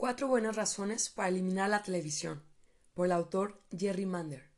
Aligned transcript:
Cuatro 0.00 0.28
buenas 0.28 0.56
razones 0.56 1.10
para 1.10 1.28
eliminar 1.28 1.68
la 1.68 1.82
televisión, 1.82 2.42
por 2.94 3.04
el 3.04 3.12
autor 3.12 3.60
Jerry 3.70 4.06
Mander. 4.06 4.48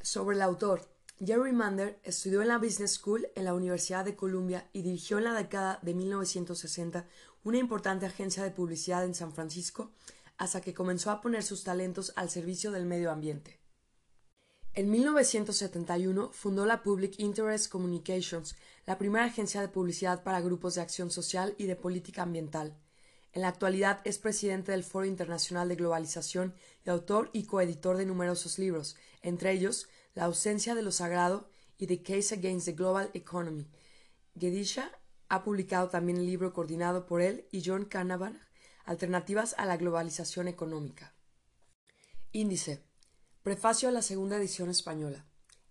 Sobre 0.00 0.34
el 0.34 0.40
autor, 0.40 0.88
Jerry 1.22 1.52
Mander 1.52 2.00
estudió 2.04 2.40
en 2.40 2.48
la 2.48 2.56
Business 2.56 2.92
School 2.92 3.28
en 3.34 3.44
la 3.44 3.52
Universidad 3.52 4.02
de 4.02 4.16
Columbia 4.16 4.70
y 4.72 4.80
dirigió 4.80 5.18
en 5.18 5.24
la 5.24 5.34
década 5.34 5.78
de 5.82 5.92
1960 5.92 7.06
una 7.44 7.58
importante 7.58 8.06
agencia 8.06 8.42
de 8.42 8.50
publicidad 8.50 9.04
en 9.04 9.14
San 9.14 9.34
Francisco 9.34 9.92
hasta 10.38 10.62
que 10.62 10.72
comenzó 10.72 11.10
a 11.10 11.20
poner 11.20 11.42
sus 11.42 11.62
talentos 11.62 12.14
al 12.16 12.30
servicio 12.30 12.70
del 12.70 12.86
medio 12.86 13.10
ambiente. 13.10 13.60
En 14.72 14.90
1971 14.90 16.30
fundó 16.32 16.64
la 16.64 16.82
Public 16.82 17.18
Interest 17.18 17.70
Communications, 17.70 18.56
la 18.86 18.96
primera 18.96 19.26
agencia 19.26 19.60
de 19.60 19.68
publicidad 19.68 20.22
para 20.22 20.40
grupos 20.40 20.76
de 20.76 20.80
acción 20.80 21.10
social 21.10 21.54
y 21.58 21.66
de 21.66 21.76
política 21.76 22.22
ambiental. 22.22 22.80
En 23.32 23.42
la 23.42 23.48
actualidad 23.48 24.00
es 24.04 24.18
presidente 24.18 24.72
del 24.72 24.82
Foro 24.82 25.06
Internacional 25.06 25.68
de 25.68 25.76
Globalización 25.76 26.54
y 26.84 26.90
autor 26.90 27.30
y 27.32 27.44
coeditor 27.44 27.96
de 27.96 28.06
numerosos 28.06 28.58
libros, 28.58 28.96
entre 29.22 29.52
ellos 29.52 29.88
La 30.14 30.24
ausencia 30.24 30.74
de 30.74 30.82
lo 30.82 30.90
sagrado 30.90 31.48
y 31.78 31.86
The 31.86 32.02
Case 32.02 32.34
Against 32.34 32.66
the 32.66 32.72
Global 32.72 33.10
Economy. 33.14 33.68
Gedisha 34.36 34.90
ha 35.28 35.44
publicado 35.44 35.88
también 35.88 36.18
el 36.18 36.26
libro 36.26 36.52
coordinado 36.52 37.06
por 37.06 37.22
él 37.22 37.46
y 37.52 37.62
John 37.64 37.84
Canavan, 37.84 38.40
Alternativas 38.84 39.54
a 39.58 39.66
la 39.66 39.76
Globalización 39.76 40.48
Económica. 40.48 41.14
Índice. 42.32 42.82
Prefacio 43.44 43.88
a 43.88 43.92
la 43.92 44.02
segunda 44.02 44.36
edición 44.36 44.68
española. 44.70 45.24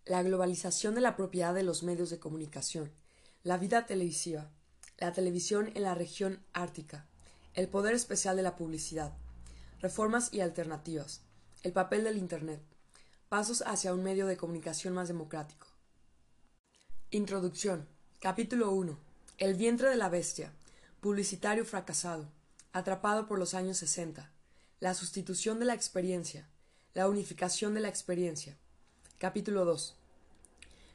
La 0.05 0.23
globalización 0.23 0.95
de 0.95 1.01
la 1.01 1.17
propiedad 1.17 1.53
de 1.53 1.63
los 1.63 1.83
medios 1.83 2.09
de 2.09 2.19
comunicación. 2.19 2.93
La 3.43 3.57
vida 3.57 3.85
televisiva. 3.85 4.49
La 4.97 5.11
televisión 5.11 5.71
en 5.75 5.83
la 5.83 5.95
región 5.95 6.41
ártica. 6.53 7.08
El 7.59 7.67
poder 7.67 7.93
especial 7.93 8.37
de 8.37 8.41
la 8.41 8.55
publicidad. 8.55 9.11
Reformas 9.81 10.33
y 10.33 10.39
alternativas. 10.39 11.23
El 11.61 11.73
papel 11.73 12.05
del 12.05 12.17
Internet. 12.17 12.61
Pasos 13.27 13.63
hacia 13.67 13.93
un 13.93 14.01
medio 14.01 14.27
de 14.27 14.37
comunicación 14.37 14.93
más 14.93 15.09
democrático. 15.09 15.67
Introducción. 17.11 17.85
Capítulo 18.21 18.71
1. 18.71 18.97
El 19.39 19.55
vientre 19.55 19.89
de 19.89 19.97
la 19.97 20.07
bestia. 20.07 20.53
Publicitario 21.01 21.65
fracasado. 21.65 22.29
Atrapado 22.71 23.27
por 23.27 23.37
los 23.37 23.53
años 23.53 23.75
60. 23.75 24.31
La 24.79 24.93
sustitución 24.93 25.59
de 25.59 25.65
la 25.65 25.73
experiencia. 25.73 26.47
La 26.93 27.09
unificación 27.09 27.73
de 27.73 27.81
la 27.81 27.89
experiencia. 27.89 28.55
Capítulo 29.17 29.65
2. 29.65 29.97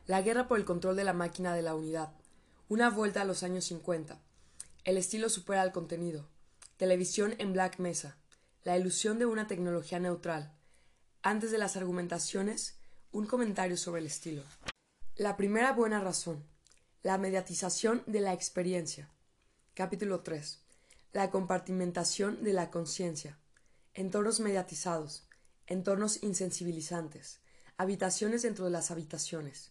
La 0.06 0.22
guerra 0.22 0.48
por 0.48 0.58
el 0.58 0.64
control 0.64 0.96
de 0.96 1.04
la 1.04 1.12
máquina 1.12 1.54
de 1.54 1.60
la 1.60 1.74
unidad. 1.74 2.14
Una 2.70 2.88
vuelta 2.88 3.20
a 3.20 3.26
los 3.26 3.42
años 3.42 3.66
50. 3.66 4.18
El 4.84 4.96
estilo 4.96 5.28
supera 5.28 5.60
al 5.60 5.70
contenido. 5.70 6.26
Televisión 6.76 7.36
en 7.38 7.52
Black 7.52 7.78
Mesa. 7.78 8.16
La 8.64 8.76
ilusión 8.76 9.20
de 9.20 9.26
una 9.26 9.46
tecnología 9.46 10.00
neutral. 10.00 10.52
Antes 11.22 11.52
de 11.52 11.58
las 11.58 11.76
argumentaciones, 11.76 12.80
un 13.12 13.26
comentario 13.26 13.76
sobre 13.76 14.00
el 14.00 14.08
estilo. 14.08 14.42
La 15.14 15.36
primera 15.36 15.70
buena 15.70 16.00
razón. 16.00 16.44
La 17.04 17.16
mediatización 17.16 18.02
de 18.08 18.20
la 18.20 18.32
experiencia. 18.32 19.08
Capítulo 19.74 20.22
3. 20.22 20.64
La 21.12 21.30
compartimentación 21.30 22.42
de 22.42 22.52
la 22.52 22.72
conciencia. 22.72 23.38
Entornos 23.92 24.40
mediatizados. 24.40 25.28
Entornos 25.68 26.24
insensibilizantes. 26.24 27.38
Habitaciones 27.76 28.42
dentro 28.42 28.64
de 28.64 28.72
las 28.72 28.90
habitaciones. 28.90 29.70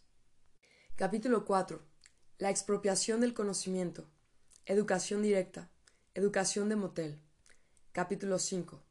Capítulo 0.95 1.43
4. 1.43 1.85
La 2.37 2.49
expropiación 2.49 3.19
del 3.19 3.33
conocimiento. 3.33 4.09
Educación 4.65 5.21
directa. 5.21 5.72
Educación 6.15 6.69
de 6.69 6.75
motel. 6.75 7.19
Capítulo 7.91 8.37
5. 8.37 8.83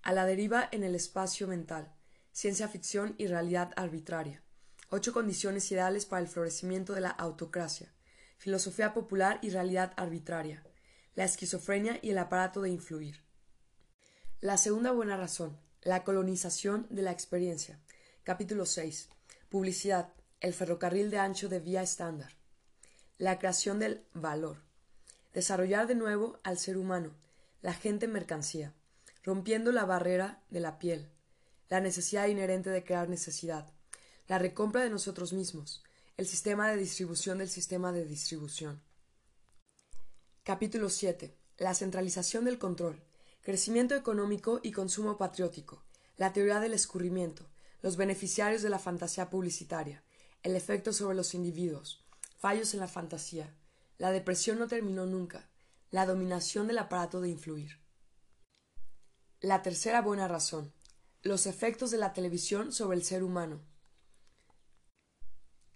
A 0.00 0.12
la 0.14 0.24
deriva 0.24 0.66
en 0.72 0.82
el 0.82 0.94
espacio 0.94 1.46
mental. 1.46 1.92
Ciencia 2.32 2.68
ficción 2.68 3.14
y 3.18 3.26
realidad 3.26 3.72
arbitraria. 3.76 4.42
Ocho 4.88 5.12
condiciones 5.12 5.70
ideales 5.70 6.06
para 6.06 6.22
el 6.22 6.28
florecimiento 6.28 6.94
de 6.94 7.02
la 7.02 7.10
autocracia. 7.10 7.92
Filosofía 8.38 8.94
popular 8.94 9.38
y 9.42 9.50
realidad 9.50 9.92
arbitraria. 9.98 10.64
La 11.16 11.24
esquizofrenia 11.24 11.98
y 12.00 12.12
el 12.12 12.18
aparato 12.18 12.62
de 12.62 12.70
influir. 12.70 13.24
La 14.40 14.56
segunda 14.56 14.90
buena 14.90 15.18
razón. 15.18 15.58
La 15.82 16.02
colonización 16.02 16.86
de 16.88 17.02
la 17.02 17.12
experiencia. 17.12 17.78
Capítulo 18.22 18.64
6. 18.64 19.10
Publicidad. 19.50 20.14
El 20.40 20.54
ferrocarril 20.54 21.10
de 21.10 21.18
ancho 21.18 21.50
de 21.50 21.60
vía 21.60 21.82
estándar. 21.82 22.38
La 23.18 23.38
creación 23.38 23.80
del 23.80 24.06
valor 24.14 24.69
desarrollar 25.32 25.86
de 25.86 25.94
nuevo 25.94 26.38
al 26.42 26.58
ser 26.58 26.76
humano, 26.76 27.14
la 27.62 27.74
gente 27.74 28.08
mercancía, 28.08 28.74
rompiendo 29.22 29.72
la 29.72 29.84
barrera 29.84 30.42
de 30.50 30.60
la 30.60 30.78
piel, 30.78 31.10
la 31.68 31.80
necesidad 31.80 32.26
inherente 32.26 32.70
de 32.70 32.84
crear 32.84 33.08
necesidad, 33.08 33.72
la 34.26 34.38
recompra 34.38 34.82
de 34.82 34.90
nosotros 34.90 35.32
mismos, 35.32 35.82
el 36.16 36.26
sistema 36.26 36.68
de 36.70 36.76
distribución 36.76 37.38
del 37.38 37.48
sistema 37.48 37.92
de 37.92 38.04
distribución. 38.04 38.82
Capítulo 40.42 40.88
7. 40.88 41.36
La 41.58 41.74
centralización 41.74 42.44
del 42.44 42.58
control, 42.58 43.02
crecimiento 43.42 43.94
económico 43.94 44.60
y 44.62 44.72
consumo 44.72 45.16
patriótico, 45.16 45.84
la 46.16 46.32
teoría 46.32 46.60
del 46.60 46.74
escurrimiento, 46.74 47.48
los 47.82 47.96
beneficiarios 47.96 48.62
de 48.62 48.70
la 48.70 48.78
fantasía 48.78 49.30
publicitaria, 49.30 50.02
el 50.42 50.56
efecto 50.56 50.92
sobre 50.92 51.16
los 51.16 51.34
individuos, 51.34 52.04
fallos 52.36 52.74
en 52.74 52.80
la 52.80 52.88
fantasía, 52.88 53.54
la 54.00 54.12
depresión 54.12 54.58
no 54.58 54.66
terminó 54.66 55.04
nunca. 55.04 55.50
La 55.90 56.06
dominación 56.06 56.66
del 56.66 56.78
aparato 56.78 57.20
de 57.20 57.28
influir. 57.28 57.82
La 59.42 59.60
tercera 59.60 60.00
buena 60.00 60.26
razón. 60.26 60.72
Los 61.20 61.44
efectos 61.44 61.90
de 61.90 61.98
la 61.98 62.14
televisión 62.14 62.72
sobre 62.72 62.96
el 62.96 63.04
ser 63.04 63.22
humano. 63.22 63.60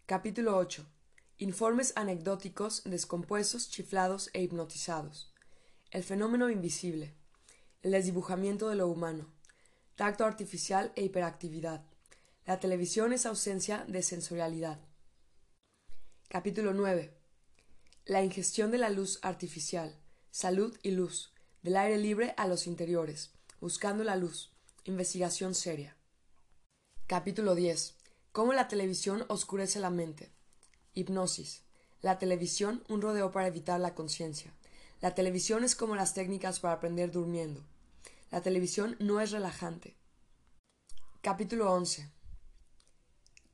Capítulo 0.07 0.57
8. 0.57 0.87
Informes 1.37 1.93
anecdóticos 1.97 2.83
descompuestos, 2.85 3.69
chiflados 3.69 4.31
e 4.33 4.41
hipnotizados. 4.41 5.35
El 5.91 6.03
fenómeno 6.03 6.49
invisible. 6.49 7.15
El 7.83 7.91
desdibujamiento 7.91 8.71
de 8.71 8.77
lo 8.77 8.89
humano. 8.89 9.35
Tacto 9.97 10.25
artificial 10.25 10.93
e 10.97 11.05
hiperactividad. 11.05 11.85
La 12.47 12.59
televisión 12.59 13.13
es 13.13 13.27
ausencia 13.27 13.85
de 13.87 14.03
sensorialidad. 14.03 14.81
Capítulo 16.31 16.73
9 16.73 17.24
la 18.07 18.23
ingestión 18.23 18.71
de 18.71 18.77
la 18.77 18.91
luz 18.91 19.19
artificial, 19.23 19.97
salud 20.31 20.77
y 20.83 20.91
luz, 20.91 21.33
del 21.63 21.79
aire 21.79 21.97
libre 21.97 22.35
a 22.37 22.47
los 22.47 22.67
interiores, 22.67 23.31
buscando 23.63 24.05
la 24.05 24.15
luz, 24.15 24.53
investigación 24.85 25.55
seria. 25.55 25.97
Capítulo 27.07 27.55
10. 27.55 27.95
Cómo 28.33 28.53
la 28.53 28.69
televisión 28.69 29.25
oscurece 29.29 29.81
la 29.81 29.89
mente. 29.89 30.31
Hipnosis. 30.93 31.63
La 32.03 32.19
televisión 32.19 32.85
un 32.91 33.01
rodeo 33.01 33.33
para 33.33 33.47
evitar 33.47 33.81
la 33.81 33.95
conciencia. 33.95 34.53
La 35.01 35.15
televisión 35.15 35.65
es 35.65 35.75
como 35.75 35.97
las 35.97 36.13
técnicas 36.13 36.61
para 36.61 36.75
aprender 36.75 37.11
durmiendo. 37.11 37.65
La 38.31 38.43
televisión 38.43 38.97
no 38.99 39.21
es 39.21 39.31
relajante. 39.31 39.97
Capítulo 41.23 41.73
11. 41.73 42.11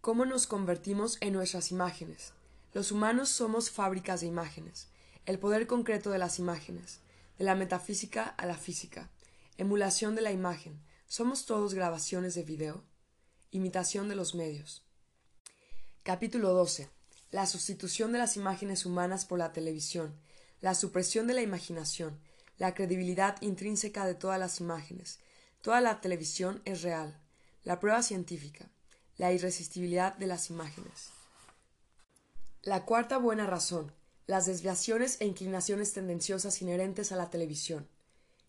Cómo 0.01 0.25
nos 0.25 0.49
convertimos 0.49 1.19
en 1.21 1.35
nuestras 1.35 1.71
imágenes. 1.71 2.33
Los 2.73 2.93
humanos 2.93 3.29
somos 3.29 3.71
fábricas 3.71 4.21
de 4.21 4.29
imágenes, 4.29 4.89
el 5.27 5.39
poder 5.39 5.67
concreto 5.67 6.11
de 6.11 6.19
las 6.19 6.39
imágenes, 6.39 7.01
de 7.39 7.45
la 7.45 7.55
metafísica 7.55 8.23
a 8.25 8.47
la 8.47 8.57
física, 8.57 9.11
emulación 9.59 10.15
de 10.15 10.23
la 10.23 10.31
imagen, 10.31 10.81
somos 11.09 11.47
todos 11.47 11.75
grabaciones 11.75 12.35
de 12.35 12.45
video, 12.45 12.85
imitación 13.51 14.09
de 14.09 14.15
los 14.15 14.37
medios. 14.37 14.85
Capítulo 16.05 16.51
12. 16.55 16.89
La 17.33 17.47
sustitución 17.47 18.13
de 18.13 18.19
las 18.19 18.37
imágenes 18.37 18.87
humanas 18.87 19.25
por 19.25 19.39
la 19.39 19.53
televisión, 19.53 20.15
la 20.61 20.75
supresión 20.75 21.27
de 21.27 21.35
la 21.35 21.43
imaginación, 21.43 22.21
la 22.59 22.75
credibilidad 22.75 23.41
intrínseca 23.43 24.07
de 24.07 24.15
todas 24.15 24.39
las 24.39 24.61
imágenes. 24.61 25.19
Toda 25.63 25.81
la 25.81 26.01
televisión 26.01 26.63
es 26.65 26.83
real. 26.83 27.19
La 27.65 27.81
prueba 27.81 28.03
científica, 28.03 28.71
la 29.17 29.33
irresistibilidad 29.33 30.17
de 30.17 30.27
las 30.27 30.51
imágenes. 30.51 31.11
La 32.63 32.85
cuarta 32.85 33.17
buena 33.17 33.47
razón. 33.47 33.91
Las 34.27 34.45
desviaciones 34.45 35.19
e 35.23 35.25
inclinaciones 35.25 35.95
tendenciosas 35.95 36.61
inherentes 36.61 37.11
a 37.11 37.17
la 37.17 37.31
televisión. 37.31 37.89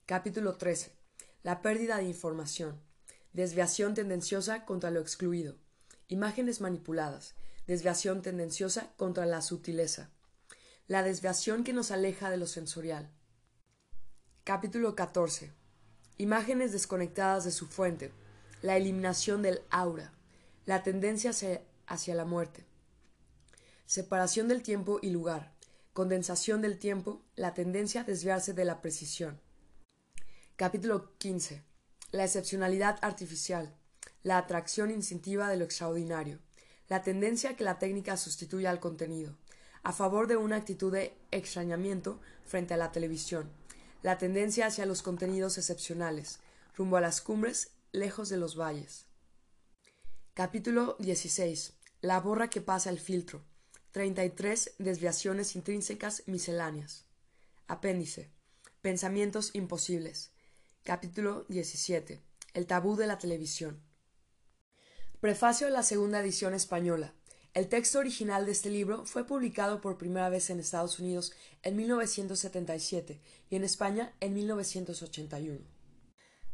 Capítulo 0.05 0.57
13. 0.57 0.91
La 1.43 1.61
pérdida 1.61 1.95
de 1.95 2.03
información. 2.03 2.77
Desviación 3.31 3.93
tendenciosa 3.93 4.65
contra 4.65 4.91
lo 4.91 4.99
excluido. 4.99 5.55
Imágenes 6.09 6.59
manipuladas. 6.59 7.35
Desviación 7.67 8.21
tendenciosa 8.21 8.91
contra 8.97 9.25
la 9.25 9.41
sutileza. 9.41 10.09
La 10.87 11.03
desviación 11.03 11.63
que 11.63 11.71
nos 11.71 11.89
aleja 11.89 12.29
de 12.29 12.35
lo 12.35 12.47
sensorial. 12.47 13.09
Capítulo 14.43 14.93
14. 14.93 15.53
Imágenes 16.17 16.73
desconectadas 16.73 17.45
de 17.45 17.51
su 17.51 17.65
fuente. 17.65 18.11
La 18.61 18.75
eliminación 18.75 19.41
del 19.41 19.61
aura. 19.69 20.11
La 20.65 20.83
tendencia 20.83 21.31
hacia, 21.87 22.13
la 22.15 22.25
muerte 22.25 22.65
separación 23.91 24.47
del 24.47 24.63
tiempo 24.63 24.99
y 25.01 25.09
lugar, 25.09 25.51
condensación 25.91 26.61
del 26.61 26.79
tiempo, 26.79 27.25
la 27.35 27.53
tendencia 27.53 27.99
a 27.99 28.03
desviarse 28.05 28.53
de 28.53 28.63
la 28.63 28.79
precisión. 28.79 29.41
Capítulo 30.55 31.17
15. 31.17 31.61
La 32.13 32.23
excepcionalidad 32.23 32.99
artificial. 33.01 33.75
La 34.23 34.37
atracción 34.37 34.91
instintiva 34.91 35.49
de 35.49 35.57
lo 35.57 35.65
extraordinario. 35.65 36.39
La 36.87 37.01
tendencia 37.01 37.49
a 37.49 37.55
que 37.57 37.65
la 37.65 37.79
técnica 37.79 38.15
sustituya 38.15 38.69
al 38.69 38.79
contenido. 38.79 39.35
A 39.83 39.91
favor 39.91 40.27
de 40.27 40.37
una 40.37 40.55
actitud 40.55 40.93
de 40.93 41.13
extrañamiento 41.31 42.21
frente 42.45 42.73
a 42.73 42.77
la 42.77 42.93
televisión. 42.93 43.51
La 44.03 44.17
tendencia 44.17 44.67
hacia 44.67 44.85
los 44.85 45.01
contenidos 45.01 45.57
excepcionales. 45.57 46.39
Rumbo 46.77 46.95
a 46.95 47.01
las 47.01 47.19
cumbres, 47.19 47.71
lejos 47.91 48.29
de 48.29 48.37
los 48.37 48.57
valles. 48.57 49.07
Capítulo 50.33 50.95
16. 50.99 51.73
La 51.99 52.21
borra 52.21 52.49
que 52.49 52.61
pasa 52.61 52.89
el 52.89 52.97
filtro. 52.97 53.50
33 53.91 54.75
desviaciones 54.77 55.55
intrínsecas 55.57 56.23
misceláneas. 56.25 57.05
Apéndice. 57.67 58.29
Pensamientos 58.81 59.51
imposibles. 59.53 60.31
Capítulo 60.83 61.45
17. 61.49 62.21
El 62.53 62.67
tabú 62.67 62.95
de 62.95 63.07
la 63.07 63.17
televisión. 63.17 63.81
Prefacio 65.19 65.67
de 65.67 65.73
la 65.73 65.83
segunda 65.83 66.21
edición 66.21 66.53
española. 66.53 67.13
El 67.53 67.67
texto 67.67 67.99
original 67.99 68.45
de 68.45 68.53
este 68.53 68.69
libro 68.69 69.05
fue 69.05 69.27
publicado 69.27 69.81
por 69.81 69.97
primera 69.97 70.29
vez 70.29 70.49
en 70.49 70.61
Estados 70.61 70.99
Unidos 70.99 71.33
en 71.61 71.75
1977 71.75 73.19
y 73.49 73.55
en 73.57 73.65
España 73.65 74.13
en 74.21 74.33
1981. 74.33 75.59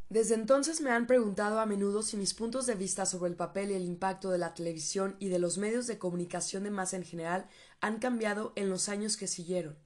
Desde 0.09 0.36
entonces 0.36 0.80
me 0.80 0.92
han 0.92 1.06
preguntado 1.06 1.59
a 1.59 1.65
menudo 1.65 2.01
si 2.01 2.15
mis 2.15 2.33
puntos 2.33 2.65
de 2.65 2.75
vista 2.75 3.06
sobre 3.06 3.30
el 3.30 3.36
papel 3.36 3.71
y 3.71 3.74
el 3.74 3.83
impacto 3.83 4.31
de 4.31 4.38
la 4.38 4.54
televisión 4.54 5.18
y 5.19 5.27
de 5.27 5.38
los 5.38 5.57
medios 5.57 5.86
de 5.86 5.98
comunicación 5.98 6.63
de 6.63 6.71
masa 6.71 6.95
en 6.95 7.04
general 7.04 7.50
han 7.81 8.00
cambiado 8.00 8.54
en 8.56 8.69
los 8.69 8.88
años 8.88 9.18
que 9.18 9.27
siguieron. 9.27 9.77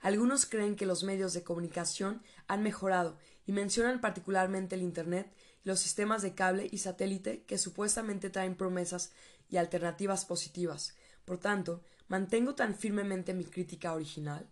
Algunos 0.00 0.44
creen 0.44 0.76
que 0.76 0.84
los 0.84 1.02
medios 1.02 1.32
de 1.32 1.42
comunicación 1.42 2.22
han 2.46 2.62
mejorado 2.62 3.16
y 3.46 3.52
mencionan 3.52 4.02
particularmente 4.02 4.74
el 4.74 4.82
Internet 4.82 5.32
y 5.64 5.68
los 5.68 5.80
sistemas 5.80 6.20
de 6.20 6.34
cable 6.34 6.68
y 6.70 6.78
satélite 6.78 7.44
que 7.44 7.56
supuestamente 7.56 8.28
traen 8.28 8.56
promesas 8.56 9.12
y 9.48 9.56
alternativas 9.56 10.26
positivas. 10.26 10.94
Por 11.24 11.38
tanto, 11.38 11.82
mantengo 12.06 12.54
tan 12.54 12.74
firmemente 12.74 13.32
mi 13.32 13.44
crítica 13.44 13.94
original. 13.94 14.46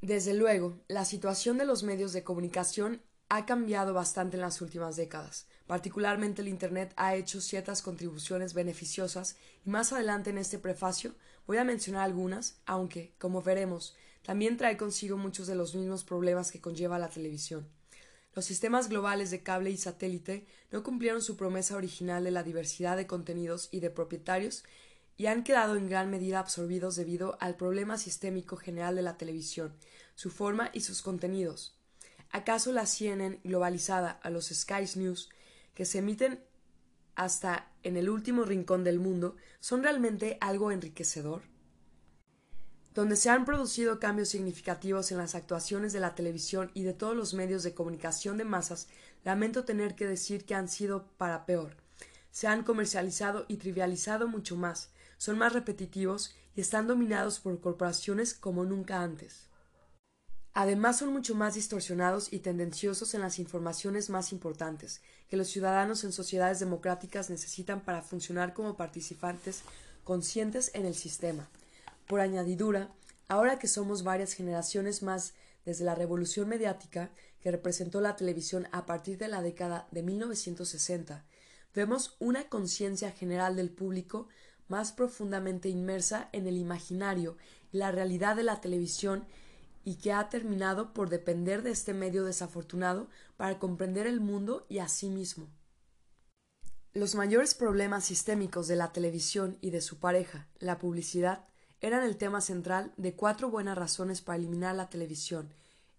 Desde 0.00 0.34
luego, 0.34 0.80
la 0.88 1.04
situación 1.04 1.58
de 1.58 1.66
los 1.66 1.82
medios 1.82 2.12
de 2.12 2.24
comunicación 2.24 3.02
ha 3.28 3.44
cambiado 3.44 3.92
bastante 3.92 4.36
en 4.36 4.42
las 4.42 4.60
últimas 4.60 4.96
décadas. 4.96 5.46
Particularmente 5.66 6.42
el 6.42 6.48
Internet 6.48 6.92
ha 6.96 7.16
hecho 7.16 7.40
ciertas 7.40 7.82
contribuciones 7.82 8.54
beneficiosas 8.54 9.36
y 9.64 9.70
más 9.70 9.92
adelante 9.92 10.30
en 10.30 10.38
este 10.38 10.58
prefacio 10.58 11.14
voy 11.46 11.58
a 11.58 11.64
mencionar 11.64 12.04
algunas, 12.04 12.60
aunque, 12.66 13.14
como 13.18 13.42
veremos, 13.42 13.96
también 14.22 14.56
trae 14.56 14.76
consigo 14.76 15.16
muchos 15.16 15.46
de 15.46 15.54
los 15.54 15.74
mismos 15.74 16.04
problemas 16.04 16.52
que 16.52 16.60
conlleva 16.60 16.98
la 16.98 17.08
televisión. 17.08 17.68
Los 18.34 18.44
sistemas 18.44 18.88
globales 18.88 19.30
de 19.30 19.42
cable 19.42 19.70
y 19.70 19.76
satélite 19.76 20.46
no 20.70 20.82
cumplieron 20.82 21.22
su 21.22 21.36
promesa 21.36 21.76
original 21.76 22.22
de 22.22 22.30
la 22.30 22.42
diversidad 22.42 22.96
de 22.96 23.06
contenidos 23.06 23.68
y 23.70 23.80
de 23.80 23.90
propietarios 23.90 24.62
y 25.16 25.26
han 25.26 25.42
quedado 25.42 25.76
en 25.76 25.88
gran 25.88 26.10
medida 26.10 26.38
absorbidos 26.38 26.96
debido 26.96 27.38
al 27.40 27.56
problema 27.56 27.96
sistémico 27.96 28.56
general 28.56 28.94
de 28.94 29.02
la 29.02 29.16
televisión, 29.16 29.74
su 30.14 30.30
forma 30.30 30.70
y 30.74 30.82
sus 30.82 31.00
contenidos. 31.02 31.75
¿Acaso 32.30 32.72
la 32.72 32.86
CNN 32.86 33.40
globalizada 33.44 34.10
a 34.10 34.30
los 34.30 34.46
Sky 34.46 34.84
News, 34.96 35.30
que 35.74 35.84
se 35.84 35.98
emiten 35.98 36.44
hasta 37.14 37.70
en 37.82 37.96
el 37.96 38.08
último 38.08 38.44
rincón 38.44 38.84
del 38.84 38.98
mundo, 38.98 39.36
son 39.60 39.82
realmente 39.82 40.38
algo 40.40 40.70
enriquecedor? 40.70 41.42
donde 42.96 43.16
se 43.16 43.28
han 43.28 43.44
producido 43.44 44.00
cambios 44.00 44.30
significativos 44.30 45.12
en 45.12 45.18
las 45.18 45.34
actuaciones 45.34 45.92
de 45.92 46.00
la 46.00 46.14
televisión 46.14 46.70
y 46.72 46.82
de 46.82 46.94
todos 46.94 47.14
los 47.14 47.34
medios 47.34 47.62
de 47.62 47.74
comunicación 47.74 48.38
de 48.38 48.46
masas, 48.46 48.88
lamento 49.22 49.66
tener 49.66 49.94
que 49.94 50.06
decir 50.06 50.46
que 50.46 50.54
han 50.54 50.70
sido 50.70 51.06
para 51.18 51.44
peor. 51.44 51.76
Se 52.30 52.46
han 52.46 52.64
comercializado 52.64 53.44
y 53.48 53.58
trivializado 53.58 54.28
mucho 54.28 54.56
más, 54.56 54.92
son 55.18 55.36
más 55.36 55.52
repetitivos 55.52 56.34
y 56.54 56.62
están 56.62 56.86
dominados 56.86 57.38
por 57.38 57.60
corporaciones 57.60 58.32
como 58.32 58.64
nunca 58.64 59.02
antes. 59.02 59.45
Además 60.58 61.00
son 61.00 61.12
mucho 61.12 61.34
más 61.34 61.52
distorsionados 61.52 62.32
y 62.32 62.38
tendenciosos 62.38 63.12
en 63.12 63.20
las 63.20 63.38
informaciones 63.38 64.08
más 64.08 64.32
importantes 64.32 65.02
que 65.28 65.36
los 65.36 65.48
ciudadanos 65.48 66.02
en 66.02 66.12
sociedades 66.12 66.60
democráticas 66.60 67.28
necesitan 67.28 67.82
para 67.82 68.00
funcionar 68.00 68.54
como 68.54 68.74
participantes 68.74 69.60
conscientes 70.02 70.70
en 70.72 70.86
el 70.86 70.94
sistema. 70.94 71.50
Por 72.06 72.20
añadidura, 72.20 72.90
ahora 73.28 73.58
que 73.58 73.68
somos 73.68 74.02
varias 74.02 74.32
generaciones 74.32 75.02
más 75.02 75.34
desde 75.66 75.84
la 75.84 75.94
revolución 75.94 76.48
mediática 76.48 77.10
que 77.42 77.50
representó 77.50 78.00
la 78.00 78.16
televisión 78.16 78.66
a 78.72 78.86
partir 78.86 79.18
de 79.18 79.28
la 79.28 79.42
década 79.42 79.86
de 79.90 80.02
1960, 80.04 81.22
vemos 81.74 82.16
una 82.18 82.48
conciencia 82.48 83.10
general 83.10 83.56
del 83.56 83.68
público 83.68 84.28
más 84.68 84.92
profundamente 84.92 85.68
inmersa 85.68 86.30
en 86.32 86.46
el 86.46 86.56
imaginario 86.56 87.36
y 87.72 87.76
la 87.76 87.90
realidad 87.90 88.36
de 88.36 88.44
la 88.44 88.62
televisión 88.62 89.26
y 89.86 89.94
que 89.94 90.12
ha 90.12 90.28
terminado 90.28 90.92
por 90.92 91.10
depender 91.10 91.62
de 91.62 91.70
este 91.70 91.94
medio 91.94 92.24
desafortunado 92.24 93.08
para 93.36 93.60
comprender 93.60 94.08
el 94.08 94.18
mundo 94.20 94.66
y 94.68 94.78
a 94.78 94.88
sí 94.88 95.08
mismo. 95.08 95.48
Los 96.92 97.14
mayores 97.14 97.54
problemas 97.54 98.04
sistémicos 98.04 98.66
de 98.66 98.74
la 98.74 98.92
televisión 98.92 99.58
y 99.60 99.70
de 99.70 99.80
su 99.80 100.00
pareja, 100.00 100.48
la 100.58 100.78
publicidad, 100.78 101.46
eran 101.80 102.02
el 102.02 102.16
tema 102.16 102.40
central 102.40 102.92
de 102.96 103.14
cuatro 103.14 103.48
buenas 103.48 103.78
razones 103.78 104.22
para 104.22 104.38
eliminar 104.38 104.74
la 104.74 104.90
televisión, 104.90 105.54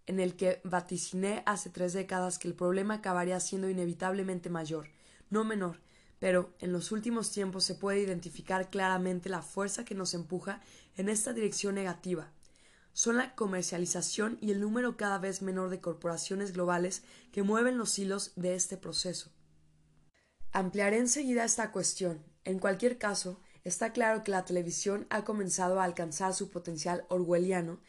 en 0.05 0.19
el 0.19 0.35
que 0.35 0.59
vaticiné 0.65 1.41
hace 1.45 1.69
tres 1.69 1.93
décadas 1.93 2.39
que 2.39 2.49
el 2.49 2.55
problema 2.55 2.95
acabaría 2.95 3.39
siendo 3.39 3.69
inevitablemente 3.69 4.49
mayor, 4.49 4.89
no 5.29 5.45
menor, 5.45 5.79
pero 6.19 6.53
en 6.59 6.73
los 6.73 6.91
últimos 6.91 7.31
tiempos 7.31 7.63
se 7.63 7.75
puede 7.75 8.01
identificar 8.01 8.69
claramente 8.69 9.29
la 9.29 9.41
fuerza 9.41 9.85
que 9.85 9.95
nos 9.95 10.13
empuja 10.13 10.59
en 10.97 11.07
esta 11.07 11.31
dirección 11.31 11.75
negativa. 11.75 12.33
Son 12.97 13.17
la 13.17 13.35
comercialización 13.35 14.39
y 14.41 14.49
el 14.49 14.59
número 14.59 14.97
cada 14.97 15.19
vez 15.19 15.43
menor 15.43 15.69
de 15.69 15.79
corporaciones 15.79 16.53
globales 16.53 17.03
que 17.31 17.43
mueven 17.43 17.77
los 17.77 17.99
hilos 17.99 18.31
de 18.35 18.55
este 18.55 18.75
proceso. 18.75 19.29
Ampliaré 20.51 20.97
enseguida 20.97 21.43
esta 21.45 21.71
cuestión. 21.71 22.23
En 22.43 22.57
cualquier 22.57 22.97
caso, 22.97 23.39
Está 23.67 23.91
claro 23.91 24.23
que 24.23 24.31
la 24.31 24.45
televisión 24.45 25.07
ha 25.09 25.25
comenzado 25.25 25.81
a 25.81 25.83
alcanzar 25.83 26.33
su 26.33 26.49
potencial 26.49 27.05
orwelliano 27.09 27.81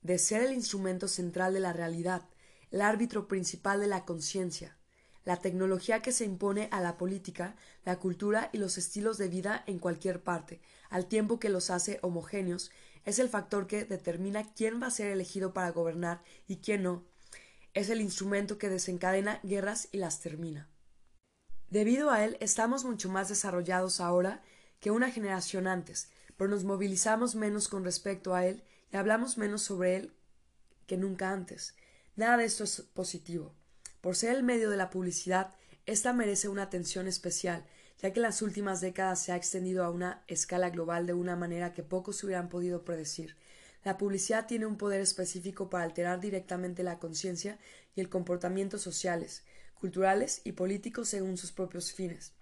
de 0.00 0.16
ser 0.16 0.40
el 0.40 0.54
instrumento 0.54 1.08
central 1.08 1.52
de 1.52 1.60
la 1.60 1.74
realidad, 1.74 2.22
el 2.70 2.80
árbitro 2.80 3.28
principal 3.28 3.80
de 3.80 3.86
la 3.86 4.06
conciencia, 4.06 4.78
la 5.26 5.36
tecnología 5.36 6.00
que 6.00 6.12
se 6.12 6.24
impone 6.24 6.70
a 6.72 6.80
la 6.80 6.96
política, 6.96 7.54
la 7.84 7.98
cultura 7.98 8.48
y 8.50 8.56
los 8.56 8.78
estilos 8.78 9.18
de 9.18 9.28
vida 9.28 9.62
en 9.66 9.78
cualquier 9.78 10.22
parte, 10.22 10.62
al 10.88 11.04
tiempo 11.04 11.38
que 11.38 11.50
los 11.50 11.68
hace 11.68 11.98
homogéneos, 12.00 12.70
es 13.06 13.20
el 13.20 13.28
factor 13.30 13.66
que 13.66 13.84
determina 13.84 14.44
quién 14.52 14.82
va 14.82 14.88
a 14.88 14.90
ser 14.90 15.06
elegido 15.06 15.54
para 15.54 15.70
gobernar 15.70 16.22
y 16.46 16.56
quién 16.56 16.82
no. 16.82 17.04
Es 17.72 17.88
el 17.88 18.00
instrumento 18.00 18.58
que 18.58 18.68
desencadena 18.68 19.40
guerras 19.44 19.88
y 19.92 19.98
las 19.98 20.20
termina. 20.20 20.68
Debido 21.70 22.10
a 22.10 22.24
él, 22.24 22.36
estamos 22.40 22.84
mucho 22.84 23.08
más 23.08 23.28
desarrollados 23.28 24.00
ahora 24.00 24.42
que 24.80 24.90
una 24.90 25.10
generación 25.10 25.68
antes, 25.68 26.10
pero 26.36 26.50
nos 26.50 26.64
movilizamos 26.64 27.36
menos 27.36 27.68
con 27.68 27.84
respecto 27.84 28.34
a 28.34 28.44
él 28.44 28.64
y 28.92 28.96
hablamos 28.96 29.38
menos 29.38 29.62
sobre 29.62 29.96
él 29.96 30.12
que 30.86 30.96
nunca 30.96 31.30
antes. 31.30 31.74
Nada 32.16 32.36
de 32.36 32.44
esto 32.44 32.64
es 32.64 32.80
positivo. 32.92 33.54
Por 34.00 34.16
ser 34.16 34.34
el 34.34 34.42
medio 34.42 34.68
de 34.68 34.76
la 34.76 34.90
publicidad, 34.90 35.54
esta 35.86 36.12
merece 36.12 36.48
una 36.48 36.62
atención 36.62 37.06
especial, 37.06 37.64
ya 38.02 38.12
que 38.12 38.18
en 38.18 38.24
las 38.24 38.42
últimas 38.42 38.80
décadas 38.80 39.22
se 39.22 39.32
ha 39.32 39.36
extendido 39.36 39.84
a 39.84 39.90
una 39.90 40.22
escala 40.26 40.70
global 40.70 41.06
de 41.06 41.12
una 41.12 41.36
manera 41.36 41.72
que 41.72 41.82
pocos 41.82 42.22
hubieran 42.24 42.48
podido 42.48 42.84
predecir. 42.84 43.36
La 43.84 43.96
publicidad 43.96 44.46
tiene 44.46 44.66
un 44.66 44.76
poder 44.76 45.00
específico 45.00 45.70
para 45.70 45.84
alterar 45.84 46.20
directamente 46.20 46.82
la 46.82 46.98
conciencia 46.98 47.58
y 47.94 48.00
el 48.00 48.08
comportamiento 48.08 48.78
sociales, 48.78 49.44
culturales 49.74 50.40
y 50.44 50.52
políticos 50.52 51.08
según 51.08 51.36
sus 51.36 51.52
propios 51.52 51.92
fines 51.92 52.32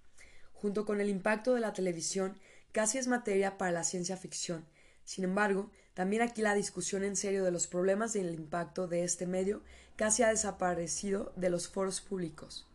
junto 0.64 0.87
con 0.87 0.99
el 1.02 1.11
impacto 1.11 1.52
de 1.52 1.61
la 1.61 1.75
televisión, 1.75 2.38
casi 2.73 2.96
es 2.96 3.06
materia 3.06 3.58
para 3.58 3.70
la 3.70 3.84
ciencia 3.84 4.16
ficción. 4.16 4.64
Sin 5.04 5.23
embargo, 5.23 5.70
también 5.92 6.23
aquí 6.23 6.40
la 6.40 6.54
discusión 6.54 7.04
en 7.04 7.16
serio 7.16 7.44
de 7.44 7.50
los 7.50 7.66
problemas 7.66 8.16
y 8.16 8.20
el 8.20 8.32
impacto 8.34 8.88
de 8.88 9.04
este 9.04 9.26
medio 9.26 9.61
casi 9.96 10.23
ha 10.23 10.28
desaparecido 10.28 11.34
de 11.37 11.50
los 11.50 11.68
foros 11.68 12.00
públicos. 12.00 12.66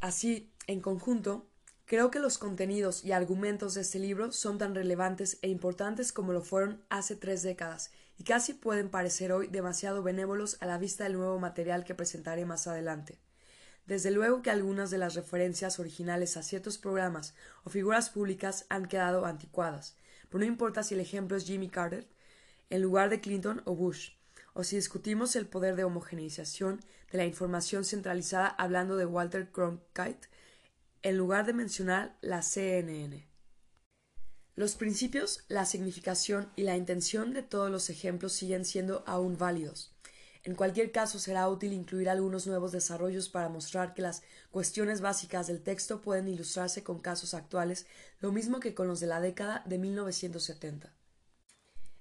Así, 0.00 0.50
en 0.66 0.80
conjunto, 0.80 1.46
creo 1.86 2.10
que 2.10 2.18
los 2.18 2.38
contenidos 2.38 3.04
y 3.04 3.12
argumentos 3.12 3.74
de 3.74 3.82
este 3.82 3.98
libro 3.98 4.32
son 4.32 4.58
tan 4.58 4.74
relevantes 4.74 5.38
e 5.42 5.48
importantes 5.48 6.12
como 6.12 6.32
lo 6.32 6.42
fueron 6.42 6.82
hace 6.88 7.16
tres 7.16 7.42
décadas, 7.42 7.90
y 8.18 8.24
casi 8.24 8.54
pueden 8.54 8.88
parecer 8.88 9.32
hoy 9.32 9.48
demasiado 9.48 10.02
benévolos 10.02 10.56
a 10.60 10.66
la 10.66 10.78
vista 10.78 11.04
del 11.04 11.14
nuevo 11.14 11.38
material 11.38 11.84
que 11.84 11.94
presentaré 11.94 12.44
más 12.44 12.66
adelante. 12.66 13.18
Desde 13.86 14.10
luego 14.10 14.40
que 14.40 14.50
algunas 14.50 14.90
de 14.90 14.98
las 14.98 15.14
referencias 15.14 15.78
originales 15.78 16.36
a 16.36 16.42
ciertos 16.42 16.78
programas 16.78 17.34
o 17.64 17.70
figuras 17.70 18.08
públicas 18.08 18.64
han 18.70 18.86
quedado 18.86 19.26
anticuadas, 19.26 19.96
pero 20.30 20.40
no 20.40 20.46
importa 20.46 20.82
si 20.82 20.94
el 20.94 21.00
ejemplo 21.00 21.36
es 21.36 21.44
Jimmy 21.44 21.68
Carter 21.68 22.08
en 22.70 22.80
lugar 22.80 23.10
de 23.10 23.20
Clinton 23.20 23.60
o 23.66 23.74
Bush, 23.74 24.12
o 24.54 24.64
si 24.64 24.76
discutimos 24.76 25.36
el 25.36 25.46
poder 25.46 25.76
de 25.76 25.84
homogeneización 25.84 26.80
de 27.12 27.18
la 27.18 27.26
información 27.26 27.84
centralizada 27.84 28.46
hablando 28.46 28.96
de 28.96 29.04
Walter 29.04 29.50
Cronkite, 29.50 30.28
en 31.04 31.18
lugar 31.18 31.44
de 31.44 31.52
mencionar 31.52 32.16
la 32.22 32.40
CNN. 32.40 33.28
Los 34.56 34.74
principios, 34.74 35.44
la 35.48 35.66
significación 35.66 36.50
y 36.56 36.62
la 36.62 36.78
intención 36.78 37.34
de 37.34 37.42
todos 37.42 37.70
los 37.70 37.90
ejemplos 37.90 38.32
siguen 38.32 38.64
siendo 38.64 39.04
aún 39.06 39.36
válidos. 39.36 39.94
En 40.44 40.54
cualquier 40.54 40.92
caso, 40.92 41.18
será 41.18 41.46
útil 41.48 41.74
incluir 41.74 42.08
algunos 42.08 42.46
nuevos 42.46 42.72
desarrollos 42.72 43.28
para 43.28 43.50
mostrar 43.50 43.92
que 43.92 44.00
las 44.00 44.22
cuestiones 44.50 45.02
básicas 45.02 45.46
del 45.46 45.62
texto 45.62 46.00
pueden 46.00 46.26
ilustrarse 46.26 46.82
con 46.82 47.00
casos 47.00 47.34
actuales, 47.34 47.86
lo 48.20 48.32
mismo 48.32 48.58
que 48.58 48.74
con 48.74 48.88
los 48.88 49.00
de 49.00 49.06
la 49.06 49.20
década 49.20 49.62
de 49.66 49.76
1970. 49.76 50.94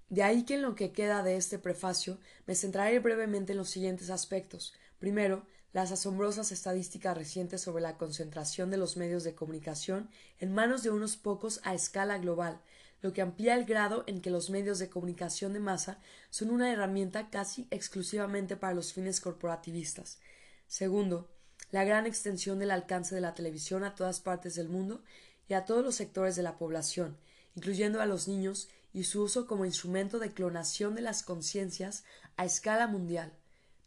De 0.07 0.23
ahí 0.23 0.45
que 0.45 0.53
en 0.53 0.61
lo 0.61 0.75
que 0.75 0.93
queda 0.93 1.23
de 1.23 1.35
este 1.35 1.59
prefacio 1.59 2.19
me 2.45 2.55
centraré 2.55 2.99
brevemente 2.99 3.51
en 3.51 3.57
los 3.57 3.69
siguientes 3.69 4.09
aspectos. 4.09 4.73
Primero, 4.99 5.45
las 5.73 5.91
asombrosas 5.91 6.51
estadísticas 6.51 7.17
recientes 7.17 7.61
sobre 7.61 7.81
la 7.81 7.97
concentración 7.97 8.69
de 8.69 8.77
los 8.77 8.95
medios 8.95 9.23
de 9.23 9.33
comunicación 9.33 10.09
en 10.39 10.53
manos 10.53 10.83
de 10.83 10.91
unos 10.91 11.17
pocos 11.17 11.59
a 11.63 11.73
escala 11.73 12.19
global, 12.19 12.61
lo 13.01 13.11
que 13.11 13.21
amplía 13.21 13.55
el 13.55 13.65
grado 13.65 14.03
en 14.07 14.21
que 14.21 14.29
los 14.29 14.49
medios 14.49 14.79
de 14.79 14.89
comunicación 14.89 15.51
de 15.51 15.59
masa 15.59 15.99
son 16.29 16.51
una 16.51 16.71
herramienta 16.71 17.29
casi 17.29 17.67
exclusivamente 17.71 18.55
para 18.55 18.73
los 18.73 18.93
fines 18.93 19.19
corporativistas. 19.19 20.19
Segundo, 20.67 21.27
la 21.71 21.83
gran 21.83 22.05
extensión 22.05 22.59
del 22.59 22.71
alcance 22.71 23.15
de 23.15 23.21
la 23.21 23.33
televisión 23.33 23.83
a 23.83 23.95
todas 23.95 24.21
partes 24.21 24.55
del 24.55 24.69
mundo 24.69 25.03
y 25.49 25.55
a 25.55 25.65
todos 25.65 25.83
los 25.83 25.95
sectores 25.95 26.35
de 26.35 26.43
la 26.43 26.57
población, 26.57 27.17
incluyendo 27.55 27.99
a 27.99 28.05
los 28.05 28.27
niños, 28.27 28.69
y 28.93 29.05
su 29.05 29.23
uso 29.23 29.47
como 29.47 29.65
instrumento 29.65 30.19
de 30.19 30.31
clonación 30.31 30.93
de 30.93 31.01
las 31.01 31.23
conciencias 31.23 32.03
a 32.37 32.45
escala 32.45 32.85
mundial. 32.85 33.33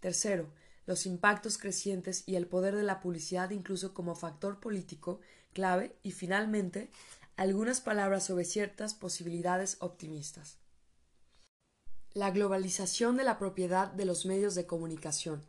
Tercero, 0.01 0.49
los 0.87 1.05
impactos 1.07 1.59
crecientes 1.59 2.23
y 2.27 2.37
el 2.37 2.47
poder 2.47 2.75
de 2.77 2.85
la 2.85 3.01
publicidad 3.01 3.51
incluso 3.51 3.93
como 3.93 4.15
factor 4.15 4.61
político 4.61 5.21
clave 5.53 5.97
y 6.03 6.13
finalmente 6.13 6.91
algunas 7.37 7.81
palabras 7.81 8.25
sobre 8.25 8.45
ciertas 8.45 8.95
posibilidades 8.95 9.77
optimistas. 9.81 10.59
La 12.15 12.31
globalización 12.31 13.17
de 13.17 13.25
la 13.25 13.39
propiedad 13.39 13.93
de 13.93 14.07
los 14.07 14.25
medios 14.25 14.55
de 14.55 14.67
comunicación. 14.67 15.43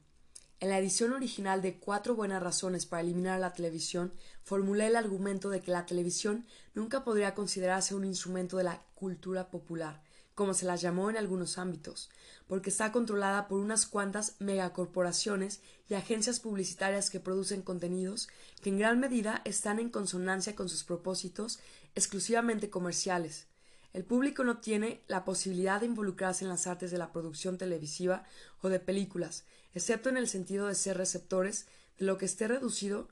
En 0.59 0.69
la 0.69 0.79
edición 0.79 1.13
original 1.13 1.61
de 1.61 1.79
Cuatro 1.79 2.15
buenas 2.15 2.41
razones 2.41 2.87
para 2.87 3.03
eliminar 3.03 3.39
la 3.39 3.53
televisión, 3.53 4.11
formulé 4.43 4.87
el 4.87 4.95
argumento 4.95 5.49
de 5.49 5.61
que 5.61 5.71
la 5.71 5.85
televisión 5.85 6.47
nunca 6.73 7.03
podría 7.03 7.35
considerarse 7.35 7.93
un 7.93 8.05
instrumento 8.05 8.57
de 8.57 8.63
la 8.63 8.81
cultura 8.95 9.51
popular, 9.51 10.01
como 10.37 10.53
se 10.53 10.67
la 10.67 10.75
llamó 10.75 11.09
en 11.09 11.17
algunos 11.17 11.57
ámbitos, 11.57 12.11
porque 12.45 12.69
está 12.69 12.91
controlada 12.91 13.47
por 13.47 13.59
unas 13.59 13.87
cuantas 13.87 14.35
megacorporaciones 14.37 15.61
y 15.89 15.95
agencias 15.95 16.39
publicitarias 16.39 17.09
que 17.09 17.19
producen 17.19 17.63
contenidos 17.63 18.27
que 18.61 18.69
en 18.69 18.77
gran 18.77 18.99
medida 18.99 19.41
están 19.45 19.79
en 19.79 19.89
consonancia 19.89 20.55
con 20.55 20.69
sus 20.69 20.83
propósitos 20.83 21.57
exclusivamente 21.95 22.69
comerciales. 22.69 23.47
El 23.93 24.03
público 24.03 24.43
no 24.43 24.59
tiene 24.59 25.01
la 25.07 25.25
posibilidad 25.25 25.79
de 25.79 25.87
involucrarse 25.87 26.43
en 26.45 26.49
las 26.49 26.67
artes 26.67 26.91
de 26.91 26.99
la 26.99 27.11
producción 27.11 27.57
televisiva 27.57 28.23
o 28.61 28.69
de 28.69 28.79
películas, 28.79 29.43
excepto 29.73 30.09
en 30.09 30.17
el 30.17 30.27
sentido 30.27 30.67
de 30.67 30.75
ser 30.75 30.97
receptores 30.97 31.65
de 31.97 32.05
lo 32.05 32.19
que 32.19 32.25
esté 32.25 32.47
reducido 32.47 33.07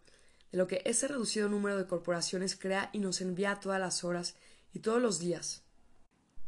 de 0.52 0.60
lo 0.60 0.68
que 0.68 0.84
ese 0.86 1.08
reducido 1.08 1.50
número 1.50 1.76
de 1.76 1.88
corporaciones 1.88 2.56
crea 2.56 2.92
y 2.94 3.00
nos 3.00 3.20
envía 3.20 3.60
todas 3.60 3.80
las 3.80 4.04
horas 4.04 4.36
y 4.74 4.80
todos 4.82 5.02
los 5.02 5.18
días. 5.18 5.65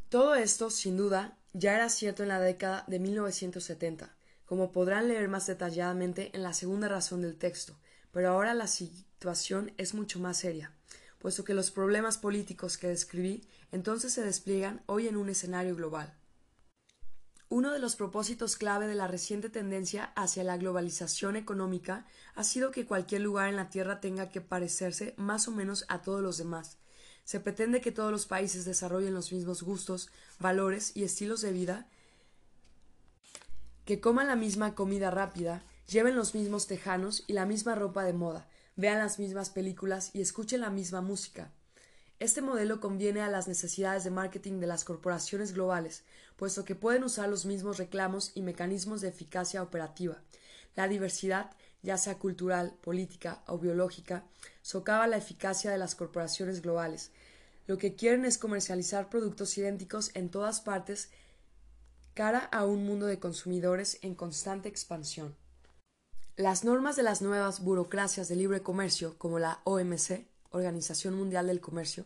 Todo 0.09 0.35
esto, 0.35 0.69
sin 0.69 0.95
duda, 0.95 1.37
ya 1.51 1.75
era 1.75 1.89
cierto 1.89 2.23
en 2.23 2.29
la 2.29 2.39
década 2.39 2.85
de 2.87 2.97
1970, 2.97 4.15
como 4.45 4.71
podrán 4.71 5.09
leer 5.09 5.27
más 5.27 5.47
detalladamente 5.47 6.31
en 6.33 6.43
la 6.43 6.53
segunda 6.53 6.87
razón 6.87 7.21
del 7.21 7.37
texto, 7.37 7.77
pero 8.13 8.29
ahora 8.29 8.53
la 8.53 8.67
situación 8.67 9.73
es 9.77 9.93
mucho 9.93 10.19
más 10.19 10.37
seria, 10.37 10.71
puesto 11.19 11.43
que 11.43 11.53
los 11.53 11.71
problemas 11.71 12.17
políticos 12.17 12.77
que 12.77 12.87
describí 12.87 13.49
entonces 13.73 14.13
se 14.13 14.23
despliegan 14.23 14.81
hoy 14.85 15.09
en 15.09 15.17
un 15.17 15.27
escenario 15.27 15.75
global. 15.75 16.13
Uno 17.49 17.73
de 17.73 17.79
los 17.79 17.97
propósitos 17.97 18.55
clave 18.55 18.87
de 18.87 18.95
la 18.95 19.07
reciente 19.07 19.49
tendencia 19.49 20.13
hacia 20.15 20.45
la 20.45 20.55
globalización 20.55 21.35
económica 21.35 22.05
ha 22.33 22.45
sido 22.45 22.71
que 22.71 22.85
cualquier 22.85 23.21
lugar 23.23 23.49
en 23.49 23.57
la 23.57 23.69
Tierra 23.69 23.99
tenga 23.99 24.29
que 24.29 24.39
parecerse 24.39 25.15
más 25.17 25.49
o 25.49 25.51
menos 25.51 25.85
a 25.89 26.01
todos 26.01 26.21
los 26.21 26.37
demás, 26.37 26.77
se 27.27 27.41
pretende 27.41 27.81
que 27.81 27.91
todos 27.91 28.09
los 28.09 28.25
países 28.25 28.63
desarrollen 28.63 29.13
los 29.13 29.33
mismos 29.33 29.61
gustos, 29.61 30.09
valores 30.39 30.93
y 30.95 31.03
estilos 31.03 31.41
de 31.41 31.51
vida, 31.51 31.89
que 33.83 33.99
coman 33.99 34.27
la 34.27 34.37
misma 34.37 34.75
comida 34.75 35.11
rápida, 35.11 35.61
lleven 35.89 36.15
los 36.15 36.33
mismos 36.33 36.67
tejanos 36.67 37.25
y 37.27 37.33
la 37.33 37.45
misma 37.45 37.75
ropa 37.75 38.05
de 38.05 38.13
moda, 38.13 38.47
vean 38.77 38.99
las 38.99 39.19
mismas 39.19 39.49
películas 39.49 40.11
y 40.13 40.21
escuchen 40.21 40.61
la 40.61 40.69
misma 40.69 41.01
música. 41.01 41.51
Este 42.19 42.41
modelo 42.41 42.79
conviene 42.79 43.19
a 43.19 43.29
las 43.29 43.49
necesidades 43.49 44.05
de 44.05 44.11
marketing 44.11 44.61
de 44.61 44.67
las 44.67 44.85
corporaciones 44.85 45.51
globales, 45.51 46.05
puesto 46.37 46.63
que 46.63 46.75
pueden 46.75 47.03
usar 47.03 47.27
los 47.27 47.45
mismos 47.45 47.77
reclamos 47.77 48.31
y 48.35 48.41
mecanismos 48.41 49.01
de 49.01 49.09
eficacia 49.09 49.61
operativa. 49.61 50.21
La 50.77 50.87
diversidad, 50.87 51.51
ya 51.81 51.97
sea 51.97 52.17
cultural, 52.17 52.75
política 52.81 53.43
o 53.47 53.57
biológica, 53.57 54.25
socava 54.61 55.07
la 55.07 55.17
eficacia 55.17 55.71
de 55.71 55.77
las 55.77 55.95
corporaciones 55.95 56.61
globales. 56.61 57.11
Lo 57.67 57.77
que 57.77 57.95
quieren 57.95 58.25
es 58.25 58.37
comercializar 58.37 59.09
productos 59.09 59.57
idénticos 59.57 60.11
en 60.13 60.29
todas 60.29 60.61
partes 60.61 61.09
cara 62.13 62.39
a 62.39 62.65
un 62.65 62.85
mundo 62.85 63.05
de 63.05 63.19
consumidores 63.19 63.99
en 64.01 64.15
constante 64.15 64.69
expansión. 64.69 65.35
Las 66.35 66.63
normas 66.63 66.95
de 66.95 67.03
las 67.03 67.21
nuevas 67.21 67.61
burocracias 67.61 68.27
de 68.27 68.35
libre 68.35 68.61
comercio, 68.61 69.17
como 69.17 69.39
la 69.39 69.61
OMC, 69.63 70.27
Organización 70.49 71.15
Mundial 71.15 71.47
del 71.47 71.61
Comercio, 71.61 72.05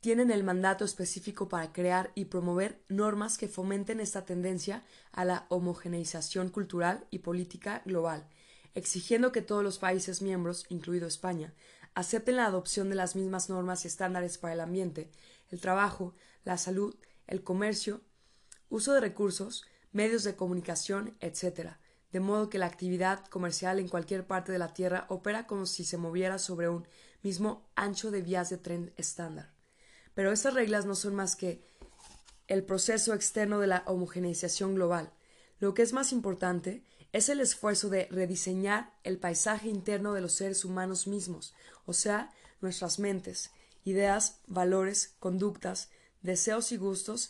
tienen 0.00 0.30
el 0.30 0.42
mandato 0.42 0.84
específico 0.84 1.48
para 1.48 1.72
crear 1.72 2.10
y 2.14 2.24
promover 2.24 2.82
normas 2.88 3.38
que 3.38 3.48
fomenten 3.48 4.00
esta 4.00 4.24
tendencia 4.24 4.82
a 5.12 5.24
la 5.24 5.46
homogeneización 5.48 6.48
cultural 6.48 7.06
y 7.10 7.20
política 7.20 7.82
global 7.84 8.26
exigiendo 8.74 9.32
que 9.32 9.42
todos 9.42 9.62
los 9.62 9.78
países 9.78 10.22
miembros, 10.22 10.66
incluido 10.68 11.06
España, 11.06 11.54
acepten 11.94 12.36
la 12.36 12.46
adopción 12.46 12.88
de 12.88 12.94
las 12.94 13.16
mismas 13.16 13.48
normas 13.48 13.84
y 13.84 13.88
estándares 13.88 14.38
para 14.38 14.54
el 14.54 14.60
ambiente, 14.60 15.10
el 15.50 15.60
trabajo, 15.60 16.14
la 16.44 16.58
salud, 16.58 16.94
el 17.26 17.42
comercio, 17.42 18.00
uso 18.68 18.94
de 18.94 19.00
recursos, 19.00 19.64
medios 19.92 20.24
de 20.24 20.34
comunicación, 20.34 21.16
etc., 21.20 21.72
de 22.10 22.20
modo 22.20 22.50
que 22.50 22.58
la 22.58 22.66
actividad 22.66 23.24
comercial 23.26 23.78
en 23.78 23.88
cualquier 23.88 24.26
parte 24.26 24.52
de 24.52 24.58
la 24.58 24.74
Tierra 24.74 25.06
opera 25.08 25.46
como 25.46 25.64
si 25.64 25.84
se 25.84 25.96
moviera 25.96 26.38
sobre 26.38 26.68
un 26.68 26.86
mismo 27.22 27.66
ancho 27.74 28.10
de 28.10 28.20
vías 28.20 28.50
de 28.50 28.58
tren 28.58 28.92
estándar. 28.96 29.54
Pero 30.14 30.30
estas 30.30 30.52
reglas 30.52 30.84
no 30.84 30.94
son 30.94 31.14
más 31.14 31.36
que 31.36 31.64
el 32.48 32.64
proceso 32.64 33.14
externo 33.14 33.60
de 33.60 33.66
la 33.66 33.82
homogeneización 33.86 34.74
global. 34.74 35.10
Lo 35.58 35.72
que 35.72 35.82
es 35.82 35.94
más 35.94 36.12
importante 36.12 36.84
es 37.12 37.28
el 37.28 37.40
esfuerzo 37.40 37.90
de 37.90 38.08
rediseñar 38.10 38.92
el 39.04 39.18
paisaje 39.18 39.68
interno 39.68 40.14
de 40.14 40.22
los 40.22 40.32
seres 40.32 40.64
humanos 40.64 41.06
mismos, 41.06 41.54
o 41.84 41.92
sea, 41.92 42.32
nuestras 42.60 42.98
mentes, 42.98 43.50
ideas, 43.84 44.40
valores, 44.46 45.14
conductas, 45.18 45.90
deseos 46.22 46.72
y 46.72 46.76
gustos, 46.76 47.28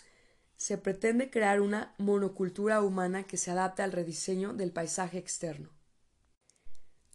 se 0.57 0.79
pretende 0.79 1.31
crear 1.31 1.61
una 1.61 1.95
monocultura 1.99 2.83
humana 2.83 3.25
que 3.25 3.37
se 3.37 3.51
adapte 3.51 3.83
al 3.83 3.91
rediseño 3.91 4.53
del 4.53 4.71
paisaje 4.71 5.19
externo. 5.19 5.71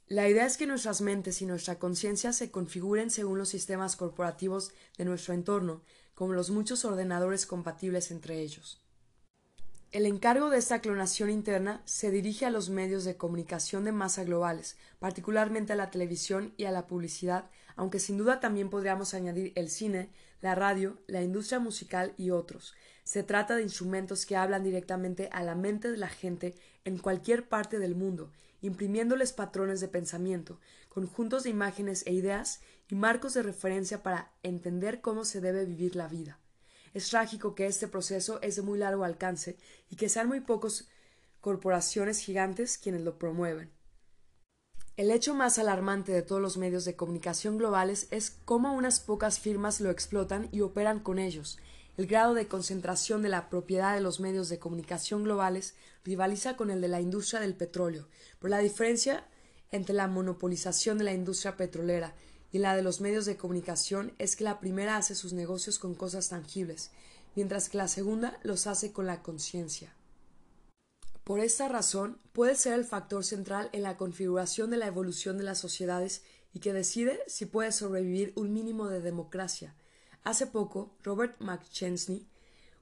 La 0.07 0.27
idea 0.27 0.45
es 0.45 0.57
que 0.57 0.67
nuestras 0.67 1.01
mentes 1.01 1.41
y 1.41 1.45
nuestra 1.45 1.79
conciencia 1.79 2.33
se 2.33 2.51
configuren 2.51 3.09
según 3.09 3.38
los 3.38 3.50
sistemas 3.50 3.95
corporativos 3.95 4.71
de 4.97 5.05
nuestro 5.05 5.33
entorno, 5.33 5.81
como 6.15 6.33
los 6.33 6.50
muchos 6.50 6.83
ordenadores 6.86 7.45
compatibles 7.45 8.12
entre 8.12 8.41
ellos. 8.41 8.81
El 9.94 10.06
encargo 10.06 10.50
de 10.50 10.58
esta 10.58 10.82
clonación 10.82 11.29
interna 11.29 11.82
se 11.86 12.12
dirige 12.12 12.46
a 12.46 12.50
los 12.50 12.70
medios 12.70 13.06
de 13.06 13.15
comunicación 13.15 13.86
de 13.86 13.94
masa 13.94 14.25
globales, 14.25 14.75
particularmente 15.00 15.72
a 15.72 15.77
la 15.77 15.91
televisión 15.91 16.53
y 16.58 16.65
a 16.65 16.72
la 16.72 16.88
publicidad, 16.88 17.50
aunque 17.77 18.00
sin 18.00 18.17
duda 18.17 18.41
también 18.41 18.70
podríamos 18.70 19.13
añadir 19.13 19.53
el 19.56 19.70
cine, 19.70 20.10
la 20.41 20.56
radio, 20.56 20.98
la 21.08 21.22
industria 21.22 21.60
musical 21.60 22.13
y 22.17 22.32
otros. 22.32 22.75
Se 23.06 23.24
trata 23.24 23.56
de 23.56 23.63
instrumentos 23.63 24.25
que 24.25 24.36
hablan 24.36 24.62
directamente 24.62 25.29
a 25.32 25.41
la 25.41 25.56
mente 25.56 25.89
de 25.89 25.98
la 25.98 26.10
gente 26.10 26.56
en 26.84 26.98
cualquier 26.98 27.48
parte 27.48 27.79
del 27.79 27.96
mundo, 27.96 28.34
imprimiéndoles 28.62 29.32
patrones 29.32 29.79
de 29.79 29.88
pensamiento, 29.88 30.60
conjuntos 30.89 31.44
de 31.44 31.51
imágenes 31.51 32.03
e 32.06 32.12
ideas 32.12 32.60
y 32.89 32.96
marcos 32.96 33.36
de 33.36 33.44
referencia 33.44 34.03
para 34.03 34.34
entender 34.44 35.00
cómo 35.00 35.24
se 35.24 35.39
debe 35.39 35.63
vivir 35.63 35.96
la 35.96 36.10
vida. 36.10 36.39
Es 36.97 37.09
trágico 37.09 37.53
que 37.53 37.67
este 37.67 37.87
proceso 37.87 38.41
es 38.41 38.55
de 38.55 38.63
muy 38.63 38.79
largo 38.79 39.03
alcance 39.03 39.55
y 39.91 39.97
que 39.97 40.09
sean 40.09 40.27
muy 40.27 40.39
pocos 40.39 40.87
corporaciones 41.41 42.17
gigantes 42.17 42.79
quienes 42.79 43.01
lo 43.01 43.19
promueven. 43.19 43.69
El 44.95 45.11
hecho 45.11 45.35
más 45.35 45.59
alarmante 45.59 46.11
de 46.11 46.23
todos 46.23 46.41
los 46.41 46.57
medios 46.57 46.85
de 46.85 46.95
comunicación 46.95 47.59
globales 47.59 48.07
es 48.09 48.31
cómo 48.31 48.73
unas 48.73 48.99
pocas 48.99 49.39
firmas 49.39 49.79
lo 49.79 49.91
explotan 49.91 50.49
y 50.51 50.61
operan 50.61 50.99
con 50.99 51.19
ellos. 51.19 51.59
el 51.97 52.07
grado 52.07 52.33
de 52.33 52.47
concentración 52.47 53.21
de 53.21 53.29
la 53.29 53.47
propiedad 53.47 53.93
de 53.93 54.01
los 54.01 54.19
medios 54.19 54.49
de 54.49 54.57
comunicación 54.57 55.23
globales 55.23 55.75
rivaliza 56.03 56.57
con 56.57 56.71
el 56.71 56.81
de 56.81 56.87
la 56.87 56.99
industria 56.99 57.41
del 57.41 57.53
petróleo, 57.53 58.07
pero 58.39 58.49
la 58.49 58.57
diferencia 58.57 59.27
entre 59.71 59.93
la 59.93 60.07
monopolización 60.07 60.97
de 60.97 61.03
la 61.03 61.13
industria 61.13 61.57
petrolera 61.57 62.15
y 62.51 62.59
la 62.59 62.75
de 62.75 62.81
los 62.81 63.01
medios 63.01 63.25
de 63.25 63.37
comunicación 63.37 64.13
es 64.17 64.35
que 64.35 64.43
la 64.43 64.59
primera 64.59 64.97
hace 64.97 65.15
sus 65.15 65.33
negocios 65.33 65.79
con 65.79 65.95
cosas 65.95 66.29
tangibles, 66.29 66.91
mientras 67.35 67.69
que 67.69 67.77
la 67.77 67.87
segunda 67.87 68.39
los 68.43 68.67
hace 68.67 68.91
con 68.91 69.05
la 69.05 69.21
conciencia. 69.21 69.93
Por 71.23 71.41
esta 71.41 71.67
razón, 71.67 72.19
puede 72.31 72.55
ser 72.55 72.73
el 72.73 72.85
factor 72.85 73.25
central 73.25 73.69
en 73.73 73.83
la 73.83 73.97
configuración 73.97 74.71
de 74.71 74.77
la 74.77 74.87
evolución 74.87 75.37
de 75.37 75.43
las 75.43 75.59
sociedades 75.59 76.23
y 76.53 76.59
que 76.59 76.71
decide 76.71 77.19
si 77.27 77.45
puede 77.45 77.73
sobrevivir 77.73 78.31
un 78.35 78.53
mínimo 78.53 78.87
de 78.87 79.01
democracia. 79.01 79.75
Hace 80.23 80.47
poco, 80.47 80.95
Robert 81.03 81.35
McChesney, 81.39 82.27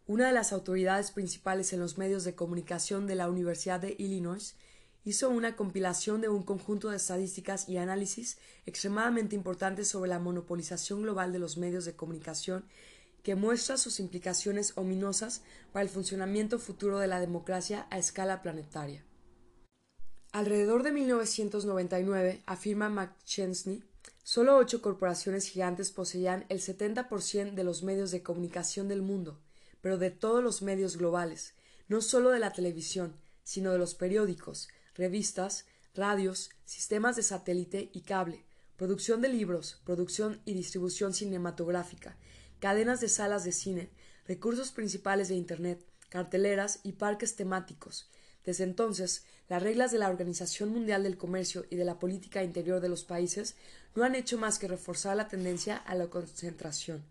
una 0.07 0.27
de 0.27 0.34
las 0.34 0.53
autoridades 0.53 1.10
principales 1.10 1.74
en 1.74 1.79
los 1.79 1.98
medios 1.98 2.24
de 2.24 2.36
comunicación 2.36 3.07
de 3.07 3.15
la 3.15 3.27
Universidad 3.27 3.79
de 3.79 3.95
Illinois, 3.98 4.55
hizo 5.06 5.30
una 5.30 5.56
compilación 5.56 6.20
de 6.20 6.30
un 6.30 6.44
conjunto 6.44 6.90
de 6.90 6.98
estadísticas 6.98 7.70
y 7.70 7.78
análisis 7.78 8.38
extremadamente 8.66 9.36
importantes 9.36 9.88
sobre 9.88 10.10
la 10.10 10.20
monopolización 10.20 11.04
global 11.04 11.32
de 11.32 11.40
los 11.40 11.58
medios 11.58 11.86
de 11.86 11.96
comunicación 11.96 12.66
que 13.24 13.36
muestra 13.36 13.78
sus 13.78 14.00
implicaciones 14.00 14.74
ominosas 14.76 15.42
para 15.72 15.84
el 15.84 15.90
funcionamiento 15.90 16.60
futuro 16.60 17.00
de 17.00 17.08
la 17.08 17.20
democracia 17.20 17.88
a 17.90 17.98
escala 17.98 18.42
planetaria. 18.42 19.04
Alrededor 20.32 20.84
de 20.84 20.92
1999, 20.92 22.44
afirma 22.46 22.90
McChesney, 22.90 23.84
solo 24.24 24.58
ocho 24.58 24.82
corporaciones 24.82 25.48
gigantes 25.48 25.92
poseían 25.92 26.46
el 26.50 26.60
70% 26.62 27.54
de 27.54 27.64
los 27.64 27.84
medios 27.84 28.12
de 28.12 28.22
comunicación 28.22 28.88
del 28.88 29.02
mundo, 29.02 29.40
pero 29.82 29.98
de 29.98 30.12
todos 30.12 30.44
los 30.44 30.62
medios 30.62 30.98
globales, 30.98 31.54
no 31.88 32.02
solo 32.02 32.32
de 32.32 32.40
la 32.40 32.54
televisión, 32.54 33.16
sino 33.44 33.72
de 33.72 33.78
los 33.78 33.96
periódicos, 33.96 34.68
revistas, 34.96 35.66
radios, 35.94 36.50
sistemas 36.66 37.16
de 37.16 37.24
satélite 37.24 37.90
y 37.94 38.02
cable, 38.02 38.46
producción 38.78 39.22
de 39.22 39.30
libros, 39.30 39.82
producción 39.86 40.42
y 40.46 40.54
distribución 40.54 41.14
cinematográfica, 41.14 42.18
cadenas 42.60 43.02
de 43.02 43.10
salas 43.10 43.44
de 43.44 43.52
cine, 43.52 43.90
recursos 44.28 44.72
principales 44.72 45.28
de 45.30 45.36
Internet, 45.36 45.86
carteleras 46.10 46.80
y 46.84 46.94
parques 46.94 47.36
temáticos. 47.36 48.10
Desde 48.44 48.64
entonces, 48.64 49.24
las 49.50 49.62
reglas 49.62 49.92
de 49.92 50.00
la 50.00 50.10
Organización 50.10 50.70
Mundial 50.70 51.04
del 51.04 51.18
Comercio 51.18 51.66
y 51.70 51.75
de 51.75 51.86
la 51.86 52.00
política 52.00 52.44
interior 52.44 52.80
de 52.80 52.90
los 52.90 53.04
países 53.04 53.56
no 53.96 54.04
han 54.04 54.16
hecho 54.16 54.38
más 54.38 54.60
que 54.60 54.68
reforzar 54.68 55.16
la 55.18 55.28
tendencia 55.28 55.78
a 55.78 55.96
la 55.96 56.08
concentración. 56.08 57.04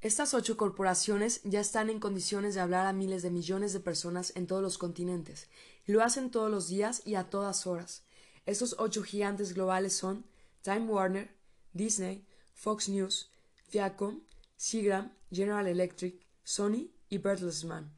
Estas 0.00 0.34
ocho 0.34 0.56
corporaciones 0.56 1.40
ya 1.44 1.60
están 1.60 1.88
en 1.88 2.00
condiciones 2.00 2.54
de 2.54 2.60
hablar 2.60 2.86
a 2.86 2.92
miles 2.92 3.22
de 3.22 3.30
millones 3.30 3.72
de 3.72 3.78
personas 3.78 4.32
en 4.34 4.48
todos 4.48 4.60
los 4.60 4.76
continentes, 4.76 5.48
lo 5.86 6.02
hacen 6.02 6.30
todos 6.30 6.50
los 6.50 6.68
días 6.68 7.02
y 7.04 7.14
a 7.14 7.30
todas 7.30 7.66
horas. 7.66 8.04
Estos 8.46 8.76
ocho 8.78 9.02
gigantes 9.02 9.54
globales 9.54 9.94
son 9.94 10.24
Time 10.62 10.86
Warner, 10.86 11.34
Disney, 11.72 12.26
Fox 12.54 12.88
News, 12.88 13.30
Viacom, 13.72 14.20
Seagram, 14.56 15.12
General 15.30 15.66
Electric, 15.66 16.24
Sony 16.44 16.90
y 17.08 17.18
Bertelsmann. 17.18 17.92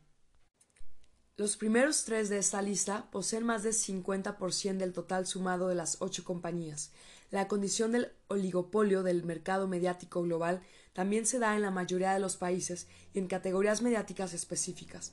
Los 1.36 1.56
primeros 1.56 2.04
tres 2.04 2.28
de 2.28 2.38
esta 2.38 2.62
lista 2.62 3.10
poseen 3.10 3.44
más 3.44 3.64
del 3.64 3.72
50% 3.72 4.76
del 4.76 4.92
total 4.92 5.26
sumado 5.26 5.66
de 5.66 5.74
las 5.74 5.96
ocho 6.00 6.22
compañías. 6.22 6.92
La 7.30 7.48
condición 7.48 7.90
del 7.90 8.12
oligopolio 8.28 9.02
del 9.02 9.24
mercado 9.24 9.66
mediático 9.66 10.22
global 10.22 10.62
también 10.92 11.26
se 11.26 11.40
da 11.40 11.56
en 11.56 11.62
la 11.62 11.72
mayoría 11.72 12.12
de 12.12 12.20
los 12.20 12.36
países 12.36 12.86
y 13.12 13.18
en 13.18 13.26
categorías 13.26 13.82
mediáticas 13.82 14.32
específicas. 14.32 15.12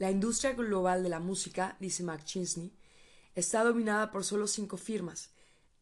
La 0.00 0.10
industria 0.10 0.54
global 0.54 1.02
de 1.02 1.10
la 1.10 1.20
música, 1.20 1.76
dice 1.78 2.02
McChinsey, 2.02 2.72
está 3.34 3.62
dominada 3.62 4.10
por 4.10 4.24
solo 4.24 4.46
cinco 4.46 4.78
firmas, 4.78 5.28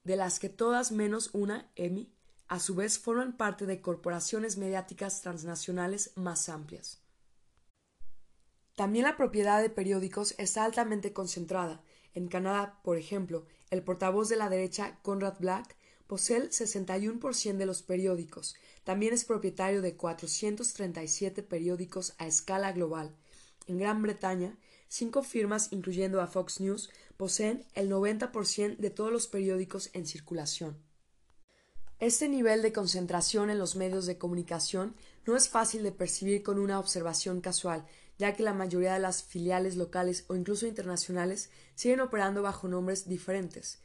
de 0.03 0.17
las 0.17 0.41
que 0.41 0.49
todas 0.49 0.91
menos 0.91 1.31
una, 1.35 1.71
EMI, 1.77 2.13
a 2.49 2.59
su 2.59 2.75
vez 2.75 2.99
forman 2.99 3.37
parte 3.37 3.65
de 3.65 3.81
corporaciones 3.81 4.57
mediáticas 4.57 5.23
transnacionales 5.23 6.11
más 6.17 6.49
amplias. 6.49 7.01
También 8.75 9.05
la 9.05 9.17
propiedad 9.17 9.63
de 9.63 9.71
periódicos 9.71 10.35
está 10.37 10.65
altamente 10.65 11.13
concentrada. 11.13 11.85
En 12.13 12.27
Canadá, 12.27 12.81
por 12.83 12.97
ejemplo, 12.97 13.47
el 13.71 13.85
portavoz 13.85 14.29
de 14.29 14.35
la 14.35 14.49
derecha, 14.49 14.99
Conrad 15.03 15.39
Black, 15.39 15.77
posee 16.09 16.39
el 16.39 16.51
61% 16.51 17.57
de 17.57 17.67
los 17.67 17.83
periódicos. 17.83 18.57
También 18.83 19.15
es 19.15 19.25
propietario 19.25 19.81
de 19.81 19.97
437 19.97 21.45
periódicos 21.45 22.15
a 22.19 22.27
escala 22.27 22.73
global. 22.73 23.15
En 23.69 23.79
Gran 23.79 24.03
Bretaña, 24.03 24.59
cinco 24.89 25.23
firmas, 25.23 25.69
incluyendo 25.71 26.21
a 26.21 26.27
Fox 26.27 26.61
News, 26.61 26.91
poseen 27.17 27.65
el 27.75 27.91
90% 27.91 28.79
de 28.79 28.91
todos 28.91 29.13
los 29.13 29.29
periódicos 29.29 29.91
en 29.93 30.07
circulación. 30.07 30.77
Este 32.01 32.29
nivel 32.29 32.63
de 32.63 32.73
concentración 32.73 33.51
en 33.51 33.59
los 33.59 33.77
medios 33.77 34.07
de 34.07 34.19
comunicación 34.19 34.95
no 35.27 35.37
es 35.37 35.49
fácil 35.49 35.83
de 35.83 35.93
percibir 35.93 36.43
con 36.43 36.59
una 36.59 36.79
observación 36.79 37.41
casual, 37.41 37.85
ya 38.19 38.35
que 38.35 38.43
la 38.43 38.55
mayoría 38.55 38.95
de 38.95 39.01
las 39.01 39.23
filiales 39.23 39.77
locales 39.77 40.25
o 40.29 40.35
incluso 40.35 40.67
internacionales 40.67 41.51
siguen 41.75 42.01
operando 42.01 42.41
bajo 42.41 42.69
nombres 42.69 43.09
diferentes. 43.09 43.81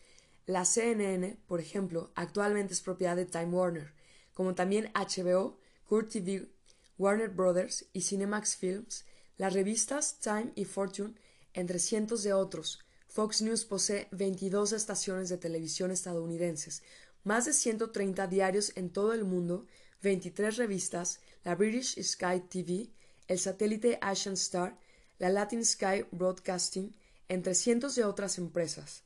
La 0.45 0.63
CNN, 0.63 1.37
por 1.47 1.59
ejemplo, 1.59 2.11
actualmente 2.15 2.73
es 2.73 2.81
propiedad 2.81 3.15
de 3.15 3.25
Time 3.25 3.47
Warner, 3.47 3.93
como 4.33 4.55
también 4.55 4.91
HBO, 4.93 5.57
Kurt 5.85 6.11
TV, 6.11 6.49
Warner 6.97 7.29
Brothers 7.29 7.85
y 7.93 8.01
Cinemax 8.01 8.55
Films, 8.57 9.05
las 9.37 9.53
revistas 9.53 10.19
Time 10.19 10.51
y 10.55 10.65
Fortune, 10.65 11.15
entre 11.53 11.79
cientos 11.79 12.23
de 12.23 12.33
otros. 12.33 12.79
Fox 13.07 13.41
News 13.41 13.65
posee 13.65 14.07
22 14.11 14.71
estaciones 14.71 15.29
de 15.29 15.37
televisión 15.37 15.91
estadounidenses, 15.91 16.81
más 17.23 17.45
de 17.45 17.53
130 17.53 18.27
diarios 18.27 18.71
en 18.75 18.89
todo 18.89 19.13
el 19.13 19.23
mundo, 19.23 19.67
23 20.01 20.57
revistas, 20.57 21.19
la 21.43 21.55
British 21.55 22.01
Sky 22.01 22.41
TV, 22.49 22.89
el 23.27 23.39
satélite 23.39 23.99
Asian 24.01 24.33
Star, 24.33 24.77
la 25.19 25.29
Latin 25.29 25.63
Sky 25.65 26.05
Broadcasting, 26.11 26.95
entre 27.29 27.55
cientos 27.55 27.95
de 27.95 28.03
otras 28.03 28.37
empresas. 28.37 29.03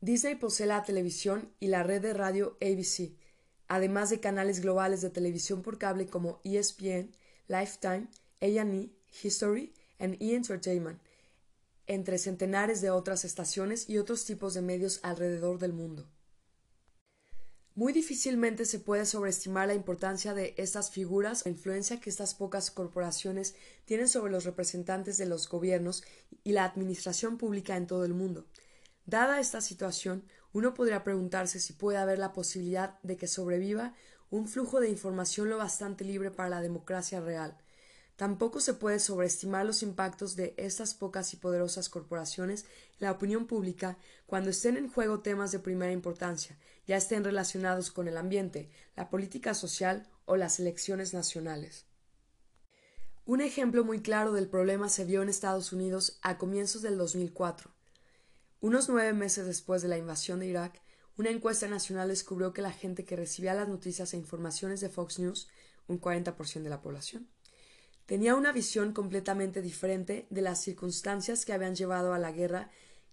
Disney 0.00 0.36
posee 0.36 0.66
la 0.66 0.82
televisión 0.82 1.52
y 1.60 1.66
la 1.66 1.82
red 1.82 2.00
de 2.00 2.14
radio 2.14 2.56
ABC, 2.62 3.12
además 3.68 4.08
de 4.08 4.20
canales 4.20 4.60
globales 4.60 5.02
de 5.02 5.10
televisión 5.10 5.62
por 5.62 5.78
cable 5.78 6.06
como 6.06 6.40
ESPN, 6.42 7.14
Lifetime, 7.48 8.08
A&E, 8.40 8.90
History 9.22 9.72
y 9.98 10.32
E! 10.32 10.36
Entertainment, 10.36 11.00
entre 11.86 12.18
centenares 12.18 12.80
de 12.80 12.90
otras 12.90 13.24
estaciones 13.24 13.88
y 13.88 13.98
otros 13.98 14.24
tipos 14.24 14.54
de 14.54 14.62
medios 14.62 15.00
alrededor 15.02 15.58
del 15.58 15.72
mundo. 15.72 16.08
Muy 17.74 17.92
difícilmente 17.92 18.64
se 18.64 18.78
puede 18.78 19.06
sobreestimar 19.06 19.68
la 19.68 19.74
importancia 19.74 20.34
de 20.34 20.54
estas 20.56 20.90
figuras, 20.90 21.44
la 21.44 21.52
influencia 21.52 22.00
que 22.00 22.10
estas 22.10 22.34
pocas 22.34 22.70
corporaciones 22.70 23.54
tienen 23.84 24.08
sobre 24.08 24.32
los 24.32 24.44
representantes 24.44 25.18
de 25.18 25.26
los 25.26 25.48
gobiernos 25.48 26.02
y 26.42 26.52
la 26.52 26.64
administración 26.64 27.38
pública 27.38 27.76
en 27.76 27.86
todo 27.86 28.04
el 28.04 28.12
mundo. 28.12 28.44
Dada 29.06 29.40
esta 29.40 29.60
situación, 29.60 30.24
uno 30.52 30.74
podría 30.74 31.04
preguntarse 31.04 31.60
si 31.60 31.72
puede 31.72 31.98
haber 31.98 32.18
la 32.18 32.32
posibilidad 32.32 32.98
de 33.02 33.16
que 33.16 33.28
sobreviva 33.28 33.94
un 34.30 34.46
flujo 34.46 34.80
de 34.80 34.90
información 34.90 35.48
lo 35.48 35.56
bastante 35.56 36.04
libre 36.04 36.30
para 36.30 36.48
la 36.48 36.60
democracia 36.60 37.20
real. 37.20 37.56
Tampoco 38.20 38.60
se 38.60 38.74
puede 38.74 38.98
sobreestimar 38.98 39.64
los 39.64 39.82
impactos 39.82 40.36
de 40.36 40.52
estas 40.58 40.92
pocas 40.92 41.32
y 41.32 41.38
poderosas 41.38 41.88
corporaciones 41.88 42.66
en 42.98 43.06
la 43.06 43.12
opinión 43.12 43.46
pública 43.46 43.96
cuando 44.26 44.50
estén 44.50 44.76
en 44.76 44.90
juego 44.90 45.20
temas 45.20 45.52
de 45.52 45.58
primera 45.58 45.90
importancia, 45.90 46.58
ya 46.86 46.98
estén 46.98 47.24
relacionados 47.24 47.90
con 47.90 48.08
el 48.08 48.18
ambiente, 48.18 48.68
la 48.94 49.08
política 49.08 49.54
social 49.54 50.06
o 50.26 50.36
las 50.36 50.60
elecciones 50.60 51.14
nacionales. 51.14 51.86
Un 53.24 53.40
ejemplo 53.40 53.84
muy 53.84 54.02
claro 54.02 54.32
del 54.32 54.50
problema 54.50 54.90
se 54.90 55.06
vio 55.06 55.22
en 55.22 55.30
Estados 55.30 55.72
Unidos 55.72 56.18
a 56.20 56.36
comienzos 56.36 56.82
del 56.82 56.98
2004. 56.98 57.70
Unos 58.60 58.90
nueve 58.90 59.14
meses 59.14 59.46
después 59.46 59.80
de 59.80 59.88
la 59.88 59.96
invasión 59.96 60.40
de 60.40 60.46
Irak, 60.46 60.82
una 61.16 61.30
encuesta 61.30 61.68
nacional 61.68 62.08
descubrió 62.08 62.52
que 62.52 62.60
la 62.60 62.72
gente 62.72 63.06
que 63.06 63.16
recibía 63.16 63.54
las 63.54 63.70
noticias 63.70 64.12
e 64.12 64.18
informaciones 64.18 64.82
de 64.82 64.90
Fox 64.90 65.18
News, 65.18 65.48
un 65.88 65.98
40% 65.98 66.64
de 66.64 66.68
la 66.68 66.82
población, 66.82 67.26
tenía 68.10 68.34
una 68.34 68.50
visión 68.50 68.92
completamente 68.92 69.62
diferente 69.62 70.26
de 70.30 70.42
las 70.42 70.60
circunstancias 70.60 71.44
que 71.44 71.52
habían 71.52 71.76
llevado 71.76 72.12
a 72.12 72.18
la 72.18 72.32
guerra 72.32 72.68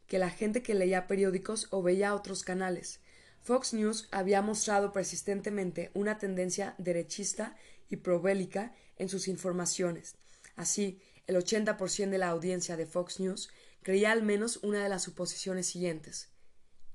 que 0.08 0.18
la 0.18 0.32
gente 0.32 0.64
que 0.64 0.74
leía 0.74 1.06
periódicos 1.06 1.68
o 1.70 1.84
veía 1.84 2.16
otros 2.16 2.42
canales. 2.42 3.00
Fox 3.44 3.76
News 3.76 4.08
había 4.10 4.42
mostrado 4.42 4.94
persistentemente 4.94 5.92
una 5.94 6.18
tendencia 6.18 6.74
derechista 6.80 7.56
y 7.92 7.98
probélica 7.98 8.74
en 8.96 9.08
sus 9.08 9.28
informaciones. 9.28 10.16
Así, 10.56 11.00
el 11.28 11.36
80% 11.36 12.10
de 12.10 12.18
la 12.18 12.30
audiencia 12.30 12.76
de 12.76 12.88
Fox 12.88 13.20
News 13.20 13.52
creía 13.84 14.12
al 14.12 14.24
menos 14.24 14.58
una 14.64 14.82
de 14.82 14.90
las 14.90 15.04
suposiciones 15.04 15.68
siguientes 15.68 16.30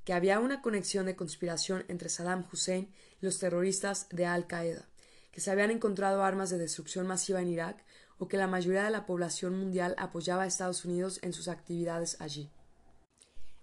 que 0.05 0.13
había 0.13 0.41
una 0.41 0.61
conexión 0.61 1.07
de 1.07 1.15
conspiración 1.15 1.85
entre 1.87 2.09
Saddam 2.09 2.45
Hussein 2.53 2.93
y 3.21 3.27
los 3.27 3.39
terroristas 3.39 4.09
de 4.11 4.27
Al 4.27 4.49
Qaeda, 4.49 4.89
que 5.31 5.41
se 5.41 5.53
habían 5.53 5.71
encontrado 5.71 6.25
armas 6.25 6.51
de 6.51 6.59
destrucción 6.59 7.07
masiva 7.07 7.41
en 7.41 7.47
Irak 7.47 7.85
o 8.23 8.29
que 8.29 8.37
la 8.37 8.47
mayoría 8.47 8.85
de 8.85 8.91
la 8.91 9.05
población 9.05 9.59
mundial 9.59 9.97
apoyaba 9.99 10.45
a 10.45 10.47
Estados 10.47 10.85
Unidos 10.85 11.19
en 11.23 11.33
sus 11.33 11.49
actividades 11.49 12.21
allí. 12.21 12.49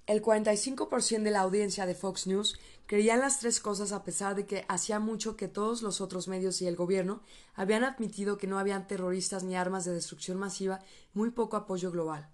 El 0.05 0.21
45% 0.21 1.23
de 1.23 1.31
la 1.31 1.39
audiencia 1.39 1.85
de 1.85 1.95
Fox 1.95 2.27
News 2.27 2.59
creían 2.85 3.21
las 3.21 3.39
tres 3.39 3.61
cosas 3.61 3.93
a 3.93 4.03
pesar 4.03 4.35
de 4.35 4.45
que 4.45 4.65
hacía 4.67 4.99
mucho 4.99 5.37
que 5.37 5.47
todos 5.47 5.81
los 5.81 6.01
otros 6.01 6.27
medios 6.27 6.61
y 6.61 6.67
el 6.67 6.75
gobierno 6.75 7.21
habían 7.53 7.85
admitido 7.85 8.37
que 8.37 8.47
no 8.47 8.59
habían 8.59 8.85
terroristas 8.85 9.45
ni 9.45 9.55
armas 9.55 9.85
de 9.85 9.93
destrucción 9.93 10.37
masiva 10.37 10.81
muy 11.13 11.31
poco 11.31 11.55
apoyo 11.55 11.89
global. 11.89 12.29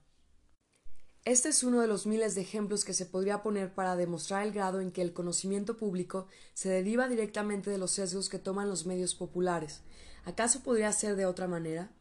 Este 1.25 1.49
es 1.49 1.61
uno 1.61 1.79
de 1.79 1.87
los 1.87 2.07
miles 2.07 2.33
de 2.33 2.41
ejemplos 2.41 2.85
que 2.85 2.95
se 2.95 3.05
podría 3.05 3.43
poner 3.43 3.71
para 3.75 3.95
demostrar 3.95 4.47
el 4.47 4.51
grado 4.51 4.81
en 4.81 4.91
que 4.91 5.03
el 5.03 5.13
conocimiento 5.13 5.77
público 5.77 6.25
se 6.55 6.69
deriva 6.69 7.07
directamente 7.07 7.69
de 7.69 7.77
los 7.77 7.91
sesgos 7.91 8.29
que 8.29 8.39
toman 8.39 8.67
los 8.67 8.87
medios 8.87 9.13
populares. 9.13 9.83
¿Acaso 10.23 10.63
podría 10.63 10.91
ser 10.91 11.15
de 11.15 11.27
otra 11.27 11.47
manera? 11.47 11.91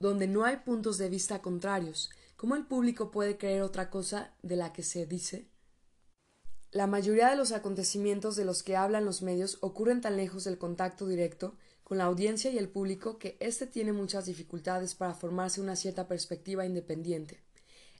Donde 0.00 0.26
no 0.26 0.44
hay 0.44 0.56
puntos 0.56 0.98
de 0.98 1.08
vista 1.08 1.40
contrarios, 1.40 2.10
¿Cómo 2.40 2.56
el 2.56 2.64
público 2.64 3.10
puede 3.10 3.36
creer 3.36 3.60
otra 3.60 3.90
cosa 3.90 4.32
de 4.42 4.56
la 4.56 4.72
que 4.72 4.82
se 4.82 5.04
dice? 5.04 5.50
La 6.70 6.86
mayoría 6.86 7.28
de 7.28 7.36
los 7.36 7.52
acontecimientos 7.52 8.34
de 8.34 8.46
los 8.46 8.62
que 8.62 8.76
hablan 8.76 9.04
los 9.04 9.20
medios 9.20 9.58
ocurren 9.60 10.00
tan 10.00 10.16
lejos 10.16 10.44
del 10.44 10.56
contacto 10.56 11.06
directo 11.06 11.54
con 11.84 11.98
la 11.98 12.04
audiencia 12.04 12.50
y 12.50 12.56
el 12.56 12.70
público 12.70 13.18
que 13.18 13.36
éste 13.40 13.66
tiene 13.66 13.92
muchas 13.92 14.24
dificultades 14.24 14.94
para 14.94 15.12
formarse 15.12 15.60
una 15.60 15.76
cierta 15.76 16.08
perspectiva 16.08 16.64
independiente. 16.64 17.42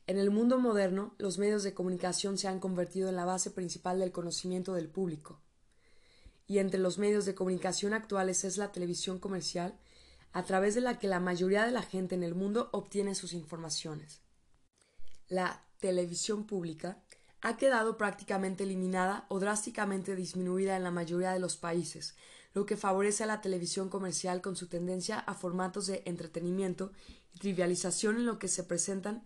En 0.07 0.17
el 0.17 0.31
mundo 0.31 0.59
moderno, 0.59 1.15
los 1.19 1.37
medios 1.37 1.63
de 1.63 1.75
comunicación 1.75 2.39
se 2.39 2.49
han 2.49 2.61
convertido 2.61 3.11
en 3.11 3.17
la 3.17 3.27
base 3.27 3.51
principal 3.51 3.99
del 4.01 4.11
conocimiento 4.11 4.73
del 4.73 4.89
público. 4.89 5.39
Y 6.47 6.61
entre 6.61 6.81
los 6.81 6.97
medios 6.97 7.27
de 7.27 7.35
comunicación 7.35 7.93
actuales 7.93 8.45
es 8.45 8.57
la 8.57 8.73
televisión 8.73 9.19
comercial, 9.19 9.79
a 10.33 10.45
través 10.45 10.75
de 10.75 10.81
la 10.81 10.99
que 10.99 11.09
la 11.09 11.21
mayoría 11.21 11.65
de 11.65 11.73
la 11.73 11.83
gente 11.83 12.15
en 12.15 12.23
el 12.23 12.35
mundo 12.35 12.69
obtiene 12.73 13.15
sus 13.15 13.33
informaciones 13.33 14.23
la 15.31 15.65
televisión 15.79 16.45
pública 16.45 16.99
ha 17.41 17.57
quedado 17.57 17.97
prácticamente 17.97 18.65
eliminada 18.65 19.25
o 19.29 19.41
drásticamente 19.41 20.15
disminuida 20.15 20.77
en 20.77 20.83
la 20.83 20.91
mayoría 20.91 21.33
de 21.33 21.39
los 21.39 21.57
países, 21.57 22.17
lo 22.53 22.67
que 22.67 22.77
favorece 22.77 23.23
a 23.23 23.27
la 23.27 23.41
televisión 23.41 23.89
comercial 23.89 24.43
con 24.43 24.57
su 24.57 24.67
tendencia 24.67 25.19
a 25.21 25.35
formatos 25.35 25.87
de 25.87 26.03
entretenimiento 26.05 26.93
y 27.33 27.39
trivialización 27.39 28.17
en 28.17 28.27
lo 28.27 28.39
que 28.39 28.49
se 28.49 28.65
presentan 28.65 29.25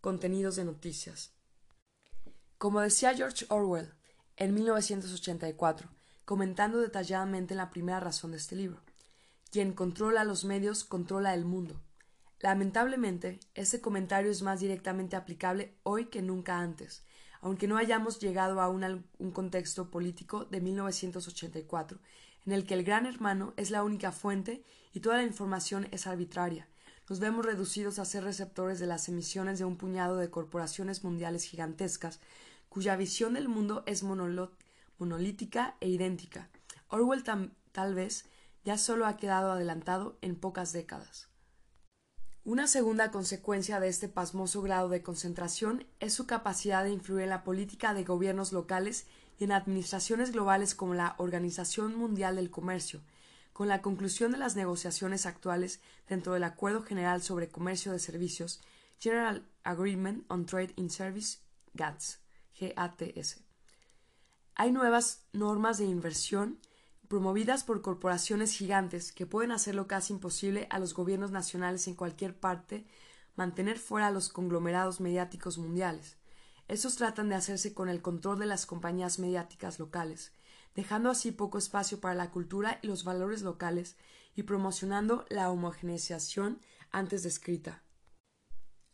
contenidos 0.00 0.54
de 0.56 0.64
noticias. 0.64 1.32
Como 2.58 2.80
decía 2.80 3.14
George 3.14 3.46
Orwell 3.48 3.94
en 4.36 4.54
1984, 4.54 5.88
comentando 6.24 6.78
detalladamente 6.78 7.54
en 7.54 7.58
la 7.58 7.70
primera 7.70 7.98
razón 7.98 8.32
de 8.32 8.36
este 8.36 8.56
libro, 8.56 8.82
quien 9.50 9.72
controla 9.72 10.24
los 10.24 10.44
medios 10.44 10.84
controla 10.84 11.34
el 11.34 11.44
mundo. 11.44 11.80
Lamentablemente, 12.40 13.40
ese 13.54 13.80
comentario 13.80 14.30
es 14.30 14.42
más 14.42 14.60
directamente 14.60 15.16
aplicable 15.16 15.74
hoy 15.82 16.06
que 16.06 16.22
nunca 16.22 16.58
antes, 16.58 17.04
aunque 17.40 17.66
no 17.66 17.76
hayamos 17.76 18.18
llegado 18.18 18.60
a 18.60 18.68
un, 18.68 19.04
contexto 19.32 19.90
político 19.90 20.44
de 20.44 20.60
1984, 20.60 21.98
en 22.44 22.52
el 22.52 22.66
que 22.66 22.74
el 22.74 22.84
gran 22.84 23.06
hermano 23.06 23.54
es 23.56 23.70
la 23.70 23.82
única 23.82 24.12
fuente 24.12 24.64
y 24.92 25.00
toda 25.00 25.16
la 25.16 25.24
información 25.24 25.88
es 25.92 26.06
arbitraria. 26.06 26.68
Nos 27.08 27.20
vemos 27.20 27.46
reducidos 27.46 27.98
a 27.98 28.04
ser 28.04 28.24
receptores 28.24 28.78
de 28.80 28.86
las 28.86 29.08
emisiones 29.08 29.58
de 29.58 29.64
un 29.64 29.76
puñado 29.76 30.16
de 30.16 30.30
corporaciones 30.30 31.04
mundiales 31.04 31.44
gigantescas, 31.44 32.20
cuya 32.68 32.96
visión 32.96 33.34
del 33.34 33.48
mundo 33.48 33.84
es 33.86 34.02
monolítica 34.02 35.76
e 35.80 35.88
idéntica. 35.88 36.50
Orwell 36.88 37.22
tal 37.22 37.94
vez 37.94 38.26
ya 38.66 38.76
solo 38.76 39.06
ha 39.06 39.16
quedado 39.16 39.52
adelantado 39.52 40.18
en 40.22 40.34
pocas 40.34 40.72
décadas. 40.72 41.28
Una 42.42 42.66
segunda 42.66 43.12
consecuencia 43.12 43.78
de 43.78 43.86
este 43.86 44.08
pasmoso 44.08 44.60
grado 44.60 44.88
de 44.88 45.04
concentración 45.04 45.86
es 46.00 46.14
su 46.14 46.26
capacidad 46.26 46.82
de 46.82 46.90
influir 46.90 47.22
en 47.22 47.30
la 47.30 47.44
política 47.44 47.94
de 47.94 48.02
gobiernos 48.02 48.52
locales 48.52 49.06
y 49.38 49.44
en 49.44 49.52
administraciones 49.52 50.32
globales 50.32 50.74
como 50.74 50.94
la 50.94 51.14
Organización 51.18 51.94
Mundial 51.94 52.34
del 52.34 52.50
Comercio, 52.50 53.02
con 53.52 53.68
la 53.68 53.82
conclusión 53.82 54.32
de 54.32 54.38
las 54.38 54.56
negociaciones 54.56 55.26
actuales 55.26 55.80
dentro 56.08 56.32
del 56.32 56.42
Acuerdo 56.42 56.82
General 56.82 57.22
sobre 57.22 57.48
Comercio 57.48 57.92
de 57.92 58.00
Servicios, 58.00 58.60
General 58.98 59.46
Agreement 59.62 60.24
on 60.28 60.44
Trade 60.44 60.72
in 60.74 60.90
Service, 60.90 61.38
GATS, 61.74 62.18
GATS. 62.58 63.44
Hay 64.56 64.72
nuevas 64.72 65.22
normas 65.32 65.78
de 65.78 65.84
inversión 65.84 66.58
promovidas 67.08 67.64
por 67.64 67.82
corporaciones 67.82 68.52
gigantes 68.52 69.12
que 69.12 69.26
pueden 69.26 69.52
hacerlo 69.52 69.86
casi 69.86 70.12
imposible 70.12 70.66
a 70.70 70.78
los 70.78 70.94
gobiernos 70.94 71.30
nacionales 71.30 71.86
en 71.88 71.94
cualquier 71.94 72.34
parte 72.34 72.86
mantener 73.36 73.78
fuera 73.78 74.08
a 74.08 74.10
los 74.10 74.28
conglomerados 74.28 75.00
mediáticos 75.00 75.58
mundiales. 75.58 76.16
Estos 76.68 76.96
tratan 76.96 77.28
de 77.28 77.36
hacerse 77.36 77.74
con 77.74 77.88
el 77.88 78.02
control 78.02 78.38
de 78.38 78.46
las 78.46 78.66
compañías 78.66 79.18
mediáticas 79.18 79.78
locales, 79.78 80.32
dejando 80.74 81.10
así 81.10 81.30
poco 81.30 81.58
espacio 81.58 82.00
para 82.00 82.14
la 82.14 82.30
cultura 82.30 82.80
y 82.82 82.88
los 82.88 83.04
valores 83.04 83.42
locales 83.42 83.96
y 84.34 84.42
promocionando 84.42 85.24
la 85.28 85.50
homogeneización 85.50 86.60
antes 86.90 87.22
descrita. 87.22 87.82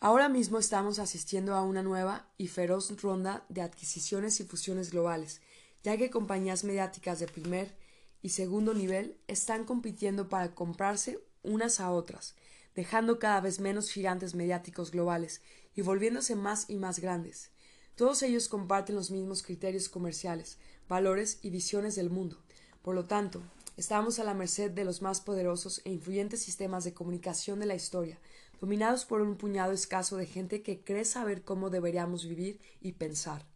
Ahora 0.01 0.29
mismo 0.29 0.59
estamos 0.59 0.99
asistiendo 0.99 1.55
a 1.55 1.63
una 1.63 1.83
nueva 1.83 2.29
y 2.37 2.49
feroz 2.49 3.01
ronda 3.01 3.47
de 3.49 3.63
adquisiciones 3.63 4.41
y 4.41 4.45
fusiones 4.45 4.91
globales, 4.91 5.41
ya 5.83 5.97
que 5.97 6.11
compañías 6.11 6.65
mediáticas 6.65 7.21
de 7.21 7.29
primer 7.29 7.77
y 8.23 8.31
segundo 8.31 8.73
nivel 8.73 9.19
están 9.27 9.65
compitiendo 9.65 10.29
para 10.29 10.55
comprarse 10.55 11.19
unas 11.43 11.81
a 11.81 11.91
otras, 11.91 12.37
dejando 12.75 13.19
cada 13.19 13.41
vez 13.41 13.61
menos 13.61 13.91
gigantes 13.91 14.35
mediáticos 14.35 14.93
globales 14.93 15.43
y 15.75 15.83
volviéndose 15.83 16.37
más 16.37 16.71
y 16.71 16.77
más 16.77 17.01
grandes. 17.01 17.51
Todos 17.97 18.23
ellos 18.23 18.49
comparten 18.49 18.97
los 18.97 19.11
mismos 19.11 19.43
criterios 19.43 19.89
comerciales, 19.89 20.59
valores 20.89 21.39
y 21.43 21.51
visiones 21.51 21.95
del 21.95 22.11
mundo. 22.11 22.43
Por 22.81 22.95
lo 22.95 23.05
tanto, 23.05 23.43
estamos 23.77 24.19
a 24.19 24.25
la 24.25 24.35
merced 24.35 24.71
de 24.71 24.85
los 24.85 25.03
más 25.03 25.21
poderosos 25.21 25.83
e 25.85 25.91
influyentes 25.91 26.43
sistemas 26.43 26.85
de 26.85 26.95
comunicación 26.95 27.61
de 27.61 27.67
la 27.67 27.75
historia, 27.75 28.19
dominados 28.61 29.05
por 29.05 29.21
un 29.21 29.37
puñado 29.37 29.73
escaso 29.73 30.17
de 30.17 30.27
gente 30.27 30.63
que 30.63 30.83
cree 30.83 31.05
saber 31.05 31.43
cómo 31.43 31.69
deberíamos 31.69 32.25
vivir 32.25 32.61
y 32.81 32.93
pensar. 32.93 33.47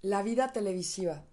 La 0.00 0.22
vida 0.22 0.52
televisiva. 0.52 1.24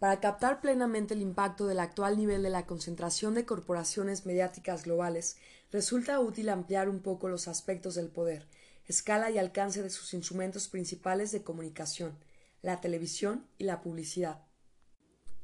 Para 0.00 0.18
captar 0.18 0.62
plenamente 0.62 1.12
el 1.12 1.20
impacto 1.20 1.66
del 1.66 1.78
actual 1.78 2.16
nivel 2.16 2.42
de 2.42 2.48
la 2.48 2.64
concentración 2.64 3.34
de 3.34 3.44
corporaciones 3.44 4.24
mediáticas 4.24 4.84
globales, 4.84 5.36
resulta 5.70 6.18
útil 6.20 6.48
ampliar 6.48 6.88
un 6.88 7.00
poco 7.00 7.28
los 7.28 7.48
aspectos 7.48 7.96
del 7.96 8.08
poder, 8.08 8.48
escala 8.86 9.30
y 9.30 9.36
alcance 9.36 9.82
de 9.82 9.90
sus 9.90 10.14
instrumentos 10.14 10.68
principales 10.68 11.32
de 11.32 11.42
comunicación, 11.42 12.16
la 12.62 12.80
televisión 12.80 13.46
y 13.58 13.64
la 13.64 13.82
publicidad. 13.82 14.40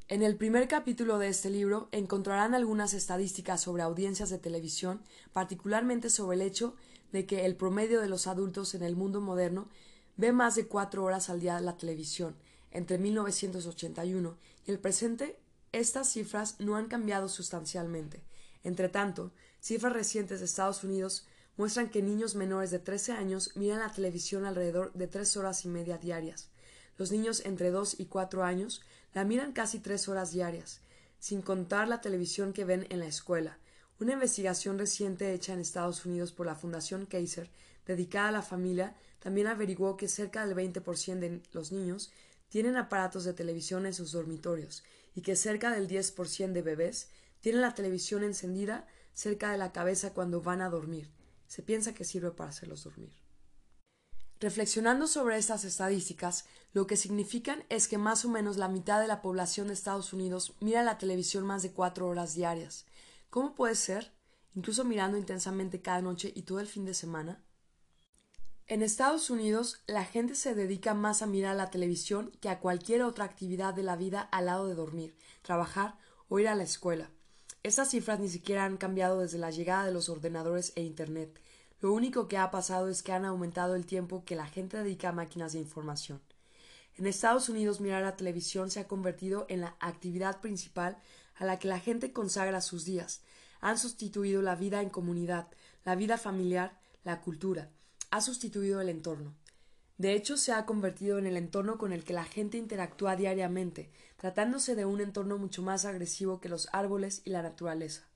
En 0.07 0.23
el 0.23 0.37
primer 0.37 0.67
capítulo 0.67 1.19
de 1.19 1.27
este 1.27 1.51
libro 1.51 1.87
encontrarán 1.91 2.55
algunas 2.55 2.95
estadísticas 2.95 3.61
sobre 3.61 3.83
audiencias 3.83 4.31
de 4.31 4.39
televisión, 4.39 5.03
particularmente 5.33 6.09
sobre 6.09 6.35
el 6.35 6.41
hecho 6.41 6.75
de 7.11 7.27
que 7.27 7.45
el 7.45 7.55
promedio 7.55 8.01
de 8.01 8.09
los 8.09 8.25
adultos 8.25 8.73
en 8.73 8.81
el 8.81 8.95
mundo 8.95 9.21
moderno 9.21 9.69
ve 10.15 10.31
más 10.31 10.55
de 10.55 10.65
cuatro 10.65 11.03
horas 11.03 11.29
al 11.29 11.41
día 11.41 11.59
la 11.59 11.77
televisión, 11.77 12.35
entre 12.77 12.99
1981 12.99 14.37
y 14.67 14.71
el 14.71 14.77
presente, 14.77 15.39
estas 15.71 16.11
cifras 16.11 16.59
no 16.59 16.75
han 16.75 16.87
cambiado 16.87 17.27
sustancialmente. 17.27 18.21
Entre 18.63 18.87
tanto, 18.87 19.31
cifras 19.59 19.93
recientes 19.93 20.39
de 20.39 20.45
Estados 20.45 20.83
Unidos 20.83 21.25
muestran 21.57 21.89
que 21.89 22.03
niños 22.03 22.35
menores 22.35 22.69
de 22.69 22.77
13 22.77 23.13
años 23.13 23.51
miran 23.55 23.79
la 23.79 23.91
televisión 23.91 24.45
alrededor 24.45 24.93
de 24.93 25.07
tres 25.07 25.35
horas 25.37 25.65
y 25.65 25.69
media 25.69 25.97
diarias. 25.97 26.49
Los 26.97 27.11
niños 27.11 27.41
entre 27.45 27.71
2 27.71 27.99
y 27.99 28.05
4 28.05 28.43
años 28.43 28.81
la 29.15 29.23
miran 29.23 29.53
casi 29.53 29.79
tres 29.79 30.07
horas 30.07 30.31
diarias, 30.31 30.81
sin 31.19 31.41
contar 31.41 31.87
la 31.87 32.01
televisión 32.01 32.53
que 32.53 32.63
ven 32.63 32.85
en 32.89 32.99
la 32.99 33.07
escuela. 33.07 33.57
Una 33.99 34.13
investigación 34.13 34.77
reciente 34.77 35.33
hecha 35.33 35.53
en 35.53 35.61
Estados 35.61 36.05
Unidos 36.05 36.31
por 36.31 36.45
la 36.45 36.53
Fundación 36.53 37.07
Kaiser, 37.07 37.49
dedicada 37.87 38.29
a 38.29 38.33
la 38.33 38.41
familia, 38.43 38.95
también 39.19 39.47
averiguó 39.47 39.97
que 39.97 40.07
cerca 40.07 40.45
del 40.45 40.55
20% 40.55 41.19
de 41.19 41.41
los 41.53 41.71
niños 41.71 42.11
tienen 42.49 42.77
aparatos 42.77 43.23
de 43.23 43.33
televisión 43.33 43.85
en 43.85 43.93
sus 43.93 44.11
dormitorios 44.11 44.83
y 45.15 45.21
que 45.21 45.35
cerca 45.35 45.71
del 45.71 45.87
10% 45.87 46.51
de 46.51 46.61
bebés 46.61 47.09
tienen 47.41 47.61
la 47.61 47.73
televisión 47.73 48.23
encendida 48.23 48.87
cerca 49.13 49.51
de 49.51 49.57
la 49.57 49.71
cabeza 49.71 50.13
cuando 50.13 50.41
van 50.41 50.61
a 50.61 50.69
dormir. 50.69 51.09
Se 51.47 51.63
piensa 51.63 51.93
que 51.93 52.03
sirve 52.03 52.31
para 52.31 52.49
hacerlos 52.49 52.83
dormir. 52.83 53.11
Reflexionando 54.39 55.07
sobre 55.07 55.37
estas 55.37 55.63
estadísticas, 55.63 56.45
lo 56.71 56.85
que 56.85 56.95
significan 56.95 57.63
es 57.69 57.87
que 57.87 57.97
más 57.97 58.23
o 58.23 58.29
menos 58.29 58.57
la 58.57 58.67
mitad 58.67 59.01
de 59.01 59.07
la 59.07 59.21
población 59.23 59.67
de 59.67 59.73
Estados 59.73 60.13
Unidos 60.13 60.53
mira 60.59 60.83
la 60.83 60.99
televisión 60.99 61.45
más 61.45 61.63
de 61.63 61.71
cuatro 61.71 62.07
horas 62.07 62.35
diarias. 62.35 62.85
¿Cómo 63.31 63.55
puede 63.55 63.73
ser? 63.73 64.13
Incluso 64.53 64.83
mirando 64.83 65.17
intensamente 65.17 65.81
cada 65.81 66.01
noche 66.01 66.31
y 66.35 66.43
todo 66.43 66.59
el 66.59 66.67
fin 66.67 66.85
de 66.85 66.93
semana. 66.93 67.43
En 68.69 68.81
Estados 68.81 69.29
Unidos, 69.29 69.79
la 69.87 70.03
gente 70.03 70.35
se 70.35 70.53
dedica 70.53 70.93
más 70.93 71.21
a 71.21 71.25
mirar 71.25 71.55
la 71.55 71.69
televisión 71.69 72.33
que 72.41 72.49
a 72.49 72.59
cualquier 72.59 73.01
otra 73.01 73.23
actividad 73.23 73.73
de 73.73 73.83
la 73.83 73.95
vida 73.95 74.19
al 74.19 74.47
lado 74.47 74.67
de 74.67 74.75
dormir, 74.75 75.15
trabajar 75.41 75.97
o 76.27 76.37
ir 76.37 76.49
a 76.49 76.55
la 76.55 76.63
escuela. 76.63 77.09
Estas 77.63 77.91
cifras 77.91 78.19
ni 78.19 78.27
siquiera 78.27 78.65
han 78.65 78.75
cambiado 78.75 79.21
desde 79.21 79.37
la 79.37 79.51
llegada 79.51 79.85
de 79.85 79.93
los 79.93 80.09
ordenadores 80.09 80.73
e 80.75 80.81
Internet. 80.81 81.39
Lo 81.79 81.93
único 81.93 82.27
que 82.27 82.37
ha 82.37 82.51
pasado 82.51 82.89
es 82.89 83.03
que 83.03 83.13
han 83.13 83.23
aumentado 83.23 83.73
el 83.73 83.85
tiempo 83.85 84.25
que 84.25 84.35
la 84.35 84.47
gente 84.47 84.75
dedica 84.75 85.09
a 85.09 85.13
máquinas 85.13 85.53
de 85.53 85.59
información. 85.59 86.21
En 86.97 87.07
Estados 87.07 87.47
Unidos 87.47 87.79
mirar 87.79 88.03
la 88.03 88.17
televisión 88.17 88.69
se 88.69 88.81
ha 88.81 88.87
convertido 88.89 89.45
en 89.47 89.61
la 89.61 89.77
actividad 89.79 90.41
principal 90.41 90.97
a 91.35 91.45
la 91.45 91.57
que 91.57 91.69
la 91.69 91.79
gente 91.79 92.11
consagra 92.11 92.59
sus 92.59 92.83
días. 92.83 93.21
Han 93.61 93.77
sustituido 93.77 94.41
la 94.41 94.55
vida 94.55 94.81
en 94.81 94.89
comunidad, 94.89 95.47
la 95.85 95.95
vida 95.95 96.17
familiar, 96.17 96.77
la 97.05 97.21
cultura. 97.21 97.69
Ha 98.09 98.21
sustituido 98.21 98.81
el 98.81 98.89
entorno. 98.89 99.35
De 99.97 100.13
hecho, 100.13 100.37
se 100.37 100.53
ha 100.53 100.65
convertido 100.65 101.17
en 101.17 101.25
el 101.25 101.37
entorno 101.37 101.77
con 101.77 101.91
el 101.91 102.03
que 102.03 102.13
la 102.13 102.23
gente 102.23 102.57
interactúa 102.57 103.15
diariamente, 103.15 103.91
tratándose 104.15 104.75
de 104.75 104.85
un 104.85 105.01
entorno 105.01 105.37
mucho 105.37 105.63
más 105.63 105.85
agresivo 105.85 106.39
que 106.39 106.49
los 106.49 106.69
árboles 106.71 107.21
y 107.25 107.31
la 107.31 107.41
naturaleza. 107.41 108.07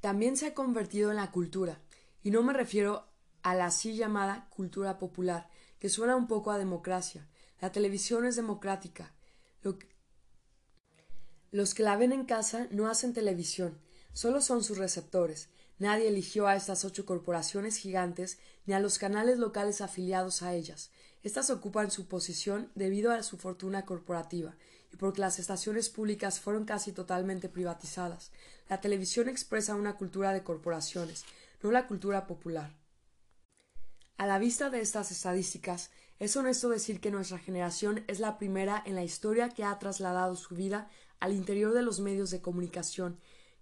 También 0.00 0.36
se 0.36 0.46
ha 0.46 0.54
convertido 0.54 1.10
en 1.10 1.16
la 1.16 1.30
cultura, 1.32 1.80
y 2.22 2.30
no 2.30 2.42
me 2.42 2.52
refiero 2.52 3.08
a 3.42 3.54
la 3.54 3.66
así 3.66 3.96
llamada 3.96 4.48
cultura 4.50 4.98
popular, 4.98 5.48
que 5.78 5.88
suena 5.88 6.14
un 6.16 6.28
poco 6.28 6.50
a 6.50 6.58
democracia. 6.58 7.26
La 7.60 7.72
televisión 7.72 8.24
es 8.24 8.36
democrática. 8.36 9.12
Los 11.50 11.74
que 11.74 11.82
la 11.82 11.96
ven 11.96 12.12
en 12.12 12.24
casa 12.24 12.68
no 12.70 12.86
hacen 12.88 13.12
televisión, 13.12 13.78
solo 14.12 14.40
son 14.40 14.62
sus 14.62 14.78
receptores. 14.78 15.48
Nadie 15.80 16.08
eligió 16.08 16.46
a 16.46 16.56
estas 16.56 16.84
ocho 16.84 17.06
corporaciones 17.06 17.78
gigantes 17.78 18.38
ni 18.66 18.74
a 18.74 18.80
los 18.80 18.98
canales 18.98 19.38
locales 19.38 19.80
afiliados 19.80 20.42
a 20.42 20.52
ellas. 20.52 20.90
Estas 21.22 21.48
ocupan 21.48 21.90
su 21.90 22.06
posición 22.06 22.70
debido 22.74 23.12
a 23.12 23.22
su 23.22 23.38
fortuna 23.38 23.86
corporativa 23.86 24.54
y 24.92 24.96
porque 24.96 25.22
las 25.22 25.38
estaciones 25.38 25.88
públicas 25.88 26.38
fueron 26.38 26.66
casi 26.66 26.92
totalmente 26.92 27.48
privatizadas. 27.48 28.30
La 28.68 28.82
televisión 28.82 29.30
expresa 29.30 29.74
una 29.74 29.96
cultura 29.96 30.34
de 30.34 30.42
corporaciones, 30.42 31.24
no 31.62 31.70
la 31.70 31.86
cultura 31.86 32.26
popular. 32.26 32.76
A 34.18 34.26
la 34.26 34.38
vista 34.38 34.68
de 34.68 34.80
estas 34.80 35.10
estadísticas, 35.10 35.90
es 36.18 36.36
honesto 36.36 36.68
decir 36.68 37.00
que 37.00 37.10
nuestra 37.10 37.38
generación 37.38 38.04
es 38.06 38.20
la 38.20 38.36
primera 38.36 38.82
en 38.84 38.96
la 38.96 39.02
historia 39.02 39.48
que 39.48 39.64
ha 39.64 39.78
trasladado 39.78 40.36
su 40.36 40.54
vida 40.54 40.90
al 41.20 41.32
interior 41.32 41.72
de 41.72 41.80
los 41.80 42.00
medios 42.00 42.30
de 42.30 42.42
comunicación, 42.42 43.18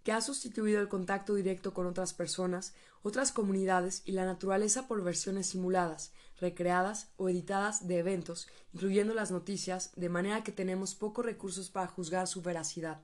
que 0.08 0.12
ha 0.12 0.22
sustituido 0.22 0.80
el 0.80 0.88
contacto 0.88 1.34
directo 1.34 1.74
con 1.74 1.86
otras 1.86 2.14
personas, 2.14 2.72
otras 3.02 3.30
comunidades 3.30 4.00
y 4.06 4.12
la 4.12 4.24
naturaleza 4.24 4.88
por 4.88 5.04
versiones 5.04 5.48
simuladas, 5.48 6.12
recreadas 6.40 7.10
o 7.18 7.28
editadas 7.28 7.86
de 7.86 7.98
eventos, 7.98 8.48
incluyendo 8.72 9.12
las 9.12 9.30
noticias, 9.30 9.92
de 9.96 10.08
manera 10.08 10.42
que 10.42 10.50
tenemos 10.50 10.94
pocos 10.94 11.26
recursos 11.26 11.68
para 11.68 11.88
juzgar 11.88 12.26
su 12.26 12.40
veracidad. 12.40 13.02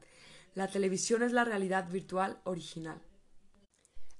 La 0.54 0.68
televisión 0.68 1.22
es 1.22 1.32
la 1.32 1.44
realidad 1.44 1.90
virtual 1.90 2.40
original. 2.44 3.02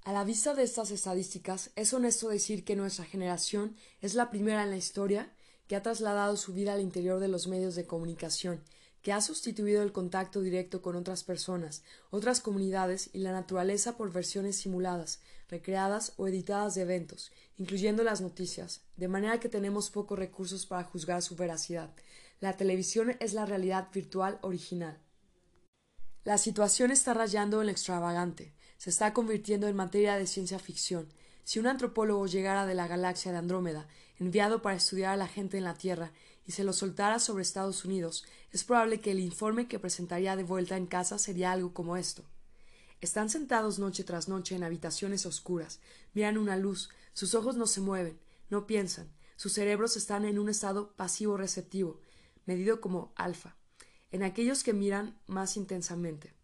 A 0.04 0.12
la 0.12 0.24
vista 0.24 0.52
de 0.52 0.64
estas 0.64 0.90
estadísticas, 0.90 1.70
es 1.76 1.94
honesto 1.94 2.28
decir 2.28 2.66
que 2.66 2.76
nuestra 2.76 3.06
generación 3.06 3.76
es 4.02 4.12
la 4.12 4.28
primera 4.28 4.62
en 4.62 4.68
la 4.68 4.76
historia 4.76 5.32
que 5.68 5.76
ha 5.76 5.82
trasladado 5.82 6.36
su 6.36 6.52
vida 6.52 6.74
al 6.74 6.82
interior 6.82 7.18
de 7.18 7.28
los 7.28 7.48
medios 7.48 7.76
de 7.76 7.86
comunicación, 7.86 8.62
que 9.04 9.12
ha 9.12 9.20
sustituido 9.20 9.84
el 9.84 9.92
contacto 9.92 10.40
directo 10.40 10.82
con 10.82 10.96
otras 10.96 11.22
personas, 11.22 11.84
otras 12.10 12.40
comunidades 12.40 13.10
y 13.12 13.18
la 13.18 13.30
naturaleza 13.30 13.96
por 13.96 14.12
versiones 14.12 14.56
simuladas, 14.56 15.20
recreadas 15.48 16.14
o 16.16 16.26
editadas 16.26 16.74
de 16.74 16.82
eventos, 16.82 17.30
incluyendo 17.56 18.02
las 18.02 18.20
noticias, 18.20 18.80
de 18.96 19.06
manera 19.06 19.38
que 19.38 19.48
tenemos 19.48 19.90
pocos 19.90 20.18
recursos 20.18 20.66
para 20.66 20.82
juzgar 20.82 21.22
su 21.22 21.36
veracidad. 21.36 21.94
La 22.40 22.56
televisión 22.56 23.16
es 23.20 23.32
la 23.34 23.46
realidad 23.46 23.88
virtual 23.94 24.40
original. 24.42 24.98
La 26.24 26.38
situación 26.38 26.90
está 26.90 27.14
rayando 27.14 27.60
en 27.60 27.66
lo 27.66 27.72
extravagante 27.72 28.54
se 28.84 28.90
está 28.90 29.14
convirtiendo 29.14 29.66
en 29.66 29.76
materia 29.76 30.16
de 30.16 30.26
ciencia 30.26 30.58
ficción. 30.58 31.08
Si 31.44 31.58
un 31.58 31.66
antropólogo 31.66 32.26
llegara 32.26 32.66
de 32.66 32.74
la 32.74 32.86
galaxia 32.86 33.32
de 33.32 33.38
Andrómeda, 33.38 33.88
enviado 34.18 34.60
para 34.60 34.76
estudiar 34.76 35.14
a 35.14 35.16
la 35.16 35.26
gente 35.26 35.56
en 35.56 35.64
la 35.64 35.72
Tierra, 35.72 36.12
y 36.46 36.52
se 36.52 36.64
lo 36.64 36.72
soltara 36.72 37.18
sobre 37.18 37.42
Estados 37.42 37.84
Unidos, 37.84 38.24
es 38.50 38.64
probable 38.64 39.00
que 39.00 39.10
el 39.10 39.20
informe 39.20 39.66
que 39.68 39.78
presentaría 39.78 40.36
de 40.36 40.44
vuelta 40.44 40.76
en 40.76 40.86
casa 40.86 41.18
sería 41.18 41.52
algo 41.52 41.72
como 41.72 41.96
esto. 41.96 42.24
Están 43.00 43.28
sentados 43.28 43.78
noche 43.78 44.04
tras 44.04 44.28
noche 44.28 44.54
en 44.54 44.64
habitaciones 44.64 45.26
oscuras, 45.26 45.80
miran 46.14 46.38
una 46.38 46.56
luz, 46.56 46.90
sus 47.12 47.34
ojos 47.34 47.56
no 47.56 47.66
se 47.66 47.80
mueven, 47.80 48.18
no 48.50 48.66
piensan, 48.66 49.12
sus 49.36 49.52
cerebros 49.52 49.96
están 49.96 50.24
en 50.24 50.38
un 50.38 50.48
estado 50.48 50.92
pasivo 50.94 51.36
receptivo, 51.36 52.00
medido 52.46 52.80
como 52.80 53.12
alfa, 53.16 53.56
en 54.12 54.22
aquellos 54.22 54.62
que 54.62 54.72
miran 54.72 55.18
más 55.26 55.56
intensamente. 55.56 56.34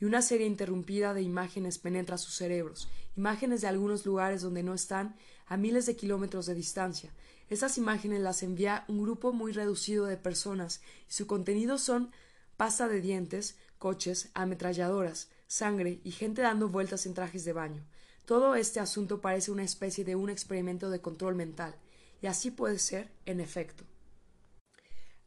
Y 0.00 0.06
una 0.06 0.22
serie 0.22 0.46
interrumpida 0.46 1.12
de 1.12 1.22
imágenes 1.22 1.78
penetra 1.78 2.16
sus 2.16 2.34
cerebros, 2.34 2.88
imágenes 3.16 3.60
de 3.60 3.68
algunos 3.68 4.06
lugares 4.06 4.40
donde 4.40 4.62
no 4.62 4.72
están 4.72 5.14
a 5.46 5.56
miles 5.58 5.84
de 5.84 5.96
kilómetros 5.96 6.46
de 6.46 6.54
distancia. 6.54 7.12
Estas 7.50 7.78
imágenes 7.78 8.20
las 8.20 8.44
envía 8.44 8.84
un 8.86 9.02
grupo 9.02 9.32
muy 9.32 9.50
reducido 9.50 10.06
de 10.06 10.16
personas 10.16 10.80
y 11.08 11.12
su 11.12 11.26
contenido 11.26 11.78
son 11.78 12.12
pasta 12.56 12.86
de 12.86 13.00
dientes, 13.00 13.58
coches, 13.78 14.30
ametralladoras, 14.34 15.28
sangre 15.48 16.00
y 16.04 16.12
gente 16.12 16.42
dando 16.42 16.68
vueltas 16.68 17.06
en 17.06 17.14
trajes 17.14 17.44
de 17.44 17.52
baño. 17.52 17.84
Todo 18.24 18.54
este 18.54 18.78
asunto 18.78 19.20
parece 19.20 19.50
una 19.50 19.64
especie 19.64 20.04
de 20.04 20.14
un 20.14 20.30
experimento 20.30 20.90
de 20.90 21.00
control 21.00 21.34
mental, 21.34 21.74
y 22.22 22.28
así 22.28 22.52
puede 22.52 22.78
ser, 22.78 23.10
en 23.26 23.40
efecto. 23.40 23.82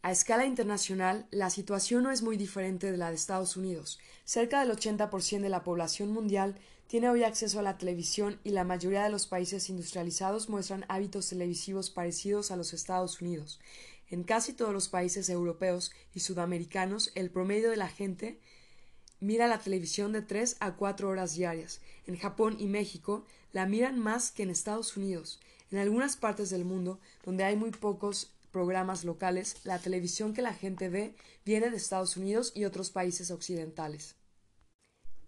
A 0.02 0.12
escala 0.12 0.46
internacional, 0.46 1.28
la 1.32 1.50
situación 1.50 2.04
no 2.04 2.12
es 2.12 2.22
muy 2.22 2.38
diferente 2.38 2.90
de 2.92 2.98
la 2.98 3.10
de 3.10 3.16
Estados 3.16 3.58
Unidos. 3.58 4.00
Cerca 4.24 4.60
del 4.60 4.78
80% 4.78 5.42
de 5.42 5.50
la 5.50 5.64
población 5.64 6.12
mundial 6.12 6.56
tiene 6.94 7.10
hoy 7.10 7.24
acceso 7.24 7.58
a 7.58 7.64
la 7.64 7.80
televisión 7.80 8.40
y 8.44 8.52
la 8.52 8.64
mayoría 8.64 9.02
de 9.02 9.10
los 9.10 9.26
países 9.26 9.68
industrializados 9.68 10.48
muestran 10.48 10.86
hábitos 10.90 11.28
televisivos 11.28 11.90
parecidos 11.90 12.52
a 12.52 12.56
los 12.56 12.72
Estados 12.72 13.20
Unidos. 13.20 13.60
En 14.12 14.24
casi 14.24 14.54
todos 14.54 14.74
los 14.74 14.90
países 14.90 15.28
europeos 15.28 15.92
y 16.14 16.20
sudamericanos, 16.20 17.12
el 17.16 17.32
promedio 17.32 17.72
de 17.72 17.78
la 17.78 17.90
gente 17.90 18.40
mira 19.20 19.48
la 19.48 19.58
televisión 19.58 20.12
de 20.12 20.22
tres 20.22 20.56
a 20.60 20.76
cuatro 20.76 21.10
horas 21.10 21.34
diarias. 21.34 21.82
En 22.06 22.16
Japón 22.16 22.58
y 22.60 22.68
México 22.68 23.26
la 23.54 23.66
miran 23.66 23.98
más 23.98 24.30
que 24.30 24.44
en 24.44 24.52
Estados 24.52 24.96
Unidos. 24.96 25.40
En 25.72 25.80
algunas 25.80 26.16
partes 26.16 26.52
del 26.52 26.64
mundo, 26.64 27.00
donde 27.26 27.44
hay 27.44 27.56
muy 27.56 27.72
pocos 27.72 28.30
programas 28.52 29.04
locales, 29.04 29.56
la 29.64 29.80
televisión 29.80 30.36
que 30.36 30.44
la 30.44 30.54
gente 30.54 30.90
ve 30.90 31.16
viene 31.44 31.72
de 31.72 31.78
Estados 31.78 32.18
Unidos 32.18 32.52
y 32.54 32.66
otros 32.66 32.92
países 32.92 33.32
occidentales. 33.32 34.16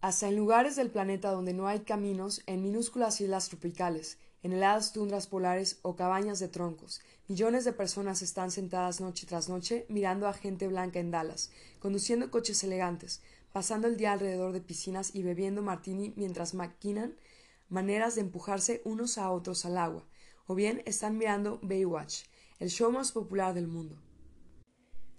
Hasta 0.02 0.28
en 0.28 0.36
lugares 0.36 0.76
del 0.76 0.92
planeta 0.92 1.32
donde 1.32 1.54
no 1.54 1.68
hay 1.68 1.80
caminos, 1.80 2.44
en 2.46 2.62
minúsculas 2.62 3.22
islas 3.22 3.50
tropicales, 3.50 4.18
en 4.44 4.54
heladas 4.54 4.94
tundras 4.94 5.26
polares 5.26 5.80
o 5.82 5.96
cabañas 5.96 6.40
de 6.40 6.48
troncos, 6.48 7.02
millones 7.28 7.66
de 7.66 7.74
personas 7.74 8.22
están 8.22 8.52
sentadas 8.52 9.02
noche 9.02 9.26
tras 9.26 9.50
noche 9.50 9.88
mirando 9.90 10.28
a 10.28 10.34
gente 10.34 10.68
blanca 10.68 11.00
en 11.00 11.10
Dallas, 11.10 11.50
conduciendo 11.80 12.30
coches 12.30 12.64
elegantes, 12.64 13.22
pasando 13.52 13.88
el 13.88 13.98
día 13.98 14.12
alrededor 14.12 14.54
de 14.54 14.62
piscinas 14.62 15.16
y 15.16 15.24
bebiendo 15.24 15.64
martini 15.64 16.14
mientras 16.16 16.54
maquinan 16.54 17.16
maneras 17.70 18.16
de 18.16 18.22
empujarse 18.22 18.82
unos 18.86 19.18
a 19.18 19.32
otros 19.32 19.66
al 19.66 19.78
agua, 19.78 20.06
o 20.46 20.54
bien 20.54 20.84
están 20.86 21.18
mirando 21.18 21.60
Baywatch, 21.64 22.26
el 22.60 22.70
show 22.70 22.92
más 22.92 23.12
popular 23.12 23.54
del 23.54 23.68
mundo. 23.68 24.00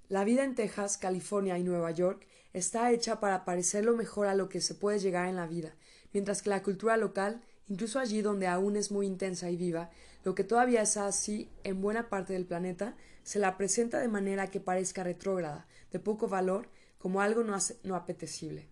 La 0.09 0.23
vida 0.23 0.45
en 0.45 0.55
Texas, 0.55 0.99
California 0.99 1.59
y 1.59 1.65
Nueva 1.65 1.91
York 1.91 2.29
está 2.57 2.91
hecha 2.91 3.21
para 3.21 3.45
parecer 3.45 3.85
lo 3.85 3.95
mejor 3.95 4.29
a 4.29 4.35
lo 4.35 4.49
que 4.49 4.63
se 4.63 4.75
puede 4.75 4.99
llegar 4.99 5.29
en 5.29 5.37
la 5.37 5.47
vida, 5.47 5.75
mientras 6.15 6.41
que 6.41 6.49
la 6.49 6.63
cultura 6.63 6.97
local, 6.97 7.43
incluso 7.69 7.99
allí 7.99 8.23
donde 8.23 8.47
aún 8.47 8.77
es 8.77 8.91
muy 8.91 9.07
intensa 9.07 9.51
y 9.51 9.59
viva, 9.59 9.91
lo 10.25 10.35
que 10.35 10.43
todavía 10.43 10.81
es 10.81 10.97
así 10.97 11.51
en 11.65 11.83
buena 11.83 12.09
parte 12.09 12.33
del 12.33 12.47
planeta, 12.47 12.97
se 13.25 13.39
la 13.39 13.59
presenta 13.59 13.99
de 14.01 14.09
manera 14.09 14.47
que 14.47 14.61
parezca 14.61 15.05
retrógrada, 15.05 15.67
de 15.93 16.01
poco 16.01 16.29
valor, 16.29 16.71
como 16.97 17.21
algo 17.21 17.45
no, 17.45 17.59
no 17.83 17.95
apetecible. 17.95 18.71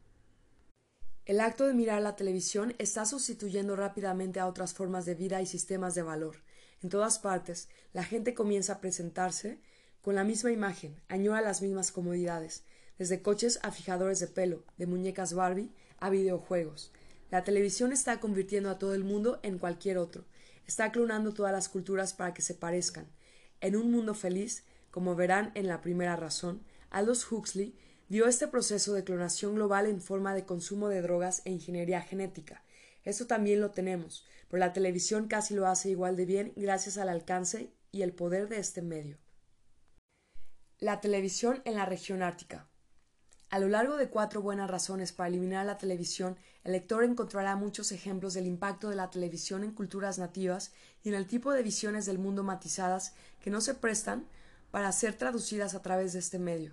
El 1.27 1.41
acto 1.41 1.67
de 1.67 1.75
mirar 1.75 2.01
la 2.01 2.17
televisión 2.17 2.75
está 2.79 3.05
sustituyendo 3.05 3.77
rápidamente 3.77 4.41
a 4.41 4.47
otras 4.47 4.73
formas 4.73 5.05
de 5.05 5.15
vida 5.15 5.43
y 5.43 5.47
sistemas 5.47 5.95
de 5.95 6.03
valor. 6.03 6.37
En 6.83 6.89
todas 6.89 7.19
partes, 7.19 7.69
la 7.93 8.03
gente 8.03 8.33
comienza 8.33 8.73
a 8.73 8.81
presentarse 8.81 9.61
con 10.01 10.15
la 10.15 10.25
misma 10.25 10.53
imagen, 10.53 10.99
añora 11.09 11.43
las 11.43 11.61
mismas 11.61 11.93
comodidades, 11.93 12.65
desde 12.99 13.23
coches 13.23 13.59
a 13.63 13.71
fijadores 13.71 14.21
de 14.21 14.27
pelo, 14.27 14.65
de 14.79 14.87
muñecas 14.87 15.35
Barbie 15.35 15.73
a 15.99 16.11
videojuegos. 16.11 16.93
La 17.31 17.45
televisión 17.45 17.93
está 17.93 18.21
convirtiendo 18.21 18.71
a 18.71 18.79
todo 18.79 18.95
el 18.95 19.05
mundo 19.05 19.41
en 19.43 19.59
cualquier 19.59 19.99
otro, 19.99 20.25
está 20.67 20.93
clonando 20.93 21.35
todas 21.35 21.53
las 21.53 21.69
culturas 21.69 22.13
para 22.13 22.35
que 22.35 22.43
se 22.43 22.55
parezcan. 22.55 23.07
En 23.61 23.77
un 23.77 23.91
mundo 23.91 24.15
feliz, 24.15 24.65
como 24.91 25.17
verán 25.17 25.51
en 25.55 25.67
la 25.67 25.81
primera 25.81 26.17
razón, 26.17 26.63
Aldous 26.91 27.31
Huxley 27.31 27.75
dio 28.09 28.27
este 28.27 28.47
proceso 28.47 28.93
de 28.93 29.05
clonación 29.05 29.55
global 29.57 29.87
en 29.87 30.01
forma 30.01 30.35
de 30.35 30.45
consumo 30.45 30.89
de 30.89 31.03
drogas 31.03 31.43
e 31.45 31.51
ingeniería 31.51 32.01
genética. 32.01 32.63
Eso 33.03 33.27
también 33.27 33.61
lo 33.61 33.71
tenemos, 33.71 34.25
pero 34.49 34.61
la 34.61 34.73
televisión 34.73 35.27
casi 35.27 35.55
lo 35.55 35.67
hace 35.67 35.91
igual 35.91 36.17
de 36.17 36.27
bien 36.27 36.53
gracias 36.57 36.99
al 36.99 37.09
alcance 37.09 37.73
y 37.91 38.03
el 38.03 38.13
poder 38.13 38.49
de 38.49 38.59
este 38.59 38.83
medio. 38.83 39.19
La 40.79 41.01
televisión 41.01 41.63
en 41.65 41.75
la 41.75 41.87
región 41.87 42.23
ártica. 42.23 42.69
A 43.55 43.61
lo 43.61 43.69
largo 43.69 43.97
de 43.97 44.09
cuatro 44.09 44.43
buenas 44.43 44.69
razones 44.69 45.13
para 45.13 45.29
eliminar 45.29 45.65
la 45.65 45.79
televisión, 45.79 46.37
el 46.65 46.73
lector 46.73 47.05
encontrará 47.05 47.55
muchos 47.55 47.93
ejemplos 47.93 48.35
del 48.35 48.49
impacto 48.49 48.91
de 48.91 48.97
la 48.97 49.11
televisión 49.11 49.63
en 49.63 49.71
culturas 49.71 50.19
nativas 50.19 50.73
y 51.05 51.11
en 51.11 51.15
el 51.15 51.29
tipo 51.29 51.53
de 51.53 51.63
visiones 51.63 52.05
del 52.05 52.19
mundo 52.19 52.43
matizadas 52.43 53.15
que 53.41 53.51
no 53.51 53.61
se 53.61 53.75
prestan 53.75 54.27
para 54.73 54.91
ser 54.91 55.15
traducidas 55.15 55.77
a 55.77 55.83
través 55.83 56.15
de 56.15 56.19
este 56.19 56.41
medio. 56.41 56.73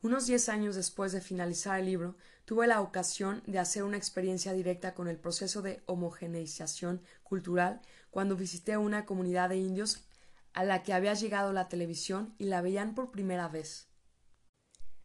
Unos 0.00 0.26
diez 0.26 0.48
años 0.48 0.76
después 0.76 1.10
de 1.10 1.20
finalizar 1.20 1.80
el 1.80 1.86
libro, 1.86 2.14
tuve 2.44 2.68
la 2.68 2.82
ocasión 2.82 3.42
de 3.48 3.58
hacer 3.58 3.82
una 3.82 3.96
experiencia 3.96 4.52
directa 4.52 4.94
con 4.94 5.08
el 5.08 5.16
proceso 5.16 5.60
de 5.60 5.82
homogeneización 5.86 7.02
cultural 7.24 7.80
cuando 8.12 8.36
visité 8.36 8.76
una 8.76 9.06
comunidad 9.06 9.48
de 9.48 9.56
indios 9.56 10.04
a 10.52 10.62
la 10.62 10.84
que 10.84 10.92
había 10.92 11.14
llegado 11.14 11.52
la 11.52 11.68
televisión 11.68 12.32
y 12.38 12.44
la 12.44 12.62
veían 12.62 12.94
por 12.94 13.10
primera 13.10 13.48
vez 13.48 13.88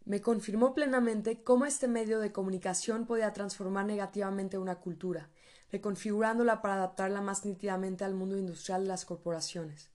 me 0.07 0.21
confirmó 0.21 0.73
plenamente 0.73 1.43
cómo 1.43 1.65
este 1.65 1.89
medio 1.89 2.19
de 2.19 2.31
comunicación 2.31 3.05
podía 3.05 3.33
transformar 3.33 3.85
negativamente 3.85 4.57
una 4.57 4.75
cultura, 4.75 5.29
reconfigurándola 5.69 6.61
para 6.61 6.75
adaptarla 6.75 7.19
más 7.19 7.43
nítidamente 7.43 8.05
al 8.05 8.13
mundo 8.13 8.37
industrial 8.37 8.83
de 8.83 8.87
las 8.87 9.03
corporaciones. 9.03 9.89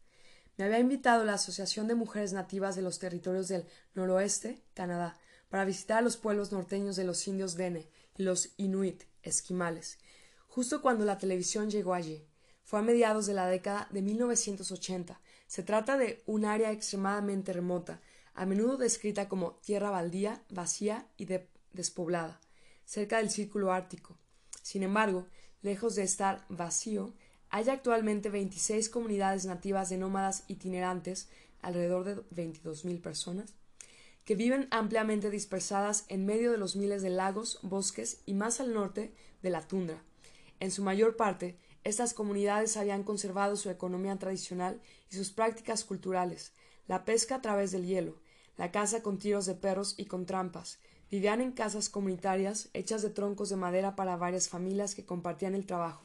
Me 0.59 0.65
había 0.65 0.81
invitado 0.81 1.25
la 1.25 1.35
Asociación 1.35 1.89
de 1.89 1.95
Mujeres 1.95 2.35
Nativas 2.35 2.77
de 2.77 2.83
los 2.83 2.99
Territorios 2.99 3.49
del 3.49 3.65
Noroeste, 3.95 4.63
Canadá, 4.75 5.17
para 5.49 5.65
visitar 5.65 5.99
a 5.99 6.03
los 6.03 6.19
pueblos 6.19 6.53
norteños 6.53 6.95
de 6.97 7.05
los 7.05 7.27
indios 7.27 7.55
Dene 7.55 7.89
y 8.19 8.25
los 8.25 8.51
Inuit, 8.59 9.05
esquimales, 9.23 9.99
justo 10.47 10.83
cuando 10.83 11.07
la 11.07 11.17
televisión 11.17 11.71
llegó 11.71 11.95
allí. 11.95 12.29
Fue 12.65 12.81
a 12.81 12.83
mediados 12.83 13.25
de 13.25 13.33
la 13.33 13.47
década 13.47 13.89
de 13.91 14.03
1980. 14.03 15.21
Se 15.47 15.63
trata 15.63 15.97
de 15.97 16.23
un 16.27 16.45
área 16.45 16.71
extremadamente 16.71 17.55
remota, 17.55 18.03
a 18.35 18.47
menudo 18.47 18.77
descrita 18.77 19.29
como 19.29 19.53
tierra 19.65 19.91
baldía, 19.91 20.43
vacía 20.51 21.07
y 21.17 21.27
despoblada, 21.73 22.41
cerca 22.85 23.19
del 23.19 23.31
círculo 23.31 23.73
ártico. 23.73 24.17
Sin 24.63 24.83
embargo, 24.83 25.27
lejos 25.63 25.95
de 25.95 26.03
estar 26.03 26.45
vacío, 26.49 27.13
hay 27.51 27.69
actualmente 27.69 28.31
26 28.31 28.89
comunidades 28.89 29.45
nativas 29.45 29.91
de 29.91 29.99
nómadas 29.99 30.45
itinerantes, 30.49 31.29
alrededor 31.61 32.05
de 32.05 32.17
22.000 32.35 33.01
personas, 33.03 33.55
que 34.25 34.35
viven 34.35 34.69
ampliamente 34.71 35.31
dispersadas 35.31 36.05
en 36.09 36.25
medio 36.25 36.51
de 36.51 36.59
los 36.59 36.77
miles 36.77 37.03
de 37.03 37.11
lagos, 37.11 37.59
bosques 37.63 38.23
y 38.25 38.35
más 38.35 38.61
al 38.61 38.73
norte 38.73 39.13
de 39.43 39.51
la 39.51 39.67
tundra. 39.67 40.03
En 40.61 40.71
su 40.71 40.83
mayor 40.83 41.17
parte, 41.17 41.59
estas 41.85 42.15
comunidades 42.15 42.77
habían 42.77 43.03
conservado 43.03 43.57
su 43.57 43.69
economía 43.69 44.17
tradicional 44.17 44.81
y 45.11 45.17
sus 45.17 45.31
prácticas 45.31 45.85
culturales, 45.85 46.53
la 46.87 47.05
pesca 47.05 47.37
a 47.37 47.43
través 47.43 47.73
del 47.73 47.85
hielo, 47.85 48.22
la 48.57 48.71
caza 48.71 49.03
con 49.03 49.19
tiros 49.19 49.47
de 49.47 49.55
perros 49.55 49.95
y 49.97 50.07
con 50.07 50.27
trampas. 50.27 50.79
Vivían 51.11 51.41
en 51.41 51.53
casas 51.53 51.89
comunitarias 51.89 52.69
hechas 52.73 53.03
de 53.03 53.11
troncos 53.11 53.49
de 53.51 53.57
madera 53.57 53.97
para 53.97 54.17
varias 54.17 54.49
familias 54.49 54.95
que 54.95 55.05
compartían 55.05 55.55
el 55.55 55.67
trabajo. 55.67 56.03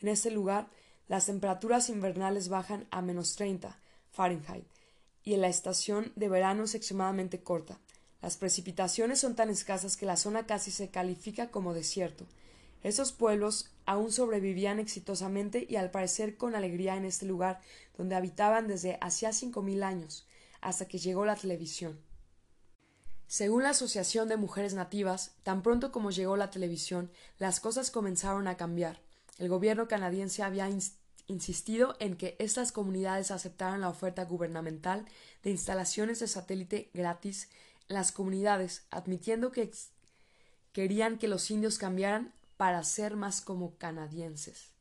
En 0.00 0.08
este 0.08 0.30
lugar, 0.30 0.68
las 1.08 1.26
temperaturas 1.26 1.88
invernales 1.88 2.48
bajan 2.48 2.86
a 2.90 3.02
menos 3.02 3.34
30 3.36 3.78
Fahrenheit 4.10 4.66
y 5.24 5.36
la 5.36 5.48
estación 5.48 6.12
de 6.16 6.28
verano 6.28 6.64
es 6.64 6.74
extremadamente 6.74 7.42
corta. 7.42 7.78
Las 8.20 8.36
precipitaciones 8.36 9.20
son 9.20 9.34
tan 9.34 9.50
escasas 9.50 9.96
que 9.96 10.06
la 10.06 10.16
zona 10.16 10.46
casi 10.46 10.70
se 10.70 10.90
califica 10.90 11.50
como 11.50 11.74
desierto. 11.74 12.26
Esos 12.82 13.12
pueblos 13.12 13.70
aún 13.86 14.12
sobrevivían 14.12 14.80
exitosamente 14.80 15.66
y 15.68 15.76
al 15.76 15.90
parecer 15.90 16.36
con 16.36 16.54
alegría 16.54 16.96
en 16.96 17.04
este 17.04 17.26
lugar 17.26 17.60
donde 17.96 18.16
habitaban 18.16 18.68
desde 18.68 18.98
hacía 19.00 19.32
cinco 19.32 19.62
mil 19.62 19.82
años 19.82 20.26
hasta 20.62 20.86
que 20.86 20.98
llegó 20.98 21.26
la 21.26 21.36
televisión. 21.36 22.00
Según 23.26 23.62
la 23.62 23.70
Asociación 23.70 24.28
de 24.28 24.36
Mujeres 24.36 24.74
Nativas, 24.74 25.32
tan 25.42 25.62
pronto 25.62 25.90
como 25.92 26.10
llegó 26.10 26.36
la 26.36 26.50
televisión, 26.50 27.10
las 27.38 27.60
cosas 27.60 27.90
comenzaron 27.90 28.46
a 28.46 28.56
cambiar. 28.56 29.00
El 29.38 29.48
gobierno 29.48 29.88
canadiense 29.88 30.42
había 30.42 30.68
insistido 31.26 31.96
en 31.98 32.16
que 32.16 32.36
estas 32.38 32.72
comunidades 32.72 33.30
aceptaran 33.30 33.80
la 33.80 33.88
oferta 33.88 34.24
gubernamental 34.24 35.06
de 35.42 35.50
instalaciones 35.50 36.20
de 36.20 36.28
satélite 36.28 36.90
gratis 36.92 37.48
en 37.88 37.94
las 37.94 38.12
comunidades, 38.12 38.84
admitiendo 38.90 39.50
que 39.50 39.70
querían 40.72 41.18
que 41.18 41.28
los 41.28 41.50
indios 41.50 41.78
cambiaran 41.78 42.34
para 42.56 42.84
ser 42.84 43.16
más 43.16 43.40
como 43.40 43.76
canadienses. 43.78 44.71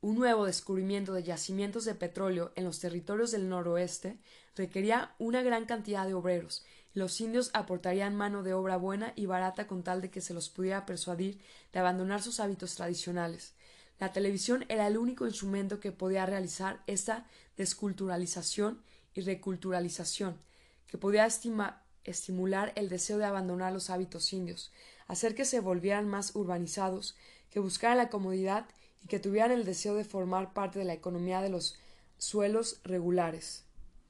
Un 0.00 0.14
nuevo 0.16 0.46
descubrimiento 0.46 1.12
de 1.12 1.24
yacimientos 1.24 1.84
de 1.84 1.94
petróleo 1.94 2.52
en 2.54 2.64
los 2.64 2.78
territorios 2.78 3.32
del 3.32 3.48
noroeste 3.48 4.18
requería 4.54 5.14
una 5.18 5.42
gran 5.42 5.66
cantidad 5.66 6.06
de 6.06 6.14
obreros, 6.14 6.64
los 6.94 7.20
indios 7.20 7.50
aportarían 7.52 8.16
mano 8.16 8.42
de 8.42 8.54
obra 8.54 8.76
buena 8.76 9.12
y 9.14 9.26
barata 9.26 9.66
con 9.66 9.82
tal 9.82 10.00
de 10.00 10.10
que 10.10 10.20
se 10.20 10.34
los 10.34 10.48
pudiera 10.48 10.86
persuadir 10.86 11.38
de 11.72 11.78
abandonar 11.78 12.22
sus 12.22 12.40
hábitos 12.40 12.74
tradicionales. 12.74 13.54
La 14.00 14.12
televisión 14.12 14.64
era 14.68 14.86
el 14.86 14.96
único 14.96 15.26
instrumento 15.26 15.80
que 15.80 15.92
podía 15.92 16.26
realizar 16.26 16.82
esta 16.86 17.26
desculturalización 17.56 18.82
y 19.14 19.20
reculturalización, 19.20 20.38
que 20.86 20.98
podía 20.98 21.26
estimular 21.26 22.72
el 22.74 22.88
deseo 22.88 23.18
de 23.18 23.26
abandonar 23.26 23.72
los 23.72 23.90
hábitos 23.90 24.32
indios, 24.32 24.72
hacer 25.06 25.34
que 25.34 25.44
se 25.44 25.60
volvieran 25.60 26.08
más 26.08 26.34
urbanizados, 26.34 27.16
que 27.50 27.60
buscaran 27.60 27.98
la 27.98 28.08
comodidad 28.08 28.66
que 29.08 29.18
tuvieran 29.18 29.50
el 29.50 29.64
deseo 29.64 29.94
de 29.94 30.04
formar 30.04 30.52
parte 30.52 30.78
de 30.78 30.84
la 30.84 30.94
economía 30.94 31.40
de 31.40 31.48
los 31.48 31.76
suelos 32.18 32.80
regulares, 32.84 33.64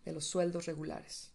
de 0.05 0.13
los 0.13 0.27
sueldos 0.27 0.67
regulares. 0.67 1.31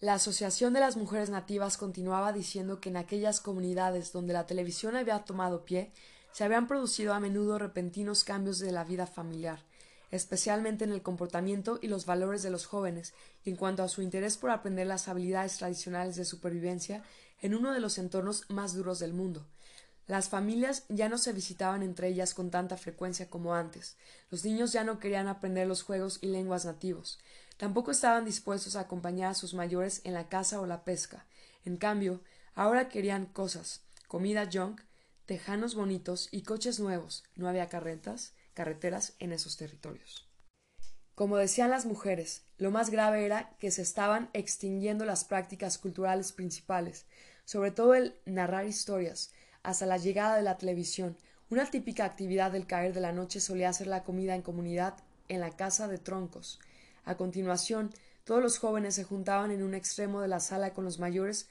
La 0.00 0.14
Asociación 0.14 0.72
de 0.72 0.80
las 0.80 0.96
Mujeres 0.96 1.28
Nativas 1.28 1.76
continuaba 1.76 2.32
diciendo 2.32 2.80
que 2.80 2.88
en 2.88 2.96
aquellas 2.96 3.40
comunidades 3.40 4.12
donde 4.12 4.32
la 4.32 4.46
televisión 4.46 4.94
había 4.94 5.24
tomado 5.24 5.64
pie, 5.64 5.92
se 6.30 6.44
habían 6.44 6.68
producido 6.68 7.14
a 7.14 7.20
menudo 7.20 7.58
repentinos 7.58 8.22
cambios 8.22 8.60
de 8.60 8.70
la 8.70 8.84
vida 8.84 9.08
familiar, 9.08 9.64
especialmente 10.12 10.84
en 10.84 10.92
el 10.92 11.02
comportamiento 11.02 11.80
y 11.82 11.88
los 11.88 12.06
valores 12.06 12.44
de 12.44 12.50
los 12.50 12.64
jóvenes, 12.64 13.12
y 13.44 13.50
en 13.50 13.56
cuanto 13.56 13.82
a 13.82 13.88
su 13.88 14.02
interés 14.02 14.36
por 14.36 14.50
aprender 14.50 14.86
las 14.86 15.08
habilidades 15.08 15.58
tradicionales 15.58 16.14
de 16.14 16.24
supervivencia 16.24 17.02
en 17.40 17.56
uno 17.56 17.72
de 17.72 17.80
los 17.80 17.98
entornos 17.98 18.44
más 18.48 18.74
duros 18.74 19.00
del 19.00 19.14
mundo, 19.14 19.46
las 20.08 20.30
familias 20.30 20.84
ya 20.88 21.10
no 21.10 21.18
se 21.18 21.34
visitaban 21.34 21.82
entre 21.82 22.08
ellas 22.08 22.32
con 22.32 22.50
tanta 22.50 22.78
frecuencia 22.78 23.28
como 23.28 23.54
antes. 23.54 23.98
Los 24.30 24.42
niños 24.42 24.72
ya 24.72 24.82
no 24.82 24.98
querían 24.98 25.28
aprender 25.28 25.68
los 25.68 25.82
juegos 25.82 26.18
y 26.22 26.28
lenguas 26.28 26.64
nativos. 26.64 27.20
Tampoco 27.58 27.90
estaban 27.90 28.24
dispuestos 28.24 28.74
a 28.74 28.80
acompañar 28.80 29.32
a 29.32 29.34
sus 29.34 29.52
mayores 29.52 30.00
en 30.04 30.14
la 30.14 30.30
caza 30.30 30.60
o 30.62 30.66
la 30.66 30.82
pesca. 30.82 31.26
En 31.66 31.76
cambio, 31.76 32.22
ahora 32.54 32.88
querían 32.88 33.26
cosas, 33.26 33.82
comida 34.06 34.48
junk, 34.50 34.80
tejanos 35.26 35.74
bonitos 35.74 36.28
y 36.32 36.42
coches 36.42 36.80
nuevos. 36.80 37.22
No 37.36 37.46
había 37.46 37.68
carretas, 37.68 38.32
carreteras 38.54 39.12
en 39.18 39.32
esos 39.32 39.58
territorios. 39.58 40.26
Como 41.14 41.36
decían 41.36 41.68
las 41.68 41.84
mujeres, 41.84 42.46
lo 42.56 42.70
más 42.70 42.88
grave 42.88 43.26
era 43.26 43.50
que 43.58 43.70
se 43.70 43.82
estaban 43.82 44.30
extinguiendo 44.32 45.04
las 45.04 45.24
prácticas 45.24 45.76
culturales 45.76 46.32
principales, 46.32 47.04
sobre 47.44 47.72
todo 47.72 47.94
el 47.94 48.14
narrar 48.24 48.66
historias, 48.66 49.32
hasta 49.62 49.86
la 49.86 49.96
llegada 49.96 50.36
de 50.36 50.42
la 50.42 50.56
televisión. 50.56 51.16
Una 51.50 51.64
típica 51.70 52.04
actividad 52.04 52.52
del 52.52 52.66
caer 52.66 52.92
de 52.92 53.00
la 53.00 53.12
noche 53.12 53.40
solía 53.40 53.72
ser 53.72 53.86
la 53.86 54.04
comida 54.04 54.34
en 54.34 54.42
comunidad 54.42 54.96
en 55.28 55.40
la 55.40 55.50
casa 55.50 55.88
de 55.88 55.98
troncos. 55.98 56.58
A 57.04 57.16
continuación, 57.16 57.90
todos 58.24 58.42
los 58.42 58.58
jóvenes 58.58 58.94
se 58.94 59.04
juntaban 59.04 59.50
en 59.50 59.62
un 59.62 59.74
extremo 59.74 60.20
de 60.20 60.28
la 60.28 60.40
sala 60.40 60.74
con 60.74 60.84
los 60.84 60.98
mayores 60.98 61.48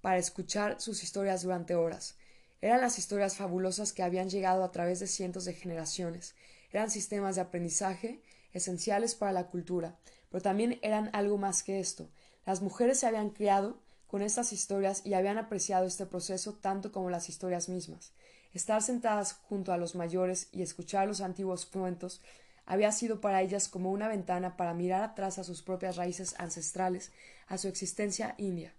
para 0.00 0.18
escuchar 0.18 0.80
sus 0.80 1.02
historias 1.02 1.42
durante 1.42 1.74
horas. 1.74 2.16
Eran 2.60 2.80
las 2.80 2.98
historias 2.98 3.36
fabulosas 3.36 3.92
que 3.92 4.02
habían 4.02 4.30
llegado 4.30 4.64
a 4.64 4.72
través 4.72 4.98
de 4.98 5.06
cientos 5.06 5.44
de 5.44 5.52
generaciones. 5.52 6.34
Eran 6.72 6.90
sistemas 6.90 7.36
de 7.36 7.42
aprendizaje 7.42 8.22
esenciales 8.52 9.14
para 9.14 9.32
la 9.32 9.46
cultura, 9.46 9.98
pero 10.30 10.42
también 10.42 10.78
eran 10.82 11.10
algo 11.12 11.38
más 11.38 11.62
que 11.62 11.78
esto. 11.78 12.10
Las 12.44 12.62
mujeres 12.62 12.98
se 12.98 13.06
habían 13.06 13.30
criado 13.30 13.78
con 14.06 14.22
estas 14.22 14.52
historias 14.52 15.02
y 15.04 15.14
habían 15.14 15.38
apreciado 15.38 15.86
este 15.86 16.06
proceso 16.06 16.54
tanto 16.54 16.92
como 16.92 17.10
las 17.10 17.28
historias 17.28 17.68
mismas. 17.68 18.12
Estar 18.54 18.82
sentadas 18.82 19.34
junto 19.34 19.72
a 19.72 19.76
los 19.76 19.94
mayores 19.94 20.48
y 20.52 20.62
escuchar 20.62 21.06
los 21.06 21.20
antiguos 21.20 21.66
cuentos 21.66 22.22
había 22.64 22.90
sido 22.90 23.20
para 23.20 23.42
ellas 23.42 23.68
como 23.68 23.92
una 23.92 24.08
ventana 24.08 24.56
para 24.56 24.74
mirar 24.74 25.02
atrás 25.02 25.38
a 25.38 25.44
sus 25.44 25.62
propias 25.62 25.96
raíces 25.96 26.34
ancestrales, 26.38 27.12
a 27.46 27.58
su 27.58 27.68
existencia 27.68 28.34
india. 28.38 28.74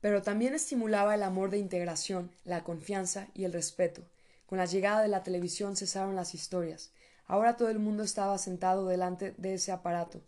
Pero 0.00 0.20
también 0.20 0.54
estimulaba 0.54 1.14
el 1.14 1.22
amor 1.22 1.50
de 1.50 1.58
integración, 1.58 2.30
la 2.44 2.62
confianza 2.62 3.28
y 3.32 3.44
el 3.44 3.52
respeto. 3.54 4.02
Con 4.46 4.58
la 4.58 4.66
llegada 4.66 5.00
de 5.00 5.08
la 5.08 5.22
televisión 5.22 5.76
cesaron 5.76 6.14
las 6.14 6.34
historias. 6.34 6.92
Ahora 7.26 7.56
todo 7.56 7.70
el 7.70 7.78
mundo 7.78 8.02
estaba 8.02 8.36
sentado 8.36 8.86
delante 8.86 9.34
de 9.38 9.54
ese 9.54 9.72
aparato, 9.72 10.20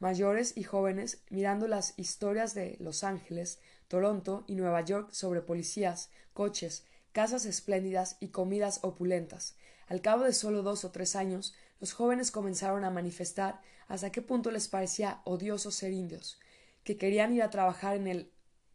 mayores 0.00 0.56
y 0.56 0.64
jóvenes 0.64 1.22
mirando 1.30 1.68
las 1.68 1.94
historias 1.96 2.54
de 2.54 2.76
Los 2.80 3.04
Ángeles, 3.04 3.60
Toronto 3.86 4.44
y 4.48 4.56
Nueva 4.56 4.80
York 4.80 5.10
sobre 5.12 5.42
policías, 5.42 6.10
coches, 6.32 6.84
casas 7.12 7.44
espléndidas 7.44 8.16
y 8.18 8.28
comidas 8.28 8.80
opulentas. 8.82 9.56
Al 9.86 10.00
cabo 10.00 10.24
de 10.24 10.32
solo 10.32 10.62
dos 10.62 10.84
o 10.84 10.90
tres 10.90 11.16
años, 11.16 11.54
los 11.80 11.92
jóvenes 11.92 12.30
comenzaron 12.30 12.84
a 12.84 12.90
manifestar 12.90 13.60
hasta 13.88 14.10
qué 14.10 14.22
punto 14.22 14.50
les 14.50 14.68
parecía 14.68 15.20
odioso 15.24 15.70
ser 15.70 15.92
indios, 15.92 16.38
que 16.84 16.96
querían 16.96 17.34
ir 17.34 17.42
a 17.42 17.50
trabajar 17.50 17.96
en 17.96 18.06
el 18.06 18.32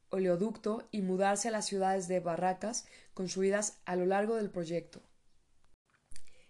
oleoducto 0.10 0.88
y 0.92 1.02
mudarse 1.02 1.48
a 1.48 1.52
las 1.52 1.66
ciudades 1.66 2.08
de 2.08 2.20
barracas 2.20 2.86
construidas 3.14 3.80
a 3.86 3.96
lo 3.96 4.06
largo 4.06 4.36
del 4.36 4.50
proyecto. 4.50 5.02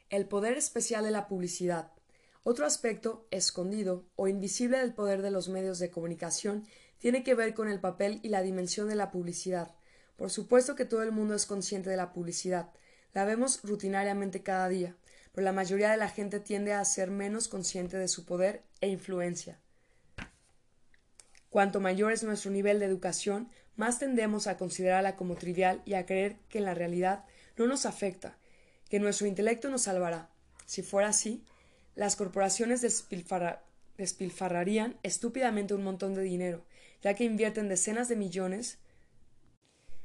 El 0.09 0.28
poder 0.28 0.57
especial 0.57 1.03
de 1.03 1.11
la 1.11 1.28
publicidad. 1.28 1.91
Otro 2.47 2.67
aspecto 2.67 3.25
escondido 3.31 4.05
o 4.15 4.27
invisible 4.27 4.77
del 4.77 4.93
poder 4.93 5.23
de 5.23 5.31
los 5.31 5.49
medios 5.49 5.79
de 5.79 5.89
comunicación 5.89 6.67
tiene 6.99 7.23
que 7.23 7.33
ver 7.33 7.55
con 7.55 7.67
el 7.69 7.79
papel 7.79 8.19
y 8.21 8.29
la 8.29 8.43
dimensión 8.43 8.87
de 8.87 8.93
la 8.93 9.09
publicidad. 9.09 9.73
Por 10.15 10.29
supuesto 10.29 10.75
que 10.75 10.85
todo 10.85 11.01
el 11.01 11.11
mundo 11.11 11.33
es 11.33 11.47
consciente 11.47 11.89
de 11.89 11.97
la 11.97 12.13
publicidad. 12.13 12.69
La 13.15 13.25
vemos 13.25 13.61
rutinariamente 13.63 14.43
cada 14.43 14.69
día, 14.69 14.95
pero 15.31 15.43
la 15.43 15.53
mayoría 15.53 15.89
de 15.89 15.97
la 15.97 16.07
gente 16.07 16.39
tiende 16.39 16.73
a 16.73 16.85
ser 16.85 17.09
menos 17.09 17.47
consciente 17.47 17.97
de 17.97 18.07
su 18.07 18.25
poder 18.25 18.61
e 18.79 18.89
influencia. 18.89 19.59
Cuanto 21.49 21.79
mayor 21.79 22.11
es 22.11 22.21
nuestro 22.21 22.51
nivel 22.51 22.79
de 22.79 22.85
educación, 22.85 23.49
más 23.75 23.97
tendemos 23.97 24.45
a 24.45 24.55
considerarla 24.55 25.15
como 25.15 25.33
trivial 25.33 25.81
y 25.83 25.95
a 25.95 26.05
creer 26.05 26.37
que 26.49 26.59
en 26.59 26.65
la 26.65 26.75
realidad 26.75 27.25
no 27.57 27.65
nos 27.65 27.87
afecta, 27.87 28.37
que 28.87 28.99
nuestro 28.99 29.25
intelecto 29.25 29.67
nos 29.71 29.81
salvará. 29.81 30.29
Si 30.67 30.83
fuera 30.83 31.07
así, 31.07 31.43
las 31.95 32.15
corporaciones 32.15 32.81
despilfarrarían 33.97 34.97
estúpidamente 35.03 35.73
un 35.73 35.83
montón 35.83 36.13
de 36.13 36.21
dinero, 36.21 36.63
ya 37.01 37.13
que 37.13 37.23
invierten 37.23 37.69
decenas 37.69 38.09
de 38.09 38.15
millones 38.15 38.77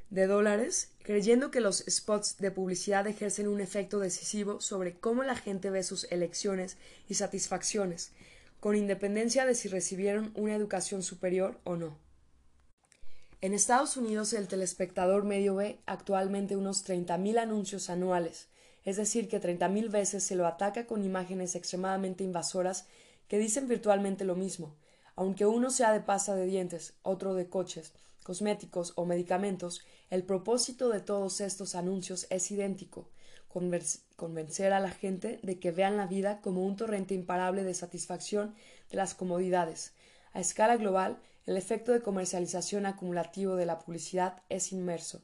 de 0.09 0.27
dólares 0.27 0.91
creyendo 1.03 1.51
que 1.51 1.61
los 1.61 1.83
spots 1.89 2.37
de 2.37 2.51
publicidad 2.51 3.07
ejercen 3.07 3.47
un 3.47 3.61
efecto 3.61 3.99
decisivo 3.99 4.61
sobre 4.61 4.93
cómo 4.93 5.23
la 5.23 5.35
gente 5.35 5.69
ve 5.69 5.83
sus 5.83 6.05
elecciones 6.11 6.77
y 7.07 7.15
satisfacciones, 7.15 8.11
con 8.59 8.75
independencia 8.75 9.45
de 9.45 9.55
si 9.55 9.67
recibieron 9.69 10.31
una 10.35 10.55
educación 10.55 11.01
superior 11.01 11.59
o 11.63 11.75
no. 11.75 11.97
En 13.39 13.53
Estados 13.53 13.97
Unidos 13.97 14.33
el 14.33 14.47
telespectador 14.47 15.23
medio 15.23 15.55
ve 15.55 15.79
actualmente 15.87 16.55
unos 16.55 16.85
30.000 16.87 17.39
anuncios 17.39 17.89
anuales, 17.89 18.49
es 18.83 18.97
decir, 18.97 19.27
que 19.27 19.41
30.000 19.41 19.89
veces 19.89 20.23
se 20.23 20.35
lo 20.35 20.47
ataca 20.47 20.87
con 20.87 21.03
imágenes 21.03 21.55
extremadamente 21.55 22.23
invasoras 22.23 22.87
que 23.27 23.37
dicen 23.37 23.67
virtualmente 23.67 24.25
lo 24.25 24.35
mismo, 24.35 24.75
aunque 25.15 25.45
uno 25.45 25.69
sea 25.69 25.91
de 25.93 26.01
pasta 26.01 26.35
de 26.35 26.45
dientes, 26.45 26.93
otro 27.03 27.33
de 27.33 27.47
coches, 27.47 27.93
cosméticos 28.23 28.93
o 28.95 29.05
medicamentos, 29.05 29.85
el 30.09 30.23
propósito 30.23 30.89
de 30.89 30.99
todos 30.99 31.41
estos 31.41 31.75
anuncios 31.75 32.27
es 32.29 32.49
idéntico, 32.51 33.09
convencer 34.15 34.73
a 34.73 34.79
la 34.79 34.91
gente 34.91 35.39
de 35.43 35.59
que 35.59 35.71
vean 35.71 35.97
la 35.97 36.07
vida 36.07 36.41
como 36.41 36.63
un 36.65 36.75
torrente 36.75 37.13
imparable 37.13 37.63
de 37.63 37.73
satisfacción 37.73 38.55
de 38.89 38.97
las 38.97 39.13
comodidades. 39.13 39.93
A 40.33 40.39
escala 40.39 40.77
global, 40.77 41.19
el 41.45 41.57
efecto 41.57 41.91
de 41.91 42.01
comercialización 42.01 42.85
acumulativo 42.85 43.55
de 43.55 43.65
la 43.65 43.79
publicidad 43.79 44.41
es 44.49 44.71
inmerso. 44.71 45.21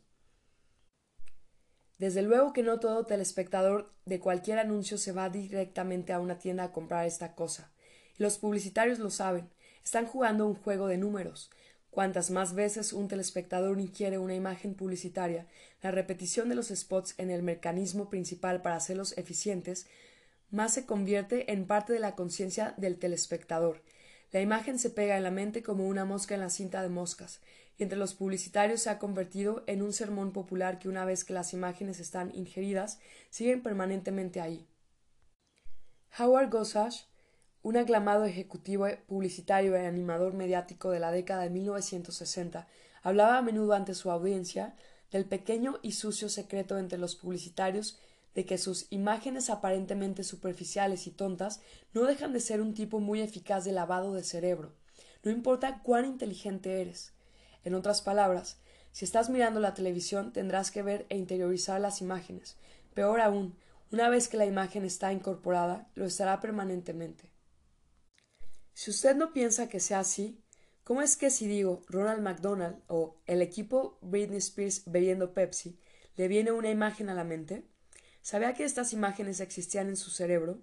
Desde 1.98 2.22
luego 2.22 2.54
que 2.54 2.64
no 2.64 2.80
todo 2.80 3.06
telespectador 3.06 3.92
de 4.06 4.20
cualquier 4.20 4.60
anuncio 4.60 4.98
se 4.98 5.12
va 5.12 5.30
directamente 5.30 6.14
a 6.14 6.20
una 6.20 6.38
tienda 6.38 6.66
a 6.66 6.72
comprar 6.72 7.08
esta 7.08 7.34
cosa. 7.34 7.72
Los 8.18 8.38
publicitarios 8.38 9.00
lo 9.00 9.10
saben. 9.10 9.50
Están 9.84 10.06
jugando 10.06 10.46
un 10.46 10.56
juego 10.56 10.88
de 10.88 10.98
números. 10.98 11.50
Cuantas 11.90 12.30
más 12.30 12.54
veces 12.54 12.94
un 12.94 13.08
telespectador 13.08 13.80
inquiere 13.80 14.20
una 14.20 14.36
imagen 14.36 14.76
publicitaria, 14.76 15.48
la 15.82 15.90
repetición 15.90 16.50
de 16.50 16.54
los 16.54 16.68
spots 16.68 17.16
en 17.18 17.32
el 17.32 17.42
mecanismo 17.42 18.10
principal 18.10 18.62
para 18.62 18.76
hacerlos 18.76 19.18
eficientes, 19.18 19.88
más 20.52 20.74
se 20.74 20.86
convierte 20.86 21.52
en 21.52 21.66
parte 21.66 21.94
de 21.94 22.00
la 22.00 22.16
conciencia 22.16 22.76
del 22.78 23.00
telespectador. 23.00 23.82
La 24.32 24.42
imagen 24.42 24.78
se 24.78 24.92
pega 24.92 25.18
en 25.18 25.24
la 25.24 25.32
mente 25.32 25.64
como 25.64 25.88
una 25.88 26.06
mosca 26.06 26.36
en 26.36 26.42
la 26.42 26.50
cinta 26.50 26.84
de 26.84 26.90
moscas, 26.90 27.40
y 27.78 27.84
entre 27.84 27.98
los 27.98 28.14
publicitarios 28.14 28.82
se 28.82 28.90
ha 28.90 29.00
convertido 29.00 29.64
en 29.68 29.82
un 29.82 29.94
sermón 29.94 30.34
popular 30.34 30.80
que 30.80 30.90
una 30.90 31.06
vez 31.06 31.24
que 31.24 31.34
las 31.34 31.54
imágenes 31.54 32.00
están 32.00 32.36
ingeridas, 32.36 33.00
siguen 33.30 33.62
permanentemente 33.62 34.42
ahí. 34.42 34.68
Howard 36.18 36.50
Gossage 36.50 37.06
un 37.68 37.76
aclamado 37.76 38.24
ejecutivo 38.24 38.88
publicitario 39.08 39.74
y 39.74 39.86
animador 39.86 40.34
mediático 40.34 40.90
de 40.90 41.02
la 41.02 41.12
década 41.12 41.44
de 41.44 41.50
1960, 41.50 42.66
hablaba 43.04 43.38
a 43.38 43.42
menudo 43.42 43.74
ante 43.74 43.94
su 43.94 44.10
audiencia 44.10 44.74
del 45.12 45.26
pequeño 45.26 45.78
y 45.82 45.92
sucio 45.92 46.30
secreto 46.30 46.78
entre 46.78 46.98
los 46.98 47.18
publicitarios 47.18 48.00
de 48.36 48.46
que 48.46 48.58
sus 48.58 48.88
imágenes 48.90 49.50
aparentemente 49.50 50.24
superficiales 50.24 51.08
y 51.08 51.12
tontas 51.12 51.60
no 51.94 52.06
dejan 52.06 52.32
de 52.32 52.40
ser 52.40 52.62
un 52.62 52.74
tipo 52.74 53.02
muy 53.02 53.20
eficaz 53.20 53.66
de 53.66 53.74
lavado 53.74 54.14
de 54.14 54.24
cerebro, 54.24 54.72
no 55.24 55.32
importa 55.32 55.82
cuán 55.84 56.06
inteligente 56.06 56.80
eres. 56.80 57.12
En 57.68 57.76
otras 57.76 58.02
palabras, 58.02 58.56
si 58.94 59.04
estás 59.04 59.30
mirando 59.30 59.60
la 59.60 59.74
televisión 59.74 60.32
tendrás 60.32 60.72
que 60.72 60.84
ver 60.84 61.06
e 61.10 61.18
interiorizar 61.18 61.82
las 61.82 62.00
imágenes. 62.00 62.56
Peor 62.94 63.20
aún, 63.20 63.58
una 63.92 64.08
vez 64.08 64.30
que 64.30 64.38
la 64.38 64.46
imagen 64.46 64.86
está 64.86 65.12
incorporada, 65.12 65.92
lo 65.94 66.06
estará 66.06 66.40
permanentemente. 66.40 67.30
Si 68.74 68.90
usted 68.90 69.18
no 69.18 69.34
piensa 69.34 69.68
que 69.68 69.82
sea 69.82 70.00
así, 70.00 70.42
¿cómo 70.86 71.02
es 71.02 71.18
que 71.18 71.30
si 71.30 71.46
digo 71.46 71.82
Ronald 71.90 72.22
McDonald 72.22 72.78
o 72.88 73.18
el 73.26 73.42
equipo 73.42 73.98
Britney 74.00 74.38
Spears 74.38 74.84
bebiendo 74.86 75.34
Pepsi, 75.34 75.78
le 76.16 76.30
viene 76.30 76.54
una 76.54 76.70
imagen 76.70 77.10
a 77.10 77.16
la 77.16 77.26
mente? 77.26 77.66
¿Sabía 78.22 78.54
que 78.54 78.64
estas 78.64 78.94
imágenes 78.94 79.42
existían 79.42 79.90
en 79.90 79.98
su 79.98 80.10
cerebro? 80.10 80.62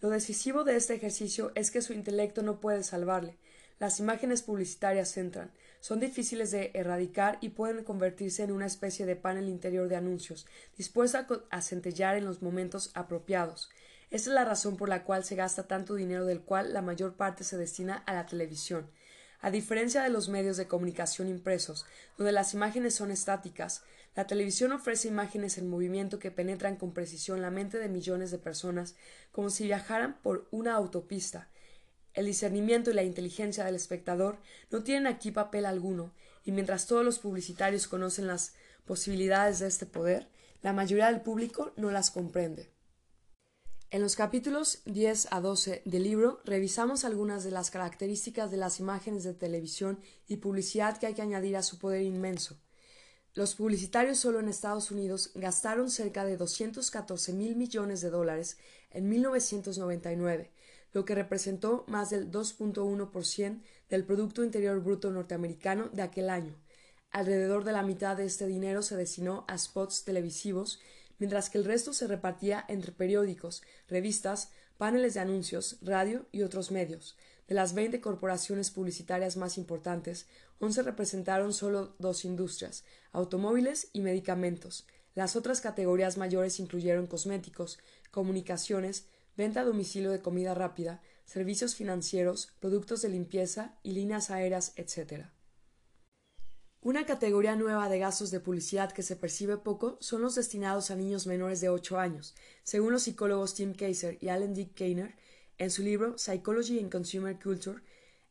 Lo 0.00 0.08
decisivo 0.08 0.64
de 0.64 0.76
este 0.76 0.94
ejercicio 0.94 1.52
es 1.56 1.70
que 1.70 1.82
su 1.82 1.92
intelecto 1.92 2.42
no 2.42 2.58
puede 2.58 2.84
salvarle. 2.84 3.36
Las 3.78 4.00
imágenes 4.00 4.42
publicitarias 4.42 5.14
entran, 5.18 5.50
son 5.82 5.98
difíciles 5.98 6.52
de 6.52 6.70
erradicar 6.74 7.38
y 7.40 7.48
pueden 7.48 7.82
convertirse 7.82 8.44
en 8.44 8.52
una 8.52 8.66
especie 8.66 9.04
de 9.04 9.16
panel 9.16 9.48
interior 9.48 9.88
de 9.88 9.96
anuncios, 9.96 10.46
dispuesto 10.76 11.44
a 11.50 11.60
centellar 11.60 12.16
en 12.16 12.24
los 12.24 12.40
momentos 12.40 12.92
apropiados. 12.94 13.68
Esta 14.12 14.30
es 14.30 14.34
la 14.34 14.44
razón 14.44 14.76
por 14.76 14.88
la 14.88 15.02
cual 15.02 15.24
se 15.24 15.34
gasta 15.34 15.66
tanto 15.66 15.96
dinero 15.96 16.24
del 16.24 16.42
cual 16.42 16.72
la 16.72 16.82
mayor 16.82 17.14
parte 17.14 17.42
se 17.42 17.56
destina 17.56 17.96
a 18.06 18.14
la 18.14 18.26
televisión. 18.26 18.88
A 19.40 19.50
diferencia 19.50 20.04
de 20.04 20.10
los 20.10 20.28
medios 20.28 20.56
de 20.56 20.68
comunicación 20.68 21.26
impresos, 21.26 21.84
donde 22.16 22.30
las 22.30 22.54
imágenes 22.54 22.94
son 22.94 23.10
estáticas, 23.10 23.82
la 24.14 24.28
televisión 24.28 24.70
ofrece 24.70 25.08
imágenes 25.08 25.58
en 25.58 25.68
movimiento 25.68 26.20
que 26.20 26.30
penetran 26.30 26.76
con 26.76 26.94
precisión 26.94 27.42
la 27.42 27.50
mente 27.50 27.78
de 27.78 27.88
millones 27.88 28.30
de 28.30 28.38
personas 28.38 28.94
como 29.32 29.50
si 29.50 29.64
viajaran 29.64 30.22
por 30.22 30.46
una 30.52 30.74
autopista. 30.74 31.48
El 32.14 32.26
discernimiento 32.26 32.90
y 32.90 32.94
la 32.94 33.02
inteligencia 33.02 33.64
del 33.64 33.74
espectador 33.74 34.38
no 34.70 34.82
tienen 34.82 35.06
aquí 35.06 35.30
papel 35.30 35.64
alguno, 35.64 36.12
y 36.44 36.52
mientras 36.52 36.86
todos 36.86 37.04
los 37.04 37.18
publicitarios 37.18 37.88
conocen 37.88 38.26
las 38.26 38.54
posibilidades 38.84 39.60
de 39.60 39.68
este 39.68 39.86
poder, 39.86 40.28
la 40.60 40.72
mayoría 40.72 41.06
del 41.06 41.22
público 41.22 41.72
no 41.76 41.90
las 41.90 42.10
comprende. 42.10 42.70
En 43.90 44.00
los 44.00 44.16
capítulos 44.16 44.80
10 44.86 45.28
a 45.30 45.40
12 45.40 45.82
del 45.84 46.02
libro 46.02 46.40
revisamos 46.44 47.04
algunas 47.04 47.44
de 47.44 47.50
las 47.50 47.70
características 47.70 48.50
de 48.50 48.56
las 48.56 48.80
imágenes 48.80 49.22
de 49.22 49.34
televisión 49.34 50.00
y 50.26 50.36
publicidad 50.36 50.96
que 50.96 51.06
hay 51.06 51.14
que 51.14 51.20
añadir 51.20 51.56
a 51.58 51.62
su 51.62 51.78
poder 51.78 52.00
inmenso. 52.00 52.58
Los 53.34 53.54
publicitarios 53.54 54.18
solo 54.18 54.40
en 54.40 54.48
Estados 54.48 54.90
Unidos 54.90 55.32
gastaron 55.34 55.90
cerca 55.90 56.24
de 56.24 56.36
214 56.38 57.32
mil 57.34 57.56
millones 57.56 58.00
de 58.00 58.10
dólares 58.10 58.56
en 58.90 59.08
1999, 59.08 60.50
lo 60.92 61.04
que 61.04 61.14
representó 61.14 61.84
más 61.88 62.10
del 62.10 62.30
2.1% 62.30 63.60
del 63.88 64.04
Producto 64.04 64.44
Interior 64.44 64.80
Bruto 64.80 65.10
norteamericano 65.10 65.88
de 65.92 66.02
aquel 66.02 66.30
año. 66.30 66.54
Alrededor 67.10 67.64
de 67.64 67.72
la 67.72 67.82
mitad 67.82 68.16
de 68.16 68.24
este 68.24 68.46
dinero 68.46 68.82
se 68.82 68.96
destinó 68.96 69.44
a 69.48 69.58
spots 69.58 70.04
televisivos 70.04 70.80
mientras 71.18 71.50
que 71.50 71.58
el 71.58 71.64
resto 71.64 71.92
se 71.92 72.06
repartía 72.06 72.64
entre 72.68 72.90
periódicos, 72.90 73.62
revistas, 73.88 74.50
paneles 74.78 75.14
de 75.14 75.20
anuncios, 75.20 75.78
radio 75.82 76.26
y 76.32 76.42
otros 76.42 76.70
medios. 76.70 77.16
De 77.46 77.54
las 77.54 77.74
veinte 77.74 78.00
corporaciones 78.00 78.70
publicitarias 78.70 79.36
más 79.36 79.58
importantes, 79.58 80.26
once 80.58 80.82
representaron 80.82 81.52
solo 81.52 81.94
dos 81.98 82.24
industrias, 82.24 82.84
automóviles 83.12 83.88
y 83.92 84.00
medicamentos. 84.00 84.86
Las 85.14 85.36
otras 85.36 85.60
categorías 85.60 86.16
mayores 86.16 86.58
incluyeron 86.58 87.06
cosméticos, 87.06 87.78
comunicaciones, 88.10 89.06
venta 89.36 89.60
a 89.60 89.64
domicilio 89.64 90.10
de 90.10 90.20
comida 90.20 90.54
rápida, 90.54 91.00
servicios 91.24 91.74
financieros, 91.74 92.52
productos 92.60 93.02
de 93.02 93.08
limpieza 93.08 93.78
y 93.82 93.92
líneas 93.92 94.30
aéreas, 94.30 94.72
etc. 94.76 95.26
Una 96.80 97.06
categoría 97.06 97.54
nueva 97.54 97.88
de 97.88 97.98
gastos 98.00 98.30
de 98.30 98.40
publicidad 98.40 98.90
que 98.90 99.02
se 99.02 99.16
percibe 99.16 99.56
poco 99.56 99.98
son 100.00 100.20
los 100.20 100.34
destinados 100.34 100.90
a 100.90 100.96
niños 100.96 101.26
menores 101.26 101.60
de 101.60 101.68
8 101.68 101.98
años, 101.98 102.34
según 102.64 102.92
los 102.92 103.04
psicólogos 103.04 103.54
Tim 103.54 103.72
Kaiser 103.74 104.18
y 104.20 104.28
Alan 104.28 104.52
Dick 104.52 104.74
Kainer, 104.74 105.14
en 105.58 105.70
su 105.70 105.82
libro 105.82 106.18
Psychology 106.18 106.80
and 106.80 106.90
Consumer 106.90 107.38
Culture, 107.38 107.80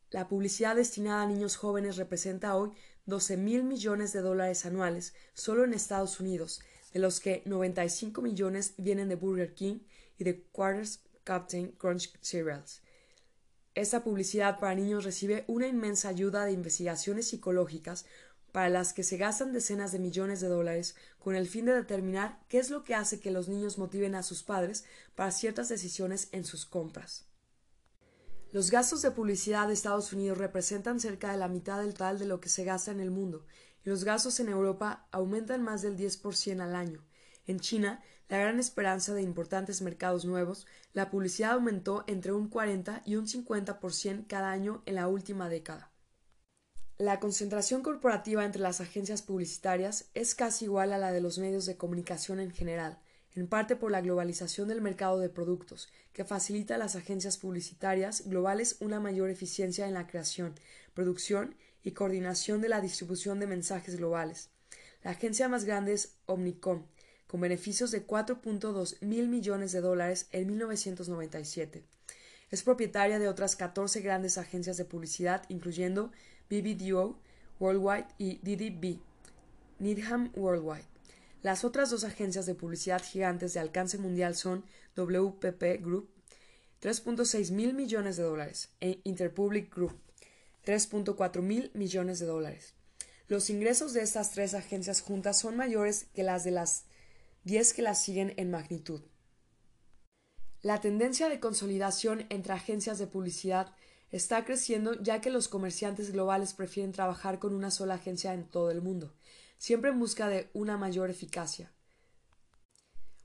la 0.09 0.27
publicidad 0.27 0.75
destinada 0.75 1.21
a 1.23 1.27
niños 1.27 1.55
jóvenes 1.55 1.95
representa 1.95 2.55
hoy 2.55 2.71
12 3.05 3.37
mil 3.37 3.63
millones 3.63 4.11
de 4.11 4.19
dólares 4.19 4.65
anuales 4.65 5.13
solo 5.33 5.63
en 5.63 5.73
Estados 5.73 6.19
Unidos, 6.19 6.59
de 6.93 6.99
los 6.99 7.21
que 7.21 7.43
95 7.45 8.21
millones 8.21 8.73
vienen 8.77 9.07
de 9.07 9.15
Burger 9.15 9.53
King 9.53 9.79
y 10.17 10.23
de 10.23 10.43
Quarters 10.51 11.01
Captain 11.23 11.71
Crunch 11.71 12.11
Cereals. 12.21 12.81
Esta 13.73 14.03
publicidad 14.03 14.59
para 14.59 14.75
niños 14.75 15.05
recibe 15.05 15.45
una 15.47 15.67
inmensa 15.67 16.09
ayuda 16.09 16.45
de 16.45 16.51
investigaciones 16.51 17.29
psicológicas 17.29 18.05
para 18.51 18.69
las 18.69 18.91
que 18.91 19.03
se 19.03 19.17
gastan 19.17 19.53
decenas 19.53 19.91
de 19.91 19.99
millones 19.99 20.41
de 20.41 20.49
dólares 20.49 20.95
con 21.19 21.35
el 21.35 21.47
fin 21.47 21.65
de 21.65 21.73
determinar 21.73 22.39
qué 22.49 22.59
es 22.59 22.69
lo 22.69 22.83
que 22.83 22.95
hace 22.95 23.19
que 23.19 23.31
los 23.31 23.47
niños 23.47 23.77
motiven 23.77 24.15
a 24.15 24.23
sus 24.23 24.43
padres 24.43 24.83
para 25.15 25.31
ciertas 25.31 25.69
decisiones 25.69 26.27
en 26.33 26.43
sus 26.43 26.65
compras. 26.65 27.27
Los 28.51 28.69
gastos 28.69 29.01
de 29.01 29.11
publicidad 29.11 29.67
de 29.67 29.73
Estados 29.73 30.11
Unidos 30.11 30.37
representan 30.37 30.99
cerca 30.99 31.31
de 31.31 31.37
la 31.37 31.47
mitad 31.47 31.79
del 31.79 31.93
total 31.93 32.19
de 32.19 32.25
lo 32.25 32.41
que 32.41 32.49
se 32.49 32.65
gasta 32.65 32.91
en 32.91 32.99
el 32.99 33.09
mundo, 33.09 33.45
y 33.85 33.89
los 33.89 34.03
gastos 34.03 34.41
en 34.41 34.49
Europa 34.49 35.07
aumentan 35.11 35.63
más 35.63 35.81
del 35.81 35.95
10% 35.95 36.59
al 36.59 36.75
año. 36.75 37.01
En 37.47 37.61
China, 37.61 38.03
la 38.31 38.37
gran 38.37 38.61
esperanza 38.61 39.13
de 39.13 39.21
importantes 39.21 39.81
mercados 39.81 40.23
nuevos, 40.23 40.65
la 40.93 41.09
publicidad 41.09 41.51
aumentó 41.51 42.05
entre 42.07 42.31
un 42.31 42.47
40 42.47 43.01
y 43.05 43.17
un 43.17 43.27
50% 43.27 44.25
cada 44.25 44.51
año 44.51 44.83
en 44.85 44.95
la 44.95 45.09
última 45.09 45.49
década. 45.49 45.91
La 46.97 47.19
concentración 47.19 47.83
corporativa 47.83 48.45
entre 48.45 48.61
las 48.61 48.79
agencias 48.79 49.21
publicitarias 49.21 50.11
es 50.13 50.33
casi 50.33 50.63
igual 50.63 50.93
a 50.93 50.97
la 50.97 51.11
de 51.11 51.19
los 51.19 51.39
medios 51.39 51.65
de 51.65 51.75
comunicación 51.75 52.39
en 52.39 52.51
general, 52.51 52.99
en 53.35 53.49
parte 53.49 53.75
por 53.75 53.91
la 53.91 53.99
globalización 53.99 54.69
del 54.69 54.79
mercado 54.79 55.19
de 55.19 55.27
productos, 55.27 55.89
que 56.13 56.23
facilita 56.23 56.75
a 56.75 56.77
las 56.77 56.95
agencias 56.95 57.37
publicitarias 57.37 58.29
globales 58.29 58.77
una 58.79 59.01
mayor 59.01 59.29
eficiencia 59.29 59.89
en 59.89 59.93
la 59.93 60.07
creación, 60.07 60.55
producción 60.93 61.57
y 61.83 61.91
coordinación 61.91 62.61
de 62.61 62.69
la 62.69 62.79
distribución 62.79 63.41
de 63.41 63.47
mensajes 63.47 63.97
globales. 63.97 64.51
La 65.03 65.11
agencia 65.11 65.49
más 65.49 65.65
grande 65.65 65.91
es 65.91 66.15
Omnicom, 66.27 66.85
con 67.31 67.39
beneficios 67.39 67.91
de 67.91 68.05
4.2 68.05 68.97
mil 68.99 69.29
millones 69.29 69.71
de 69.71 69.79
dólares 69.79 70.27
en 70.33 70.47
1997. 70.47 71.81
Es 72.51 72.61
propietaria 72.61 73.19
de 73.19 73.29
otras 73.29 73.55
14 73.55 74.01
grandes 74.01 74.37
agencias 74.37 74.75
de 74.75 74.83
publicidad, 74.83 75.43
incluyendo 75.47 76.11
BBDO 76.49 77.17
Worldwide 77.57 78.07
y 78.17 78.39
DDB, 78.39 78.99
Needham 79.79 80.33
Worldwide. 80.35 80.83
Las 81.41 81.63
otras 81.63 81.89
dos 81.89 82.03
agencias 82.03 82.45
de 82.47 82.53
publicidad 82.53 83.01
gigantes 83.01 83.53
de 83.53 83.61
alcance 83.61 83.97
mundial 83.97 84.35
son 84.35 84.65
WPP 84.97 85.81
Group, 85.81 86.09
3.6 86.81 87.51
mil 87.51 87.73
millones 87.73 88.17
de 88.17 88.23
dólares, 88.23 88.71
e 88.81 88.99
Interpublic 89.05 89.73
Group, 89.73 89.97
3.4 90.65 91.41
mil 91.41 91.71
millones 91.75 92.19
de 92.19 92.25
dólares. 92.25 92.73
Los 93.29 93.49
ingresos 93.49 93.93
de 93.93 94.01
estas 94.01 94.31
tres 94.31 94.53
agencias 94.53 94.99
juntas 94.99 95.39
son 95.39 95.55
mayores 95.55 96.07
que 96.13 96.23
las 96.23 96.43
de 96.43 96.51
las 96.51 96.90
10 97.43 97.73
que 97.73 97.81
las 97.81 98.03
siguen 98.03 98.33
en 98.37 98.51
magnitud. 98.51 99.01
La 100.61 100.79
tendencia 100.79 101.27
de 101.27 101.39
consolidación 101.39 102.27
entre 102.29 102.53
agencias 102.53 102.99
de 102.99 103.07
publicidad 103.07 103.73
está 104.11 104.45
creciendo 104.45 104.93
ya 105.01 105.21
que 105.21 105.31
los 105.31 105.47
comerciantes 105.47 106.11
globales 106.11 106.53
prefieren 106.53 106.91
trabajar 106.91 107.39
con 107.39 107.55
una 107.55 107.71
sola 107.71 107.95
agencia 107.95 108.33
en 108.35 108.47
todo 108.47 108.69
el 108.69 108.81
mundo, 108.81 109.15
siempre 109.57 109.89
en 109.89 109.99
busca 109.99 110.27
de 110.27 110.51
una 110.53 110.77
mayor 110.77 111.09
eficacia. 111.09 111.71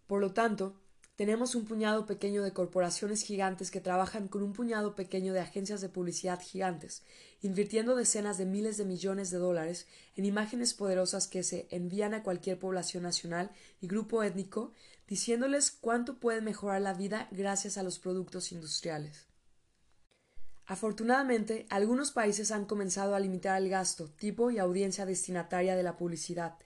Por 0.07 0.21
lo 0.21 0.33
tanto, 0.33 0.81
tenemos 1.17 1.55
un 1.55 1.65
puñado 1.65 2.05
pequeño 2.05 2.43
de 2.43 2.53
corporaciones 2.53 3.23
gigantes 3.23 3.71
que 3.71 3.81
trabajan 3.81 4.29
con 4.29 4.43
un 4.43 4.53
puñado 4.53 4.95
pequeño 4.95 5.33
de 5.33 5.41
agencias 5.41 5.81
de 5.81 5.89
publicidad 5.89 6.41
gigantes, 6.41 7.03
invirtiendo 7.41 7.97
decenas 7.97 8.37
de 8.37 8.45
miles 8.45 8.77
de 8.77 8.85
millones 8.85 9.31
de 9.31 9.39
dólares 9.39 9.87
en 10.15 10.27
imágenes 10.27 10.75
poderosas 10.75 11.27
que 11.27 11.43
se 11.43 11.67
envían 11.71 12.13
a 12.13 12.23
cualquier 12.23 12.59
población 12.59 13.03
nacional 13.03 13.51
y 13.81 13.87
grupo 13.87 14.23
étnico, 14.23 14.75
diciéndoles 15.09 15.71
cuánto 15.71 16.19
pueden 16.19 16.45
mejorar 16.45 16.83
la 16.83 16.93
vida 16.93 17.29
gracias 17.31 17.79
a 17.79 17.83
los 17.83 17.99
productos 17.99 18.53
industriales. 18.53 19.27
Afortunadamente, 20.67 21.67
algunos 21.71 22.11
países 22.11 22.51
han 22.51 22.67
comenzado 22.67 23.15
a 23.15 23.21
limitar 23.21 23.63
el 23.63 23.71
gasto, 23.71 24.09
tipo 24.11 24.51
y 24.51 24.59
audiencia 24.59 25.07
destinataria 25.07 25.77
de 25.77 25.85
la 25.85 25.97
publicidad, 25.97 26.57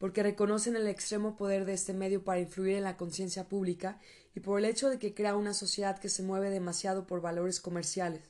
porque 0.00 0.22
reconocen 0.22 0.76
el 0.76 0.86
extremo 0.86 1.36
poder 1.36 1.66
de 1.66 1.74
este 1.74 1.92
medio 1.92 2.24
para 2.24 2.40
influir 2.40 2.76
en 2.76 2.84
la 2.84 2.96
conciencia 2.96 3.48
pública 3.48 4.00
y 4.34 4.40
por 4.40 4.58
el 4.58 4.64
hecho 4.64 4.88
de 4.88 4.98
que 4.98 5.12
crea 5.12 5.36
una 5.36 5.52
sociedad 5.52 5.98
que 5.98 6.08
se 6.08 6.22
mueve 6.22 6.48
demasiado 6.48 7.06
por 7.06 7.20
valores 7.20 7.60
comerciales. 7.60 8.22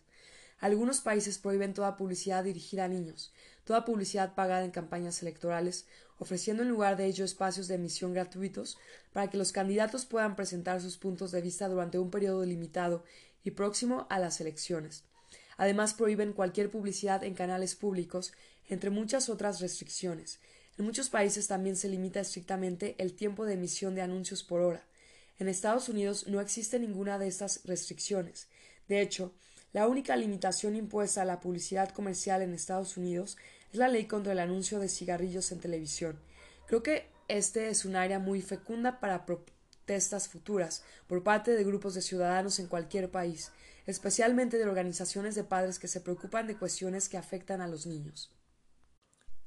Algunos 0.58 1.00
países 1.00 1.38
prohíben 1.38 1.72
toda 1.72 1.96
publicidad 1.96 2.42
dirigida 2.42 2.84
a 2.84 2.88
niños, 2.88 3.32
toda 3.62 3.84
publicidad 3.84 4.34
pagada 4.34 4.64
en 4.64 4.72
campañas 4.72 5.22
electorales, 5.22 5.86
ofreciendo 6.18 6.64
en 6.64 6.70
lugar 6.70 6.96
de 6.96 7.06
ello 7.06 7.24
espacios 7.24 7.68
de 7.68 7.76
emisión 7.76 8.14
gratuitos 8.14 8.76
para 9.12 9.30
que 9.30 9.38
los 9.38 9.52
candidatos 9.52 10.06
puedan 10.06 10.34
presentar 10.34 10.80
sus 10.80 10.98
puntos 10.98 11.30
de 11.30 11.40
vista 11.40 11.68
durante 11.68 12.00
un 12.00 12.10
periodo 12.10 12.44
limitado 12.44 13.04
y 13.44 13.52
próximo 13.52 14.08
a 14.10 14.18
las 14.18 14.40
elecciones. 14.40 15.04
Además, 15.56 15.94
prohíben 15.94 16.32
cualquier 16.32 16.68
publicidad 16.68 17.22
en 17.22 17.34
canales 17.34 17.76
públicos, 17.76 18.32
entre 18.68 18.90
muchas 18.90 19.28
otras 19.28 19.60
restricciones. 19.60 20.40
En 20.80 20.86
muchos 20.86 21.10
países 21.10 21.46
también 21.46 21.76
se 21.76 21.90
limita 21.90 22.20
estrictamente 22.20 22.94
el 22.96 23.12
tiempo 23.12 23.44
de 23.44 23.52
emisión 23.52 23.94
de 23.94 24.00
anuncios 24.00 24.42
por 24.42 24.62
hora. 24.62 24.82
En 25.38 25.46
Estados 25.46 25.90
Unidos 25.90 26.26
no 26.26 26.40
existe 26.40 26.78
ninguna 26.78 27.18
de 27.18 27.28
estas 27.28 27.60
restricciones. 27.66 28.48
De 28.88 29.02
hecho, 29.02 29.34
la 29.74 29.86
única 29.86 30.16
limitación 30.16 30.76
impuesta 30.76 31.20
a 31.20 31.26
la 31.26 31.38
publicidad 31.38 31.90
comercial 31.90 32.40
en 32.40 32.54
Estados 32.54 32.96
Unidos 32.96 33.36
es 33.70 33.78
la 33.78 33.88
ley 33.88 34.06
contra 34.06 34.32
el 34.32 34.38
anuncio 34.38 34.78
de 34.78 34.88
cigarrillos 34.88 35.52
en 35.52 35.60
televisión. 35.60 36.18
Creo 36.66 36.82
que 36.82 37.10
este 37.28 37.68
es 37.68 37.84
un 37.84 37.94
área 37.94 38.18
muy 38.18 38.40
fecunda 38.40 39.00
para 39.00 39.26
protestas 39.26 40.28
futuras 40.28 40.82
por 41.06 41.22
parte 41.22 41.50
de 41.50 41.62
grupos 41.62 41.92
de 41.92 42.00
ciudadanos 42.00 42.58
en 42.58 42.68
cualquier 42.68 43.10
país 43.10 43.52
especialmente 43.86 44.56
de 44.56 44.64
organizaciones 44.64 45.34
de 45.34 45.44
padres 45.44 45.78
que 45.78 45.88
se 45.88 46.00
preocupan 46.00 46.46
de 46.46 46.56
cuestiones 46.56 47.08
que 47.08 47.18
afectan 47.18 47.60
a 47.60 47.66
los 47.66 47.86
niños. 47.86 48.30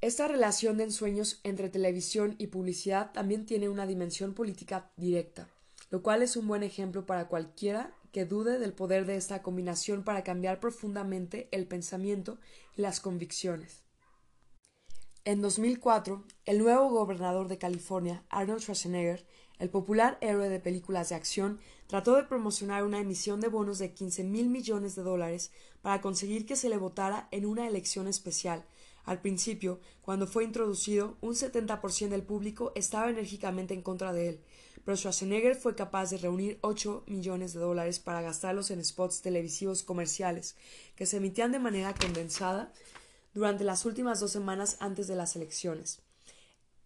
Esta 0.04 0.28
relación 0.28 0.76
de 0.76 0.84
ensueños 0.84 1.40
entre 1.44 1.70
televisión 1.70 2.36
y 2.38 2.48
publicidad 2.48 3.14
también 3.14 3.46
tiene 3.46 3.70
una 3.70 3.88
dimensión 3.88 4.34
política 4.34 4.92
directa, 4.98 5.48
lo 5.92 6.04
cual 6.04 6.22
es 6.22 6.36
un 6.36 6.46
buen 6.46 6.62
ejemplo 6.62 7.06
para 7.06 7.30
cualquiera 7.30 7.96
que 8.12 8.26
dude 8.26 8.60
del 8.60 8.74
poder 8.74 9.06
de 9.06 9.16
esta 9.16 9.42
combinación 9.42 10.04
para 10.04 10.26
cambiar 10.26 10.60
profundamente 10.60 11.48
el 11.54 11.68
pensamiento 11.68 12.38
y 12.76 12.82
las 12.82 13.00
convicciones. 13.00 13.86
En 15.24 15.42
2004, 15.42 16.26
el 16.44 16.58
nuevo 16.58 16.90
gobernador 16.90 17.48
de 17.48 17.58
California, 17.58 18.26
Arnold 18.28 18.60
Schwarzenegger, 18.60 19.26
el 19.58 19.70
popular 19.70 20.18
héroe 20.20 20.50
de 20.50 20.60
películas 20.60 21.08
de 21.08 21.16
acción, 21.16 21.62
trató 21.88 22.18
de 22.18 22.24
promocionar 22.24 22.84
una 22.84 23.00
emisión 23.00 23.40
de 23.40 23.48
bonos 23.48 23.80
de 23.80 23.94
15 23.94 24.26
mil 24.26 24.50
millones 24.50 24.96
de 24.96 25.04
dólares 25.04 25.54
para 25.82 26.02
conseguir 26.02 26.46
que 26.46 26.58
se 26.58 26.68
le 26.68 26.76
votara 26.76 27.30
en 27.32 27.46
una 27.46 27.70
elección 27.70 28.10
especial. 28.10 28.66
Al 29.06 29.20
principio, 29.20 29.80
cuando 30.02 30.28
fue 30.28 30.44
introducido, 30.44 31.18
un 31.22 31.36
70% 31.36 32.10
del 32.10 32.24
público 32.24 32.72
estaba 32.76 33.10
enérgicamente 33.10 33.74
en 33.74 33.82
contra 33.82 34.14
de 34.14 34.30
él, 34.30 34.40
pero 34.86 34.98
Schwarzenegger 34.98 35.56
fue 35.56 35.76
capaz 35.76 36.10
de 36.10 36.18
reunir 36.18 36.58
8 36.62 37.04
millones 37.08 37.54
de 37.54 37.60
dólares 37.60 38.00
para 38.00 38.22
gastarlos 38.22 38.72
en 38.72 38.84
spots 38.84 39.22
televisivos 39.22 39.84
comerciales, 39.84 40.56
que 40.96 41.06
se 41.06 41.18
emitían 41.18 41.52
de 41.52 41.60
manera 41.60 41.94
condensada 41.94 42.72
durante 43.34 43.64
las 43.64 43.86
últimas 43.86 44.20
dos 44.20 44.32
semanas 44.32 44.78
antes 44.80 45.08
de 45.08 45.16
las 45.16 45.36
elecciones. 45.36 46.00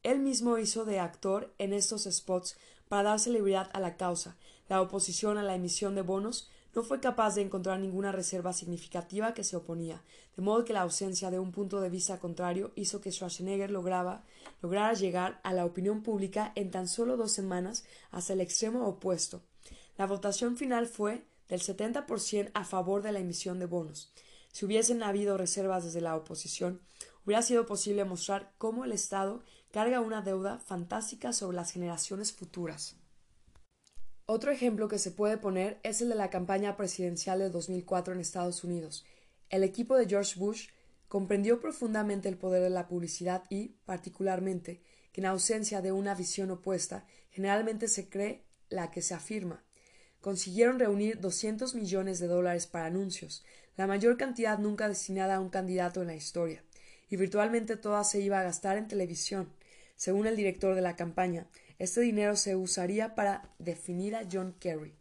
Él 0.03 0.19
mismo 0.19 0.57
hizo 0.57 0.85
de 0.85 0.99
actor 0.99 1.53
en 1.57 1.73
estos 1.73 2.03
spots 2.03 2.55
para 2.87 3.03
dar 3.03 3.19
celebridad 3.19 3.69
a 3.73 3.79
la 3.79 3.97
causa, 3.97 4.37
la 4.69 4.81
oposición 4.81 5.37
a 5.37 5.43
la 5.43 5.55
emisión 5.55 5.95
de 5.95 6.01
bonos 6.01 6.49
no 6.77 6.83
fue 6.83 6.99
capaz 6.99 7.33
de 7.33 7.41
encontrar 7.41 7.79
ninguna 7.79 8.11
reserva 8.11 8.53
significativa 8.53 9.33
que 9.33 9.43
se 9.43 9.55
oponía, 9.55 10.03
de 10.35 10.43
modo 10.43 10.63
que 10.63 10.73
la 10.73 10.81
ausencia 10.81 11.31
de 11.31 11.39
un 11.39 11.51
punto 11.51 11.81
de 11.81 11.89
vista 11.89 12.19
contrario 12.19 12.71
hizo 12.75 13.01
que 13.01 13.11
Schwarzenegger 13.11 13.71
lograba, 13.71 14.23
lograra 14.61 14.93
llegar 14.93 15.41
a 15.43 15.53
la 15.53 15.65
opinión 15.65 16.03
pública 16.03 16.51
en 16.53 16.69
tan 16.69 16.87
solo 16.87 17.17
dos 17.17 17.31
semanas 17.31 17.83
hasta 18.11 18.33
el 18.33 18.41
extremo 18.41 18.87
opuesto. 18.87 19.41
La 19.97 20.05
votación 20.05 20.55
final 20.55 20.85
fue 20.85 21.25
del 21.49 21.61
70% 21.61 22.51
a 22.53 22.63
favor 22.63 23.01
de 23.01 23.11
la 23.11 23.21
emisión 23.21 23.57
de 23.57 23.65
bonos. 23.65 24.13
Si 24.51 24.63
hubiesen 24.63 25.01
habido 25.01 25.35
reservas 25.35 25.83
desde 25.83 26.01
la 26.01 26.15
oposición, 26.15 26.83
hubiera 27.25 27.41
sido 27.41 27.65
posible 27.65 28.05
mostrar 28.05 28.53
cómo 28.59 28.85
el 28.85 28.91
Estado 28.91 29.41
carga 29.71 29.99
una 29.99 30.21
deuda 30.21 30.59
fantástica 30.59 31.33
sobre 31.33 31.57
las 31.57 31.71
generaciones 31.71 32.33
futuras. 32.33 32.97
Otro 34.29 34.51
ejemplo 34.51 34.89
que 34.89 34.99
se 34.99 35.11
puede 35.11 35.37
poner 35.37 35.79
es 35.83 36.01
el 36.01 36.09
de 36.09 36.15
la 36.15 36.29
campaña 36.29 36.75
presidencial 36.75 37.39
de 37.39 37.49
2004 37.49 38.13
en 38.13 38.19
Estados 38.19 38.65
Unidos. 38.65 39.05
El 39.49 39.63
equipo 39.63 39.95
de 39.95 40.05
George 40.05 40.37
Bush 40.37 40.67
comprendió 41.07 41.61
profundamente 41.61 42.27
el 42.27 42.35
poder 42.35 42.61
de 42.61 42.69
la 42.69 42.89
publicidad 42.89 43.45
y, 43.49 43.77
particularmente, 43.85 44.81
que 45.13 45.21
en 45.21 45.27
ausencia 45.27 45.81
de 45.81 45.93
una 45.93 46.13
visión 46.13 46.51
opuesta, 46.51 47.05
generalmente 47.29 47.87
se 47.87 48.09
cree 48.09 48.43
la 48.67 48.91
que 48.91 49.01
se 49.01 49.13
afirma. 49.13 49.63
Consiguieron 50.19 50.77
reunir 50.77 51.21
200 51.21 51.73
millones 51.73 52.19
de 52.19 52.27
dólares 52.27 52.67
para 52.67 52.87
anuncios, 52.87 53.45
la 53.77 53.87
mayor 53.87 54.17
cantidad 54.17 54.59
nunca 54.59 54.89
destinada 54.89 55.35
a 55.35 55.39
un 55.39 55.49
candidato 55.49 56.01
en 56.01 56.07
la 56.07 56.15
historia, 56.15 56.65
y 57.09 57.15
virtualmente 57.15 57.77
toda 57.77 58.03
se 58.03 58.19
iba 58.19 58.41
a 58.41 58.43
gastar 58.43 58.77
en 58.77 58.89
televisión. 58.89 59.53
Según 59.95 60.27
el 60.27 60.35
director 60.35 60.75
de 60.75 60.81
la 60.81 60.97
campaña, 60.97 61.47
este 61.79 62.01
dinero 62.01 62.35
se 62.35 62.55
usaría 62.55 63.15
para 63.15 63.53
definir 63.59 64.15
a 64.15 64.27
John 64.31 64.55
Kerry, 64.59 64.95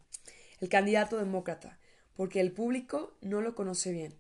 el 0.61 0.68
candidato 0.68 1.18
demócrata, 1.18 1.79
porque 2.14 2.41
el 2.41 2.53
público 2.53 3.16
no 3.20 3.41
lo 3.41 3.55
conoce 3.55 3.93
bien. 3.93 4.14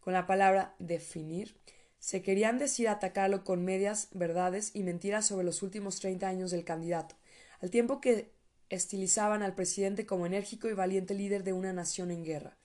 Con 0.00 0.12
la 0.12 0.26
palabra 0.26 0.74
definir 0.78 1.56
se 1.98 2.22
querían 2.22 2.58
decir 2.58 2.88
atacarlo 2.88 3.44
con 3.44 3.64
medias 3.64 4.08
verdades 4.12 4.70
y 4.74 4.82
mentiras 4.82 5.26
sobre 5.26 5.44
los 5.44 5.62
últimos 5.62 5.98
treinta 6.00 6.28
años 6.28 6.50
del 6.50 6.64
candidato, 6.64 7.16
al 7.60 7.70
tiempo 7.70 8.00
que 8.00 8.32
estilizaban 8.70 9.42
al 9.42 9.54
presidente 9.54 10.06
como 10.06 10.26
enérgico 10.26 10.68
y 10.68 10.74
valiente 10.74 11.14
líder 11.14 11.42
de 11.42 11.52
una 11.52 11.72
nación 11.72 12.10
en 12.10 12.24
guerra. 12.24 12.56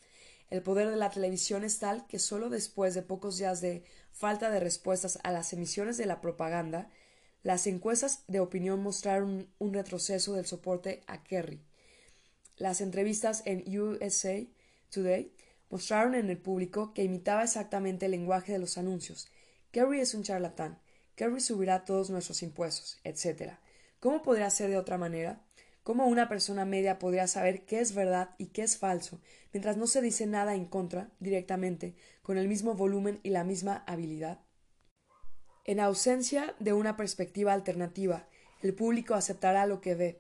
El 0.50 0.62
poder 0.62 0.90
de 0.90 0.98
la 0.98 1.10
televisión 1.10 1.64
es 1.64 1.80
tal 1.80 2.06
que 2.08 2.20
solo 2.20 2.50
después 2.50 2.94
de 2.94 3.02
pocos 3.02 3.38
días 3.38 3.60
de 3.60 3.84
falta 4.12 4.52
de 4.52 4.60
respuestas 4.60 5.18
a 5.24 5.32
las 5.32 5.52
emisiones 5.52 5.98
de 5.98 6.06
la 6.06 6.22
propaganda, 6.22 6.90
las 7.44 7.68
encuestas 7.68 8.24
de 8.28 8.40
opinión 8.40 8.82
mostraron 8.82 9.50
un 9.60 9.74
retroceso 9.74 10.34
del 10.34 10.46
soporte 10.46 11.04
a 11.08 11.24
Kerry. 11.24 11.60
Las 12.56 12.80
entrevistas 12.80 13.44
en 13.46 13.64
USA 13.78 14.46
Today 14.90 15.34
mostraron 15.70 16.16
en 16.16 16.30
el 16.30 16.38
público 16.38 16.94
que 16.94 17.04
imitaba 17.04 17.44
exactamente 17.44 18.06
el 18.06 18.12
lenguaje 18.12 18.54
de 18.54 18.60
los 18.60 18.78
anuncios. 18.78 19.28
Kerry 19.72 20.00
es 20.00 20.14
un 20.14 20.24
charlatán. 20.24 20.80
Kerry 21.16 21.42
subirá 21.42 21.84
todos 21.84 22.10
nuestros 22.10 22.44
impuestos, 22.44 23.00
etc. 23.04 23.56
¿Cómo 24.00 24.24
podría 24.24 24.50
ser 24.50 24.70
de 24.70 24.78
otra 24.78 24.98
manera? 24.98 25.42
¿Cómo 25.84 26.08
una 26.08 26.30
persona 26.30 26.64
media 26.64 26.98
podría 26.98 27.28
saber 27.28 27.66
qué 27.66 27.82
es 27.82 27.94
verdad 27.94 28.36
y 28.38 28.48
qué 28.48 28.62
es 28.62 28.78
falso, 28.78 29.20
mientras 29.52 29.76
no 29.76 29.86
se 29.86 30.02
dice 30.02 30.26
nada 30.28 30.56
en 30.56 30.66
contra, 30.66 31.10
directamente, 31.20 31.94
con 32.22 32.38
el 32.38 32.48
mismo 32.48 32.74
volumen 32.74 33.20
y 33.22 33.32
la 33.32 33.44
misma 33.44 33.84
habilidad? 33.86 34.40
En 35.66 35.80
ausencia 35.80 36.56
de 36.60 36.74
una 36.74 36.98
perspectiva 36.98 37.54
alternativa, 37.54 38.28
el 38.62 38.74
público 38.74 39.14
aceptará 39.14 39.66
lo 39.66 39.82
que 39.82 39.96
ve. 39.96 40.20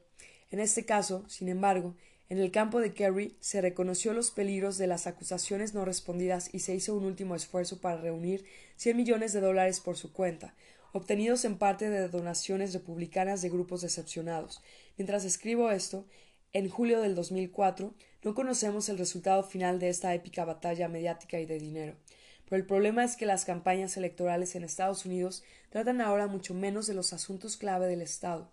En 0.51 0.59
este 0.59 0.85
caso, 0.85 1.25
sin 1.27 1.49
embargo, 1.49 1.95
en 2.29 2.39
el 2.39 2.51
campo 2.51 2.79
de 2.79 2.93
Kerry 2.93 3.35
se 3.39 3.61
reconoció 3.61 4.13
los 4.13 4.31
peligros 4.31 4.77
de 4.77 4.87
las 4.87 5.07
acusaciones 5.07 5.73
no 5.73 5.85
respondidas 5.85 6.49
y 6.53 6.59
se 6.59 6.73
hizo 6.73 6.95
un 6.95 7.05
último 7.05 7.35
esfuerzo 7.35 7.81
para 7.81 8.01
reunir 8.01 8.45
cien 8.75 8.97
millones 8.97 9.33
de 9.33 9.41
dólares 9.41 9.79
por 9.79 9.97
su 9.97 10.13
cuenta, 10.13 10.55
obtenidos 10.93 11.43
en 11.45 11.57
parte 11.57 11.89
de 11.89 12.07
donaciones 12.07 12.73
republicanas 12.73 13.41
de 13.41 13.49
grupos 13.49 13.81
decepcionados, 13.81 14.61
Mientras 14.97 15.25
escribo 15.25 15.71
esto, 15.71 16.05
en 16.53 16.69
julio 16.69 17.01
del 17.01 17.15
2004, 17.15 17.93
no 18.23 18.35
conocemos 18.35 18.89
el 18.89 18.99
resultado 18.99 19.43
final 19.43 19.79
de 19.79 19.89
esta 19.89 20.13
épica 20.13 20.45
batalla 20.45 20.87
mediática 20.87 21.39
y 21.39 21.45
de 21.47 21.57
dinero. 21.57 21.95
Pero 22.53 22.61
el 22.61 22.67
problema 22.67 23.03
es 23.03 23.15
que 23.15 23.25
las 23.25 23.45
campañas 23.45 23.97
electorales 23.97 24.53
en 24.53 24.63
Estados 24.63 25.07
Unidos 25.07 25.43
tratan 25.71 26.01
ahora 26.01 26.27
mucho 26.27 26.53
menos 26.53 26.85
de 26.85 26.93
los 26.93 27.11
asuntos 27.11 27.57
clave 27.57 27.87
del 27.87 28.03
Estado. 28.03 28.51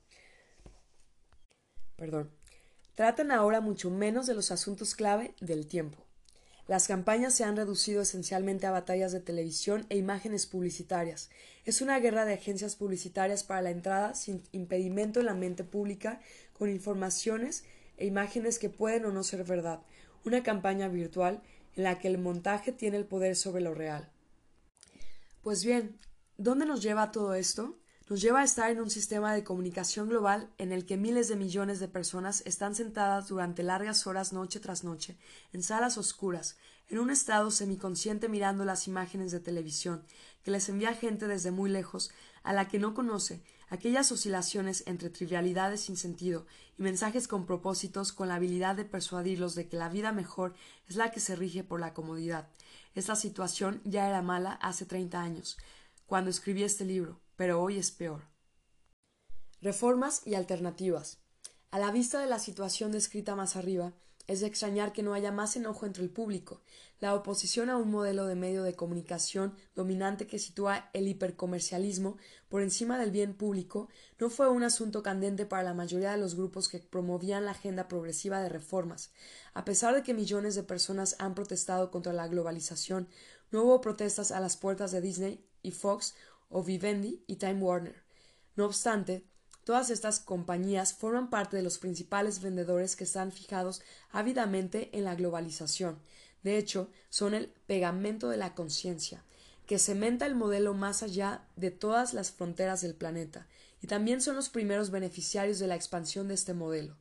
Perdón. 1.96 2.30
Tratan 2.94 3.30
ahora 3.30 3.60
mucho 3.60 3.90
menos 3.90 4.26
de 4.26 4.32
los 4.32 4.52
asuntos 4.52 4.94
clave 4.94 5.34
del 5.42 5.66
tiempo. 5.66 5.98
Las 6.66 6.88
campañas 6.88 7.34
se 7.34 7.44
han 7.44 7.58
reducido 7.58 8.00
esencialmente 8.00 8.66
a 8.66 8.70
batallas 8.70 9.12
de 9.12 9.20
televisión 9.20 9.84
e 9.90 9.98
imágenes 9.98 10.46
publicitarias. 10.46 11.28
Es 11.66 11.82
una 11.82 12.00
guerra 12.00 12.24
de 12.24 12.32
agencias 12.32 12.76
publicitarias 12.76 13.44
para 13.44 13.60
la 13.60 13.70
entrada 13.70 14.14
sin 14.14 14.42
impedimento 14.52 15.20
en 15.20 15.26
la 15.26 15.34
mente 15.34 15.62
pública 15.62 16.22
con 16.54 16.70
informaciones 16.70 17.64
e 17.98 18.06
imágenes 18.06 18.58
que 18.58 18.70
pueden 18.70 19.04
o 19.04 19.12
no 19.12 19.22
ser 19.24 19.44
verdad. 19.44 19.82
Una 20.24 20.42
campaña 20.42 20.88
virtual 20.88 21.42
en 21.76 21.84
la 21.84 21.98
que 21.98 22.08
el 22.08 22.18
montaje 22.18 22.72
tiene 22.72 22.96
el 22.96 23.06
poder 23.06 23.36
sobre 23.36 23.62
lo 23.62 23.74
real. 23.74 24.10
Pues 25.42 25.64
bien, 25.64 25.98
¿dónde 26.36 26.66
nos 26.66 26.82
lleva 26.82 27.12
todo 27.12 27.34
esto? 27.34 27.80
nos 28.10 28.20
lleva 28.20 28.40
a 28.40 28.44
estar 28.44 28.72
en 28.72 28.80
un 28.80 28.90
sistema 28.90 29.32
de 29.32 29.44
comunicación 29.44 30.08
global 30.08 30.50
en 30.58 30.72
el 30.72 30.84
que 30.84 30.96
miles 30.96 31.28
de 31.28 31.36
millones 31.36 31.78
de 31.78 31.86
personas 31.86 32.42
están 32.44 32.74
sentadas 32.74 33.28
durante 33.28 33.62
largas 33.62 34.04
horas 34.08 34.32
noche 34.32 34.58
tras 34.58 34.82
noche, 34.82 35.16
en 35.52 35.62
salas 35.62 35.96
oscuras, 35.96 36.58
en 36.88 36.98
un 36.98 37.10
estado 37.10 37.52
semiconsciente 37.52 38.28
mirando 38.28 38.64
las 38.64 38.88
imágenes 38.88 39.30
de 39.30 39.38
televisión, 39.38 40.04
que 40.42 40.50
les 40.50 40.68
envía 40.68 40.92
gente 40.92 41.28
desde 41.28 41.52
muy 41.52 41.70
lejos, 41.70 42.10
a 42.42 42.52
la 42.52 42.66
que 42.66 42.80
no 42.80 42.94
conoce, 42.94 43.44
aquellas 43.70 44.12
oscilaciones 44.12 44.82
entre 44.86 45.08
trivialidades 45.08 45.80
sin 45.82 45.96
sentido 45.96 46.46
y 46.78 46.82
mensajes 46.82 47.26
con 47.28 47.46
propósitos 47.46 48.12
con 48.12 48.28
la 48.28 48.34
habilidad 48.34 48.74
de 48.76 48.84
persuadirlos 48.84 49.54
de 49.54 49.68
que 49.68 49.76
la 49.76 49.88
vida 49.88 50.12
mejor 50.12 50.54
es 50.88 50.96
la 50.96 51.10
que 51.10 51.20
se 51.20 51.36
rige 51.36 51.64
por 51.64 51.80
la 51.80 51.94
comodidad. 51.94 52.48
Esta 52.94 53.14
situación 53.14 53.80
ya 53.84 54.08
era 54.08 54.20
mala 54.20 54.52
hace 54.54 54.84
treinta 54.84 55.22
años, 55.22 55.56
cuando 56.06 56.30
escribí 56.30 56.64
este 56.64 56.84
libro, 56.84 57.20
pero 57.36 57.62
hoy 57.62 57.78
es 57.78 57.92
peor. 57.92 58.24
Reformas 59.62 60.22
y 60.26 60.34
alternativas. 60.34 61.18
A 61.70 61.78
la 61.78 61.92
vista 61.92 62.20
de 62.20 62.26
la 62.26 62.40
situación 62.40 62.90
descrita 62.90 63.36
más 63.36 63.54
arriba, 63.54 63.92
es 64.30 64.38
de 64.38 64.46
extrañar 64.46 64.92
que 64.92 65.02
no 65.02 65.12
haya 65.12 65.32
más 65.32 65.56
enojo 65.56 65.86
entre 65.86 66.04
el 66.04 66.08
público. 66.08 66.60
La 67.00 67.16
oposición 67.16 67.68
a 67.68 67.76
un 67.76 67.90
modelo 67.90 68.26
de 68.26 68.36
medio 68.36 68.62
de 68.62 68.76
comunicación 68.76 69.56
dominante 69.74 70.28
que 70.28 70.38
sitúa 70.38 70.88
el 70.92 71.08
hipercomercialismo 71.08 72.16
por 72.48 72.62
encima 72.62 72.96
del 72.96 73.10
bien 73.10 73.34
público 73.34 73.88
no 74.20 74.30
fue 74.30 74.48
un 74.48 74.62
asunto 74.62 75.02
candente 75.02 75.46
para 75.46 75.64
la 75.64 75.74
mayoría 75.74 76.12
de 76.12 76.18
los 76.18 76.36
grupos 76.36 76.68
que 76.68 76.78
promovían 76.78 77.44
la 77.44 77.50
agenda 77.50 77.88
progresiva 77.88 78.40
de 78.40 78.48
reformas. 78.48 79.10
A 79.52 79.64
pesar 79.64 79.96
de 79.96 80.04
que 80.04 80.14
millones 80.14 80.54
de 80.54 80.62
personas 80.62 81.16
han 81.18 81.34
protestado 81.34 81.90
contra 81.90 82.12
la 82.12 82.28
globalización, 82.28 83.08
no 83.50 83.64
hubo 83.64 83.80
protestas 83.80 84.30
a 84.30 84.38
las 84.38 84.56
puertas 84.56 84.92
de 84.92 85.00
Disney 85.00 85.44
y 85.60 85.72
Fox 85.72 86.14
o 86.50 86.62
Vivendi 86.62 87.24
y 87.26 87.34
Time 87.34 87.60
Warner. 87.60 88.04
No 88.54 88.66
obstante, 88.66 89.24
todas 89.64 89.90
estas 89.90 90.20
compañías 90.20 90.94
forman 90.94 91.30
parte 91.30 91.56
de 91.56 91.62
los 91.62 91.78
principales 91.78 92.40
vendedores 92.40 92.96
que 92.96 93.04
están 93.04 93.32
fijados 93.32 93.82
ávidamente 94.10 94.90
en 94.96 95.04
la 95.04 95.14
globalización. 95.14 95.98
De 96.42 96.56
hecho, 96.56 96.90
son 97.08 97.34
el 97.34 97.48
pegamento 97.66 98.28
de 98.28 98.36
la 98.36 98.54
conciencia, 98.54 99.24
que 99.66 99.78
cementa 99.78 100.26
el 100.26 100.34
modelo 100.34 100.74
más 100.74 101.02
allá 101.02 101.46
de 101.56 101.70
todas 101.70 102.14
las 102.14 102.30
fronteras 102.30 102.80
del 102.80 102.94
planeta, 102.94 103.46
y 103.82 103.86
también 103.86 104.20
son 104.20 104.36
los 104.36 104.48
primeros 104.48 104.90
beneficiarios 104.90 105.58
de 105.58 105.66
la 105.66 105.76
expansión 105.76 106.28
de 106.28 106.34
este 106.34 106.54
modelo. 106.54 106.96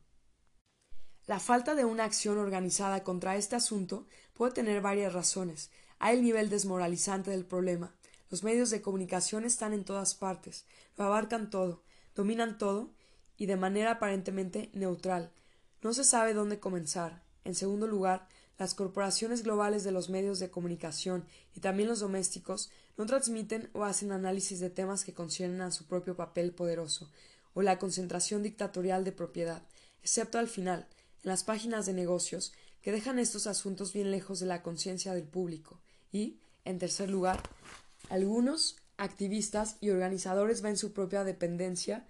La 1.26 1.40
falta 1.40 1.74
de 1.74 1.84
una 1.84 2.04
acción 2.04 2.38
organizada 2.38 3.04
contra 3.04 3.36
este 3.36 3.56
asunto 3.56 4.06
puede 4.34 4.52
tener 4.52 4.80
varias 4.80 5.12
razones. 5.12 5.70
Hay 5.98 6.16
el 6.16 6.22
nivel 6.22 6.48
desmoralizante 6.48 7.30
del 7.30 7.44
problema, 7.44 7.94
los 8.30 8.44
medios 8.44 8.70
de 8.70 8.80
comunicación 8.80 9.44
están 9.44 9.72
en 9.72 9.84
todas 9.84 10.14
partes, 10.14 10.64
lo 10.96 11.04
abarcan 11.04 11.50
todo, 11.50 11.82
dominan 12.14 12.58
todo 12.58 12.90
y 13.36 13.46
de 13.46 13.56
manera 13.56 13.92
aparentemente 13.92 14.70
neutral. 14.72 15.30
No 15.82 15.92
se 15.92 16.04
sabe 16.04 16.34
dónde 16.34 16.60
comenzar. 16.60 17.22
En 17.44 17.54
segundo 17.54 17.86
lugar, 17.86 18.28
las 18.58 18.74
corporaciones 18.74 19.42
globales 19.42 19.84
de 19.84 19.92
los 19.92 20.10
medios 20.10 20.38
de 20.38 20.50
comunicación 20.50 21.24
y 21.56 21.60
también 21.60 21.88
los 21.88 22.00
domésticos 22.00 22.70
no 22.98 23.06
transmiten 23.06 23.70
o 23.72 23.84
hacen 23.84 24.12
análisis 24.12 24.60
de 24.60 24.68
temas 24.68 25.04
que 25.04 25.14
conciernen 25.14 25.62
a 25.62 25.70
su 25.70 25.86
propio 25.86 26.14
papel 26.14 26.52
poderoso 26.52 27.10
o 27.54 27.62
la 27.62 27.78
concentración 27.78 28.42
dictatorial 28.42 29.04
de 29.04 29.12
propiedad, 29.12 29.62
excepto 30.02 30.38
al 30.38 30.48
final, 30.48 30.86
en 31.22 31.30
las 31.30 31.44
páginas 31.44 31.86
de 31.86 31.94
negocios, 31.94 32.52
que 32.82 32.92
dejan 32.92 33.18
estos 33.18 33.46
asuntos 33.46 33.92
bien 33.92 34.10
lejos 34.10 34.40
de 34.40 34.46
la 34.46 34.62
conciencia 34.62 35.14
del 35.14 35.24
público. 35.24 35.80
Y, 36.12 36.38
en 36.64 36.78
tercer 36.78 37.10
lugar, 37.10 37.40
algunos 38.08 38.76
activistas 39.00 39.76
y 39.80 39.90
organizadores 39.90 40.62
ven 40.62 40.76
su 40.76 40.92
propia 40.92 41.24
dependencia 41.24 42.06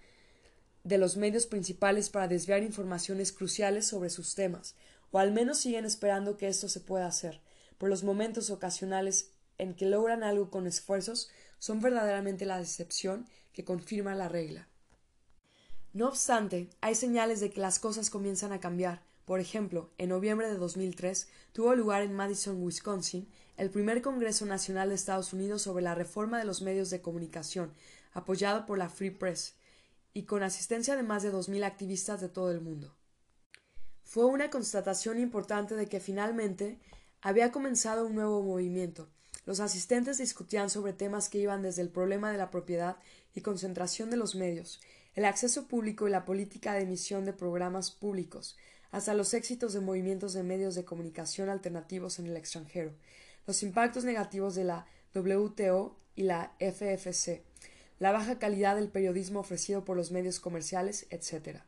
de 0.83 0.97
los 0.97 1.15
medios 1.15 1.45
principales 1.45 2.09
para 2.09 2.27
desviar 2.27 2.63
informaciones 2.63 3.31
cruciales 3.31 3.87
sobre 3.87 4.09
sus 4.09 4.35
temas, 4.35 4.75
o 5.11 5.19
al 5.19 5.31
menos 5.31 5.59
siguen 5.59 5.85
esperando 5.85 6.37
que 6.37 6.47
esto 6.47 6.67
se 6.67 6.81
pueda 6.81 7.07
hacer, 7.07 7.39
por 7.77 7.89
los 7.89 8.03
momentos 8.03 8.49
ocasionales 8.49 9.31
en 9.57 9.73
que 9.73 9.85
logran 9.85 10.21
algo 10.21 10.49
con 10.49 10.67
esfuerzos 10.67 11.29
son 11.59 11.81
verdaderamente 11.81 12.45
la 12.45 12.57
decepción 12.57 13.25
que 13.53 13.63
confirma 13.63 14.13
la 14.13 14.27
regla. 14.27 14.67
No 15.93 16.07
obstante, 16.07 16.69
hay 16.81 16.95
señales 16.95 17.39
de 17.39 17.51
que 17.51 17.61
las 17.61 17.79
cosas 17.79 18.09
comienzan 18.09 18.51
a 18.51 18.59
cambiar. 18.59 19.01
Por 19.25 19.39
ejemplo, 19.39 19.91
en 19.97 20.09
noviembre 20.09 20.49
de 20.49 20.57
2003 20.57 21.29
tuvo 21.53 21.75
lugar 21.75 22.01
en 22.01 22.13
Madison, 22.13 22.61
Wisconsin, 22.61 23.29
el 23.57 23.69
primer 23.69 24.01
Congreso 24.01 24.45
Nacional 24.45 24.89
de 24.89 24.95
Estados 24.95 25.33
Unidos 25.33 25.61
sobre 25.61 25.83
la 25.83 25.95
reforma 25.95 26.39
de 26.39 26.45
los 26.45 26.61
medios 26.61 26.89
de 26.89 27.01
comunicación, 27.01 27.73
apoyado 28.13 28.65
por 28.65 28.77
la 28.77 28.89
Free 28.89 29.11
Press, 29.11 29.55
y 30.13 30.23
con 30.23 30.43
asistencia 30.43 30.95
de 30.95 31.03
más 31.03 31.23
de 31.23 31.31
dos 31.31 31.47
mil 31.47 31.63
activistas 31.63 32.19
de 32.21 32.29
todo 32.29 32.51
el 32.51 32.61
mundo. 32.61 32.95
Fue 34.03 34.25
una 34.25 34.49
constatación 34.49 35.19
importante 35.19 35.75
de 35.75 35.87
que 35.87 35.99
finalmente 35.99 36.79
había 37.21 37.51
comenzado 37.51 38.05
un 38.05 38.15
nuevo 38.15 38.41
movimiento. 38.41 39.09
Los 39.45 39.59
asistentes 39.59 40.17
discutían 40.17 40.69
sobre 40.69 40.93
temas 40.93 41.29
que 41.29 41.37
iban 41.37 41.61
desde 41.61 41.81
el 41.81 41.89
problema 41.89 42.31
de 42.31 42.37
la 42.37 42.51
propiedad 42.51 42.97
y 43.33 43.41
concentración 43.41 44.09
de 44.09 44.17
los 44.17 44.35
medios, 44.35 44.81
el 45.13 45.25
acceso 45.25 45.67
público 45.67 46.07
y 46.07 46.11
la 46.11 46.25
política 46.25 46.73
de 46.73 46.81
emisión 46.81 47.25
de 47.25 47.33
programas 47.33 47.91
públicos, 47.91 48.57
hasta 48.91 49.13
los 49.13 49.33
éxitos 49.33 49.73
de 49.73 49.79
movimientos 49.79 50.33
de 50.33 50.43
medios 50.43 50.75
de 50.75 50.83
comunicación 50.83 51.49
alternativos 51.49 52.19
en 52.19 52.27
el 52.27 52.37
extranjero, 52.37 52.93
los 53.47 53.63
impactos 53.63 54.03
negativos 54.03 54.55
de 54.55 54.63
la 54.63 54.85
WTO 55.13 55.95
y 56.15 56.23
la 56.23 56.53
FFC, 56.59 57.43
la 57.99 58.11
baja 58.11 58.39
calidad 58.39 58.75
del 58.75 58.89
periodismo 58.89 59.39
ofrecido 59.39 59.85
por 59.85 59.97
los 59.97 60.11
medios 60.11 60.39
comerciales, 60.39 61.07
etc. 61.09 61.59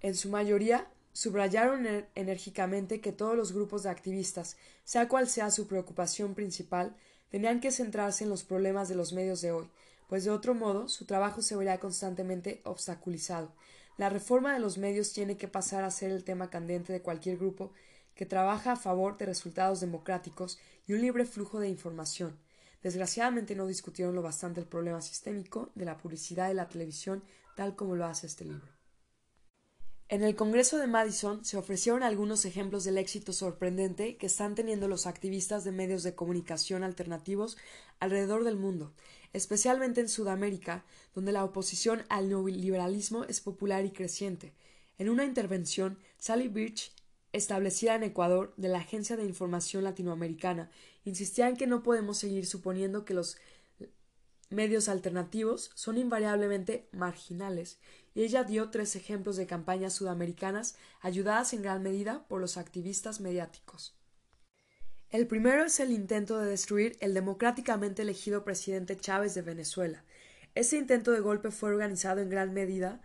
En 0.00 0.14
su 0.14 0.28
mayoría, 0.28 0.88
subrayaron 1.12 1.86
enérgicamente 2.14 3.00
que 3.00 3.12
todos 3.12 3.36
los 3.36 3.52
grupos 3.52 3.84
de 3.84 3.90
activistas, 3.90 4.56
sea 4.84 5.08
cual 5.08 5.28
sea 5.28 5.50
su 5.50 5.66
preocupación 5.66 6.34
principal, 6.34 6.96
tenían 7.30 7.60
que 7.60 7.70
centrarse 7.70 8.24
en 8.24 8.30
los 8.30 8.44
problemas 8.44 8.88
de 8.88 8.96
los 8.96 9.12
medios 9.12 9.40
de 9.40 9.52
hoy, 9.52 9.70
pues 10.08 10.24
de 10.24 10.30
otro 10.30 10.54
modo 10.54 10.88
su 10.88 11.04
trabajo 11.04 11.40
se 11.40 11.56
vería 11.56 11.80
constantemente 11.80 12.60
obstaculizado. 12.64 13.52
La 13.96 14.08
reforma 14.08 14.52
de 14.52 14.58
los 14.58 14.76
medios 14.76 15.12
tiene 15.12 15.36
que 15.36 15.48
pasar 15.48 15.84
a 15.84 15.90
ser 15.90 16.10
el 16.10 16.24
tema 16.24 16.50
candente 16.50 16.92
de 16.92 17.00
cualquier 17.00 17.36
grupo 17.36 17.72
que 18.14 18.26
trabaja 18.26 18.72
a 18.72 18.76
favor 18.76 19.18
de 19.18 19.26
resultados 19.26 19.80
democráticos 19.80 20.58
y 20.86 20.92
un 20.92 21.00
libre 21.00 21.24
flujo 21.24 21.60
de 21.60 21.68
información. 21.68 22.38
Desgraciadamente 22.82 23.54
no 23.54 23.66
discutieron 23.66 24.14
lo 24.14 24.22
bastante 24.22 24.60
el 24.60 24.66
problema 24.66 25.00
sistémico 25.00 25.70
de 25.74 25.86
la 25.86 25.96
publicidad 25.96 26.48
de 26.48 26.54
la 26.54 26.68
televisión 26.68 27.24
tal 27.56 27.76
como 27.76 27.96
lo 27.96 28.04
hace 28.04 28.26
este 28.26 28.44
libro. 28.44 28.74
En 30.08 30.22
el 30.22 30.36
Congreso 30.36 30.78
de 30.78 30.86
Madison 30.86 31.44
se 31.46 31.56
ofrecieron 31.56 32.02
algunos 32.02 32.44
ejemplos 32.44 32.84
del 32.84 32.98
éxito 32.98 33.32
sorprendente 33.32 34.16
que 34.16 34.26
están 34.26 34.54
teniendo 34.54 34.86
los 34.86 35.06
activistas 35.06 35.64
de 35.64 35.72
medios 35.72 36.02
de 36.02 36.14
comunicación 36.14 36.84
alternativos 36.84 37.56
alrededor 38.00 38.44
del 38.44 38.56
mundo, 38.56 38.92
especialmente 39.32 40.02
en 40.02 40.10
Sudamérica, 40.10 40.84
donde 41.14 41.32
la 41.32 41.42
oposición 41.42 42.04
al 42.10 42.28
neoliberalismo 42.28 43.24
es 43.24 43.40
popular 43.40 43.86
y 43.86 43.92
creciente. 43.92 44.52
En 44.98 45.08
una 45.08 45.24
intervención, 45.24 45.98
Sally 46.18 46.48
Birch, 46.48 46.92
establecida 47.34 47.96
en 47.96 48.04
Ecuador 48.04 48.54
de 48.56 48.68
la 48.68 48.78
Agencia 48.78 49.16
de 49.16 49.24
Información 49.24 49.82
Latinoamericana, 49.82 50.70
insistía 51.04 51.48
en 51.48 51.56
que 51.56 51.66
no 51.66 51.82
podemos 51.82 52.16
seguir 52.16 52.46
suponiendo 52.46 53.04
que 53.04 53.12
los 53.12 53.36
medios 54.50 54.88
alternativos 54.88 55.72
son 55.74 55.98
invariablemente 55.98 56.88
marginales, 56.92 57.80
y 58.14 58.22
ella 58.22 58.44
dio 58.44 58.70
tres 58.70 58.94
ejemplos 58.94 59.36
de 59.36 59.48
campañas 59.48 59.94
sudamericanas 59.94 60.76
ayudadas 61.00 61.52
en 61.52 61.62
gran 61.62 61.82
medida 61.82 62.24
por 62.28 62.40
los 62.40 62.56
activistas 62.56 63.20
mediáticos. 63.20 63.96
El 65.10 65.26
primero 65.26 65.64
es 65.64 65.80
el 65.80 65.90
intento 65.90 66.38
de 66.38 66.48
destruir 66.48 66.96
el 67.00 67.14
democráticamente 67.14 68.02
elegido 68.02 68.44
presidente 68.44 68.96
Chávez 68.96 69.34
de 69.34 69.42
Venezuela. 69.42 70.04
Ese 70.54 70.76
intento 70.76 71.10
de 71.10 71.20
golpe 71.20 71.50
fue 71.50 71.70
organizado 71.70 72.20
en 72.20 72.30
gran 72.30 72.54
medida 72.54 73.00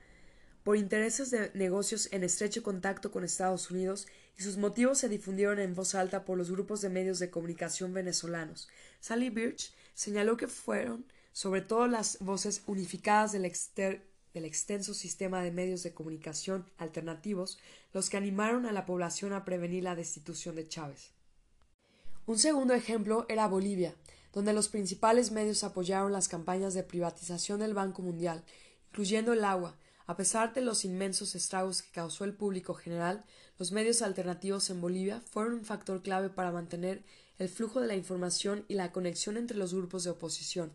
por 0.63 0.77
intereses 0.77 1.31
de 1.31 1.51
negocios 1.55 2.09
en 2.11 2.23
estrecho 2.23 2.61
contacto 2.61 3.11
con 3.11 3.23
Estados 3.23 3.71
Unidos 3.71 4.07
y 4.39 4.43
sus 4.43 4.55
motivos 4.55 4.97
se 4.97 5.09
difundieron 5.09 5.59
en 5.59 5.75
voz 5.75 5.95
alta 5.95 6.23
por 6.23 6.37
los 6.37 6.49
grupos 6.49 6.79
de 6.79 6.87
medios 6.87 7.19
de 7.19 7.29
comunicación 7.29 7.93
venezolanos. 7.93 8.69
Sally 9.01 9.29
Birch 9.29 9.73
señaló 9.93 10.37
que 10.37 10.47
fueron 10.47 11.05
sobre 11.33 11.61
todo 11.61 11.87
las 11.87 12.17
voces 12.19 12.63
unificadas 12.65 13.33
del, 13.33 13.51
del 14.33 14.45
extenso 14.45 14.93
sistema 14.93 15.43
de 15.43 15.51
medios 15.51 15.83
de 15.83 15.93
comunicación 15.93 16.65
alternativos 16.77 17.59
los 17.91 18.09
que 18.09 18.15
animaron 18.15 18.65
a 18.65 18.71
la 18.71 18.85
población 18.85 19.33
a 19.33 19.43
prevenir 19.43 19.83
la 19.83 19.95
destitución 19.95 20.55
de 20.55 20.69
Chávez. 20.69 21.11
Un 22.25 22.39
segundo 22.39 22.73
ejemplo 22.73 23.25
era 23.27 23.47
Bolivia, 23.47 23.93
donde 24.31 24.53
los 24.53 24.69
principales 24.69 25.31
medios 25.31 25.65
apoyaron 25.65 26.13
las 26.13 26.29
campañas 26.29 26.73
de 26.73 26.83
privatización 26.83 27.59
del 27.59 27.73
Banco 27.73 28.01
Mundial, 28.01 28.45
incluyendo 28.89 29.33
el 29.33 29.43
agua. 29.43 29.75
A 30.09 30.17
pesar 30.17 30.53
de 30.53 30.61
los 30.61 30.85
inmensos 30.85 31.35
estragos 31.35 31.83
que 31.83 31.91
causó 31.91 32.25
el 32.25 32.33
público 32.33 32.73
general, 32.73 33.23
los 33.59 33.71
medios 33.71 34.01
alternativos 34.01 34.69
en 34.71 34.81
Bolivia 34.81 35.21
fueron 35.21 35.53
un 35.53 35.65
factor 35.65 36.01
clave 36.01 36.29
para 36.29 36.51
mantener 36.51 37.03
el 37.37 37.47
flujo 37.47 37.79
de 37.79 37.87
la 37.87 37.95
información 37.95 38.65
y 38.67 38.73
la 38.73 38.91
conexión 38.91 39.37
entre 39.37 39.57
los 39.57 39.73
grupos 39.73 40.03
de 40.03 40.09
oposición 40.09 40.73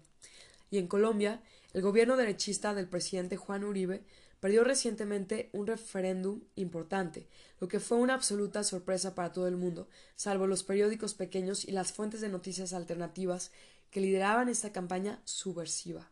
y 0.74 0.78
en 0.78 0.89
Colombia, 0.89 1.41
el 1.72 1.82
gobierno 1.82 2.16
derechista 2.16 2.74
del 2.74 2.89
presidente 2.89 3.37
Juan 3.37 3.62
Uribe 3.62 4.03
perdió 4.41 4.64
recientemente 4.64 5.49
un 5.53 5.68
referéndum 5.68 6.41
importante, 6.57 7.28
lo 7.61 7.68
que 7.68 7.78
fue 7.78 7.99
una 7.99 8.14
absoluta 8.14 8.64
sorpresa 8.64 9.14
para 9.14 9.32
todo 9.32 9.47
el 9.47 9.57
mundo, 9.57 9.89
salvo 10.16 10.49
los 10.49 10.64
periódicos 10.64 11.14
pequeños 11.14 11.64
y 11.64 11.70
las 11.70 11.93
fuentes 11.93 12.20
de 12.20 12.28
noticias 12.28 12.72
alternativas 12.72 13.53
que 13.91 14.01
lideraban 14.01 14.49
esta 14.49 14.72
campaña 14.72 15.22
subversiva. 15.24 16.11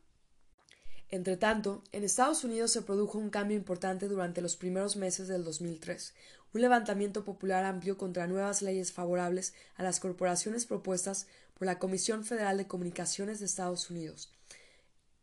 Entretanto, 1.12 1.84
en 1.92 2.04
Estados 2.04 2.42
Unidos 2.42 2.72
se 2.72 2.80
produjo 2.80 3.18
un 3.18 3.28
cambio 3.28 3.54
importante 3.54 4.08
durante 4.08 4.40
los 4.40 4.56
primeros 4.56 4.96
meses 4.96 5.28
del 5.28 5.44
2003, 5.44 6.14
un 6.54 6.62
levantamiento 6.62 7.22
popular 7.22 7.66
amplio 7.66 7.98
contra 7.98 8.26
nuevas 8.26 8.62
leyes 8.62 8.92
favorables 8.92 9.52
a 9.76 9.82
las 9.82 10.00
corporaciones 10.00 10.64
propuestas 10.64 11.26
por 11.52 11.66
la 11.66 11.78
Comisión 11.78 12.24
Federal 12.24 12.56
de 12.56 12.66
Comunicaciones 12.66 13.40
de 13.40 13.44
Estados 13.44 13.90
Unidos, 13.90 14.32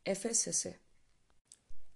FCC. 0.05 0.79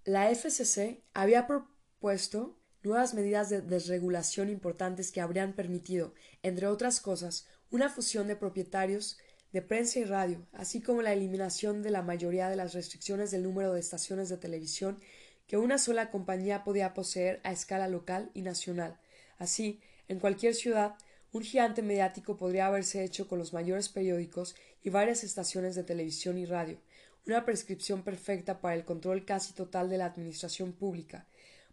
La 0.06 0.32
FCC 0.34 1.04
había 1.14 1.46
propuesto 1.46 2.58
nuevas 2.82 3.14
medidas 3.14 3.52
de 3.52 3.62
desregulación 3.62 4.50
importantes 4.50 5.12
que 5.12 5.22
habrían 5.22 5.54
permitido, 5.54 6.16
entre 6.42 6.66
otras 6.66 7.00
cosas, 7.00 7.46
una 7.70 7.90
fusión 7.90 8.28
de 8.28 8.36
propietarios 8.36 9.20
de 9.54 9.62
prensa 9.62 10.00
y 10.00 10.04
radio, 10.04 10.46
así 10.52 10.82
como 10.82 11.04
la 11.04 11.14
eliminación 11.14 11.84
de 11.84 11.92
la 11.92 12.02
mayoría 12.02 12.50
de 12.50 12.56
las 12.56 12.74
restricciones 12.74 13.30
del 13.30 13.44
número 13.44 13.72
de 13.72 13.80
estaciones 13.80 14.28
de 14.28 14.38
televisión 14.38 15.00
que 15.48 15.58
una 15.58 15.78
sola 15.78 16.10
compañía 16.10 16.64
podía 16.64 16.96
poseer 16.96 17.40
a 17.44 17.52
escala 17.52 17.88
local 17.88 18.32
y 18.34 18.42
nacional. 18.42 19.00
Así, 19.38 19.80
en 20.08 20.20
cualquier 20.20 20.56
ciudad, 20.56 20.96
un 21.32 21.44
gigante 21.44 21.84
mediático 21.84 22.36
podría 22.36 22.66
haberse 22.66 23.04
hecho 23.04 23.28
con 23.28 23.38
los 23.38 23.54
mayores 23.54 23.90
periódicos 23.90 24.56
y 24.84 24.90
varias 24.90 25.24
estaciones 25.24 25.76
de 25.76 25.84
televisión 25.84 26.40
y 26.40 26.46
radio, 26.46 26.80
una 27.28 27.46
prescripción 27.46 28.02
perfecta 28.02 28.60
para 28.60 28.74
el 28.74 28.86
control 28.86 29.24
casi 29.24 29.54
total 29.54 29.88
de 29.88 30.00
la 30.00 30.06
administración 30.06 30.74
pública. 30.74 31.28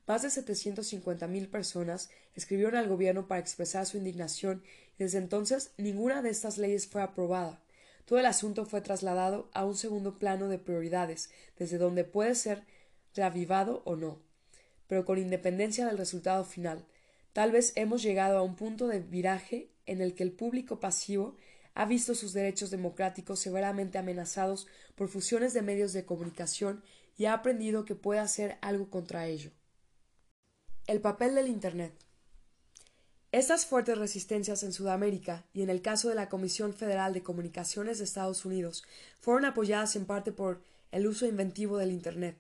Más 0.07 0.23
de 0.23 0.31
setecientos 0.31 0.93
mil 1.29 1.49
personas 1.49 2.11
escribieron 2.35 2.77
al 2.77 2.89
gobierno 2.89 3.27
para 3.27 3.41
expresar 3.41 3.87
su 3.87 3.97
indignación 3.97 4.63
y 4.99 5.05
desde 5.05 5.19
entonces 5.19 5.73
ninguna 5.79 6.21
de 6.21 6.31
estas 6.31 6.59
leyes 6.59 6.87
fue 6.87 7.01
aprobada. 7.01 7.63
Todo 8.11 8.19
el 8.19 8.27
asunto 8.27 8.65
fue 8.67 8.81
trasladado 8.81 9.49
a 9.55 9.65
un 9.65 9.77
segundo 9.77 10.19
plano 10.19 10.49
de 10.49 10.59
prioridades, 10.59 11.31
desde 11.57 11.79
donde 11.79 12.03
puede 12.03 12.35
ser 12.35 12.65
reavivado 13.15 13.83
o 13.85 13.95
no, 13.95 14.19
pero 14.89 15.05
con 15.05 15.17
independencia 15.17 15.87
del 15.87 15.97
resultado 15.97 16.45
final. 16.45 16.85
Tal 17.33 17.53
vez 17.53 17.73
hemos 17.77 18.03
llegado 18.03 18.37
a 18.37 18.43
un 18.43 18.57
punto 18.57 18.89
de 18.89 18.99
viraje 18.99 19.71
en 19.87 20.01
el 20.01 20.17
que 20.17 20.25
el 20.25 20.33
público 20.33 20.81
pasivo 20.81 21.37
ha 21.75 21.85
visto 21.85 22.17
sus 22.17 22.33
derechos 22.33 22.73
democráticos 22.73 23.39
severamente 23.39 23.97
amenazados 23.97 24.67
por 24.97 25.07
fusiones 25.07 25.55
de 25.55 25.63
medios 25.63 25.93
de 25.93 26.05
comunicación 26.05 26.83
y 27.17 27.27
ha 27.27 27.33
aprendido 27.33 27.85
que 27.85 27.95
puede 27.95 28.19
hacer 28.19 28.59
algo 28.61 28.91
contra 28.91 29.29
ello. 29.29 29.53
El 30.89 31.01
papel 31.01 31.37
del 31.37 31.47
Internet. 31.47 31.95
Estas 33.33 33.65
fuertes 33.65 33.97
resistencias 33.97 34.65
en 34.65 34.73
Sudamérica 34.73 35.45
y 35.55 35.63
en 35.63 35.71
el 35.71 35.83
caso 35.83 36.09
de 36.09 36.17
la 36.17 36.29
Comisión 36.29 36.75
Federal 36.75 37.13
de 37.15 37.23
Comunicaciones 37.23 37.99
de 37.99 38.05
Estados 38.05 38.45
Unidos 38.45 38.83
fueron 39.21 39.45
apoyadas 39.45 39.95
en 39.95 40.05
parte 40.05 40.33
por 40.33 40.61
el 40.91 41.07
uso 41.07 41.27
inventivo 41.27 41.79
del 41.79 41.93
Internet. 41.93 42.37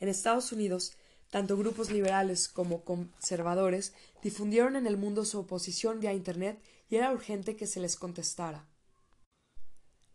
En 0.00 0.10
Estados 0.10 0.52
Unidos, 0.52 0.92
tanto 1.30 1.56
grupos 1.56 1.90
liberales 1.90 2.48
como 2.48 2.84
conservadores 2.84 3.94
difundieron 4.22 4.76
en 4.76 4.86
el 4.86 4.98
mundo 4.98 5.24
su 5.24 5.38
oposición 5.38 6.00
vía 6.00 6.12
Internet 6.12 6.60
y 6.90 6.96
era 6.96 7.10
urgente 7.10 7.56
que 7.56 7.66
se 7.66 7.80
les 7.80 7.96
contestara. 7.96 8.66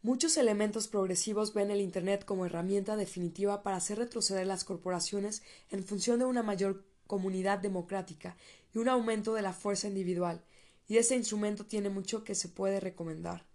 Muchos 0.03 0.37
elementos 0.37 0.87
progresivos 0.87 1.55
ven 1.55 1.71
el 1.71 1.81
Internet 1.81 2.23
como 2.23 2.45
herramienta 2.45 2.95
definitiva 2.95 3.63
para 3.63 3.77
hacer 3.77 3.97
retroceder 3.97 4.45
las 4.45 4.63
corporaciones 4.63 5.41
en 5.71 5.83
función 5.83 6.19
de 6.19 6.25
una 6.25 6.43
mayor 6.43 6.83
comunidad 7.09 7.57
democrática 7.57 8.37
y 8.71 8.77
un 8.77 8.87
aumento 8.87 9.33
de 9.33 9.41
la 9.41 9.51
fuerza 9.51 9.87
individual, 9.87 10.43
y 10.87 10.97
ese 10.97 11.15
instrumento 11.15 11.65
tiene 11.65 11.89
mucho 11.89 12.23
que 12.23 12.35
se 12.35 12.49
puede 12.49 12.79
recomendar. 12.79 13.47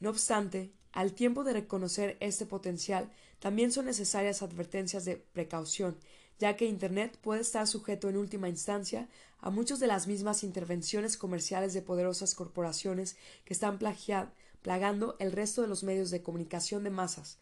No 0.00 0.10
obstante, 0.10 0.72
al 0.90 1.12
tiempo 1.12 1.44
de 1.44 1.52
reconocer 1.52 2.16
este 2.18 2.44
potencial, 2.44 3.08
también 3.38 3.70
son 3.70 3.84
necesarias 3.86 4.42
advertencias 4.42 5.04
de 5.04 5.16
precaución, 5.16 5.96
ya 6.40 6.56
que 6.56 6.66
Internet 6.66 7.16
puede 7.22 7.42
estar 7.42 7.68
sujeto 7.68 8.08
en 8.08 8.16
última 8.16 8.48
instancia 8.48 9.08
a 9.38 9.50
muchas 9.50 9.78
de 9.78 9.86
las 9.86 10.08
mismas 10.08 10.42
intervenciones 10.42 11.16
comerciales 11.16 11.72
de 11.72 11.82
poderosas 11.82 12.34
corporaciones 12.34 13.16
que 13.44 13.54
están 13.54 13.78
plagando 13.78 15.14
el 15.20 15.30
resto 15.30 15.62
de 15.62 15.68
los 15.68 15.84
medios 15.84 16.10
de 16.10 16.22
comunicación 16.22 16.82
de 16.82 16.90
masas, 16.90 17.38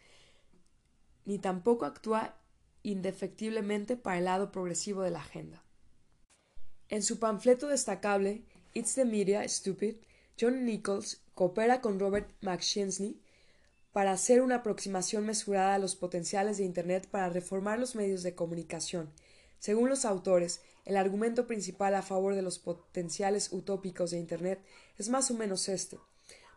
ni 1.25 1.39
tampoco 1.39 1.85
actúa 1.85 2.37
indefectiblemente 2.89 3.97
para 3.97 4.17
el 4.17 4.25
lado 4.25 4.51
progresivo 4.51 5.01
de 5.01 5.11
la 5.11 5.19
agenda. 5.19 5.63
En 6.89 7.01
su 7.01 7.19
panfleto 7.19 7.67
destacable 7.67 8.43
It's 8.73 8.95
the 8.95 9.05
Media, 9.05 9.47
Stupid, 9.47 9.95
John 10.39 10.65
Nichols 10.65 11.21
coopera 11.33 11.81
con 11.81 11.99
Robert 11.99 12.29
McShinsey 12.41 13.19
para 13.91 14.11
hacer 14.11 14.41
una 14.41 14.55
aproximación 14.57 15.25
mesurada 15.25 15.75
a 15.75 15.79
los 15.79 15.95
potenciales 15.95 16.57
de 16.57 16.65
Internet 16.65 17.07
para 17.09 17.29
reformar 17.29 17.79
los 17.79 17.95
medios 17.95 18.23
de 18.23 18.35
comunicación. 18.35 19.11
Según 19.59 19.89
los 19.89 20.05
autores, 20.05 20.61
el 20.83 20.97
argumento 20.97 21.47
principal 21.47 21.95
a 21.95 22.01
favor 22.01 22.35
de 22.35 22.41
los 22.41 22.59
potenciales 22.59 23.51
utópicos 23.51 24.11
de 24.11 24.19
Internet 24.19 24.61
es 24.97 25.09
más 25.09 25.31
o 25.31 25.33
menos 25.33 25.69
este 25.69 25.97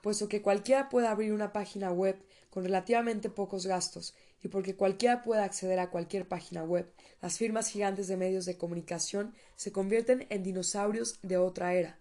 puesto 0.03 0.29
que 0.29 0.43
cualquiera 0.43 0.89
puede 0.89 1.07
abrir 1.07 1.33
una 1.33 1.53
página 1.53 1.91
web 1.91 2.17
con 2.51 2.65
relativamente 2.65 3.31
pocos 3.31 3.67
gastos 3.67 4.15
y 4.43 4.49
porque 4.49 4.77
cualquiera 4.77 5.23
puede 5.23 5.43
acceder 5.43 5.79
a 5.79 5.91
cualquier 5.91 6.29
página 6.29 6.63
web, 6.63 6.93
las 7.21 7.39
firmas 7.39 7.69
gigantes 7.69 8.09
de 8.09 8.17
medios 8.17 8.47
de 8.47 8.57
comunicación 8.57 9.35
se 9.57 9.73
convierten 9.73 10.27
en 10.31 10.43
dinosaurios 10.43 11.19
de 11.23 11.37
otra 11.37 11.75
era, 11.75 11.99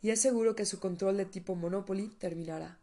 y 0.00 0.10
es 0.10 0.20
seguro 0.20 0.54
que 0.54 0.66
su 0.66 0.78
control 0.78 1.16
de 1.16 1.26
tipo 1.26 1.54
Monopoly 1.54 2.08
terminará. 2.18 2.78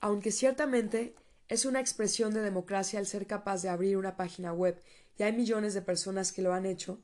Aunque 0.00 0.30
ciertamente 0.30 1.14
es 1.48 1.64
una 1.64 1.80
expresión 1.80 2.34
de 2.34 2.40
democracia 2.40 2.98
el 2.98 3.06
ser 3.06 3.26
capaz 3.26 3.62
de 3.62 3.68
abrir 3.68 3.96
una 3.96 4.16
página 4.16 4.52
web, 4.52 4.80
y 5.18 5.22
hay 5.22 5.32
millones 5.32 5.74
de 5.74 5.82
personas 5.82 6.32
que 6.32 6.42
lo 6.42 6.52
han 6.52 6.66
hecho, 6.66 7.00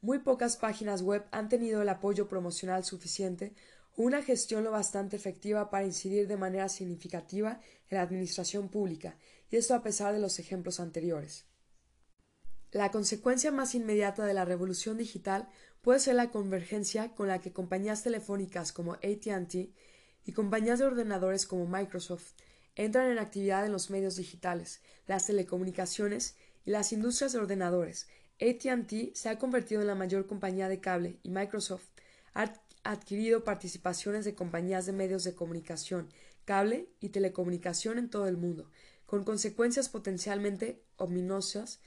muy 0.00 0.20
pocas 0.20 0.56
páginas 0.56 1.02
web 1.02 1.24
han 1.32 1.48
tenido 1.48 1.82
el 1.82 1.88
apoyo 1.88 2.28
promocional 2.28 2.84
suficiente 2.84 3.52
o 3.96 4.02
una 4.02 4.22
gestión 4.22 4.62
lo 4.62 4.70
bastante 4.70 5.16
efectiva 5.16 5.70
para 5.70 5.84
incidir 5.84 6.28
de 6.28 6.36
manera 6.36 6.68
significativa 6.68 7.60
en 7.90 7.96
la 7.96 8.02
administración 8.02 8.68
pública, 8.68 9.16
y 9.50 9.56
esto 9.56 9.74
a 9.74 9.82
pesar 9.82 10.12
de 10.12 10.20
los 10.20 10.38
ejemplos 10.38 10.80
anteriores. 10.80 11.46
La 12.70 12.90
consecuencia 12.90 13.50
más 13.50 13.74
inmediata 13.74 14.26
de 14.26 14.34
la 14.34 14.44
revolución 14.44 14.98
digital 14.98 15.48
puede 15.80 16.00
ser 16.00 16.16
la 16.16 16.30
convergencia 16.30 17.14
con 17.14 17.28
la 17.28 17.40
que 17.40 17.52
compañías 17.52 18.02
telefónicas 18.02 18.72
como 18.72 18.94
ATT 18.94 19.54
y 20.24 20.32
compañías 20.32 20.78
de 20.78 20.84
ordenadores 20.84 21.46
como 21.46 21.66
Microsoft 21.66 22.32
entran 22.74 23.10
en 23.10 23.18
actividad 23.18 23.64
en 23.64 23.72
los 23.72 23.88
medios 23.88 24.16
digitales, 24.16 24.82
las 25.06 25.26
telecomunicaciones 25.26 26.36
y 26.66 26.70
las 26.70 26.92
industrias 26.92 27.32
de 27.32 27.38
ordenadores. 27.38 28.06
ATT 28.40 29.14
se 29.14 29.28
ha 29.30 29.38
convertido 29.38 29.80
en 29.80 29.86
la 29.86 29.94
mayor 29.94 30.26
compañía 30.26 30.68
de 30.68 30.80
cable 30.80 31.18
y 31.22 31.30
Microsoft 31.30 31.88
ha 32.34 32.52
adquirido 32.84 33.44
participaciones 33.44 34.24
de 34.24 34.34
compañías 34.34 34.86
de 34.86 34.92
medios 34.92 35.24
de 35.24 35.34
comunicación, 35.34 36.08
cable 36.44 36.88
y 37.00 37.08
telecomunicación 37.08 37.98
en 37.98 38.10
todo 38.10 38.28
el 38.28 38.36
mundo, 38.36 38.70
con 39.08 39.24
consecuencias 39.24 39.88
potencialmente 39.88 40.84
ominosas, 40.98 41.80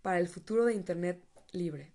para 0.00 0.18
el 0.18 0.26
futuro 0.26 0.64
de 0.64 0.72
Internet 0.72 1.22
libre. 1.52 1.92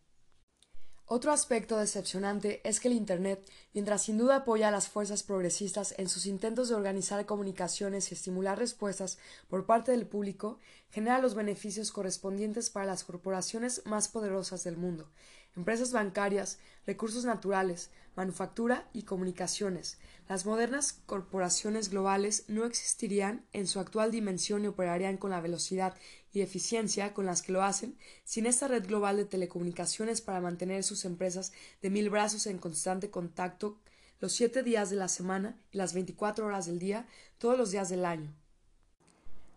Otro 1.05 1.31
aspecto 1.31 1.77
decepcionante 1.77 2.61
es 2.63 2.79
que 2.79 2.87
el 2.87 2.93
Internet, 2.93 3.43
mientras 3.73 4.03
sin 4.03 4.19
duda 4.19 4.37
apoya 4.37 4.67
a 4.67 4.71
las 4.71 4.89
fuerzas 4.89 5.23
progresistas 5.23 5.95
en 5.97 6.07
sus 6.07 6.27
intentos 6.27 6.69
de 6.69 6.75
organizar 6.75 7.25
comunicaciones 7.25 8.11
y 8.11 8.13
estimular 8.13 8.59
respuestas 8.59 9.17
por 9.47 9.65
parte 9.65 9.91
del 9.91 10.05
público, 10.05 10.59
genera 10.91 11.17
los 11.17 11.33
beneficios 11.33 11.91
correspondientes 11.91 12.69
para 12.69 12.85
las 12.85 13.03
corporaciones 13.03 13.81
más 13.85 14.07
poderosas 14.07 14.63
del 14.63 14.77
mundo, 14.77 15.09
empresas 15.55 15.91
bancarias, 15.91 16.59
recursos 16.85 17.25
naturales, 17.25 17.91
manufactura 18.15 18.89
y 18.93 19.03
comunicaciones. 19.03 19.97
Las 20.29 20.45
modernas 20.45 21.01
corporaciones 21.05 21.89
globales 21.89 22.45
no 22.47 22.65
existirían 22.65 23.45
en 23.53 23.67
su 23.67 23.79
actual 23.79 24.11
dimensión 24.11 24.63
y 24.63 24.67
operarían 24.67 25.17
con 25.17 25.31
la 25.31 25.41
velocidad 25.41 25.95
y 26.31 26.41
eficiencia 26.41 27.13
con 27.13 27.25
las 27.25 27.41
que 27.41 27.51
lo 27.51 27.63
hacen 27.63 27.97
sin 28.23 28.45
esta 28.45 28.67
red 28.67 28.85
global 28.85 29.17
de 29.17 29.25
telecomunicaciones 29.25 30.21
para 30.21 30.41
mantener 30.41 30.83
sus 30.83 31.05
empresas 31.05 31.51
de 31.81 31.89
mil 31.89 32.09
brazos 32.09 32.47
en 32.47 32.57
constante 32.57 33.09
contacto 33.09 33.79
los 34.19 34.31
siete 34.31 34.63
días 34.63 34.89
de 34.89 34.95
la 34.95 35.09
semana 35.09 35.59
y 35.71 35.77
las 35.77 35.93
veinticuatro 35.93 36.45
horas 36.45 36.65
del 36.65 36.79
día, 36.79 37.07
todos 37.37 37.57
los 37.57 37.71
días 37.71 37.89
del 37.89 38.05
año. 38.05 38.33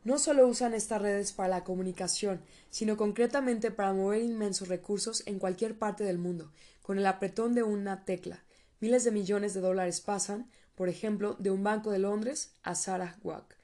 No 0.06 0.20
solo 0.20 0.46
usan 0.46 0.72
estas 0.72 1.02
redes 1.02 1.32
para 1.32 1.48
la 1.48 1.64
comunicación, 1.64 2.40
sino 2.70 2.96
concretamente 2.96 3.72
para 3.72 3.92
mover 3.92 4.22
inmensos 4.22 4.68
recursos 4.68 5.24
en 5.26 5.40
cualquier 5.40 5.80
parte 5.80 6.04
del 6.04 6.16
mundo, 6.16 6.52
con 6.80 6.96
el 6.96 7.06
apretón 7.06 7.56
de 7.56 7.64
una 7.64 8.04
tecla. 8.04 8.44
Miles 8.78 9.02
de 9.02 9.10
millones 9.10 9.52
de 9.52 9.62
dólares 9.62 10.00
pasan, 10.00 10.48
por 10.76 10.88
ejemplo, 10.88 11.34
de 11.40 11.50
un 11.50 11.64
banco 11.64 11.90
de 11.90 11.98
Londres 11.98 12.52
a 12.62 12.76
Sarawak 12.76 13.56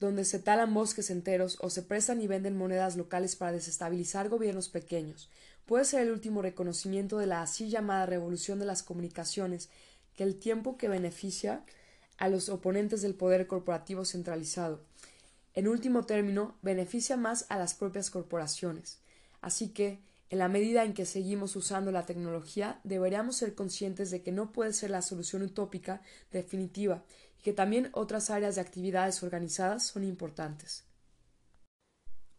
donde 0.00 0.24
se 0.24 0.38
talan 0.38 0.72
bosques 0.72 1.10
enteros 1.10 1.58
o 1.60 1.68
se 1.68 1.82
prestan 1.82 2.22
y 2.22 2.26
venden 2.26 2.56
monedas 2.56 2.96
locales 2.96 3.36
para 3.36 3.52
desestabilizar 3.52 4.30
gobiernos 4.30 4.70
pequeños. 4.70 5.28
Puede 5.66 5.84
ser 5.84 6.00
el 6.00 6.12
último 6.12 6.40
reconocimiento 6.40 7.18
de 7.18 7.26
la 7.26 7.42
así 7.42 7.68
llamada 7.68 8.06
revolución 8.06 8.58
de 8.58 8.64
las 8.64 8.82
comunicaciones, 8.82 9.68
que 10.14 10.22
el 10.22 10.38
tiempo 10.38 10.78
que 10.78 10.88
beneficia 10.88 11.62
a 12.16 12.30
los 12.30 12.48
oponentes 12.48 13.02
del 13.02 13.14
poder 13.14 13.46
corporativo 13.46 14.06
centralizado. 14.06 14.87
En 15.58 15.66
último 15.66 16.04
término, 16.04 16.54
beneficia 16.62 17.16
más 17.16 17.44
a 17.48 17.58
las 17.58 17.74
propias 17.74 18.10
corporaciones. 18.10 19.00
Así 19.40 19.70
que, 19.70 20.00
en 20.30 20.38
la 20.38 20.46
medida 20.46 20.84
en 20.84 20.94
que 20.94 21.04
seguimos 21.04 21.56
usando 21.56 21.90
la 21.90 22.06
tecnología, 22.06 22.80
deberíamos 22.84 23.34
ser 23.34 23.56
conscientes 23.56 24.12
de 24.12 24.22
que 24.22 24.30
no 24.30 24.52
puede 24.52 24.72
ser 24.72 24.90
la 24.90 25.02
solución 25.02 25.42
utópica 25.42 26.00
definitiva 26.30 27.02
y 27.40 27.42
que 27.42 27.52
también 27.52 27.90
otras 27.92 28.30
áreas 28.30 28.54
de 28.54 28.60
actividades 28.60 29.20
organizadas 29.24 29.84
son 29.84 30.04
importantes. 30.04 30.84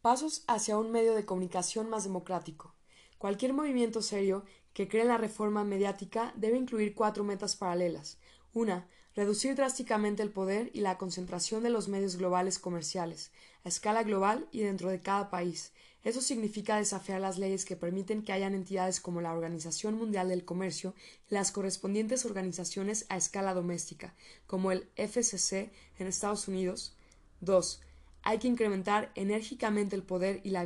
Pasos 0.02 0.46
hacia 0.48 0.78
un 0.78 0.90
medio 0.90 1.14
de 1.14 1.26
comunicación 1.26 1.90
más 1.90 2.06
democrático. 2.06 2.74
Cualquier 3.18 3.52
movimiento 3.52 4.02
serio 4.02 4.46
que 4.72 4.88
cree 4.88 5.02
en 5.02 5.10
la 5.10 5.18
reforma 5.18 5.66
mediática 5.66 6.32
debe 6.38 6.58
incluir 6.58 6.96
cuatro 6.96 7.26
metas 7.26 7.58
paralelas. 7.58 8.18
Una, 8.54 8.88
reducir 9.16 9.56
drásticamente 9.56 10.24
el 10.24 10.32
poder 10.32 10.70
y 10.74 10.82
la 10.82 10.98
concentración 10.98 11.64
de 11.64 11.70
los 11.70 11.88
medios 11.88 12.16
globales 12.16 12.60
comerciales, 12.60 13.32
a 13.64 13.70
escala 13.70 14.04
global 14.04 14.48
y 14.52 14.62
dentro 14.62 14.90
de 14.90 15.02
cada 15.02 15.30
país, 15.30 15.74
eso 16.04 16.22
significa 16.22 16.78
desafiar 16.78 17.20
las 17.20 17.38
leyes 17.38 17.66
que 17.66 17.76
permiten 17.76 18.24
que 18.24 18.32
hayan 18.32 18.54
entidades 18.54 19.02
como 19.02 19.20
la 19.20 19.34
Organización 19.34 19.96
Mundial 19.96 20.30
del 20.30 20.46
Comercio 20.46 20.96
y 21.30 21.34
las 21.34 21.52
correspondientes 21.52 22.26
organizaciones 22.26 23.06
a 23.10 23.18
escala 23.18 23.54
doméstica, 23.54 24.16
como 24.48 24.72
el 24.72 24.88
FCC 24.96 25.72
en 25.98 26.08
Estados 26.08 26.48
Unidos. 26.48 26.96
2. 27.42 27.82
Hay 28.24 28.38
que 28.38 28.48
incrementar 28.48 29.12
enérgicamente 29.16 29.96
el 29.96 30.04
poder 30.04 30.40
y 30.44 30.52
la 30.52 30.66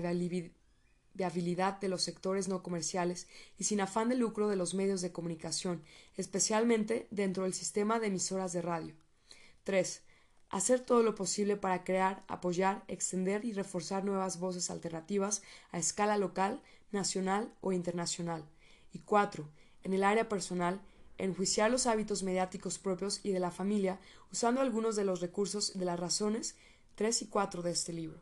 viabilidad 1.14 1.80
de 1.80 1.90
los 1.90 2.04
sectores 2.04 2.48
no 2.48 2.64
comerciales 2.64 3.28
y 3.58 3.66
sin 3.66 3.82
afán 3.82 4.10
de 4.10 4.16
lucro 4.16 4.48
de 4.50 4.56
los 4.56 4.74
medios 4.74 5.02
de 5.02 5.12
comunicación, 5.12 5.84
especialmente 6.18 7.08
dentro 7.12 7.44
del 7.44 7.54
sistema 7.54 8.00
de 8.00 8.08
emisoras 8.08 8.54
de 8.54 8.62
radio. 8.62 8.96
3 9.64 10.04
hacer 10.54 10.82
todo 10.82 11.02
lo 11.02 11.16
posible 11.16 11.58
para 11.58 11.84
crear, 11.84 12.24
apoyar, 12.28 12.84
extender 12.88 13.44
y 13.44 13.54
reforzar 13.54 14.06
nuevas 14.06 14.40
voces 14.40 14.70
alternativas 14.70 15.42
a 15.72 15.80
escala 15.80 16.16
local, 16.20 16.62
nacional 16.92 17.52
o 17.62 17.72
internacional. 17.72 18.46
Y 18.92 19.00
cuatro, 19.00 19.50
en 19.82 19.94
el 19.94 20.04
área 20.04 20.30
personal, 20.30 20.80
enjuiciar 21.18 21.72
los 21.72 21.88
hábitos 21.88 22.22
mediáticos 22.22 22.78
propios 22.78 23.20
y 23.24 23.32
de 23.32 23.40
la 23.40 23.50
familia 23.50 24.00
usando 24.32 24.62
algunos 24.62 24.96
de 24.96 25.06
los 25.06 25.22
recursos 25.22 25.76
de 25.76 25.86
las 25.86 26.00
razones 26.00 26.56
tres 26.94 27.24
y 27.24 27.28
cuatro 27.28 27.64
de 27.64 27.72
este 27.72 27.92
libro. 27.92 28.22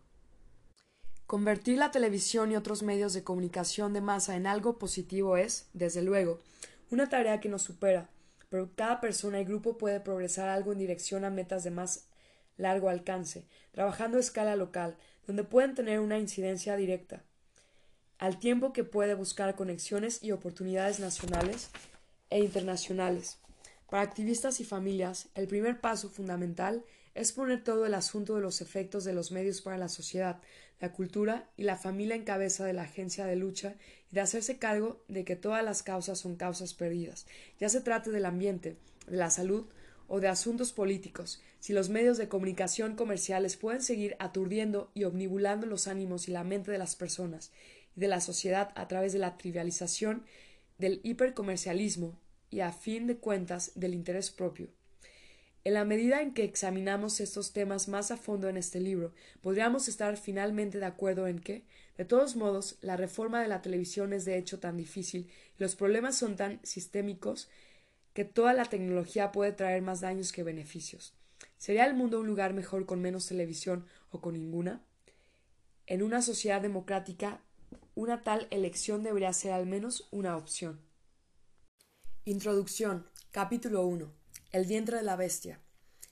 Convertir 1.32 1.78
la 1.78 1.92
televisión 1.92 2.52
y 2.52 2.58
otros 2.58 2.84
medios 2.84 3.14
de 3.14 3.24
comunicación 3.24 3.94
de 3.94 4.02
masa 4.02 4.36
en 4.36 4.46
algo 4.46 4.78
positivo 4.78 5.38
es, 5.38 5.70
desde 5.72 6.02
luego, 6.02 6.42
una 6.90 7.08
tarea 7.08 7.40
que 7.40 7.48
nos 7.48 7.62
supera, 7.62 8.10
pero 8.50 8.70
cada 8.76 9.00
persona 9.00 9.40
y 9.40 9.46
grupo 9.46 9.78
puede 9.78 10.02
progresar 10.02 10.50
algo 10.50 10.74
en 10.74 10.80
dirección 10.80 11.24
a 11.24 11.30
metas 11.30 11.64
de 11.64 11.72
más 11.72 12.10
largo 12.58 12.90
alcance, 12.90 13.46
trabajando 13.72 14.18
a 14.18 14.20
escala 14.20 14.58
local, 14.58 14.98
donde 15.26 15.46
pueden 15.46 15.74
tener 15.74 16.02
una 16.02 16.20
incidencia 16.20 16.76
directa, 16.76 17.24
al 18.18 18.38
tiempo 18.38 18.74
que 18.74 18.84
puede 18.84 19.14
buscar 19.14 19.56
conexiones 19.56 20.22
y 20.22 20.34
oportunidades 20.34 21.00
nacionales 21.00 21.70
e 22.30 22.40
internacionales. 22.40 23.38
Para 23.90 24.04
activistas 24.04 24.60
y 24.60 24.66
familias, 24.66 25.30
el 25.36 25.48
primer 25.48 25.80
paso 25.80 26.10
fundamental 26.10 26.84
es 26.84 27.01
poner 27.36 27.64
todo 27.64 27.86
el 27.86 27.94
asunto 27.94 28.36
de 28.36 28.42
los 28.42 28.62
efectos 28.62 29.04
de 29.04 29.14
los 29.14 29.32
medios 29.32 29.62
para 29.62 29.78
la 29.78 29.90
sociedad, 29.90 30.42
la 30.80 30.92
cultura 30.92 31.50
y 31.58 31.64
la 31.64 31.78
familia 31.78 32.16
en 32.16 32.24
cabeza 32.24 32.66
de 32.66 32.74
la 32.74 32.84
agencia 32.84 33.26
de 33.26 33.36
lucha 33.36 33.76
y 34.12 34.16
de 34.16 34.22
hacerse 34.22 34.58
cargo 34.58 35.04
de 35.08 35.24
que 35.24 35.36
todas 35.36 35.64
las 35.64 35.84
causas 35.84 36.20
son 36.20 36.36
causas 36.36 36.74
perdidas, 36.74 37.28
ya 37.60 37.70
se 37.70 37.82
trate 37.82 38.12
del 38.12 38.26
ambiente, 38.26 38.78
de 39.08 39.18
la 39.18 39.30
salud 39.30 39.66
o 40.08 40.20
de 40.20 40.28
asuntos 40.28 40.74
políticos, 40.74 41.42
si 41.60 41.74
los 41.74 41.90
medios 41.90 42.18
de 42.18 42.28
comunicación 42.28 42.96
comerciales 42.96 43.56
pueden 43.56 43.82
seguir 43.82 44.16
aturdiendo 44.20 44.92
y 44.94 45.04
omnibulando 45.04 45.68
los 45.68 45.88
ánimos 45.88 46.28
y 46.28 46.32
la 46.32 46.44
mente 46.44 46.72
de 46.72 46.78
las 46.78 46.96
personas 46.96 47.52
y 47.96 48.02
de 48.02 48.08
la 48.08 48.20
sociedad 48.20 48.72
a 48.76 48.88
través 48.88 49.14
de 49.14 49.20
la 49.20 49.38
trivialización 49.38 50.26
del 50.80 51.00
hipercomercialismo 51.04 52.20
y 52.50 52.62
a 52.62 52.72
fin 52.72 53.08
de 53.08 53.18
cuentas 53.18 53.72
del 53.76 53.94
interés 53.94 54.32
propio. 54.32 54.70
En 55.64 55.76
la 55.76 55.86
medida 55.86 56.22
en 56.22 56.34
que 56.34 56.44
examinamos 56.44 57.20
estos 57.20 57.54
temas 57.54 57.88
más 57.88 58.10
a 58.10 58.18
fondo 58.18 58.50
en 58.50 58.58
este 58.58 58.80
libro, 58.80 59.14
podríamos 59.42 59.88
estar 59.88 60.18
finalmente 60.18 60.80
de 60.80 60.86
acuerdo 60.86 61.28
en 61.28 61.38
que, 61.38 61.66
de 61.98 62.06
todos 62.06 62.36
modos, 62.36 62.78
la 62.82 62.98
reforma 62.98 63.44
de 63.44 63.48
la 63.48 63.62
televisión 63.62 64.12
es 64.12 64.26
de 64.26 64.40
hecho 64.40 64.60
tan 64.60 64.76
difícil 64.76 65.30
y 65.58 65.62
los 65.62 65.76
problemas 65.76 66.18
son 66.18 66.36
tan 66.36 66.60
sistémicos 66.64 67.48
que 68.14 68.26
toda 68.26 68.54
la 68.54 68.66
tecnología 68.66 69.32
puede 69.32 69.52
traer 69.52 69.84
más 69.84 70.02
daños 70.02 70.32
que 70.32 70.42
beneficios. 70.42 71.14
¿Sería 71.58 71.86
el 71.86 71.94
mundo 71.94 72.20
un 72.20 72.28
lugar 72.28 72.54
mejor 72.54 72.88
con 72.88 73.00
menos 73.00 73.28
televisión 73.28 73.86
o 74.10 74.20
con 74.20 74.34
ninguna? 74.34 74.82
En 75.86 76.02
una 76.02 76.24
sociedad 76.24 76.62
democrática, 76.62 77.40
una 77.94 78.24
tal 78.24 78.48
elección 78.50 79.04
debería 79.04 79.32
ser 79.32 79.52
al 79.52 79.68
menos 79.68 80.08
una 80.10 80.38
opción. 80.38 80.82
Introducción. 82.26 83.08
Capítulo 83.32 83.86
1. 83.86 84.21
El 84.52 84.66
vientre 84.66 84.98
de 84.98 85.04
la 85.04 85.16
bestia. 85.16 85.60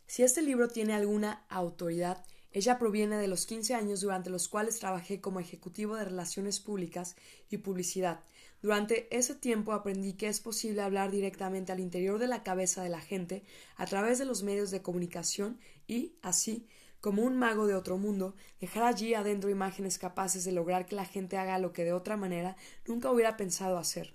Si 0.07 0.23
este 0.23 0.41
libro 0.41 0.69
tiene 0.69 0.93
alguna 0.93 1.45
autoridad, 1.49 2.25
ella 2.51 2.79
proviene 2.79 3.17
de 3.17 3.27
los 3.27 3.45
15 3.45 3.75
años 3.75 4.01
durante 4.01 4.29
los 4.29 4.47
cuales 4.47 4.79
trabajé 4.79 5.21
como 5.21 5.39
ejecutivo 5.39 5.95
de 5.95 6.05
relaciones 6.05 6.59
públicas 6.59 7.15
y 7.49 7.57
publicidad, 7.57 8.21
Durante 8.61 9.07
ese 9.15 9.35
tiempo 9.35 9.71
aprendí 9.71 10.13
que 10.13 10.27
es 10.27 10.41
posible 10.41 10.81
hablar 10.81 11.11
directamente 11.11 11.71
al 11.71 11.79
interior 11.79 12.19
de 12.19 12.27
la 12.27 12.43
cabeza 12.43 12.83
de 12.83 12.89
la 12.89 12.99
gente 12.99 13.43
a 13.77 13.85
través 13.85 14.19
de 14.19 14.25
los 14.25 14.43
medios 14.43 14.69
de 14.69 14.81
comunicación 14.81 15.57
y, 15.87 16.15
así, 16.21 16.67
como 16.99 17.21
un 17.21 17.37
mago 17.37 17.67
de 17.67 17.75
otro 17.75 17.97
mundo, 17.97 18.35
dejar 18.59 18.83
allí 18.83 19.13
adentro 19.13 19.49
imágenes 19.49 19.97
capaces 19.97 20.43
de 20.43 20.51
lograr 20.51 20.85
que 20.85 20.95
la 20.95 21.05
gente 21.05 21.37
haga 21.37 21.57
lo 21.57 21.71
que 21.71 21.85
de 21.85 21.93
otra 21.93 22.17
manera 22.17 22.57
nunca 22.85 23.09
hubiera 23.09 23.37
pensado 23.37 23.77
hacer. 23.77 24.13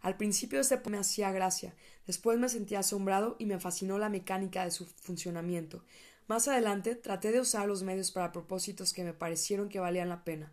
Al 0.00 0.16
principio 0.16 0.60
este 0.60 0.80
me 0.88 0.98
hacía 0.98 1.32
gracia, 1.32 1.74
después 2.06 2.38
me 2.38 2.48
sentí 2.48 2.74
asombrado 2.74 3.36
y 3.38 3.46
me 3.46 3.58
fascinó 3.58 3.98
la 3.98 4.08
mecánica 4.08 4.64
de 4.64 4.70
su 4.70 4.86
funcionamiento. 4.86 5.82
Más 6.28 6.46
adelante 6.46 6.94
traté 6.94 7.32
de 7.32 7.40
usar 7.40 7.66
los 7.66 7.82
medios 7.82 8.10
para 8.10 8.32
propósitos 8.32 8.92
que 8.92 9.02
me 9.02 9.14
parecieron 9.14 9.68
que 9.68 9.80
valían 9.80 10.08
la 10.08 10.24
pena, 10.24 10.52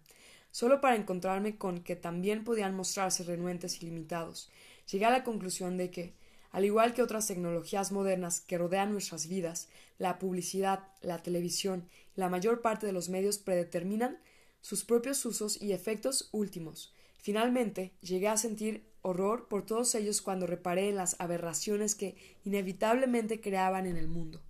solo 0.52 0.80
para 0.80 0.96
encontrarme 0.96 1.58
con 1.58 1.84
que 1.84 1.96
también 1.96 2.43
podían 2.43 2.76
mostrarse 2.76 3.24
renuentes 3.24 3.82
y 3.82 3.86
limitados. 3.86 4.50
Llegué 4.89 5.06
a 5.06 5.12
la 5.12 5.24
conclusión 5.24 5.78
de 5.78 5.91
que, 5.91 6.14
al 6.52 6.64
igual 6.64 6.93
que 6.93 7.02
otras 7.02 7.28
tecnologías 7.28 7.91
modernas 7.91 8.39
que 8.39 8.58
rodean 8.58 8.93
nuestras 8.93 9.28
vidas, 9.28 9.68
la 9.98 10.18
publicidad, 10.18 10.88
la 11.02 11.22
televisión 11.22 11.89
y 12.16 12.22
la 12.22 12.30
mayor 12.30 12.62
parte 12.62 12.86
de 12.86 12.93
los 12.93 13.10
medios 13.10 13.38
predeterminan 13.38 14.18
sus 14.62 14.86
propios 14.86 15.26
usos 15.26 15.62
y 15.62 15.74
efectos 15.74 16.30
últimos. 16.32 16.93
Finalmente, 17.18 17.91
llegué 18.02 18.30
a 18.30 18.38
sentir 18.38 18.89
horror 19.06 19.47
por 19.47 19.66
todos 19.66 19.93
ellos 19.95 20.22
cuando 20.22 20.47
reparé 20.47 20.89
en 20.89 20.95
las 20.95 21.16
aberraciones 21.20 21.93
que 21.93 22.18
inevitablemente 22.43 23.39
creaban 23.39 23.86
en 23.86 23.97
el 23.97 24.08
mundo. 24.08 24.41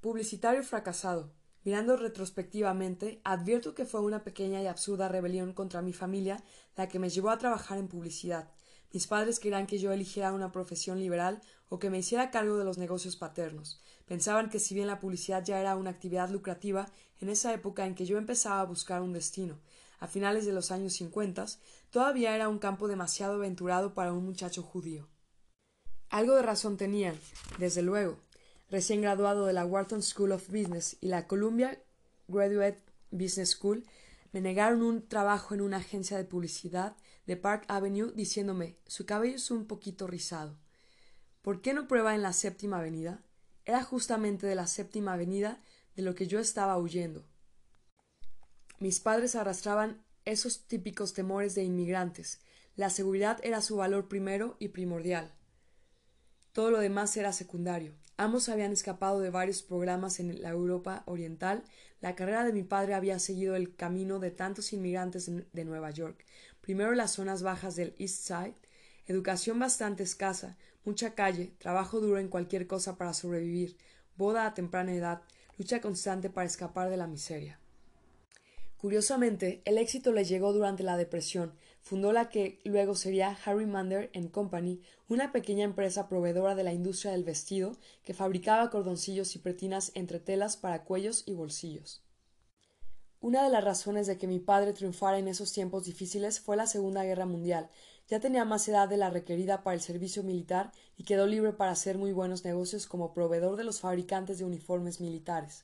Publicitario 0.00 0.62
fracasado. 0.62 1.32
Mirando 1.64 1.96
retrospectivamente, 1.96 3.20
advierto 3.22 3.74
que 3.74 3.84
fue 3.84 4.00
una 4.00 4.24
pequeña 4.24 4.60
y 4.62 4.66
absurda 4.66 5.08
rebelión 5.08 5.52
contra 5.52 5.82
mi 5.82 5.92
familia 5.92 6.42
la 6.76 6.88
que 6.88 6.98
me 6.98 7.10
llevó 7.10 7.30
a 7.30 7.38
trabajar 7.38 7.78
en 7.78 7.86
publicidad, 7.86 8.50
mis 8.92 9.06
padres 9.06 9.40
querían 9.40 9.66
que 9.66 9.78
yo 9.78 9.90
eligiera 9.90 10.34
una 10.34 10.52
profesión 10.52 10.98
liberal 10.98 11.40
o 11.70 11.78
que 11.78 11.88
me 11.88 11.98
hiciera 11.98 12.30
cargo 12.30 12.58
de 12.58 12.64
los 12.64 12.76
negocios 12.76 13.16
paternos. 13.16 13.80
Pensaban 14.06 14.50
que 14.50 14.58
si 14.58 14.74
bien 14.74 14.86
la 14.86 15.00
publicidad 15.00 15.42
ya 15.42 15.60
era 15.60 15.76
una 15.76 15.90
actividad 15.90 16.28
lucrativa, 16.28 16.90
en 17.20 17.30
esa 17.30 17.54
época 17.54 17.86
en 17.86 17.94
que 17.94 18.04
yo 18.04 18.18
empezaba 18.18 18.60
a 18.60 18.66
buscar 18.66 19.00
un 19.00 19.14
destino, 19.14 19.60
a 20.02 20.08
finales 20.08 20.44
de 20.44 20.52
los 20.52 20.72
años 20.72 20.94
cincuenta, 20.94 21.46
todavía 21.90 22.34
era 22.34 22.48
un 22.48 22.58
campo 22.58 22.88
demasiado 22.88 23.34
aventurado 23.34 23.94
para 23.94 24.12
un 24.12 24.24
muchacho 24.24 24.60
judío. 24.60 25.08
Algo 26.10 26.34
de 26.34 26.42
razón 26.42 26.76
tenían, 26.76 27.16
desde 27.60 27.82
luego. 27.82 28.18
Recién 28.68 29.00
graduado 29.00 29.46
de 29.46 29.52
la 29.52 29.64
Wharton 29.64 30.02
School 30.02 30.32
of 30.32 30.48
Business 30.48 30.96
y 31.00 31.06
la 31.06 31.28
Columbia 31.28 31.80
Graduate 32.26 32.82
Business 33.12 33.50
School, 33.50 33.84
me 34.32 34.40
negaron 34.40 34.82
un 34.82 35.06
trabajo 35.06 35.54
en 35.54 35.60
una 35.60 35.76
agencia 35.76 36.16
de 36.16 36.24
publicidad 36.24 36.96
de 37.26 37.36
Park 37.36 37.64
Avenue 37.68 38.10
diciéndome 38.12 38.78
su 38.88 39.06
cabello 39.06 39.36
es 39.36 39.52
un 39.52 39.66
poquito 39.66 40.08
rizado. 40.08 40.58
¿Por 41.42 41.62
qué 41.62 41.74
no 41.74 41.86
prueba 41.86 42.16
en 42.16 42.22
la 42.22 42.32
séptima 42.32 42.78
avenida? 42.78 43.22
Era 43.64 43.84
justamente 43.84 44.48
de 44.48 44.56
la 44.56 44.66
séptima 44.66 45.12
avenida 45.12 45.62
de 45.94 46.02
lo 46.02 46.16
que 46.16 46.26
yo 46.26 46.40
estaba 46.40 46.76
huyendo. 46.76 47.24
Mis 48.82 48.98
padres 48.98 49.36
arrastraban 49.36 50.02
esos 50.24 50.66
típicos 50.66 51.14
temores 51.14 51.54
de 51.54 51.62
inmigrantes. 51.62 52.40
La 52.74 52.90
seguridad 52.90 53.38
era 53.44 53.60
su 53.60 53.76
valor 53.76 54.08
primero 54.08 54.56
y 54.58 54.70
primordial. 54.70 55.30
Todo 56.50 56.72
lo 56.72 56.80
demás 56.80 57.16
era 57.16 57.32
secundario. 57.32 57.94
Ambos 58.16 58.48
habían 58.48 58.72
escapado 58.72 59.20
de 59.20 59.30
varios 59.30 59.62
programas 59.62 60.18
en 60.18 60.42
la 60.42 60.48
Europa 60.48 61.04
Oriental. 61.06 61.62
La 62.00 62.16
carrera 62.16 62.42
de 62.42 62.52
mi 62.52 62.64
padre 62.64 62.94
había 62.94 63.20
seguido 63.20 63.54
el 63.54 63.76
camino 63.76 64.18
de 64.18 64.32
tantos 64.32 64.72
inmigrantes 64.72 65.30
de 65.30 65.64
Nueva 65.64 65.92
York. 65.92 66.24
Primero 66.60 66.92
las 66.96 67.12
zonas 67.12 67.44
bajas 67.44 67.76
del 67.76 67.94
East 68.00 68.26
Side, 68.26 68.56
educación 69.06 69.60
bastante 69.60 70.02
escasa, 70.02 70.58
mucha 70.84 71.14
calle, 71.14 71.54
trabajo 71.58 72.00
duro 72.00 72.18
en 72.18 72.26
cualquier 72.26 72.66
cosa 72.66 72.98
para 72.98 73.14
sobrevivir, 73.14 73.76
boda 74.16 74.44
a 74.44 74.54
temprana 74.54 74.92
edad, 74.92 75.22
lucha 75.56 75.80
constante 75.80 76.30
para 76.30 76.48
escapar 76.48 76.90
de 76.90 76.96
la 76.96 77.06
miseria. 77.06 77.61
Curiosamente, 78.82 79.62
el 79.64 79.78
éxito 79.78 80.10
le 80.10 80.24
llegó 80.24 80.52
durante 80.52 80.82
la 80.82 80.96
depresión. 80.96 81.52
Fundó 81.82 82.12
la 82.12 82.30
que 82.30 82.58
luego 82.64 82.96
sería 82.96 83.38
Harry 83.44 83.64
Mander 83.64 84.10
Company, 84.32 84.80
una 85.08 85.30
pequeña 85.30 85.62
empresa 85.62 86.08
proveedora 86.08 86.56
de 86.56 86.64
la 86.64 86.72
industria 86.72 87.12
del 87.12 87.22
vestido 87.22 87.76
que 88.02 88.12
fabricaba 88.12 88.70
cordoncillos 88.70 89.36
y 89.36 89.38
pretinas 89.38 89.92
entre 89.94 90.18
telas 90.18 90.56
para 90.56 90.82
cuellos 90.82 91.22
y 91.26 91.34
bolsillos. 91.34 92.02
Una 93.20 93.44
de 93.44 93.50
las 93.50 93.62
razones 93.62 94.08
de 94.08 94.18
que 94.18 94.26
mi 94.26 94.40
padre 94.40 94.72
triunfara 94.72 95.20
en 95.20 95.28
esos 95.28 95.52
tiempos 95.52 95.84
difíciles 95.84 96.40
fue 96.40 96.56
la 96.56 96.66
Segunda 96.66 97.04
Guerra 97.04 97.24
Mundial. 97.24 97.70
Ya 98.08 98.18
tenía 98.18 98.44
más 98.44 98.66
edad 98.66 98.88
de 98.88 98.96
la 98.96 99.10
requerida 99.10 99.62
para 99.62 99.74
el 99.74 99.80
servicio 99.80 100.24
militar 100.24 100.72
y 100.96 101.04
quedó 101.04 101.28
libre 101.28 101.52
para 101.52 101.70
hacer 101.70 101.98
muy 101.98 102.10
buenos 102.10 102.44
negocios 102.44 102.88
como 102.88 103.14
proveedor 103.14 103.54
de 103.54 103.62
los 103.62 103.78
fabricantes 103.78 104.38
de 104.38 104.44
uniformes 104.44 105.00
militares. 105.00 105.62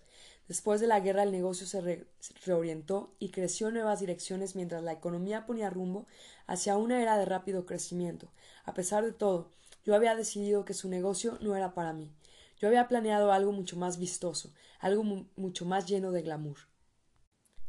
Después 0.49 0.81
de 0.81 0.87
la 0.87 1.01
guerra 1.01 1.25
el 1.25 1.31
negocio 1.31 1.67
se, 1.67 2.07
reorientó 2.47 3.15
y 3.19 3.29
creció 3.29 3.69
en 3.69 3.75
nuevas 3.75 4.01
direcciones 4.01 4.57
mientras 4.57 4.83
la 4.83 4.93
economía 4.93 5.45
ponía 5.45 5.69
rumbo 5.69 6.07
hacia 6.47 6.79
una 6.79 7.03
era 7.03 7.19
de 7.19 7.27
rápido 7.27 7.67
crecimiento. 7.67 8.33
A 8.65 8.73
pesar 8.73 9.05
de 9.05 9.13
todo, 9.13 9.51
yo 9.85 9.95
había 9.95 10.17
decidido 10.17 10.65
que 10.65 10.73
su 10.73 10.89
negocio 10.89 11.37
no 11.43 11.55
era 11.55 11.75
para 11.75 11.93
mí. 11.93 12.11
Yo 12.59 12.67
había 12.67 12.89
planeado 12.89 13.31
algo 13.31 13.53
mucho 13.53 13.77
más 13.77 13.99
vistoso, 13.99 14.51
algo 14.81 15.05
mucho 15.37 15.67
más 15.67 15.87
lleno 15.87 16.13
de 16.13 16.23
glamour. 16.23 16.57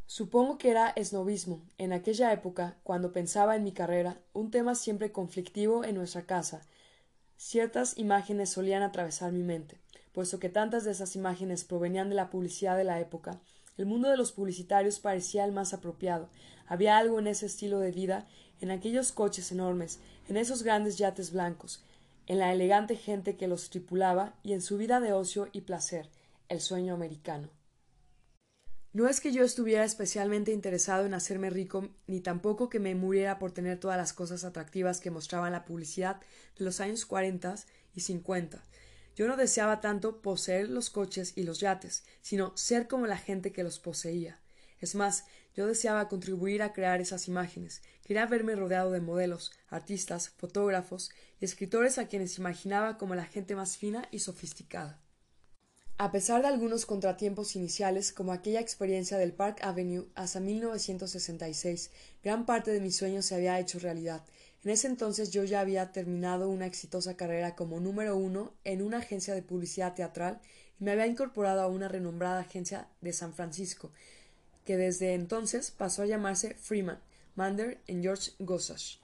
Supongo 0.05 0.57
que 0.57 0.71
era 0.71 0.89
esnovismo, 0.89 1.67
en 1.77 1.91
aquella 1.91 2.31
época, 2.31 2.77
cuando 2.83 3.11
pensaba 3.11 3.57
en 3.57 3.63
mi 3.63 3.73
carrera, 3.73 4.21
un 4.33 4.51
tema 4.51 4.73
siempre 4.73 5.11
conflictivo 5.11 5.83
en 5.83 5.95
nuestra 5.95 6.25
casa. 6.25 6.61
Ciertas 7.35 7.97
imágenes 7.97 8.49
solían 8.49 8.83
atravesar 8.83 9.33
mi 9.33 9.43
mente 9.43 9.79
puesto 10.13 10.39
que 10.39 10.49
tantas 10.49 10.83
de 10.83 10.91
esas 10.91 11.15
imágenes 11.15 11.63
provenían 11.63 12.09
de 12.09 12.15
la 12.15 12.29
publicidad 12.29 12.77
de 12.77 12.83
la 12.83 12.99
época, 12.99 13.39
el 13.77 13.85
mundo 13.85 14.09
de 14.09 14.17
los 14.17 14.31
publicitarios 14.31 14.99
parecía 14.99 15.45
el 15.45 15.51
más 15.51 15.73
apropiado. 15.73 16.29
Había 16.67 16.97
algo 16.97 17.19
en 17.19 17.27
ese 17.27 17.45
estilo 17.45 17.79
de 17.79 17.91
vida, 17.91 18.27
en 18.61 18.71
aquellos 18.71 19.11
coches 19.11 19.51
enormes, 19.51 19.99
en 20.27 20.37
esos 20.37 20.63
grandes 20.63 20.97
yates 20.97 21.31
blancos, 21.31 21.83
en 22.27 22.39
la 22.39 22.51
elegante 22.51 22.95
gente 22.95 23.37
que 23.37 23.47
los 23.47 23.69
tripulaba 23.69 24.35
y 24.43 24.53
en 24.53 24.61
su 24.61 24.77
vida 24.77 24.99
de 24.99 25.13
ocio 25.13 25.47
y 25.51 25.61
placer, 25.61 26.09
el 26.49 26.59
sueño 26.59 26.93
americano. 26.93 27.49
No 28.91 29.07
es 29.07 29.21
que 29.21 29.31
yo 29.31 29.43
estuviera 29.43 29.83
especialmente 29.83 30.51
interesado 30.51 31.05
en 31.05 31.13
hacerme 31.13 31.51
rico, 31.51 31.89
ni 32.07 32.21
tampoco 32.21 32.69
que 32.69 32.79
me 32.79 32.95
muriera 32.95 33.37
por 33.37 33.51
tener 33.51 33.79
todas 33.79 33.97
las 33.97 34.13
cosas 34.13 34.43
atractivas 34.43 34.99
que 34.99 35.11
mostraban 35.11 35.51
la 35.51 35.63
publicidad 35.63 36.19
de 36.57 36.65
los 36.65 36.79
años 36.79 37.05
cuarenta 37.05 37.55
y 37.93 38.01
cincuenta. 38.01 38.63
Yo 39.19 39.27
no 39.27 39.35
deseaba 39.35 39.81
tanto 39.81 40.21
poseer 40.21 40.69
los 40.69 40.89
coches 40.89 41.33
y 41.35 41.43
los 41.43 41.59
yates, 41.59 42.05
sino 42.21 42.55
ser 42.55 42.87
como 42.87 43.05
la 43.05 43.17
gente 43.17 43.51
que 43.51 43.65
los 43.65 43.77
poseía. 43.77 44.39
Es 44.79 44.95
más, 44.95 45.25
yo 45.53 45.67
deseaba 45.67 46.07
contribuir 46.07 46.61
a 46.61 46.71
crear 46.71 47.01
esas 47.01 47.27
imágenes. 47.27 47.81
Quería 48.05 48.25
verme 48.27 48.55
rodeado 48.55 48.91
de 48.91 49.01
modelos, 49.01 49.51
artistas, 49.67 50.29
fotógrafos 50.29 51.11
y 51.41 51.43
escritores 51.43 51.97
a 51.97 52.07
quienes 52.07 52.37
imaginaba 52.37 52.97
como 52.97 53.13
la 53.13 53.25
gente 53.25 53.57
más 53.57 53.75
fina 53.75 54.07
y 54.09 54.19
sofisticada. 54.19 55.01
A 55.97 56.13
pesar 56.13 56.41
de 56.41 56.47
algunos 56.47 56.85
contratiempos 56.85 57.57
iniciales, 57.57 58.13
como 58.13 58.31
aquella 58.31 58.61
experiencia 58.61 59.17
del 59.17 59.33
Park 59.33 59.59
Avenue 59.63 60.07
hasta 60.15 60.39
1966, 60.39 61.91
gran 62.23 62.45
parte 62.45 62.71
de 62.71 62.79
mis 62.79 62.95
sueños 62.95 63.25
se 63.25 63.35
había 63.35 63.59
hecho 63.59 63.79
realidad 63.79 64.23
en 64.63 64.71
ese 64.71 64.87
entonces 64.87 65.31
yo 65.31 65.43
ya 65.43 65.61
había 65.61 65.91
terminado 65.91 66.49
una 66.49 66.65
exitosa 66.65 67.15
carrera 67.15 67.55
como 67.55 67.79
número 67.79 68.17
uno 68.17 68.53
en 68.63 68.81
una 68.81 68.97
agencia 68.97 69.33
de 69.33 69.41
publicidad 69.41 69.95
teatral 69.95 70.41
y 70.79 70.83
me 70.83 70.91
había 70.91 71.07
incorporado 71.07 71.61
a 71.61 71.67
una 71.67 71.87
renombrada 71.87 72.41
agencia 72.41 72.87
de 73.01 73.13
San 73.13 73.33
Francisco, 73.33 73.91
que 74.65 74.77
desde 74.77 75.13
entonces 75.13 75.71
pasó 75.71 76.01
a 76.01 76.07
llamarse 76.07 76.55
Freeman, 76.55 76.99
Mander 77.35 77.81
en 77.87 78.01
George 78.01 78.31
Gossage. 78.39 78.99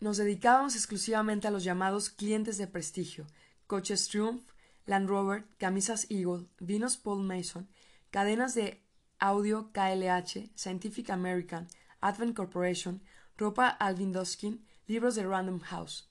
Nos 0.00 0.16
dedicábamos 0.16 0.74
exclusivamente 0.74 1.46
a 1.46 1.50
los 1.50 1.62
llamados 1.62 2.10
clientes 2.10 2.58
de 2.58 2.66
prestigio, 2.66 3.26
coches 3.66 4.08
Triumph, 4.08 4.42
Land 4.86 5.08
Rover, 5.08 5.44
camisas 5.58 6.06
Eagle, 6.10 6.46
vinos 6.58 6.96
Paul 6.96 7.22
Mason, 7.22 7.68
cadenas 8.10 8.54
de 8.54 8.82
audio 9.18 9.70
KLH, 9.72 10.50
Scientific 10.56 11.10
American, 11.10 11.68
Advent 12.00 12.34
Corporation, 12.34 13.00
ropa 13.36 13.68
Alvin 13.68 14.12
Doskin, 14.12 14.64
libros 14.86 15.14
de 15.14 15.24
Random 15.24 15.60
House. 15.60 16.08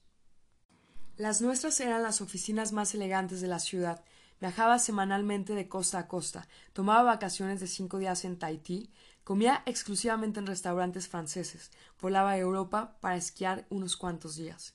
Las 1.18 1.42
nuestras 1.42 1.80
eran 1.80 2.04
las 2.04 2.22
oficinas 2.22 2.72
más 2.72 2.96
elegantes 2.96 3.42
de 3.42 3.48
la 3.48 3.60
ciudad. 3.60 4.04
Viajaba 4.40 4.80
semanalmente 4.80 5.54
de 5.54 5.68
costa 5.68 6.00
a 6.00 6.08
costa, 6.08 6.48
tomaba 6.74 7.04
vacaciones 7.04 7.60
de 7.60 7.68
cinco 7.68 8.00
días 8.00 8.26
en 8.26 8.40
Tahití, 8.40 8.90
comía 9.24 9.62
exclusivamente 9.68 10.40
en 10.40 10.48
restaurantes 10.48 11.08
franceses, 11.08 11.70
volaba 12.02 12.32
a 12.32 12.38
Europa 12.40 12.98
para 13.02 13.18
esquiar 13.18 13.68
unos 13.70 13.98
cuantos 13.98 14.36
días. 14.36 14.74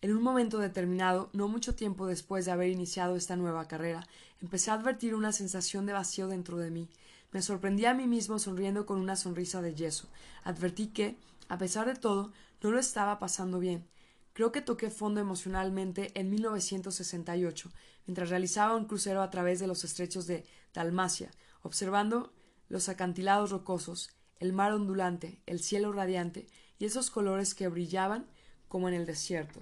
En 0.00 0.16
un 0.16 0.22
momento 0.22 0.58
determinado, 0.58 1.30
no 1.32 1.48
mucho 1.48 1.74
tiempo 1.74 2.06
después 2.06 2.44
de 2.44 2.52
haber 2.52 2.68
iniciado 2.68 3.16
esta 3.16 3.34
nueva 3.34 3.66
carrera, 3.66 4.06
empecé 4.40 4.70
a 4.70 4.74
advertir 4.74 5.16
una 5.16 5.32
sensación 5.32 5.86
de 5.86 5.94
vacío 5.94 6.28
dentro 6.28 6.58
de 6.58 6.70
mí. 6.70 6.88
Me 7.32 7.42
sorprendí 7.42 7.84
a 7.86 7.94
mí 7.94 8.06
mismo 8.06 8.38
sonriendo 8.38 8.86
con 8.86 9.00
una 9.00 9.16
sonrisa 9.16 9.60
de 9.60 9.74
yeso. 9.74 10.06
Advertí 10.44 10.86
que, 10.88 11.16
A 11.48 11.58
pesar 11.58 11.86
de 11.86 11.94
todo, 11.94 12.32
no 12.62 12.70
lo 12.70 12.78
estaba 12.78 13.18
pasando 13.18 13.58
bien. 13.58 13.88
Creo 14.32 14.52
que 14.52 14.62
toqué 14.62 14.90
fondo 14.90 15.20
emocionalmente 15.20 16.12
en 16.14 16.30
1968, 16.30 17.70
mientras 18.06 18.30
realizaba 18.30 18.76
un 18.76 18.84
crucero 18.84 19.22
a 19.22 19.30
través 19.30 19.58
de 19.58 19.66
los 19.66 19.82
estrechos 19.82 20.26
de 20.26 20.44
Dalmacia, 20.72 21.30
observando 21.62 22.32
los 22.68 22.88
acantilados 22.88 23.50
rocosos, 23.50 24.10
el 24.38 24.52
mar 24.52 24.72
ondulante, 24.72 25.42
el 25.46 25.60
cielo 25.60 25.92
radiante 25.92 26.46
y 26.78 26.84
esos 26.84 27.10
colores 27.10 27.54
que 27.54 27.68
brillaban 27.68 28.26
como 28.68 28.88
en 28.88 28.94
el 28.94 29.06
desierto. 29.06 29.60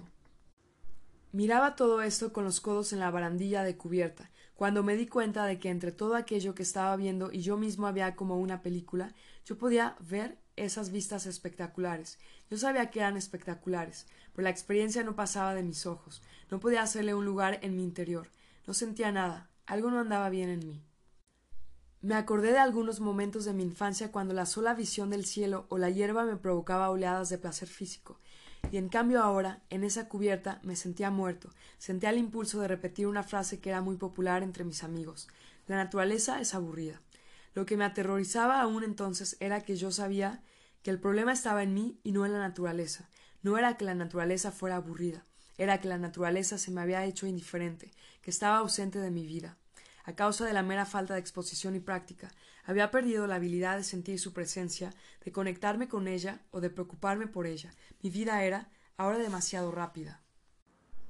Miraba 1.31 1.75
todo 1.75 2.01
esto 2.01 2.31
con 2.31 2.43
los 2.43 2.61
codos 2.61 2.93
en 2.93 2.99
la 2.99 3.11
barandilla 3.11 3.63
de 3.63 3.77
cubierta, 3.77 4.29
cuando 4.55 4.83
me 4.83 4.95
di 4.95 5.07
cuenta 5.07 5.45
de 5.45 5.59
que 5.59 5.69
entre 5.69 5.91
todo 5.91 6.15
aquello 6.15 6.55
que 6.55 6.63
estaba 6.63 6.95
viendo 6.95 7.31
y 7.31 7.41
yo 7.41 7.57
mismo 7.57 7.87
había 7.87 8.15
como 8.15 8.39
una 8.39 8.61
película, 8.61 9.13
yo 9.45 9.57
podía 9.57 9.95
ver 9.99 10.39
esas 10.57 10.91
vistas 10.91 11.25
espectaculares. 11.25 12.19
Yo 12.49 12.57
sabía 12.57 12.89
que 12.89 12.99
eran 12.99 13.15
espectaculares, 13.15 14.05
pero 14.33 14.43
la 14.43 14.49
experiencia 14.49 15.03
no 15.03 15.15
pasaba 15.15 15.53
de 15.53 15.63
mis 15.63 15.85
ojos. 15.85 16.21
No 16.51 16.59
podía 16.59 16.81
hacerle 16.81 17.13
un 17.13 17.25
lugar 17.25 17.59
en 17.61 17.75
mi 17.75 17.83
interior. 17.83 18.27
No 18.65 18.73
sentía 18.73 19.11
nada. 19.11 19.49
Algo 19.65 19.91
no 19.91 19.99
andaba 19.99 20.29
bien 20.29 20.49
en 20.49 20.67
mí. 20.67 20.83
Me 22.01 22.15
acordé 22.15 22.51
de 22.51 22.59
algunos 22.59 22.99
momentos 22.99 23.43
de 23.43 23.53
mi 23.53 23.63
infancia 23.63 24.11
cuando 24.11 24.33
la 24.33 24.45
sola 24.45 24.75
visión 24.75 25.09
del 25.09 25.25
cielo 25.25 25.65
o 25.69 25.77
la 25.77 25.89
hierba 25.89 26.25
me 26.25 26.37
provocaba 26.37 26.91
oleadas 26.91 27.29
de 27.29 27.39
placer 27.39 27.67
físico, 27.67 28.19
y 28.71 28.77
en 28.77 28.87
cambio 28.87 29.23
ahora, 29.23 29.63
en 29.69 29.83
esa 29.83 30.07
cubierta, 30.07 30.59
me 30.63 30.75
sentía 30.75 31.09
muerto, 31.09 31.49
sentía 31.79 32.11
el 32.11 32.17
impulso 32.17 32.61
de 32.61 32.67
repetir 32.67 33.07
una 33.07 33.23
frase 33.23 33.59
que 33.59 33.69
era 33.69 33.81
muy 33.81 33.97
popular 33.97 34.43
entre 34.43 34.63
mis 34.63 34.83
amigos 34.83 35.27
La 35.67 35.75
naturaleza 35.75 36.39
es 36.39 36.53
aburrida. 36.53 37.01
Lo 37.57 37.65
que 37.65 37.75
me 37.75 37.85
aterrorizaba 37.85 38.61
aún 38.61 38.83
entonces 38.83 39.35
era 39.39 39.61
que 39.61 39.77
yo 39.77 39.89
sabía 39.89 40.43
que 40.83 40.91
el 40.91 40.99
problema 40.99 41.33
estaba 41.33 41.63
en 41.63 41.73
mí 41.73 41.99
y 42.03 42.11
no 42.11 42.23
en 42.23 42.33
la 42.33 42.37
naturaleza. 42.37 43.09
No 43.41 43.57
era 43.57 43.77
que 43.77 43.83
la 43.83 43.95
naturaleza 43.95 44.51
fuera 44.51 44.75
aburrida, 44.75 45.25
era 45.57 45.81
que 45.81 45.87
la 45.87 45.97
naturaleza 45.97 46.59
se 46.59 46.69
me 46.69 46.81
había 46.81 47.03
hecho 47.05 47.25
indiferente, 47.25 47.95
que 48.21 48.29
estaba 48.29 48.59
ausente 48.59 48.99
de 48.99 49.09
mi 49.09 49.25
vida 49.25 49.57
a 50.03 50.15
causa 50.15 50.45
de 50.45 50.53
la 50.53 50.61
mera 50.61 50.85
falta 50.85 51.15
de 51.15 51.19
exposición 51.19 51.75
y 51.75 51.79
práctica, 51.79 52.31
había 52.63 52.91
perdido 52.91 53.25
la 53.25 53.35
habilidad 53.35 53.75
de 53.75 53.83
sentir 53.83 54.19
su 54.19 54.33
presencia, 54.33 54.93
de 55.25 55.31
conectarme 55.31 55.87
con 55.89 56.07
ella 56.07 56.39
o 56.51 56.61
de 56.61 56.69
preocuparme 56.69 57.25
por 57.25 57.47
ella. 57.47 57.73
Mi 58.03 58.11
vida 58.11 58.43
era 58.43 58.69
ahora 58.97 59.17
demasiado 59.17 59.71
rápida. 59.71 60.21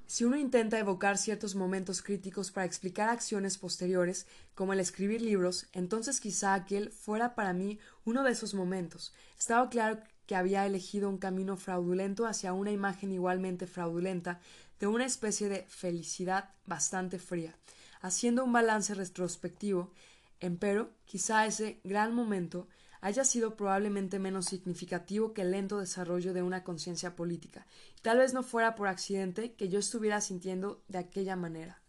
Si 0.07 0.23
uno 0.23 0.37
intenta 0.37 0.79
evocar 0.79 1.17
ciertos 1.17 1.53
momentos 1.53 2.01
críticos 2.01 2.49
para 2.51 2.65
explicar 2.65 3.09
acciones 3.09 3.57
posteriores, 3.57 4.25
como 4.55 4.73
el 4.73 4.79
escribir 4.79 5.21
libros, 5.21 5.67
entonces 5.73 6.19
quizá 6.19 6.53
aquel 6.53 6.91
fuera 6.91 7.35
para 7.35 7.53
mí 7.53 7.77
uno 8.05 8.23
de 8.23 8.31
esos 8.31 8.53
momentos. 8.53 9.13
Estaba 9.37 9.69
claro 9.69 9.99
que 10.25 10.35
había 10.35 10.65
elegido 10.65 11.09
un 11.09 11.17
camino 11.17 11.57
fraudulento 11.57 12.25
hacia 12.25 12.53
una 12.53 12.71
imagen 12.71 13.11
igualmente 13.11 13.67
fraudulenta 13.67 14.39
de 14.79 14.87
una 14.87 15.05
especie 15.05 15.49
de 15.49 15.65
felicidad 15.67 16.49
bastante 16.65 17.19
fría 17.19 17.55
haciendo 18.01 18.43
un 18.43 18.53
balance 18.53 18.93
retrospectivo, 18.93 19.91
empero 20.39 20.91
quizá 21.05 21.45
ese 21.45 21.79
gran 21.83 22.13
momento 22.13 22.67
haya 23.07 23.23
sido 23.23 23.55
probablemente 23.55 24.19
menos 24.19 24.47
significativo 24.47 25.31
que 25.31 25.43
el 25.43 25.51
lento 25.51 25.79
desarrollo 25.79 26.33
de 26.33 26.41
una 26.41 26.65
conciencia 26.65 27.15
política, 27.15 27.65
tal 28.01 28.17
vez 28.17 28.33
no 28.33 28.43
fuera 28.43 28.75
por 28.75 28.89
accidente 28.89 29.53
que 29.53 29.69
yo 29.69 29.79
estuviera 29.79 30.19
sintiendo 30.19 30.83
de 30.89 30.97
aquella 30.97 31.37
manera. 31.37 31.81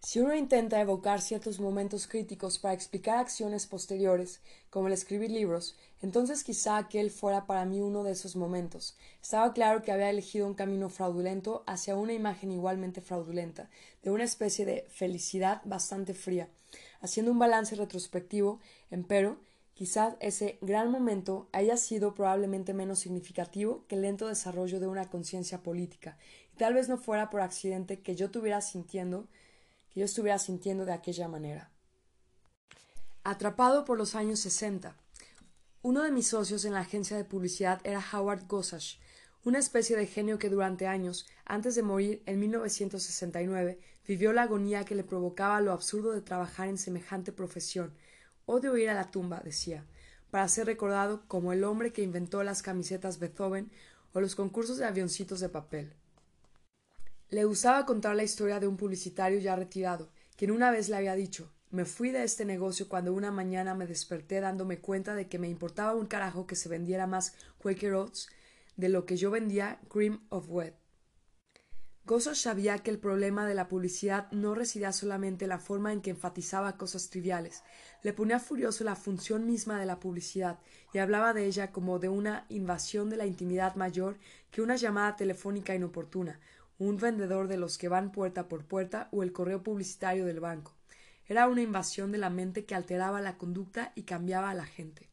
Si 0.00 0.18
uno 0.18 0.34
intenta 0.34 0.80
evocar 0.80 1.20
ciertos 1.20 1.60
momentos 1.60 2.06
críticos 2.06 2.58
para 2.58 2.72
explicar 2.72 3.18
acciones 3.18 3.66
posteriores, 3.66 4.40
como 4.70 4.86
el 4.86 4.94
escribir 4.94 5.30
libros, 5.30 5.76
entonces 6.00 6.42
quizá 6.42 6.78
aquel 6.78 7.10
fuera 7.10 7.44
para 7.44 7.66
mí 7.66 7.82
uno 7.82 8.02
de 8.02 8.12
esos 8.12 8.34
momentos. 8.34 8.96
Estaba 9.20 9.52
claro 9.52 9.82
que 9.82 9.92
había 9.92 10.08
elegido 10.08 10.46
un 10.46 10.54
camino 10.54 10.88
fraudulento 10.88 11.64
hacia 11.66 11.96
una 11.96 12.14
imagen 12.14 12.50
igualmente 12.50 13.02
fraudulenta, 13.02 13.68
de 14.02 14.10
una 14.10 14.24
especie 14.24 14.64
de 14.64 14.86
felicidad 14.88 15.60
bastante 15.66 16.14
fría. 16.14 16.48
Haciendo 17.02 17.30
un 17.30 17.38
balance 17.38 17.76
retrospectivo, 17.76 18.58
empero, 18.90 19.38
quizá 19.74 20.16
ese 20.20 20.58
gran 20.60 20.90
momento 20.90 21.48
haya 21.52 21.76
sido 21.76 22.14
probablemente 22.14 22.74
menos 22.74 22.98
significativo 23.00 23.84
que 23.88 23.96
el 23.96 24.02
lento 24.02 24.28
desarrollo 24.28 24.80
de 24.80 24.86
una 24.86 25.08
conciencia 25.08 25.62
política, 25.62 26.18
y 26.54 26.56
tal 26.56 26.74
vez 26.74 26.88
no 26.88 26.98
fuera 26.98 27.30
por 27.30 27.40
accidente 27.40 28.00
que 28.00 28.14
yo 28.14 28.30
tuviera 28.30 28.60
sintiendo 28.60 29.28
que 29.92 30.00
yo 30.00 30.06
estuviera 30.06 30.38
sintiendo 30.38 30.84
de 30.84 30.92
aquella 30.92 31.28
manera. 31.28 31.70
Atrapado 33.24 33.84
por 33.84 33.98
los 33.98 34.14
años 34.14 34.40
sesenta. 34.40 34.96
Uno 35.82 36.02
de 36.02 36.10
mis 36.10 36.28
socios 36.28 36.64
en 36.64 36.72
la 36.72 36.80
agencia 36.80 37.16
de 37.16 37.24
publicidad 37.24 37.80
era 37.84 38.02
Howard 38.12 38.46
Gossage, 38.46 38.98
una 39.44 39.58
especie 39.58 39.96
de 39.96 40.06
genio 40.06 40.38
que 40.38 40.48
durante 40.48 40.86
años, 40.86 41.26
antes 41.44 41.74
de 41.74 41.82
morir 41.82 42.22
en 42.26 42.38
1969, 42.38 43.78
vivió 44.06 44.32
la 44.32 44.42
agonía 44.42 44.84
que 44.84 44.94
le 44.94 45.04
provocaba 45.04 45.60
lo 45.60 45.72
absurdo 45.72 46.12
de 46.12 46.20
trabajar 46.20 46.68
en 46.68 46.78
semejante 46.78 47.32
profesión. 47.32 47.92
Odio 48.46 48.76
ir 48.76 48.90
a 48.90 48.94
la 48.94 49.10
tumba, 49.10 49.40
decía, 49.44 49.84
para 50.30 50.48
ser 50.48 50.66
recordado 50.66 51.22
como 51.28 51.52
el 51.52 51.64
hombre 51.64 51.92
que 51.92 52.02
inventó 52.02 52.42
las 52.42 52.62
camisetas 52.62 53.18
Beethoven 53.18 53.70
o 54.12 54.20
los 54.20 54.34
concursos 54.34 54.78
de 54.78 54.84
avioncitos 54.84 55.40
de 55.40 55.48
papel. 55.48 55.94
Le 57.30 57.44
gustaba 57.44 57.86
contar 57.86 58.16
la 58.16 58.24
historia 58.24 58.60
de 58.60 58.66
un 58.66 58.76
publicitario 58.76 59.38
ya 59.38 59.56
retirado, 59.56 60.10
quien 60.36 60.50
una 60.50 60.70
vez 60.70 60.88
le 60.88 60.96
había 60.96 61.14
dicho 61.14 61.50
me 61.72 61.86
fui 61.86 62.10
de 62.10 62.22
este 62.22 62.44
negocio 62.44 62.86
cuando 62.86 63.14
una 63.14 63.30
mañana 63.30 63.74
me 63.74 63.86
desperté 63.86 64.40
dándome 64.40 64.80
cuenta 64.80 65.14
de 65.14 65.26
que 65.26 65.38
me 65.38 65.48
importaba 65.48 65.94
un 65.94 66.04
carajo 66.04 66.46
que 66.46 66.54
se 66.54 66.68
vendiera 66.68 67.06
más 67.06 67.34
Quaker 67.56 67.94
Oats 67.94 68.28
de 68.76 68.90
lo 68.90 69.06
que 69.06 69.16
yo 69.16 69.30
vendía 69.30 69.80
Cream 69.88 70.20
of 70.28 70.50
Wet. 70.50 70.81
Gozo 72.04 72.34
sabía 72.34 72.78
que 72.78 72.90
el 72.90 72.98
problema 72.98 73.46
de 73.46 73.54
la 73.54 73.68
publicidad 73.68 74.30
no 74.32 74.56
residía 74.56 74.92
solamente 74.92 75.44
en 75.44 75.50
la 75.50 75.60
forma 75.60 75.92
en 75.92 76.00
que 76.00 76.10
enfatizaba 76.10 76.76
cosas 76.76 77.10
triviales. 77.10 77.62
Le 78.02 78.12
ponía 78.12 78.40
furioso 78.40 78.82
la 78.82 78.96
función 78.96 79.46
misma 79.46 79.78
de 79.78 79.86
la 79.86 80.00
publicidad 80.00 80.58
y 80.92 80.98
hablaba 80.98 81.32
de 81.32 81.46
ella 81.46 81.70
como 81.70 82.00
de 82.00 82.08
una 82.08 82.44
invasión 82.48 83.08
de 83.08 83.18
la 83.18 83.26
intimidad 83.26 83.76
mayor 83.76 84.18
que 84.50 84.62
una 84.62 84.74
llamada 84.74 85.14
telefónica 85.14 85.76
inoportuna, 85.76 86.40
un 86.76 86.96
vendedor 86.96 87.46
de 87.46 87.56
los 87.56 87.78
que 87.78 87.88
van 87.88 88.10
puerta 88.10 88.48
por 88.48 88.64
puerta 88.64 89.08
o 89.12 89.22
el 89.22 89.32
correo 89.32 89.62
publicitario 89.62 90.26
del 90.26 90.40
banco. 90.40 90.74
Era 91.26 91.46
una 91.46 91.62
invasión 91.62 92.10
de 92.10 92.18
la 92.18 92.30
mente 92.30 92.64
que 92.64 92.74
alteraba 92.74 93.20
la 93.20 93.38
conducta 93.38 93.92
y 93.94 94.02
cambiaba 94.02 94.50
a 94.50 94.54
la 94.54 94.66
gente. 94.66 95.08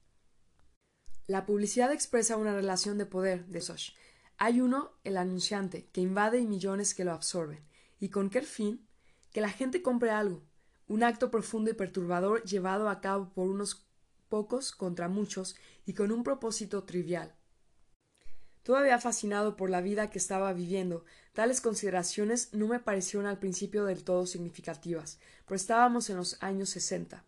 La 1.28 1.46
publicidad 1.46 1.92
expresa 1.92 2.38
una 2.38 2.56
relación 2.56 2.98
de 2.98 3.06
poder, 3.06 3.46
de 3.46 3.62
Soch. 3.62 3.94
Hay 4.42 4.62
uno, 4.62 4.94
el 5.04 5.18
anunciante, 5.18 5.90
que 5.92 6.00
invade 6.00 6.40
y 6.40 6.48
millones 6.48 6.96
que 6.96 7.04
lo 7.04 7.12
absorben. 7.12 7.60
¿Y 8.00 8.08
con 8.08 8.30
qué 8.30 8.42
fin? 8.42 8.88
Que 9.34 9.42
la 9.42 9.50
gente 9.50 9.82
compre 9.82 10.12
algo. 10.12 10.42
Un 10.88 11.04
acto 11.04 11.30
profundo 11.30 11.70
y 11.70 11.74
perturbador 11.74 12.44
llevado 12.46 12.88
a 12.88 13.02
cabo 13.02 13.34
por 13.34 13.50
unos 13.50 13.86
pocos 14.30 14.72
contra 14.72 15.10
muchos 15.10 15.58
y 15.86 15.94
con 15.94 16.14
un 16.14 16.24
propósito 16.24 16.86
trivial. 16.86 17.36
Todavía 18.64 18.98
fascinado 19.00 19.58
por 19.58 19.70
la 19.70 19.82
vida 19.82 20.10
que 20.10 20.20
estaba 20.20 20.54
viviendo, 20.54 21.04
tales 21.34 21.60
consideraciones 21.60 22.54
no 22.54 22.68
me 22.68 22.80
parecieron 22.80 23.28
al 23.28 23.40
principio 23.40 23.84
del 23.84 24.06
todo 24.06 24.26
significativas, 24.26 25.20
pero 25.46 25.58
estábamos 25.58 26.10
en 26.10 26.16
los 26.16 26.42
años 26.42 26.70
sesenta. 26.70 27.26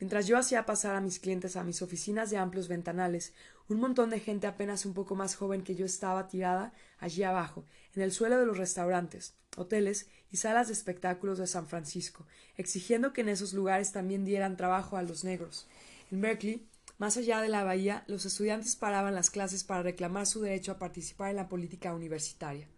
Mientras 0.00 0.26
yo 0.26 0.38
hacía 0.38 0.66
pasar 0.66 0.96
a 0.96 1.00
mis 1.00 1.18
clientes 1.18 1.56
a 1.56 1.64
mis 1.64 1.82
oficinas 1.82 2.30
de 2.30 2.38
amplios 2.38 2.68
ventanales, 2.68 3.34
un 3.68 3.80
montón 3.80 4.10
de 4.10 4.20
gente 4.20 4.46
apenas 4.46 4.86
un 4.86 4.94
poco 4.94 5.14
más 5.14 5.36
joven 5.36 5.62
que 5.62 5.74
yo 5.74 5.86
estaba 5.86 6.28
tirada 6.28 6.72
allí 6.98 7.22
abajo, 7.22 7.64
en 7.94 8.02
el 8.02 8.12
suelo 8.12 8.38
de 8.38 8.46
los 8.46 8.58
restaurantes, 8.58 9.34
hoteles 9.56 10.08
y 10.30 10.36
salas 10.36 10.66
de 10.68 10.74
espectáculos 10.74 11.38
de 11.38 11.46
San 11.46 11.66
Francisco, 11.66 12.26
exigiendo 12.56 13.12
que 13.12 13.22
en 13.22 13.28
esos 13.28 13.54
lugares 13.54 13.92
también 13.92 14.24
dieran 14.24 14.56
trabajo 14.56 14.96
a 14.96 15.02
los 15.02 15.24
negros. 15.24 15.66
En 16.10 16.20
Berkeley 16.20 16.68
más 16.96 17.16
allá 17.16 17.40
de 17.40 17.48
la 17.48 17.64
bahía, 17.64 18.04
los 18.06 18.24
estudiantes 18.24 18.76
paraban 18.76 19.14
las 19.14 19.30
clases 19.30 19.64
para 19.64 19.82
reclamar 19.82 20.26
su 20.26 20.40
derecho 20.40 20.72
a 20.72 20.78
participar 20.78 21.30
en 21.30 21.36
la 21.36 21.48
política 21.48 21.92
universitaria. 21.92 22.68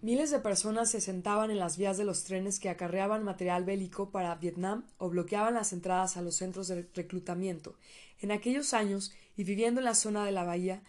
Miles 0.00 0.30
de 0.30 0.38
personas 0.38 0.92
se 0.92 1.00
sentaban 1.00 1.50
en 1.50 1.58
las 1.58 1.76
vías 1.76 1.98
de 1.98 2.04
los 2.04 2.22
trenes 2.22 2.60
que 2.60 2.68
acarreaban 2.68 3.24
material 3.24 3.64
bélico 3.64 4.12
para 4.12 4.36
Vietnam 4.36 4.86
o 4.96 5.08
bloqueaban 5.08 5.54
las 5.54 5.72
entradas 5.72 6.16
a 6.16 6.22
los 6.22 6.36
centros 6.36 6.68
de 6.68 6.88
reclutamiento. 6.94 7.74
En 8.20 8.30
aquellos 8.30 8.74
años, 8.74 9.12
y 9.36 9.42
viviendo 9.42 9.80
en 9.80 9.86
la 9.86 9.96
zona 9.96 10.24
de 10.24 10.30
la 10.30 10.44
bahía, 10.44 10.84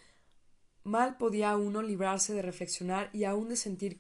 mal 0.84 1.18
podía 1.18 1.58
uno 1.58 1.82
librarse 1.82 2.34
de 2.34 2.44
reflexionar 2.44 3.10
y 3.12 3.24
aun 3.24 3.50
de 3.50 3.56
sentir, 3.56 4.00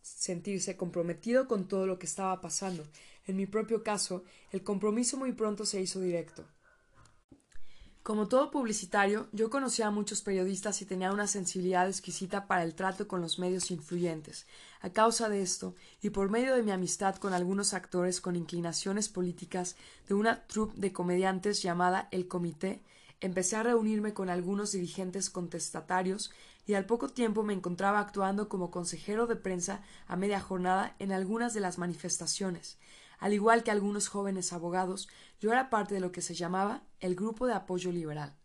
sentirse 0.00 0.76
comprometido 0.76 1.48
con 1.48 1.66
todo 1.66 1.86
lo 1.86 1.98
que 1.98 2.06
estaba 2.06 2.40
pasando. 2.40 2.84
En 3.26 3.34
mi 3.34 3.46
propio 3.46 3.82
caso, 3.82 4.22
el 4.52 4.62
compromiso 4.62 5.16
muy 5.16 5.32
pronto 5.32 5.66
se 5.66 5.80
hizo 5.80 6.00
directo. 6.00 6.46
Como 8.06 8.28
todo 8.28 8.52
publicitario, 8.52 9.26
yo 9.32 9.50
conocía 9.50 9.88
a 9.88 9.90
muchos 9.90 10.22
periodistas 10.22 10.80
y 10.80 10.84
tenía 10.84 11.10
una 11.10 11.26
sensibilidad 11.26 11.88
exquisita 11.88 12.46
para 12.46 12.62
el 12.62 12.76
trato 12.76 13.08
con 13.08 13.20
los 13.20 13.40
medios 13.40 13.72
influyentes. 13.72 14.46
A 14.80 14.90
causa 14.90 15.28
de 15.28 15.42
esto, 15.42 15.74
y 16.00 16.10
por 16.10 16.30
medio 16.30 16.54
de 16.54 16.62
mi 16.62 16.70
amistad 16.70 17.16
con 17.16 17.34
algunos 17.34 17.74
actores 17.74 18.20
con 18.20 18.36
inclinaciones 18.36 19.08
políticas 19.08 19.74
de 20.06 20.14
una 20.14 20.46
troupe 20.46 20.78
de 20.78 20.92
comediantes 20.92 21.62
llamada 21.62 22.06
El 22.12 22.28
Comité, 22.28 22.80
empecé 23.20 23.56
a 23.56 23.64
reunirme 23.64 24.14
con 24.14 24.30
algunos 24.30 24.70
dirigentes 24.70 25.28
contestatarios 25.28 26.30
y 26.64 26.74
al 26.74 26.86
poco 26.86 27.08
tiempo 27.08 27.42
me 27.42 27.54
encontraba 27.54 27.98
actuando 27.98 28.48
como 28.48 28.70
consejero 28.70 29.26
de 29.26 29.34
prensa 29.34 29.80
a 30.06 30.14
media 30.14 30.40
jornada 30.40 30.94
en 31.00 31.10
algunas 31.10 31.54
de 31.54 31.60
las 31.60 31.76
manifestaciones. 31.76 32.78
Al 33.18 33.32
igual 33.32 33.62
que 33.62 33.70
algunos 33.70 34.08
jóvenes 34.08 34.52
abogados, 34.52 35.08
yo 35.40 35.52
era 35.52 35.70
parte 35.70 35.94
de 35.94 36.00
lo 36.00 36.12
que 36.12 36.22
se 36.22 36.34
llamaba 36.34 36.82
el 37.00 37.14
Grupo 37.14 37.46
de 37.46 37.54
Apoyo 37.54 37.92
Liberal. 37.92 38.36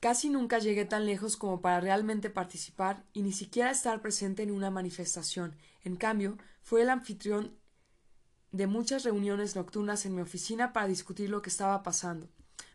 Casi 0.00 0.28
nunca 0.28 0.58
llegué 0.58 0.84
tan 0.84 1.06
lejos 1.06 1.36
como 1.36 1.60
para 1.60 1.80
realmente 1.80 2.30
participar 2.30 3.04
y 3.12 3.22
ni 3.22 3.32
siquiera 3.32 3.70
estar 3.70 4.02
presente 4.02 4.42
en 4.42 4.50
una 4.50 4.70
manifestación. 4.70 5.56
En 5.84 5.96
cambio, 5.96 6.36
fui 6.62 6.82
el 6.82 6.90
anfitrión 6.90 7.56
de 8.52 8.66
muchas 8.66 9.04
reuniones 9.04 9.56
nocturnas 9.56 10.06
en 10.06 10.14
mi 10.14 10.22
oficina 10.22 10.72
para 10.72 10.86
discutir 10.86 11.30
lo 11.30 11.42
que 11.42 11.50
estaba 11.50 11.82
pasando. 11.82 12.28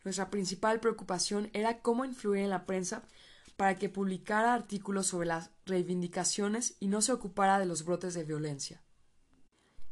Nuestra 0.04 0.30
principal 0.30 0.80
preocupación 0.80 1.50
era 1.54 1.82
cómo 1.82 2.06
influir 2.06 2.44
en 2.44 2.50
la 2.50 2.66
prensa 2.66 3.04
para 3.56 3.76
que 3.76 3.90
publicara 3.90 4.54
artículos 4.54 5.08
sobre 5.08 5.28
las 5.28 5.52
reivindicaciones 5.66 6.76
y 6.80 6.88
no 6.88 7.02
se 7.02 7.14
ocupara 7.14 7.60
de 7.60 7.66
los 7.66 7.86
brotes 7.86 8.14
de 8.14 8.24
violencia. 8.24 8.82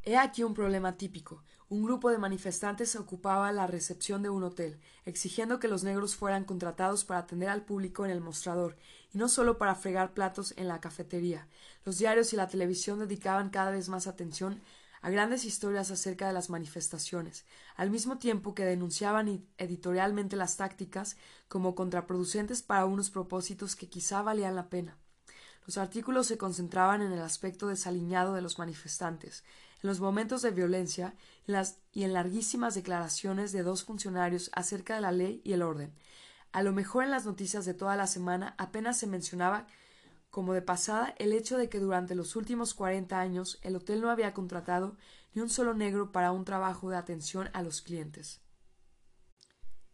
He 0.03 0.17
aquí 0.17 0.43
un 0.43 0.53
problema 0.53 0.95
típico. 0.95 1.43
Un 1.67 1.83
grupo 1.83 2.09
de 2.09 2.17
manifestantes 2.17 2.95
ocupaba 2.95 3.51
la 3.51 3.67
recepción 3.67 4.23
de 4.23 4.29
un 4.29 4.43
hotel, 4.43 4.79
exigiendo 5.05 5.59
que 5.59 5.67
los 5.67 5.83
negros 5.83 6.15
fueran 6.15 6.45
contratados 6.45 7.03
para 7.03 7.19
atender 7.19 7.49
al 7.49 7.65
público 7.65 8.05
en 8.05 8.11
el 8.11 8.21
mostrador, 8.21 8.77
y 9.13 9.17
no 9.17 9.27
solo 9.27 9.57
para 9.57 9.75
fregar 9.75 10.13
platos 10.13 10.53
en 10.57 10.67
la 10.67 10.79
cafetería. 10.79 11.47
Los 11.83 11.97
diarios 11.97 12.31
y 12.33 12.37
la 12.37 12.47
televisión 12.47 12.99
dedicaban 12.99 13.49
cada 13.49 13.71
vez 13.71 13.89
más 13.89 14.07
atención 14.07 14.61
a 15.01 15.09
grandes 15.09 15.45
historias 15.45 15.91
acerca 15.91 16.27
de 16.27 16.33
las 16.33 16.49
manifestaciones, 16.49 17.45
al 17.75 17.91
mismo 17.91 18.17
tiempo 18.17 18.55
que 18.55 18.65
denunciaban 18.65 19.45
editorialmente 19.57 20.37
las 20.37 20.57
tácticas 20.57 21.17
como 21.47 21.75
contraproducentes 21.75 22.63
para 22.63 22.85
unos 22.85 23.09
propósitos 23.09 23.75
que 23.75 23.89
quizá 23.89 24.21
valían 24.21 24.55
la 24.55 24.69
pena. 24.69 24.97
Los 25.65 25.77
artículos 25.77 26.25
se 26.25 26.37
concentraban 26.37 27.01
en 27.01 27.11
el 27.11 27.21
aspecto 27.21 27.67
desaliñado 27.67 28.33
de 28.33 28.41
los 28.41 28.57
manifestantes, 28.57 29.43
en 29.81 29.89
los 29.89 29.99
momentos 29.99 30.41
de 30.41 30.51
violencia 30.51 31.15
y 31.91 32.03
en 32.03 32.13
larguísimas 32.13 32.75
declaraciones 32.75 33.51
de 33.51 33.63
dos 33.63 33.83
funcionarios 33.83 34.51
acerca 34.53 34.95
de 34.95 35.01
la 35.01 35.11
ley 35.11 35.41
y 35.43 35.53
el 35.53 35.61
orden. 35.61 35.93
A 36.51 36.63
lo 36.63 36.73
mejor 36.73 37.03
en 37.03 37.11
las 37.11 37.25
noticias 37.25 37.65
de 37.65 37.73
toda 37.73 37.95
la 37.95 38.07
semana 38.07 38.55
apenas 38.57 38.97
se 38.97 39.07
mencionaba 39.07 39.67
como 40.29 40.53
de 40.53 40.61
pasada 40.61 41.15
el 41.17 41.33
hecho 41.33 41.57
de 41.57 41.69
que 41.69 41.79
durante 41.79 42.15
los 42.15 42.35
últimos 42.35 42.73
cuarenta 42.73 43.19
años 43.19 43.59
el 43.61 43.75
hotel 43.75 44.01
no 44.01 44.09
había 44.09 44.33
contratado 44.33 44.95
ni 45.33 45.41
un 45.41 45.49
solo 45.49 45.73
negro 45.73 46.11
para 46.11 46.31
un 46.31 46.45
trabajo 46.45 46.89
de 46.89 46.97
atención 46.97 47.49
a 47.53 47.61
los 47.61 47.81
clientes. 47.81 48.41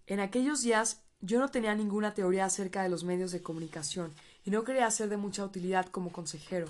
En 0.07 0.20
aquellos 0.20 0.62
días 0.62 1.02
yo 1.22 1.40
no 1.40 1.49
tenía 1.49 1.74
ninguna 1.76 2.14
teoría 2.14 2.45
acerca 2.45 2.84
de 2.84 2.90
los 2.90 3.03
medios 3.03 3.32
de 3.32 3.41
comunicación 3.41 4.14
y 4.44 4.52
no 4.52 4.64
quería 4.64 4.90
ser 4.91 5.10
de 5.10 5.18
mucha 5.18 5.44
utilidad 5.44 5.88
como 5.88 6.12
consejero, 6.12 6.68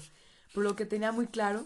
pero 0.53 0.61
lo 0.61 0.75
que 0.75 0.85
tenía 0.85 1.11
muy 1.11 1.27
claro 1.27 1.65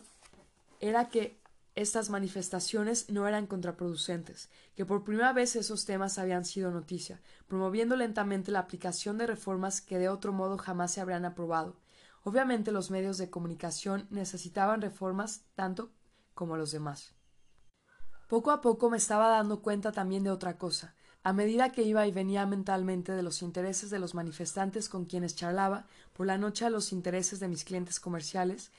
era 0.80 1.10
que 1.10 1.39
estas 1.82 2.10
manifestaciones 2.10 3.10
no 3.10 3.28
eran 3.28 3.48
contraproducentes, 3.48 4.50
que 4.76 4.86
por 4.86 5.04
primera 5.04 5.34
vez 5.34 5.56
esos 5.56 5.86
temas 5.86 6.18
habían 6.18 6.46
sido 6.46 6.72
noticia, 6.72 7.22
promoviendo 7.48 7.96
lentamente 7.96 8.52
la 8.52 8.60
aplicación 8.60 9.18
de 9.18 9.28
reformas 9.28 9.82
que 9.82 9.98
de 9.98 10.10
otro 10.10 10.34
modo 10.34 10.58
jamás 10.58 10.92
se 10.92 11.02
habrían 11.02 11.26
aprobado, 11.26 11.78
Obviamente 12.24 12.72
los 12.72 12.92
medios 12.92 13.18
de 13.18 13.30
comunicación 13.30 14.08
necesitaban 14.10 14.82
reformas 14.82 15.46
tanto 15.56 15.92
como 16.34 16.58
los 16.58 16.72
demás. 16.72 17.16
Poco 18.28 18.52
a 18.52 18.62
poco 18.62 18.90
me 18.90 18.98
estaba 18.98 19.30
dando 19.30 19.62
cuenta 19.62 19.92
también 19.92 20.24
de 20.24 20.32
otra 20.32 20.58
cosa. 20.58 20.96
A 21.24 21.34
medida 21.34 21.72
que 21.72 21.84
iba 21.84 22.06
y 22.08 22.12
venía 22.12 22.46
mentalmente 22.46 23.12
de 23.14 23.24
los 23.24 23.42
intereses 23.42 23.90
de 23.90 24.00
los 24.00 24.14
manifestantes 24.16 24.90
con 24.90 25.06
quienes 25.06 25.36
charlaba, 25.36 25.88
por 26.14 26.28
la 26.28 26.38
noche 26.38 26.66
a 26.66 26.70
los 26.70 26.94
intereses 26.94 27.40
de 27.40 27.48
mis 27.48 27.64
clientes 27.64 28.00
comerciales, 28.00 28.72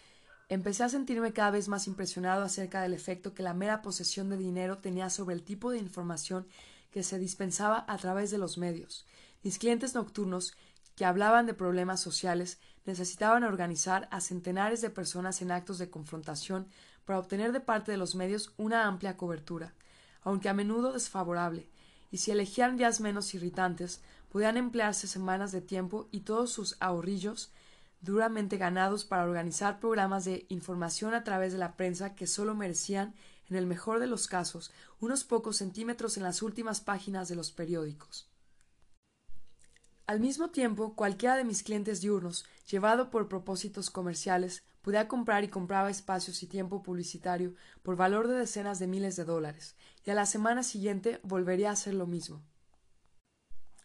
empecé 0.51 0.83
a 0.83 0.89
sentirme 0.89 1.33
cada 1.33 1.53
vez 1.53 1.69
más 1.69 1.87
impresionado 1.87 2.43
acerca 2.43 2.83
del 2.83 2.93
efecto 2.93 3.35
que 3.35 3.45
la 3.45 3.55
mera 3.55 3.83
posesión 3.83 4.29
de 4.29 4.37
dinero 4.37 4.79
tenía 4.79 5.09
sobre 5.09 5.37
el 5.37 5.45
tipo 5.45 5.71
de 5.71 5.79
información 5.79 6.47
que 6.91 7.05
se 7.05 7.21
dispensaba 7.21 7.85
a 7.87 7.97
través 7.99 8.33
de 8.33 8.39
los 8.39 8.59
medios. 8.59 9.07
Mis 9.45 9.59
clientes 9.59 9.95
nocturnos, 9.95 10.55
que 10.97 11.05
hablaban 11.05 11.47
de 11.47 11.55
problemas 11.55 12.01
sociales, 12.01 12.59
necesitaban 12.85 13.45
organizar 13.45 14.09
a 14.11 14.21
centenares 14.21 14.81
de 14.81 14.91
personas 14.91 15.41
en 15.41 15.53
actos 15.53 15.79
de 15.79 15.89
confrontación 15.89 16.67
para 17.05 17.21
obtener 17.21 17.53
de 17.53 17.61
parte 17.61 17.93
de 17.93 17.99
los 17.99 18.17
medios 18.17 18.53
una 18.57 18.89
amplia 18.89 19.17
cobertura, 19.17 19.73
aunque 20.23 20.49
a 20.49 20.55
menudo 20.55 20.93
desfavorable, 20.93 21.71
y 22.11 22.19
si 22.19 22.33
elegían 22.33 22.77
días 22.77 23.01
menos 23.01 23.33
irritantes, 23.35 24.01
podían 24.31 24.57
emplearse 24.57 25.07
semanas 25.07 25.53
de 25.53 25.61
tiempo 25.61 26.09
y 26.11 26.21
todos 26.21 26.51
sus 26.51 26.77
ahorrillos 26.81 27.53
duramente 28.01 28.57
ganados 28.57 29.05
para 29.05 29.25
organizar 29.25 29.81
programas 29.81 30.25
de 30.25 30.47
información 30.49 31.15
a 31.15 31.25
través 31.25 31.53
de 31.53 31.59
la 31.59 31.77
prensa 31.77 32.15
que 32.15 32.27
solo 32.27 32.55
merecían, 32.55 33.15
en 33.49 33.57
el 33.57 33.67
mejor 33.67 33.99
de 33.99 34.07
los 34.07 34.27
casos, 34.29 34.73
unos 35.01 35.25
pocos 35.25 35.57
centímetros 35.57 36.17
en 36.17 36.23
las 36.23 36.43
últimas 36.43 36.81
páginas 36.81 37.29
de 37.29 37.37
los 37.37 37.51
periódicos. 37.51 38.31
Al 40.07 40.19
mismo 40.19 40.51
tiempo, 40.51 40.95
cualquiera 40.95 41.37
de 41.37 41.45
mis 41.45 41.63
clientes 41.63 42.01
diurnos, 42.01 42.45
llevado 42.69 43.11
por 43.11 43.29
propósitos 43.29 43.91
comerciales, 43.91 44.65
podía 44.83 45.07
comprar 45.07 45.45
y 45.45 45.49
compraba 45.49 45.91
espacios 45.91 46.43
y 46.43 46.47
tiempo 46.47 46.83
publicitario 46.83 47.55
por 47.83 47.97
valor 47.97 48.27
de 48.27 48.35
decenas 48.35 48.79
de 48.79 48.87
miles 48.87 49.17
de 49.17 49.25
dólares, 49.25 49.77
y 50.05 50.11
a 50.11 50.15
la 50.15 50.27
semana 50.27 50.63
siguiente 50.63 51.21
volvería 51.23 51.71
a 51.71 51.75
hacer 51.75 51.95
lo 51.95 52.07
mismo. 52.07 52.43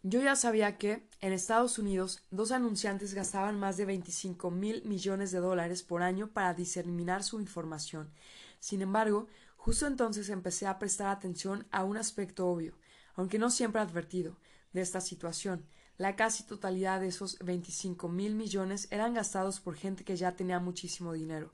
Yo 0.08 0.22
ya 0.22 0.36
sabía 0.36 0.78
que, 0.78 1.10
en 1.20 1.34
Estados 1.34 1.80
Unidos, 1.80 2.22
dos 2.30 2.52
anunciantes 2.52 3.16
gastaban 3.16 3.60
más 3.60 3.76
de 3.76 3.86
veinticinco 3.86 4.52
mil 4.52 4.84
millones 4.86 5.32
de 5.32 5.40
dólares 5.40 5.82
por 5.82 6.04
año 6.04 6.28
para 6.28 6.54
diseminar 6.54 7.24
su 7.24 7.42
información. 7.42 8.12
Sin 8.60 8.84
embargo, 8.84 9.26
justo 9.58 9.88
entonces 9.88 10.30
empecé 10.30 10.68
a 10.68 10.78
prestar 10.78 11.08
atención 11.08 11.66
a 11.72 11.84
un 11.84 11.98
aspecto 11.98 12.46
obvio, 12.46 12.78
aunque 13.16 13.40
no 13.40 13.50
siempre 13.50 13.82
advertido, 13.82 14.38
de 14.74 14.82
esta 14.82 15.02
situación, 15.02 15.66
la 15.98 16.16
casi 16.16 16.44
totalidad 16.44 17.00
de 17.00 17.08
esos 17.08 17.40
veinticinco 17.40 18.08
mil 18.08 18.36
millones 18.36 18.88
eran 18.92 19.16
gastados 19.16 19.60
por 19.60 19.74
gente 19.74 20.04
que 20.04 20.18
ya 20.18 20.36
tenía 20.36 20.60
muchísimo 20.60 21.14
dinero. 21.14 21.52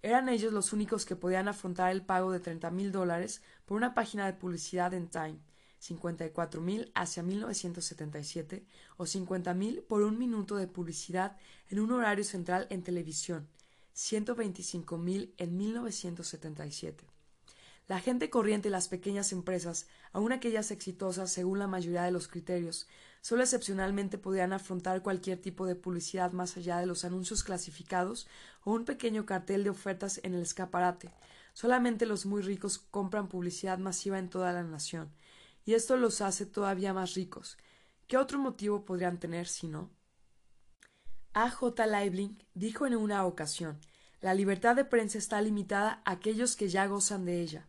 Eran 0.00 0.28
ellos 0.28 0.52
los 0.52 0.72
únicos 0.72 1.04
que 1.04 1.16
podían 1.16 1.48
afrontar 1.48 1.90
el 1.90 2.02
pago 2.02 2.30
de 2.30 2.38
treinta 2.38 2.70
mil 2.70 2.92
dólares 2.92 3.42
por 3.66 3.76
una 3.76 3.94
página 3.94 4.26
de 4.26 4.34
publicidad 4.34 4.94
en 4.94 5.08
Time, 5.08 5.40
cincuenta 5.80 6.24
y 6.24 6.30
cuatro 6.30 6.60
mil 6.60 6.92
hacia 6.94 7.24
1977 7.24 8.64
o 8.96 9.06
cincuenta 9.06 9.54
mil 9.54 9.82
por 9.82 10.02
un 10.02 10.18
minuto 10.18 10.54
de 10.56 10.68
publicidad 10.68 11.36
en 11.68 11.80
un 11.80 11.90
horario 11.90 12.22
central 12.22 12.68
en 12.70 12.84
televisión, 12.84 13.48
ciento 13.92 14.36
veinticinco 14.36 14.98
mil 14.98 15.34
en 15.38 15.56
1977. 15.56 17.04
La 17.88 17.98
gente 17.98 18.30
corriente 18.30 18.68
y 18.68 18.70
las 18.70 18.86
pequeñas 18.86 19.32
empresas, 19.32 19.88
aun 20.12 20.30
aquellas 20.30 20.70
exitosas 20.70 21.32
según 21.32 21.58
la 21.58 21.66
mayoría 21.66 22.04
de 22.04 22.12
los 22.12 22.28
criterios, 22.28 22.86
solo 23.20 23.42
excepcionalmente 23.42 24.16
podían 24.16 24.52
afrontar 24.52 25.02
cualquier 25.02 25.40
tipo 25.40 25.66
de 25.66 25.74
publicidad 25.74 26.30
más 26.30 26.56
allá 26.56 26.78
de 26.78 26.86
los 26.86 27.04
anuncios 27.04 27.42
clasificados 27.42 28.28
o 28.64 28.72
un 28.72 28.84
pequeño 28.84 29.26
cartel 29.26 29.64
de 29.64 29.70
ofertas 29.70 30.20
en 30.22 30.34
el 30.34 30.42
escaparate. 30.42 31.10
Solamente 31.52 32.06
los 32.06 32.26
muy 32.26 32.42
ricos 32.42 32.78
compran 32.78 33.28
publicidad 33.28 33.78
masiva 33.78 34.20
en 34.20 34.30
toda 34.30 34.52
la 34.52 34.62
nación, 34.62 35.10
y 35.70 35.74
esto 35.74 35.96
los 35.96 36.20
hace 36.20 36.46
todavía 36.46 36.92
más 36.92 37.14
ricos. 37.14 37.56
¿Qué 38.08 38.16
otro 38.16 38.40
motivo 38.40 38.84
podrían 38.84 39.20
tener 39.20 39.46
si 39.46 39.68
no? 39.68 39.88
A. 41.32 41.48
J. 41.48 41.86
Liebling 41.86 42.42
dijo 42.54 42.88
en 42.88 42.96
una 42.96 43.24
ocasión 43.24 43.78
la 44.20 44.34
libertad 44.34 44.74
de 44.74 44.84
prensa 44.84 45.16
está 45.18 45.40
limitada 45.40 46.02
a 46.04 46.10
aquellos 46.10 46.56
que 46.56 46.68
ya 46.68 46.88
gozan 46.88 47.24
de 47.24 47.40
ella. 47.40 47.68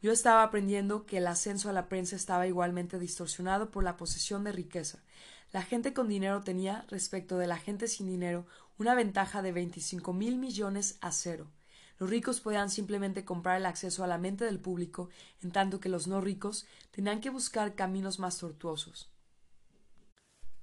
Yo 0.00 0.12
estaba 0.12 0.44
aprendiendo 0.44 1.06
que 1.06 1.18
el 1.18 1.26
ascenso 1.26 1.68
a 1.68 1.72
la 1.72 1.88
prensa 1.88 2.14
estaba 2.14 2.46
igualmente 2.46 3.00
distorsionado 3.00 3.72
por 3.72 3.82
la 3.82 3.96
posesión 3.96 4.44
de 4.44 4.52
riqueza. 4.52 5.02
La 5.50 5.62
gente 5.62 5.92
con 5.92 6.06
dinero 6.06 6.42
tenía, 6.42 6.84
respecto 6.86 7.36
de 7.36 7.48
la 7.48 7.58
gente 7.58 7.88
sin 7.88 8.06
dinero, 8.06 8.46
una 8.78 8.94
ventaja 8.94 9.42
de 9.42 9.50
veinticinco 9.50 10.12
mil 10.12 10.38
millones 10.38 10.98
a 11.00 11.10
cero. 11.10 11.50
Los 12.00 12.10
ricos 12.10 12.40
podían 12.40 12.70
simplemente 12.70 13.26
comprar 13.26 13.58
el 13.58 13.66
acceso 13.66 14.02
a 14.02 14.06
la 14.06 14.16
mente 14.16 14.46
del 14.46 14.58
público, 14.58 15.10
en 15.42 15.52
tanto 15.52 15.80
que 15.80 15.90
los 15.90 16.08
no 16.08 16.22
ricos 16.22 16.66
tenían 16.90 17.20
que 17.20 17.28
buscar 17.28 17.74
caminos 17.74 18.18
más 18.18 18.38
tortuosos. 18.38 19.12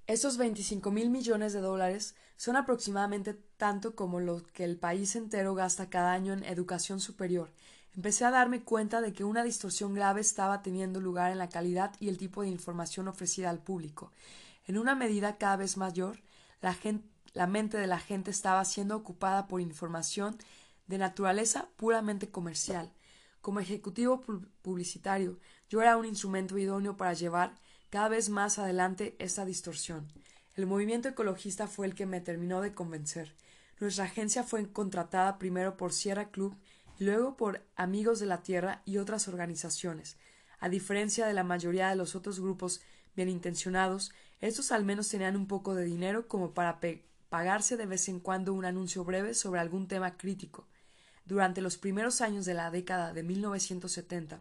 Esos 0.07 0.37
veinticinco 0.37 0.89
mil 0.89 1.11
millones 1.11 1.53
de 1.53 1.61
dólares 1.61 2.15
son 2.37 2.55
aproximadamente 2.55 3.35
tanto 3.57 3.95
como 3.95 4.19
lo 4.19 4.43
que 4.47 4.63
el 4.63 4.77
país 4.77 5.15
entero 5.15 5.53
gasta 5.53 5.91
cada 5.91 6.11
año 6.11 6.33
en 6.33 6.43
educación 6.43 6.99
superior, 6.99 7.51
empecé 7.95 8.25
a 8.25 8.31
darme 8.31 8.63
cuenta 8.63 9.01
de 9.01 9.13
que 9.13 9.23
una 9.23 9.43
distorsión 9.43 9.93
grave 9.93 10.21
estaba 10.21 10.63
teniendo 10.63 10.99
lugar 10.99 11.31
en 11.31 11.37
la 11.37 11.49
calidad 11.49 11.93
y 11.99 12.09
el 12.09 12.17
tipo 12.17 12.41
de 12.41 12.47
información 12.47 13.07
ofrecida 13.07 13.51
al 13.51 13.59
público. 13.59 14.11
En 14.65 14.79
una 14.79 14.95
medida 14.95 15.37
cada 15.37 15.57
vez 15.57 15.77
mayor, 15.77 16.19
la, 16.61 16.75
la 17.33 17.47
mente 17.47 17.77
de 17.77 17.87
la 17.87 17.99
gente 17.99 18.31
estaba 18.31 18.65
siendo 18.65 18.95
ocupada 18.95 19.47
por 19.47 19.61
información 19.61 20.37
de 20.87 20.97
naturaleza 20.97 21.69
puramente 21.75 22.29
comercial. 22.29 22.91
Como 23.41 23.59
ejecutivo 23.59 24.21
publicitario, 24.61 25.39
yo 25.69 25.81
era 25.81 25.97
un 25.97 26.05
instrumento 26.05 26.57
idóneo 26.57 26.97
para 26.97 27.13
llevar 27.13 27.55
cada 27.89 28.09
vez 28.09 28.29
más 28.29 28.59
adelante 28.59 29.15
esta 29.19 29.45
distorsión. 29.45 30.07
El 30.55 30.65
movimiento 30.65 31.07
ecologista 31.07 31.67
fue 31.67 31.85
el 31.85 31.95
que 31.95 32.05
me 32.05 32.19
terminó 32.19 32.61
de 32.61 32.73
convencer. 32.73 33.35
Nuestra 33.79 34.05
agencia 34.05 34.43
fue 34.43 34.71
contratada 34.71 35.37
primero 35.37 35.77
por 35.77 35.93
Sierra 35.93 36.29
Club 36.31 36.57
y 36.99 37.03
luego 37.03 37.37
por 37.37 37.63
Amigos 37.75 38.19
de 38.19 38.25
la 38.25 38.41
Tierra 38.41 38.81
y 38.85 38.97
otras 38.97 39.27
organizaciones. 39.27 40.17
A 40.59 40.69
diferencia 40.69 41.27
de 41.27 41.33
la 41.33 41.43
mayoría 41.43 41.89
de 41.89 41.95
los 41.95 42.15
otros 42.15 42.39
grupos 42.39 42.81
bien 43.15 43.29
intencionados, 43.29 44.11
estos 44.41 44.71
al 44.71 44.83
menos 44.83 45.09
tenían 45.09 45.35
un 45.35 45.47
poco 45.47 45.75
de 45.75 45.85
dinero 45.85 46.27
como 46.27 46.53
para 46.53 46.79
pagarse 47.29 47.77
de 47.77 47.85
vez 47.85 48.09
en 48.09 48.19
cuando 48.19 48.53
un 48.53 48.65
anuncio 48.65 49.03
breve 49.03 49.33
sobre 49.33 49.59
algún 49.59 49.87
tema 49.87 50.17
crítico. 50.17 50.67
Durante 51.27 51.59
los 51.59 51.77
primeros 51.77 52.21
años 52.21 52.45
de 52.45 52.53
la 52.53 52.71
década 52.71 53.11
de 53.11 53.21
1970, 53.21 54.39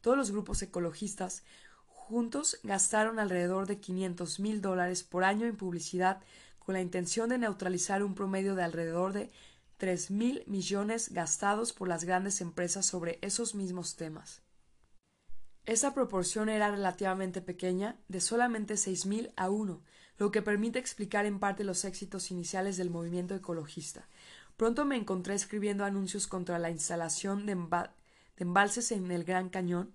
todos 0.00 0.16
los 0.16 0.32
grupos 0.32 0.60
ecologistas 0.62 1.44
juntos 1.86 2.58
gastaron 2.64 3.20
alrededor 3.20 3.68
de 3.68 3.78
quinientos 3.78 4.40
mil 4.40 4.60
dólares 4.60 5.04
por 5.04 5.22
año 5.22 5.46
en 5.46 5.56
publicidad 5.56 6.20
con 6.58 6.74
la 6.74 6.80
intención 6.80 7.28
de 7.28 7.38
neutralizar 7.38 8.02
un 8.02 8.16
promedio 8.16 8.56
de 8.56 8.64
alrededor 8.64 9.12
de 9.12 9.30
tres 9.76 10.10
mil 10.10 10.42
millones 10.48 11.12
gastados 11.12 11.72
por 11.72 11.86
las 11.86 12.02
grandes 12.02 12.40
empresas 12.40 12.84
sobre 12.84 13.20
esos 13.22 13.54
mismos 13.54 13.94
temas. 13.94 14.42
Esa 15.66 15.94
proporción 15.94 16.48
era 16.48 16.68
relativamente 16.68 17.42
pequeña, 17.42 17.96
de 18.08 18.20
solamente 18.20 18.76
seis 18.76 19.06
mil 19.06 19.32
a 19.36 19.50
uno, 19.50 19.82
lo 20.18 20.32
que 20.32 20.42
permite 20.42 20.80
explicar 20.80 21.26
en 21.26 21.38
parte 21.38 21.62
los 21.62 21.84
éxitos 21.84 22.32
iniciales 22.32 22.76
del 22.76 22.90
movimiento 22.90 23.36
ecologista. 23.36 24.08
Pronto 24.56 24.84
me 24.84 24.96
encontré 24.96 25.34
escribiendo 25.34 25.84
anuncios 25.84 26.26
contra 26.26 26.58
la 26.58 26.70
instalación 26.70 27.44
de, 27.46 27.58
embalses 28.36 28.92
en 28.92 29.10
el 29.10 29.24
Gran 29.24 29.48
Cañón, 29.48 29.94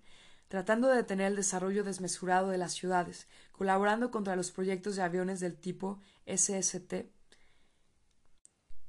tratando 0.49 0.89
de 0.89 0.97
detener 0.97 1.27
el 1.27 1.35
desarrollo 1.37 1.83
desmesurado 1.83 2.49
de 2.49 2.57
las 2.57 2.73
ciudades, 2.73 3.27
colaborando 3.53 4.11
contra 4.11 4.35
los 4.35 4.51
proyectos 4.51 4.95
de 4.95 5.03
aviones 5.03 5.39
del 5.39 5.55
tipo 5.55 6.01
SST. 6.25 7.05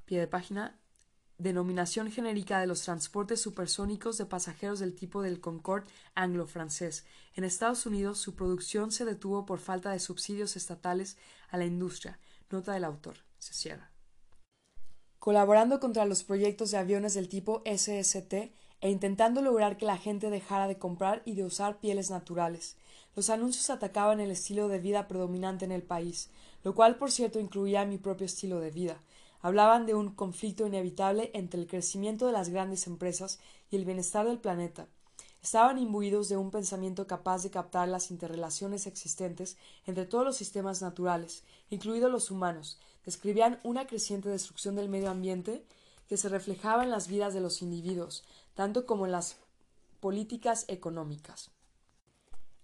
Pie 0.04 0.18
de 0.18 0.26
página. 0.26 0.76
Denominación 1.38 2.10
genérica 2.10 2.60
de 2.60 2.66
los 2.66 2.82
transportes 2.82 3.40
supersónicos 3.40 4.18
de 4.18 4.26
pasajeros 4.26 4.78
del 4.78 4.94
tipo 4.94 5.22
del 5.22 5.40
Concorde 5.40 5.86
anglo-francés. 6.14 7.06
En 7.34 7.44
Estados 7.44 7.86
Unidos 7.86 8.18
su 8.18 8.34
producción 8.34 8.92
se 8.92 9.06
detuvo 9.06 9.46
por 9.46 9.58
falta 9.58 9.90
de 9.90 10.00
subsidios 10.00 10.56
estatales 10.56 11.16
a 11.48 11.56
la 11.56 11.64
industria. 11.64 12.18
Nota 12.50 12.74
del 12.74 12.84
autor. 12.84 13.16
Se 13.38 13.54
cierra. 13.54 13.90
Colaborando 15.20 15.80
contra 15.80 16.06
los 16.06 16.24
proyectos 16.24 16.70
de 16.70 16.78
aviones 16.78 17.14
del 17.14 17.28
tipo 17.28 17.62
SST, 17.66 18.52
e 18.80 18.90
intentando 18.90 19.42
lograr 19.42 19.76
que 19.76 19.84
la 19.84 19.98
gente 19.98 20.30
dejara 20.30 20.66
de 20.66 20.78
comprar 20.78 21.20
y 21.26 21.34
de 21.34 21.44
usar 21.44 21.78
pieles 21.78 22.10
naturales. 22.10 22.76
Los 23.14 23.28
anuncios 23.28 23.68
atacaban 23.68 24.20
el 24.20 24.30
estilo 24.30 24.68
de 24.68 24.78
vida 24.78 25.08
predominante 25.08 25.66
en 25.66 25.72
el 25.72 25.82
país, 25.82 26.30
lo 26.64 26.74
cual 26.74 26.96
por 26.96 27.10
cierto 27.10 27.38
incluía 27.38 27.84
mi 27.84 27.98
propio 27.98 28.24
estilo 28.24 28.60
de 28.60 28.70
vida. 28.70 29.02
Hablaban 29.42 29.84
de 29.84 29.92
un 29.92 30.10
conflicto 30.14 30.66
inevitable 30.66 31.30
entre 31.34 31.60
el 31.60 31.66
crecimiento 31.66 32.26
de 32.26 32.32
las 32.32 32.48
grandes 32.48 32.86
empresas 32.86 33.40
y 33.70 33.76
el 33.76 33.84
bienestar 33.84 34.26
del 34.26 34.38
planeta. 34.38 34.86
Estaban 35.42 35.78
imbuidos 35.78 36.28
de 36.28 36.36
un 36.36 36.50
pensamiento 36.50 37.06
capaz 37.06 37.42
de 37.42 37.50
captar 37.50 37.88
las 37.88 38.10
interrelaciones 38.10 38.86
existentes 38.86 39.56
entre 39.86 40.06
todos 40.06 40.24
los 40.24 40.36
sistemas 40.36 40.82
naturales, 40.82 41.44
incluidos 41.70 42.10
los 42.10 42.30
humanos. 42.30 42.78
Describían 43.04 43.58
una 43.62 43.86
creciente 43.86 44.28
destrucción 44.28 44.76
del 44.76 44.88
medio 44.88 45.10
ambiente 45.10 45.64
que 46.08 46.16
se 46.16 46.28
reflejaba 46.28 46.82
en 46.82 46.90
las 46.90 47.08
vidas 47.08 47.34
de 47.34 47.40
los 47.40 47.62
individuos, 47.62 48.24
tanto 48.54 48.84
como 48.86 49.06
en 49.06 49.12
las 49.12 49.36
políticas 50.00 50.64
económicas. 50.68 51.50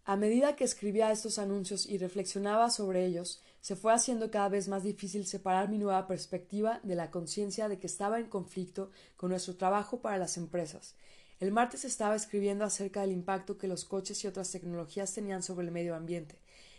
A 0.04 0.16
medida 0.16 0.54
que 0.54 0.62
escribía 0.62 1.10
estos 1.10 1.38
anuncios 1.40 1.84
y 1.84 1.98
reflexionaba 1.98 2.70
sobre 2.70 3.04
ellos, 3.04 3.42
se 3.60 3.74
fue 3.74 3.92
haciendo 3.92 4.30
cada 4.30 4.48
vez 4.48 4.68
más 4.68 4.84
difícil 4.84 5.26
separar 5.26 5.68
mi 5.68 5.78
nueva 5.78 6.06
perspectiva 6.06 6.78
de 6.84 6.94
la 6.94 7.10
conciencia 7.10 7.68
de 7.68 7.80
que 7.80 7.88
estaba 7.88 8.20
en 8.20 8.28
conflicto 8.28 8.92
con 9.16 9.30
nuestro 9.30 9.56
trabajo 9.56 10.00
para 10.00 10.16
las 10.16 10.36
empresas. 10.36 10.94
El 11.40 11.50
martes 11.50 11.84
estaba 11.84 12.14
escribiendo 12.14 12.64
acerca 12.64 13.00
del 13.00 13.10
impacto 13.10 13.58
que 13.58 13.66
los 13.66 13.84
coches 13.84 14.22
y 14.22 14.28
otras 14.28 14.50
tecnologías 14.52 15.12
tenían 15.12 15.42
sobre 15.42 15.66
el 15.66 15.72
medio 15.72 15.96
ambiente, 15.96 16.38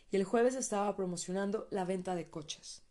y 0.09 0.15
el 0.15 0.23
jueves 0.23 0.55
estaba 0.55 0.95
promocionando 0.95 1.67
la 1.69 1.83
venta 1.83 2.15
de 2.15 2.29
coches. 2.29 2.86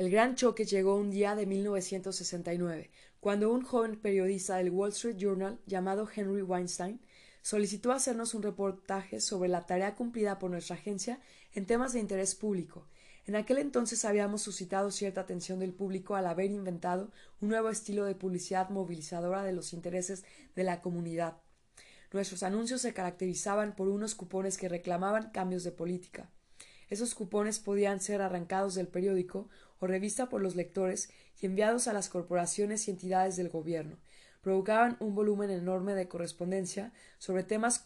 El 0.00 0.08
gran 0.08 0.34
choque 0.34 0.64
llegó 0.64 0.96
un 0.96 1.10
día 1.10 1.36
de 1.36 1.44
1969, 1.44 2.90
cuando 3.20 3.52
un 3.52 3.60
joven 3.60 4.00
periodista 4.00 4.56
del 4.56 4.70
Wall 4.70 4.92
Street 4.92 5.18
Journal 5.18 5.60
llamado 5.66 6.08
Henry 6.10 6.40
Weinstein 6.40 7.02
solicitó 7.42 7.92
hacernos 7.92 8.32
un 8.32 8.42
reportaje 8.42 9.20
sobre 9.20 9.50
la 9.50 9.66
tarea 9.66 9.96
cumplida 9.96 10.38
por 10.38 10.50
nuestra 10.50 10.76
agencia 10.76 11.20
en 11.52 11.66
temas 11.66 11.92
de 11.92 12.00
interés 12.00 12.34
público. 12.34 12.88
En 13.26 13.36
aquel 13.36 13.58
entonces 13.58 14.06
habíamos 14.06 14.40
suscitado 14.40 14.90
cierta 14.90 15.20
atención 15.20 15.58
del 15.58 15.74
público 15.74 16.14
al 16.14 16.28
haber 16.28 16.50
inventado 16.50 17.12
un 17.42 17.50
nuevo 17.50 17.68
estilo 17.68 18.06
de 18.06 18.14
publicidad 18.14 18.70
movilizadora 18.70 19.42
de 19.42 19.52
los 19.52 19.74
intereses 19.74 20.24
de 20.56 20.64
la 20.64 20.80
comunidad. 20.80 21.42
Nuestros 22.10 22.42
anuncios 22.42 22.80
se 22.80 22.94
caracterizaban 22.94 23.76
por 23.76 23.88
unos 23.88 24.14
cupones 24.14 24.56
que 24.56 24.70
reclamaban 24.70 25.30
cambios 25.30 25.62
de 25.62 25.72
política. 25.72 26.30
Esos 26.90 27.14
cupones 27.14 27.60
podían 27.60 28.00
ser 28.00 28.20
arrancados 28.20 28.74
del 28.74 28.88
periódico 28.88 29.48
o 29.78 29.86
revista 29.86 30.28
por 30.28 30.42
los 30.42 30.56
lectores 30.56 31.08
y 31.40 31.46
enviados 31.46 31.88
a 31.88 31.92
las 31.92 32.08
corporaciones 32.08 32.86
y 32.86 32.90
entidades 32.90 33.36
del 33.36 33.48
gobierno. 33.48 33.96
Provocaban 34.42 34.96
un 35.00 35.14
volumen 35.14 35.50
enorme 35.50 35.94
de 35.94 36.08
correspondencia 36.08 36.92
sobre 37.18 37.44
temas 37.44 37.82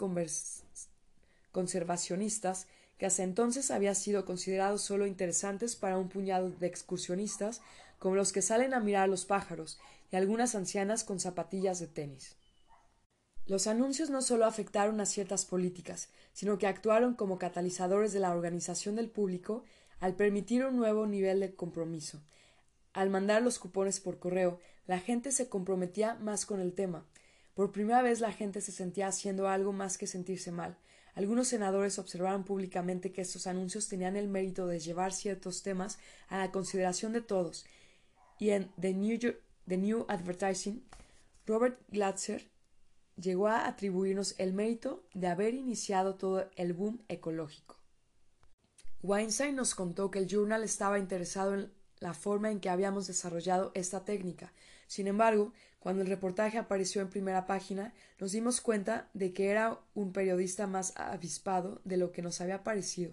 conservacionistas 1.52 2.66
que 2.98 3.06
hasta 3.06 3.22
entonces 3.22 3.70
habían 3.70 3.94
sido 3.94 4.24
considerados 4.24 4.82
solo 4.82 5.06
interesantes 5.06 5.76
para 5.76 5.98
un 5.98 6.08
puñado 6.08 6.50
de 6.50 6.66
excursionistas 6.66 7.60
como 7.98 8.14
los 8.14 8.32
que 8.32 8.42
salen 8.42 8.72
a 8.72 8.80
mirar 8.80 9.04
a 9.04 9.08
los 9.08 9.24
pájaros 9.24 9.78
y 10.10 10.16
algunas 10.16 10.54
ancianas 10.54 11.04
con 11.04 11.20
zapatillas 11.20 11.78
de 11.80 11.88
tenis. 11.88 12.36
Los 13.46 13.66
anuncios 13.66 14.08
no 14.08 14.22
solo 14.22 14.46
afectaron 14.46 15.00
a 15.00 15.06
ciertas 15.06 15.44
políticas, 15.44 16.08
sino 16.32 16.56
que 16.56 16.66
actuaron 16.66 17.14
como 17.14 17.38
catalizadores 17.38 18.14
de 18.14 18.20
la 18.20 18.30
organización 18.30 18.96
del 18.96 19.10
público 19.10 19.64
al 20.00 20.16
permitir 20.16 20.64
un 20.64 20.76
nuevo 20.76 21.06
nivel 21.06 21.40
de 21.40 21.54
compromiso. 21.54 22.22
Al 22.94 23.10
mandar 23.10 23.42
los 23.42 23.58
cupones 23.58 24.00
por 24.00 24.18
correo, 24.18 24.60
la 24.86 24.98
gente 24.98 25.30
se 25.30 25.48
comprometía 25.50 26.14
más 26.14 26.46
con 26.46 26.60
el 26.60 26.72
tema. 26.72 27.04
Por 27.54 27.70
primera 27.70 28.00
vez 28.00 28.20
la 28.20 28.32
gente 28.32 28.62
se 28.62 28.72
sentía 28.72 29.08
haciendo 29.08 29.46
algo 29.48 29.72
más 29.72 29.98
que 29.98 30.06
sentirse 30.06 30.50
mal. 30.50 30.78
Algunos 31.14 31.48
senadores 31.48 31.98
observaron 31.98 32.44
públicamente 32.44 33.12
que 33.12 33.20
estos 33.20 33.46
anuncios 33.46 33.88
tenían 33.88 34.16
el 34.16 34.28
mérito 34.28 34.66
de 34.66 34.80
llevar 34.80 35.12
ciertos 35.12 35.62
temas 35.62 35.98
a 36.28 36.38
la 36.38 36.50
consideración 36.50 37.12
de 37.12 37.20
todos. 37.20 37.66
Y 38.38 38.50
en 38.50 38.70
The 38.80 38.94
New, 38.94 39.18
The 39.68 39.76
New 39.76 40.06
Advertising, 40.08 40.82
Robert 41.46 41.78
Glatzer 41.88 42.53
llegó 43.16 43.48
a 43.48 43.66
atribuirnos 43.66 44.34
el 44.38 44.52
mérito 44.52 45.04
de 45.14 45.28
haber 45.28 45.54
iniciado 45.54 46.14
todo 46.14 46.50
el 46.56 46.72
boom 46.72 47.00
ecológico. 47.08 47.76
Weinstein 49.02 49.56
nos 49.56 49.74
contó 49.74 50.10
que 50.10 50.18
el 50.18 50.26
Journal 50.26 50.64
estaba 50.64 50.98
interesado 50.98 51.54
en 51.54 51.70
la 51.98 52.14
forma 52.14 52.50
en 52.50 52.60
que 52.60 52.70
habíamos 52.70 53.06
desarrollado 53.06 53.70
esta 53.74 54.04
técnica. 54.04 54.52
Sin 54.86 55.06
embargo, 55.06 55.52
cuando 55.78 56.02
el 56.02 56.08
reportaje 56.08 56.56
apareció 56.56 57.02
en 57.02 57.10
primera 57.10 57.46
página, 57.46 57.92
nos 58.18 58.32
dimos 58.32 58.62
cuenta 58.62 59.10
de 59.12 59.34
que 59.34 59.50
era 59.50 59.78
un 59.94 60.12
periodista 60.12 60.66
más 60.66 60.94
avispado 60.96 61.82
de 61.84 61.98
lo 61.98 62.12
que 62.12 62.22
nos 62.22 62.40
había 62.40 62.64
parecido. 62.64 63.12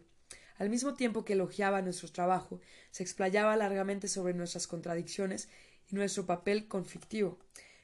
Al 0.58 0.70
mismo 0.70 0.94
tiempo 0.94 1.26
que 1.26 1.34
elogiaba 1.34 1.82
nuestro 1.82 2.10
trabajo, 2.10 2.62
se 2.92 3.04
explayaba 3.04 3.58
largamente 3.58 4.08
sobre 4.08 4.34
nuestras 4.34 4.68
contradicciones 4.68 5.50
y 5.92 5.96
nuestro 5.96 6.26
papel 6.26 6.68
conflictivo. 6.68 7.38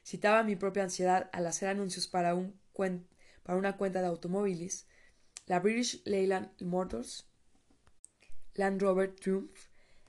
Citaba 0.08 0.42
mi 0.42 0.56
propia 0.56 0.84
ansiedad 0.84 1.28
al 1.34 1.46
hacer 1.46 1.68
anuncios 1.68 2.08
para, 2.08 2.34
un 2.34 2.58
para 3.42 3.58
una 3.58 3.76
cuenta 3.76 4.00
de 4.00 4.06
automóviles, 4.06 4.86
la 5.44 5.60
British 5.60 6.00
Leyland 6.06 6.48
Motors, 6.62 7.26
Land 8.54 8.80
Rover 8.80 9.14
Triumph, 9.14 9.54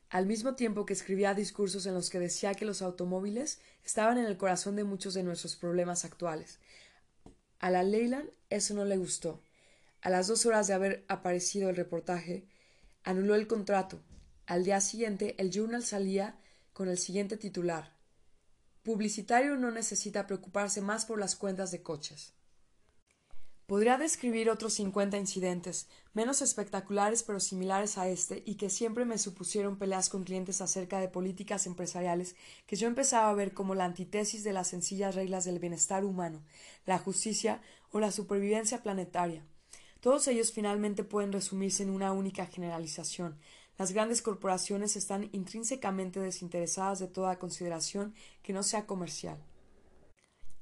al 0.09 0.25
mismo 0.25 0.55
tiempo 0.55 0.85
que 0.85 0.93
escribía 0.93 1.33
discursos 1.33 1.85
en 1.85 1.95
los 1.95 2.09
que 2.09 2.17
decía 2.17 2.53
que 2.53 2.63
los 2.63 2.81
automóviles 2.81 3.59
estaban 3.83 4.17
en 4.17 4.23
el 4.23 4.37
corazón 4.37 4.77
de 4.77 4.85
muchos 4.85 5.15
de 5.15 5.23
nuestros 5.23 5.57
problemas 5.57 6.05
actuales. 6.05 6.59
A 7.59 7.69
la 7.69 7.83
Leyland 7.83 8.29
eso 8.49 8.73
no 8.75 8.85
le 8.85 8.95
gustó. 8.95 9.43
A 9.99 10.09
las 10.09 10.27
dos 10.27 10.45
horas 10.45 10.67
de 10.67 10.75
haber 10.75 11.03
aparecido 11.09 11.69
el 11.69 11.75
reportaje, 11.75 12.45
anuló 13.03 13.35
el 13.35 13.47
contrato. 13.47 13.99
Al 14.45 14.63
día 14.63 14.79
siguiente, 14.79 15.35
el 15.39 15.51
Journal 15.51 15.83
salía 15.83 16.39
con 16.71 16.87
el 16.87 16.97
siguiente 16.97 17.35
titular: 17.35 17.98
Publicitario 18.83 19.57
no 19.57 19.71
necesita 19.71 20.25
preocuparse 20.25 20.81
más 20.81 21.05
por 21.05 21.19
las 21.19 21.35
cuentas 21.35 21.71
de 21.71 21.83
coches. 21.83 22.33
Podría 23.65 23.99
describir 23.99 24.49
otros 24.49 24.73
cincuenta 24.73 25.17
incidentes, 25.17 25.89
menos 26.13 26.41
espectaculares 26.41 27.21
pero 27.21 27.39
similares 27.39 27.99
a 27.99 28.07
este, 28.07 28.41
y 28.43 28.55
que 28.55 28.71
siempre 28.71 29.05
me 29.05 29.19
supusieron 29.19 29.77
peleas 29.77 30.09
con 30.09 30.23
clientes 30.23 30.59
acerca 30.61 30.99
de 30.99 31.07
políticas 31.07 31.67
empresariales 31.67 32.35
que 32.65 32.77
yo 32.77 32.87
empezaba 32.87 33.29
a 33.29 33.35
ver 33.35 33.53
como 33.53 33.75
la 33.75 33.85
antítesis 33.85 34.43
de 34.43 34.53
las 34.53 34.69
sencillas 34.69 35.13
reglas 35.13 35.45
del 35.45 35.59
bienestar 35.59 36.03
humano, 36.03 36.41
la 36.87 36.97
justicia 36.97 37.61
o 37.91 37.99
la 37.99 38.11
supervivencia 38.11 38.81
planetaria. 38.81 39.45
Todos 39.99 40.27
ellos 40.29 40.51
finalmente 40.51 41.03
pueden 41.03 41.31
resumirse 41.31 41.83
en 41.83 41.91
una 41.91 42.11
única 42.11 42.47
generalización. 42.47 43.37
Las 43.79 43.93
grandes 43.93 44.21
corporaciones 44.21 44.97
están 44.97 45.29
intrínsecamente 45.31 46.19
desinteresadas 46.19 46.99
de 46.99 47.07
toda 47.07 47.39
consideración 47.39 48.13
que 48.43 48.51
no 48.51 48.61
sea 48.61 48.85
comercial. 48.85 49.41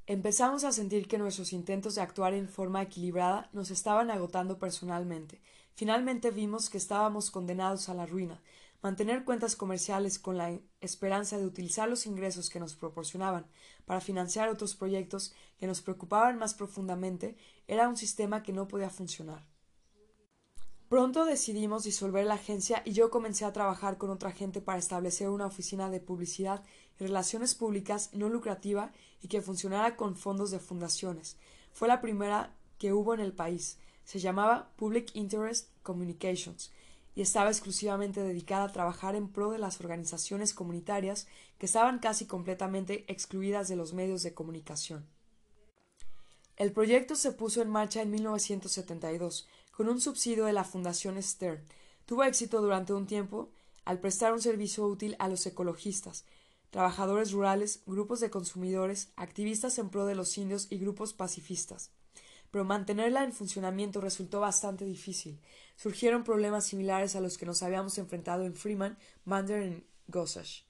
Empezamos 0.06 0.64
a 0.64 0.72
sentir 0.72 1.08
que 1.08 1.18
nuestros 1.18 1.52
intentos 1.52 1.96
de 1.96 2.02
actuar 2.02 2.36
en 2.36 2.48
forma 2.48 2.84
equilibrada 2.84 3.50
nos 3.54 3.72
estaban 3.72 4.12
agotando 4.12 4.60
personalmente. 4.60 5.42
Finalmente 5.74 6.30
vimos 6.30 6.70
que 6.70 6.78
estábamos 6.78 7.32
condenados 7.32 7.90
a 7.90 7.96
la 7.96 8.06
ruina. 8.06 8.40
Mantener 8.84 9.26
cuentas 9.26 9.56
comerciales 9.56 10.20
con 10.20 10.38
la 10.38 10.60
esperanza 10.80 11.40
de 11.40 11.48
utilizar 11.48 11.90
los 11.90 12.06
ingresos 12.06 12.52
que 12.52 12.60
nos 12.60 12.76
proporcionaban 12.76 13.48
para 13.86 14.00
financiar 14.00 14.48
otros 14.48 14.76
proyectos 14.76 15.34
que 15.58 15.66
nos 15.66 15.82
preocupaban 15.82 16.38
más 16.38 16.54
profundamente 16.54 17.36
era 17.66 17.90
un 17.90 17.98
sistema 17.98 18.44
que 18.44 18.54
no 18.54 18.68
podía 18.68 18.92
funcionar. 18.92 19.57
Pronto 20.90 21.26
decidimos 21.26 21.84
disolver 21.84 22.26
la 22.26 22.36
agencia 22.36 22.82
y 22.86 22.94
yo 22.94 23.10
comencé 23.10 23.44
a 23.44 23.52
trabajar 23.52 23.98
con 23.98 24.10
otra 24.10 24.32
gente 24.32 24.62
para 24.62 24.80
establecer 24.80 25.28
una 25.28 25.46
oficina 25.46 25.90
de 25.90 26.00
publicidad 26.00 26.64
y 26.98 27.04
relaciones 27.04 27.56
públicas 27.56 28.10
no 28.14 28.30
lucrativa 28.30 28.94
y 29.22 29.28
que 29.28 29.42
funcionara 29.42 29.98
con 29.98 30.16
fondos 30.16 30.50
de 30.50 30.60
fundaciones. 30.60 31.36
Fue 31.74 31.90
la 31.90 32.00
primera 32.00 32.56
que 32.78 32.94
hubo 32.94 33.14
en 33.14 33.20
el 33.20 33.34
país. 33.34 33.80
Se 34.06 34.20
llamaba 34.20 34.72
Public 34.78 35.14
Interest 35.14 35.68
Communications 35.84 36.72
y 37.16 37.22
estaba 37.22 37.50
exclusivamente 37.50 38.22
dedicada 38.22 38.64
a 38.64 38.72
trabajar 38.72 39.16
en 39.16 39.28
pro 39.28 39.52
de 39.52 39.58
las 39.58 39.82
organizaciones 39.82 40.54
comunitarias 40.54 41.28
que 41.58 41.66
estaban 41.66 42.00
casi 42.00 42.28
completamente 42.28 43.04
excluidas 43.12 43.68
de 43.68 43.76
los 43.76 43.92
medios 43.92 44.24
de 44.24 44.34
comunicación. 44.34 45.06
El 46.56 46.72
proyecto 46.72 47.16
se 47.16 47.34
puso 47.34 47.62
en 47.62 47.70
marcha 47.70 48.02
en 48.02 48.10
1972 48.10 49.48
con 49.78 49.90
un 49.90 50.02
subsidio 50.02 50.46
de 50.46 50.54
la 50.54 50.64
Fundación 50.64 51.22
Stern. 51.22 51.62
Tuvo 52.08 52.24
éxito 52.24 52.64
durante 52.64 52.94
un 52.94 53.06
tiempo 53.06 53.52
al 53.86 54.00
prestar 54.00 54.34
un 54.34 54.42
servicio 54.42 54.88
útil 54.88 55.16
a 55.20 55.28
los 55.28 55.46
ecologistas, 55.46 56.26
trabajadores 56.72 57.32
rurales, 57.32 57.84
grupos 57.86 58.20
de 58.20 58.32
consumidores, 58.32 59.12
activistas 59.16 59.78
en 59.78 59.90
pro 59.90 60.08
de 60.08 60.16
los 60.16 60.36
indios 60.40 60.66
y 60.72 60.80
grupos 60.80 61.14
pacifistas. 61.14 61.92
Pero 62.50 62.66
mantenerla 62.66 63.24
en 63.24 63.34
funcionamiento 63.34 64.02
resultó 64.02 64.40
bastante 64.40 64.84
difícil. 64.84 65.40
Surgieron 65.76 66.24
problemas 66.24 66.66
similares 66.66 67.16
a 67.16 67.22
los 67.22 67.38
que 67.38 67.46
nos 67.46 67.62
habíamos 67.62 68.00
enfrentado 68.00 68.46
en 68.46 68.56
Freeman, 68.56 68.98
Mander 69.26 69.62
y 69.62 69.86
Gossage. 70.08 70.67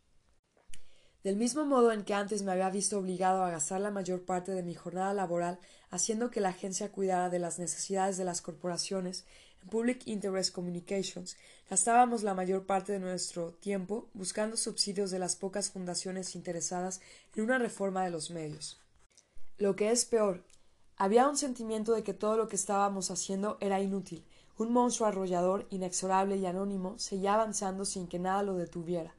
Del 1.23 1.35
mismo 1.35 1.65
modo 1.65 1.91
en 1.91 2.03
que 2.03 2.14
antes 2.14 2.44
me 2.44 2.52
había 2.52 2.69
visto 2.69 2.99
obligado 2.99 3.44
a 3.44 3.49
gastar 3.49 3.81
la 3.81 3.91
mayor 3.91 4.23
parte 4.23 4.52
de 4.52 4.64
mi 4.64 4.76
jornada 4.76 5.14
laboral 5.14 5.60
haciendo 5.89 6.30
que 6.30 6.41
la 6.41 6.49
agencia 6.49 6.91
cuidara 6.91 7.30
de 7.30 7.39
las 7.39 7.60
necesidades 7.60 8.18
de 8.18 8.26
las 8.26 8.41
corporaciones, 8.41 9.26
en 9.61 9.69
Public 9.69 10.06
Interest 10.06 10.53
Communications 10.53 11.35
gastábamos 11.69 12.23
la 12.23 12.34
mayor 12.34 12.65
parte 12.65 12.94
de 12.94 12.99
nuestro 12.99 13.52
tiempo 13.53 14.07
buscando 14.14 14.56
subsidios 14.57 15.11
de 15.11 15.19
las 15.19 15.35
pocas 15.35 15.69
fundaciones 15.72 16.35
interesadas 16.35 17.02
en 17.35 17.44
una 17.44 17.57
reforma 17.57 18.03
de 18.03 18.11
los 18.11 18.30
medios. 18.30 18.80
Lo 19.57 19.76
que 19.76 19.91
es 19.91 20.06
peor, 20.06 20.44
había 20.98 21.27
un 21.27 21.38
sentimiento 21.38 21.94
de 21.94 22.03
que 22.03 22.14
todo 22.14 22.38
lo 22.38 22.48
que 22.48 22.56
estábamos 22.56 23.11
haciendo 23.11 23.57
era 23.60 23.81
inútil. 23.81 24.23
Un 24.57 24.72
monstruo 24.72 25.07
arrollador, 25.07 25.68
inexorable 25.69 26.38
y 26.38 26.45
anónimo 26.45 26.98
seguía 26.98 27.34
avanzando 27.34 27.85
sin 27.85 28.07
que 28.07 28.19
nada 28.19 28.44
lo 28.44 28.56
detuviera. 28.56 29.14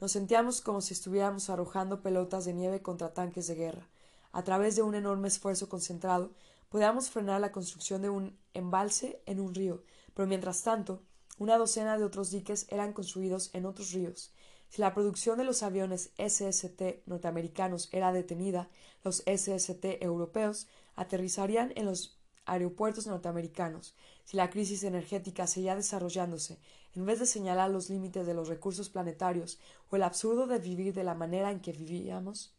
Nos 0.00 0.12
sentíamos 0.12 0.62
como 0.62 0.80
si 0.80 0.94
estuviéramos 0.94 1.50
arrojando 1.50 2.00
pelotas 2.00 2.46
de 2.46 2.54
nieve 2.54 2.80
contra 2.80 3.12
tanques 3.12 3.46
de 3.48 3.54
guerra. 3.54 3.86
A 4.32 4.42
través 4.44 4.74
de 4.74 4.82
un 4.82 4.94
enorme 4.94 5.28
esfuerzo 5.28 5.68
concentrado, 5.68 6.32
podíamos 6.70 7.10
frenar 7.10 7.40
la 7.40 7.52
construcción 7.52 8.00
de 8.00 8.08
un 8.08 8.38
embalse 8.54 9.20
en 9.26 9.40
un 9.40 9.54
río, 9.54 9.82
pero 10.14 10.26
mientras 10.26 10.62
tanto, 10.62 11.02
una 11.38 11.58
docena 11.58 11.98
de 11.98 12.04
otros 12.04 12.30
diques 12.30 12.66
eran 12.70 12.94
construidos 12.94 13.50
en 13.52 13.66
otros 13.66 13.92
ríos. 13.92 14.32
Si 14.70 14.80
la 14.80 14.94
producción 14.94 15.36
de 15.36 15.44
los 15.44 15.62
aviones 15.62 16.12
SST 16.16 17.06
norteamericanos 17.06 17.88
era 17.92 18.12
detenida, 18.12 18.70
los 19.04 19.22
SST 19.26 19.84
europeos 20.00 20.68
aterrizarían 20.96 21.72
en 21.76 21.86
los 21.86 22.18
aeropuertos 22.46 23.06
norteamericanos. 23.06 23.94
Si 24.24 24.36
la 24.36 24.48
crisis 24.48 24.82
energética 24.84 25.46
seguía 25.46 25.76
desarrollándose, 25.76 26.58
en 26.94 27.06
vez 27.06 27.18
de 27.18 27.26
señalar 27.26 27.70
los 27.70 27.88
límites 27.88 28.26
de 28.26 28.34
los 28.34 28.48
recursos 28.48 28.88
planetarios 28.88 29.58
o 29.90 29.96
el 29.96 30.02
absurdo 30.02 30.46
de 30.46 30.58
vivir 30.58 30.92
de 30.94 31.04
la 31.04 31.14
manera 31.14 31.50
en 31.50 31.60
que 31.60 31.72
vivíamos, 31.72 32.54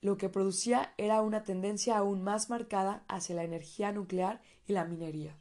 lo 0.00 0.16
que 0.16 0.28
producía 0.28 0.92
era 0.98 1.22
una 1.22 1.44
tendencia 1.44 1.96
aún 1.96 2.22
más 2.22 2.50
marcada 2.50 3.04
hacia 3.08 3.36
la 3.36 3.44
energía 3.44 3.92
nuclear 3.92 4.42
y 4.66 4.72
la 4.72 4.84
minería. 4.84 5.36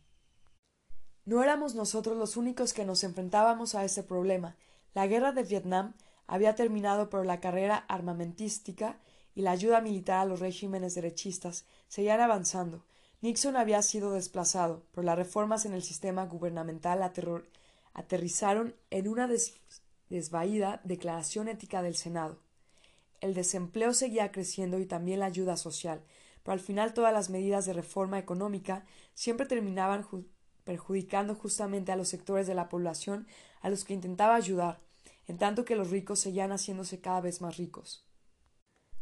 No 1.25 1.43
éramos 1.43 1.75
nosotros 1.75 2.17
los 2.17 2.37
únicos 2.37 2.73
que 2.73 2.85
nos 2.85 3.03
enfrentábamos 3.03 3.75
a 3.75 3.83
ese 3.83 4.03
problema. 4.03 4.55
La 4.93 5.07
guerra 5.07 5.31
de 5.31 5.43
Vietnam 5.43 5.93
había 6.27 6.55
terminado, 6.55 7.09
pero 7.09 7.23
la 7.23 7.39
carrera 7.39 7.77
armamentística 7.87 8.99
y 9.35 9.41
la 9.41 9.51
ayuda 9.51 9.81
militar 9.81 10.19
a 10.19 10.25
los 10.25 10.39
regímenes 10.39 10.95
derechistas 10.95 11.65
seguían 11.87 12.21
avanzando. 12.21 12.85
Nixon 13.21 13.55
había 13.55 13.81
sido 13.81 14.11
desplazado, 14.13 14.83
pero 14.91 15.05
las 15.05 15.17
reformas 15.17 15.65
en 15.65 15.73
el 15.73 15.83
sistema 15.83 16.25
gubernamental 16.25 17.03
aterrizaron 17.93 18.75
en 18.89 19.07
una 19.07 19.29
desvaída 20.09 20.81
declaración 20.83 21.47
ética 21.47 21.81
del 21.81 21.95
Senado. 21.95 22.39
El 23.19 23.33
desempleo 23.33 23.93
seguía 23.93 24.31
creciendo 24.31 24.79
y 24.79 24.85
también 24.85 25.19
la 25.19 25.27
ayuda 25.27 25.57
social, 25.57 26.03
pero 26.43 26.53
al 26.53 26.59
final 26.59 26.93
todas 26.93 27.13
las 27.13 27.29
medidas 27.29 27.65
de 27.65 27.73
reforma 27.73 28.17
económica 28.17 28.85
siempre 29.13 29.45
terminaban 29.45 30.05
perjudicando 30.63 31.35
justamente 31.35 31.91
a 31.91 31.95
los 31.95 32.09
sectores 32.09 32.47
de 32.47 32.55
la 32.55 32.69
población 32.69 33.27
a 33.61 33.69
los 33.69 33.83
que 33.83 33.93
intentaba 33.93 34.35
ayudar, 34.35 34.79
en 35.27 35.37
tanto 35.37 35.65
que 35.65 35.75
los 35.75 35.91
ricos 35.91 36.19
seguían 36.19 36.51
haciéndose 36.51 36.99
cada 36.99 37.21
vez 37.21 37.41
más 37.41 37.57
ricos. 37.57 38.05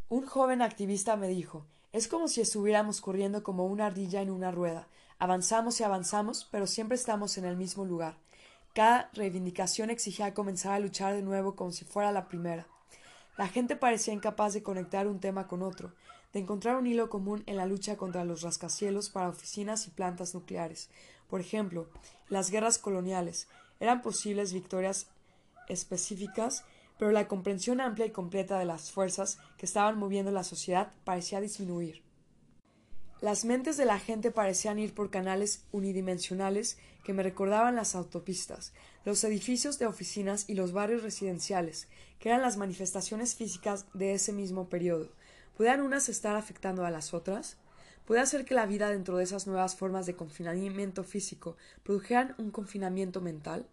Un 0.08 0.26
joven 0.26 0.60
activista 0.60 1.16
me 1.16 1.28
dijo 1.28 1.66
es 1.92 2.06
como 2.06 2.28
si 2.28 2.40
estuviéramos 2.40 3.00
corriendo 3.00 3.42
como 3.42 3.66
una 3.66 3.86
ardilla 3.86 4.22
en 4.22 4.30
una 4.30 4.52
rueda. 4.52 4.86
Avanzamos 5.18 5.80
y 5.80 5.82
avanzamos, 5.84 6.48
pero 6.50 6.66
siempre 6.66 6.94
estamos 6.94 7.36
en 7.36 7.44
el 7.44 7.56
mismo 7.56 7.84
lugar. 7.84 8.16
Cada 8.72 9.10
reivindicación 9.14 9.90
exigía 9.90 10.32
comenzar 10.32 10.72
a 10.72 10.78
luchar 10.78 11.14
de 11.14 11.22
nuevo 11.22 11.56
como 11.56 11.72
si 11.72 11.84
fuera 11.84 12.12
la 12.12 12.28
primera. 12.28 12.68
La 13.36 13.48
gente 13.48 13.74
parecía 13.74 14.14
incapaz 14.14 14.54
de 14.54 14.62
conectar 14.62 15.08
un 15.08 15.18
tema 15.18 15.48
con 15.48 15.62
otro, 15.62 15.92
de 16.32 16.40
encontrar 16.40 16.76
un 16.76 16.86
hilo 16.86 17.10
común 17.10 17.42
en 17.46 17.56
la 17.56 17.66
lucha 17.66 17.96
contra 17.96 18.24
los 18.24 18.42
rascacielos 18.42 19.10
para 19.10 19.28
oficinas 19.28 19.88
y 19.88 19.90
plantas 19.90 20.34
nucleares. 20.34 20.88
Por 21.28 21.40
ejemplo, 21.40 21.88
las 22.28 22.50
guerras 22.50 22.78
coloniales 22.78 23.48
eran 23.80 24.02
posibles 24.02 24.52
victorias 24.52 25.08
específicas, 25.68 26.64
pero 26.96 27.10
la 27.10 27.26
comprensión 27.26 27.80
amplia 27.80 28.06
y 28.06 28.10
completa 28.10 28.58
de 28.58 28.66
las 28.66 28.92
fuerzas 28.92 29.38
que 29.56 29.66
estaban 29.66 29.98
moviendo 29.98 30.30
la 30.30 30.44
sociedad 30.44 30.92
parecía 31.04 31.40
disminuir. 31.40 32.02
Las 33.20 33.44
mentes 33.44 33.76
de 33.76 33.84
la 33.84 33.98
gente 33.98 34.30
parecían 34.30 34.78
ir 34.78 34.94
por 34.94 35.10
canales 35.10 35.62
unidimensionales 35.72 36.78
que 37.04 37.12
me 37.12 37.22
recordaban 37.22 37.76
las 37.76 37.94
autopistas, 37.94 38.72
los 39.04 39.22
edificios 39.24 39.78
de 39.78 39.84
oficinas 39.84 40.48
y 40.48 40.54
los 40.54 40.72
barrios 40.72 41.02
residenciales, 41.02 41.86
que 42.18 42.30
eran 42.30 42.40
las 42.40 42.56
manifestaciones 42.56 43.34
físicas 43.34 43.84
de 43.92 44.14
ese 44.14 44.32
mismo 44.32 44.70
periodo. 44.70 45.10
¿Podían 45.54 45.82
unas 45.82 46.08
estar 46.08 46.34
afectando 46.34 46.86
a 46.86 46.90
las 46.90 47.12
otras? 47.12 47.58
¿Puede 48.06 48.24
ser 48.24 48.46
que 48.46 48.54
la 48.54 48.64
vida 48.64 48.88
dentro 48.88 49.18
de 49.18 49.24
esas 49.24 49.46
nuevas 49.46 49.76
formas 49.76 50.06
de 50.06 50.16
confinamiento 50.16 51.04
físico 51.04 51.58
produjeran 51.82 52.34
un 52.38 52.50
confinamiento 52.50 53.20
mental? 53.20 53.68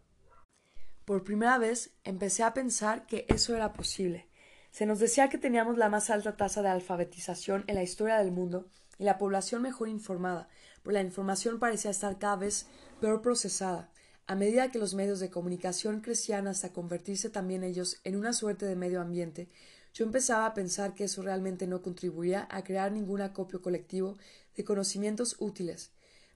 Por 1.06 1.24
primera 1.24 1.58
vez 1.58 1.92
empecé 2.04 2.44
a 2.44 2.54
pensar 2.54 3.06
que 3.08 3.26
eso 3.30 3.56
era 3.56 3.72
posible. 3.72 4.28
Se 4.72 4.86
nos 4.86 5.00
decía 5.00 5.30
que 5.30 5.38
teníamos 5.38 5.78
la 5.78 5.88
más 5.88 6.10
alta 6.10 6.36
tasa 6.36 6.62
de 6.62 6.68
alfabetización 6.68 7.64
en 7.68 7.76
la 7.76 7.84
historia 7.84 8.18
del 8.18 8.34
mundo 8.34 8.68
y 9.00 9.04
la 9.04 9.18
población 9.18 9.62
mejor 9.62 9.90
informada, 9.90 10.48
pero 10.84 10.94
la 10.94 11.02
información 11.02 11.60
parecía 11.60 11.92
estar 11.92 12.18
cada 12.18 12.38
vez 12.38 12.68
peor 13.00 13.22
procesada. 13.22 13.90
A 14.26 14.36
medida 14.36 14.72
que 14.72 14.80
los 14.80 14.94
medios 14.94 15.20
de 15.20 15.30
comunicación 15.30 16.02
crecían 16.02 16.48
hasta 16.48 16.74
convertirse 16.74 17.30
también 17.30 17.64
ellos 17.64 17.98
en 18.04 18.16
una 18.16 18.34
suerte 18.34 18.66
de 18.66 18.76
medio 18.76 19.00
ambiente, 19.02 19.48
yo 19.94 20.06
empezaba 20.06 20.46
a 20.46 20.54
pensar 20.54 20.94
que 20.94 21.06
eso 21.06 21.22
realmente 21.22 21.66
no 21.66 21.82
contribuía 21.82 22.48
a 22.52 22.64
crear 22.64 22.92
ningún 22.92 23.22
acopio 23.22 23.62
colectivo 23.62 24.18
de 24.56 24.64
conocimientos 24.64 25.38
útiles. 25.40 25.92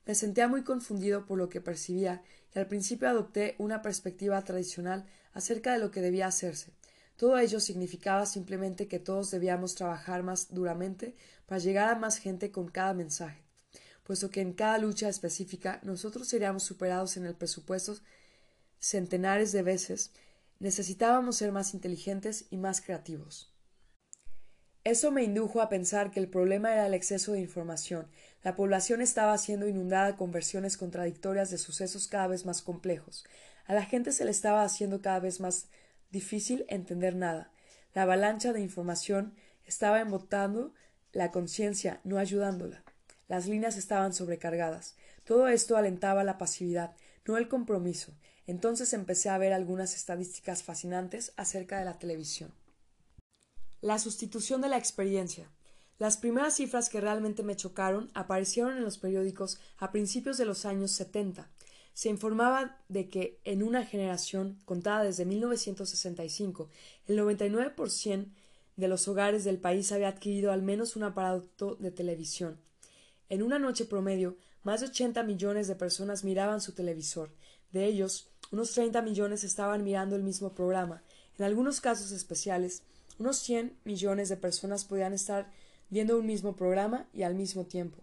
Me 0.05 0.15
sentía 0.15 0.47
muy 0.47 0.63
confundido 0.63 1.25
por 1.25 1.37
lo 1.37 1.49
que 1.49 1.61
percibía 1.61 2.23
y 2.55 2.59
al 2.59 2.67
principio 2.67 3.07
adopté 3.07 3.55
una 3.59 3.81
perspectiva 3.81 4.41
tradicional 4.43 5.05
acerca 5.33 5.73
de 5.73 5.79
lo 5.79 5.91
que 5.91 6.01
debía 6.01 6.27
hacerse. 6.27 6.71
Todo 7.21 7.37
ello 7.37 7.59
significaba 7.59 8.25
simplemente 8.25 8.87
que 8.87 8.97
todos 8.97 9.29
debíamos 9.29 9.75
trabajar 9.75 10.23
más 10.23 10.55
duramente 10.55 11.13
para 11.45 11.59
llegar 11.59 11.89
a 11.89 11.99
más 11.99 12.17
gente 12.17 12.49
con 12.49 12.67
cada 12.67 12.95
mensaje, 12.95 13.43
puesto 14.03 14.31
que 14.31 14.41
en 14.41 14.53
cada 14.53 14.79
lucha 14.79 15.07
específica 15.07 15.79
nosotros 15.83 16.27
seríamos 16.27 16.63
superados 16.63 17.17
en 17.17 17.27
el 17.27 17.35
presupuesto 17.35 17.95
centenares 18.79 19.51
de 19.51 19.61
veces, 19.61 20.09
necesitábamos 20.57 21.35
ser 21.35 21.51
más 21.51 21.75
inteligentes 21.75 22.45
y 22.49 22.57
más 22.57 22.81
creativos. 22.81 23.53
Eso 24.83 25.11
me 25.11 25.21
indujo 25.21 25.61
a 25.61 25.69
pensar 25.69 26.09
que 26.09 26.19
el 26.19 26.27
problema 26.27 26.73
era 26.73 26.87
el 26.87 26.95
exceso 26.95 27.33
de 27.33 27.39
información. 27.41 28.07
La 28.41 28.55
población 28.55 28.99
estaba 28.99 29.37
siendo 29.37 29.67
inundada 29.67 30.17
con 30.17 30.31
versiones 30.31 30.75
contradictorias 30.75 31.51
de 31.51 31.59
sucesos 31.59 32.07
cada 32.07 32.25
vez 32.25 32.47
más 32.47 32.63
complejos. 32.63 33.25
A 33.67 33.75
la 33.75 33.85
gente 33.85 34.11
se 34.11 34.25
le 34.25 34.31
estaba 34.31 34.63
haciendo 34.63 35.03
cada 35.03 35.19
vez 35.19 35.39
más 35.39 35.67
difícil 36.11 36.65
entender 36.67 37.15
nada. 37.15 37.51
La 37.93 38.03
avalancha 38.03 38.53
de 38.53 38.61
información 38.61 39.33
estaba 39.65 39.99
embotando 39.99 40.73
la 41.11 41.31
conciencia, 41.31 41.99
no 42.03 42.17
ayudándola. 42.17 42.83
Las 43.27 43.47
líneas 43.47 43.77
estaban 43.77 44.13
sobrecargadas. 44.13 44.95
Todo 45.23 45.47
esto 45.47 45.77
alentaba 45.77 46.23
la 46.23 46.37
pasividad, 46.37 46.95
no 47.25 47.37
el 47.37 47.47
compromiso. 47.47 48.13
Entonces 48.47 48.93
empecé 48.93 49.29
a 49.29 49.37
ver 49.37 49.53
algunas 49.53 49.95
estadísticas 49.95 50.63
fascinantes 50.63 51.33
acerca 51.37 51.79
de 51.79 51.85
la 51.85 51.99
televisión. 51.99 52.53
La 53.81 53.99
sustitución 53.99 54.61
de 54.61 54.69
la 54.69 54.77
experiencia. 54.77 55.49
Las 55.97 56.17
primeras 56.17 56.55
cifras 56.55 56.89
que 56.89 56.99
realmente 56.99 57.43
me 57.43 57.55
chocaron 57.55 58.09
aparecieron 58.13 58.75
en 58.75 58.83
los 58.83 58.97
periódicos 58.97 59.59
a 59.77 59.91
principios 59.91 60.37
de 60.37 60.45
los 60.45 60.65
años 60.65 60.91
70. 60.91 61.49
Se 61.93 62.09
informaba 62.09 62.77
de 62.87 63.09
que 63.09 63.39
en 63.43 63.63
una 63.63 63.85
generación 63.85 64.57
contada 64.65 65.03
desde 65.03 65.25
1965, 65.25 66.69
el 67.07 67.19
99% 67.19 68.27
de 68.77 68.87
los 68.87 69.07
hogares 69.07 69.43
del 69.43 69.59
país 69.59 69.91
había 69.91 70.07
adquirido 70.07 70.51
al 70.51 70.61
menos 70.61 70.95
un 70.95 71.03
aparato 71.03 71.75
de 71.75 71.91
televisión. 71.91 72.59
En 73.29 73.43
una 73.43 73.59
noche 73.59 73.85
promedio, 73.85 74.37
más 74.63 74.81
de 74.81 74.87
80 74.87 75.23
millones 75.23 75.67
de 75.67 75.75
personas 75.75 76.23
miraban 76.23 76.61
su 76.61 76.73
televisor. 76.73 77.31
De 77.71 77.85
ellos, 77.85 78.29
unos 78.51 78.71
30 78.73 79.01
millones 79.01 79.43
estaban 79.43 79.83
mirando 79.83 80.15
el 80.15 80.23
mismo 80.23 80.53
programa. 80.53 81.03
En 81.37 81.45
algunos 81.45 81.81
casos 81.81 82.11
especiales, 82.11 82.83
unos 83.19 83.37
100 83.37 83.77
millones 83.85 84.29
de 84.29 84.37
personas 84.37 84.85
podían 84.85 85.13
estar 85.13 85.51
viendo 85.89 86.17
un 86.17 86.25
mismo 86.25 86.55
programa 86.55 87.07
y 87.13 87.23
al 87.23 87.35
mismo 87.35 87.65
tiempo. 87.65 88.01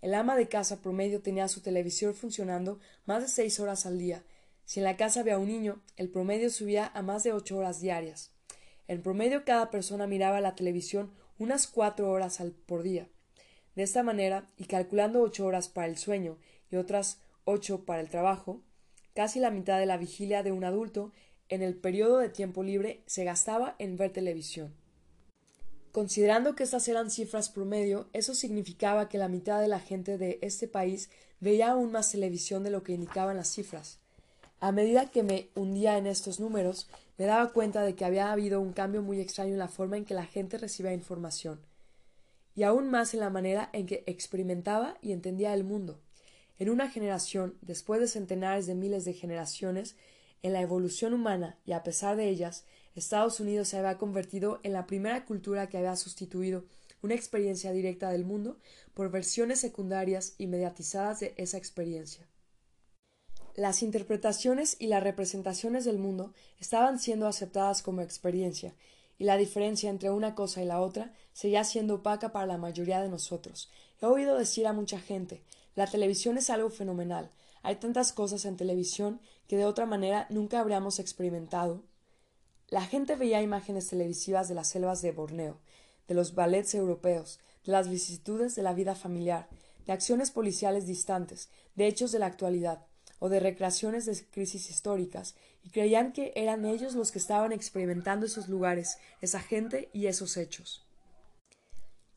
El 0.00 0.14
ama 0.14 0.36
de 0.36 0.48
casa 0.48 0.80
promedio 0.80 1.20
tenía 1.20 1.48
su 1.48 1.60
televisor 1.60 2.14
funcionando 2.14 2.78
más 3.04 3.22
de 3.22 3.28
seis 3.28 3.58
horas 3.58 3.86
al 3.86 3.98
día. 3.98 4.24
Si 4.64 4.80
en 4.80 4.84
la 4.84 4.96
casa 4.96 5.20
había 5.20 5.38
un 5.38 5.48
niño, 5.48 5.82
el 5.96 6.08
promedio 6.08 6.50
subía 6.50 6.90
a 6.94 7.02
más 7.02 7.24
de 7.24 7.32
ocho 7.32 7.56
horas 7.56 7.80
diarias. 7.80 8.30
En 8.86 9.02
promedio 9.02 9.44
cada 9.44 9.70
persona 9.70 10.06
miraba 10.06 10.40
la 10.40 10.54
televisión 10.54 11.12
unas 11.38 11.66
cuatro 11.66 12.10
horas 12.10 12.40
al, 12.40 12.52
por 12.52 12.82
día. 12.82 13.08
De 13.74 13.82
esta 13.82 14.02
manera, 14.02 14.50
y 14.56 14.64
calculando 14.64 15.22
ocho 15.22 15.46
horas 15.46 15.68
para 15.68 15.86
el 15.86 15.98
sueño 15.98 16.38
y 16.70 16.76
otras 16.76 17.20
ocho 17.44 17.84
para 17.84 18.00
el 18.00 18.08
trabajo, 18.08 18.62
casi 19.14 19.40
la 19.40 19.50
mitad 19.50 19.78
de 19.78 19.86
la 19.86 19.96
vigilia 19.96 20.42
de 20.42 20.52
un 20.52 20.64
adulto 20.64 21.12
en 21.48 21.62
el 21.62 21.76
periodo 21.76 22.18
de 22.18 22.28
tiempo 22.28 22.62
libre 22.62 23.02
se 23.06 23.24
gastaba 23.24 23.74
en 23.78 23.96
ver 23.96 24.12
televisión. 24.12 24.74
Considerando 25.98 26.54
que 26.54 26.62
estas 26.62 26.86
eran 26.86 27.10
cifras 27.10 27.48
promedio, 27.48 28.06
eso 28.12 28.32
significaba 28.32 29.08
que 29.08 29.18
la 29.18 29.26
mitad 29.26 29.60
de 29.60 29.66
la 29.66 29.80
gente 29.80 30.16
de 30.16 30.38
este 30.42 30.68
país 30.68 31.10
veía 31.40 31.72
aún 31.72 31.90
más 31.90 32.12
televisión 32.12 32.62
de 32.62 32.70
lo 32.70 32.84
que 32.84 32.92
indicaban 32.92 33.36
las 33.36 33.48
cifras. 33.48 33.98
A 34.60 34.70
medida 34.70 35.10
que 35.10 35.24
me 35.24 35.48
hundía 35.56 35.98
en 35.98 36.06
estos 36.06 36.38
números, 36.38 36.86
me 37.16 37.24
daba 37.24 37.52
cuenta 37.52 37.82
de 37.82 37.96
que 37.96 38.04
había 38.04 38.30
habido 38.30 38.60
un 38.60 38.72
cambio 38.72 39.02
muy 39.02 39.20
extraño 39.20 39.54
en 39.54 39.58
la 39.58 39.66
forma 39.66 39.96
en 39.96 40.04
que 40.04 40.14
la 40.14 40.24
gente 40.24 40.56
recibía 40.56 40.92
información, 40.92 41.58
y 42.54 42.62
aún 42.62 42.88
más 42.92 43.12
en 43.12 43.18
la 43.18 43.30
manera 43.30 43.68
en 43.72 43.86
que 43.86 44.04
experimentaba 44.06 44.98
y 45.02 45.10
entendía 45.10 45.52
el 45.52 45.64
mundo. 45.64 45.98
En 46.60 46.70
una 46.70 46.88
generación, 46.88 47.58
después 47.60 48.00
de 48.00 48.06
centenares 48.06 48.68
de 48.68 48.76
miles 48.76 49.04
de 49.04 49.14
generaciones, 49.14 49.96
en 50.44 50.52
la 50.52 50.60
evolución 50.60 51.12
humana 51.12 51.58
y 51.66 51.72
a 51.72 51.82
pesar 51.82 52.14
de 52.14 52.28
ellas, 52.28 52.64
Estados 52.98 53.40
Unidos 53.40 53.68
se 53.68 53.78
había 53.78 53.98
convertido 53.98 54.60
en 54.62 54.72
la 54.72 54.86
primera 54.86 55.24
cultura 55.24 55.68
que 55.68 55.78
había 55.78 55.96
sustituido 55.96 56.64
una 57.02 57.14
experiencia 57.14 57.72
directa 57.72 58.10
del 58.10 58.24
mundo 58.24 58.58
por 58.94 59.10
versiones 59.10 59.60
secundarias 59.60 60.34
y 60.38 60.46
mediatizadas 60.46 61.20
de 61.20 61.34
esa 61.36 61.56
experiencia. 61.56 62.26
Las 63.54 63.82
interpretaciones 63.82 64.76
y 64.78 64.86
las 64.86 65.02
representaciones 65.02 65.84
del 65.84 65.98
mundo 65.98 66.32
estaban 66.60 66.98
siendo 66.98 67.26
aceptadas 67.26 67.82
como 67.82 68.02
experiencia, 68.02 68.74
y 69.18 69.24
la 69.24 69.36
diferencia 69.36 69.90
entre 69.90 70.10
una 70.10 70.34
cosa 70.34 70.62
y 70.62 70.64
la 70.64 70.80
otra 70.80 71.12
seguía 71.32 71.64
siendo 71.64 71.96
opaca 71.96 72.30
para 72.30 72.46
la 72.46 72.56
mayoría 72.56 73.00
de 73.00 73.08
nosotros. 73.08 73.70
He 74.00 74.06
oído 74.06 74.38
decir 74.38 74.66
a 74.66 74.72
mucha 74.72 75.00
gente 75.00 75.42
la 75.74 75.86
televisión 75.86 76.38
es 76.38 76.50
algo 76.50 76.70
fenomenal, 76.70 77.30
hay 77.62 77.76
tantas 77.76 78.12
cosas 78.12 78.44
en 78.44 78.56
televisión 78.56 79.20
que 79.48 79.56
de 79.56 79.64
otra 79.64 79.86
manera 79.86 80.26
nunca 80.30 80.60
habríamos 80.60 80.98
experimentado. 80.98 81.82
La 82.70 82.82
gente 82.82 83.16
veía 83.16 83.40
imágenes 83.40 83.88
televisivas 83.88 84.46
de 84.48 84.54
las 84.54 84.68
selvas 84.68 85.00
de 85.00 85.12
Borneo, 85.12 85.58
de 86.06 86.14
los 86.14 86.34
ballets 86.34 86.74
europeos, 86.74 87.40
de 87.64 87.72
las 87.72 87.88
vicisitudes 87.88 88.54
de 88.56 88.62
la 88.62 88.74
vida 88.74 88.94
familiar, 88.94 89.48
de 89.86 89.94
acciones 89.94 90.30
policiales 90.30 90.86
distantes, 90.86 91.48
de 91.76 91.86
hechos 91.86 92.12
de 92.12 92.18
la 92.18 92.26
actualidad, 92.26 92.84
o 93.20 93.30
de 93.30 93.40
recreaciones 93.40 94.04
de 94.04 94.22
crisis 94.26 94.68
históricas, 94.68 95.34
y 95.64 95.70
creían 95.70 96.12
que 96.12 96.32
eran 96.36 96.66
ellos 96.66 96.94
los 96.94 97.10
que 97.10 97.18
estaban 97.18 97.52
experimentando 97.52 98.26
esos 98.26 98.48
lugares, 98.48 98.98
esa 99.22 99.40
gente 99.40 99.88
y 99.94 100.06
esos 100.06 100.36
hechos. 100.36 100.87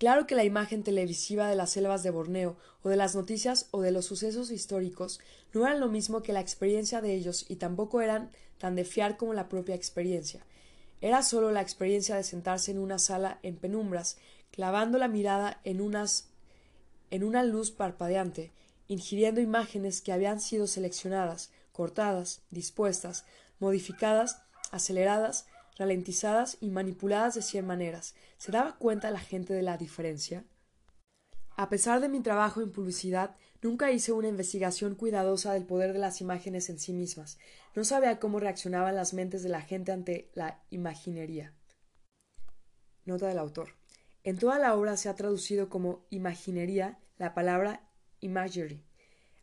Claro 0.01 0.25
que 0.25 0.33
la 0.33 0.43
imagen 0.43 0.81
televisiva 0.81 1.47
de 1.47 1.55
las 1.55 1.69
selvas 1.69 2.01
de 2.01 2.09
Borneo, 2.09 2.57
o 2.81 2.89
de 2.89 2.95
las 2.95 3.15
noticias 3.15 3.67
o 3.69 3.81
de 3.81 3.91
los 3.91 4.05
sucesos 4.05 4.49
históricos, 4.49 5.19
no 5.53 5.63
eran 5.63 5.79
lo 5.79 5.89
mismo 5.89 6.23
que 6.23 6.33
la 6.33 6.39
experiencia 6.39 7.01
de 7.01 7.13
ellos 7.13 7.45
y 7.47 7.57
tampoco 7.57 8.01
eran 8.01 8.31
tan 8.57 8.75
de 8.75 8.83
fiar 8.83 9.15
como 9.15 9.35
la 9.35 9.47
propia 9.47 9.75
experiencia. 9.75 10.43
Era 11.01 11.21
solo 11.21 11.51
la 11.51 11.61
experiencia 11.61 12.15
de 12.15 12.23
sentarse 12.23 12.71
en 12.71 12.79
una 12.79 12.97
sala 12.97 13.37
en 13.43 13.57
penumbras, 13.57 14.17
clavando 14.49 14.97
la 14.97 15.07
mirada 15.07 15.61
en 15.65 15.81
unas 15.81 16.29
en 17.11 17.23
una 17.23 17.43
luz 17.43 17.69
parpadeante, 17.69 18.51
ingiriendo 18.87 19.39
imágenes 19.39 20.01
que 20.01 20.13
habían 20.13 20.39
sido 20.39 20.65
seleccionadas, 20.65 21.51
cortadas, 21.73 22.41
dispuestas, 22.49 23.23
modificadas, 23.59 24.41
aceleradas, 24.71 25.45
ralentizadas 25.77 26.57
y 26.61 26.69
manipuladas 26.69 27.35
de 27.35 27.41
cien 27.41 27.65
maneras. 27.65 28.15
¿Se 28.37 28.51
daba 28.51 28.77
cuenta 28.77 29.11
la 29.11 29.19
gente 29.19 29.53
de 29.53 29.61
la 29.61 29.77
diferencia? 29.77 30.45
A 31.55 31.69
pesar 31.69 31.99
de 31.99 32.09
mi 32.09 32.21
trabajo 32.21 32.61
en 32.61 32.71
publicidad, 32.71 33.35
nunca 33.61 33.91
hice 33.91 34.11
una 34.11 34.27
investigación 34.27 34.95
cuidadosa 34.95 35.53
del 35.53 35.65
poder 35.65 35.93
de 35.93 35.99
las 35.99 36.21
imágenes 36.21 36.69
en 36.69 36.79
sí 36.79 36.93
mismas. 36.93 37.37
No 37.75 37.83
sabía 37.83 38.19
cómo 38.19 38.39
reaccionaban 38.39 38.95
las 38.95 39.13
mentes 39.13 39.43
de 39.43 39.49
la 39.49 39.61
gente 39.61 39.91
ante 39.91 40.31
la 40.33 40.63
imaginería. 40.69 41.53
Nota 43.05 43.27
del 43.27 43.39
autor. 43.39 43.69
En 44.23 44.37
toda 44.37 44.59
la 44.59 44.75
obra 44.75 44.97
se 44.97 45.09
ha 45.09 45.15
traducido 45.15 45.69
como 45.69 46.05
imaginería 46.09 46.99
la 47.17 47.33
palabra 47.33 47.87
imagery. 48.19 48.83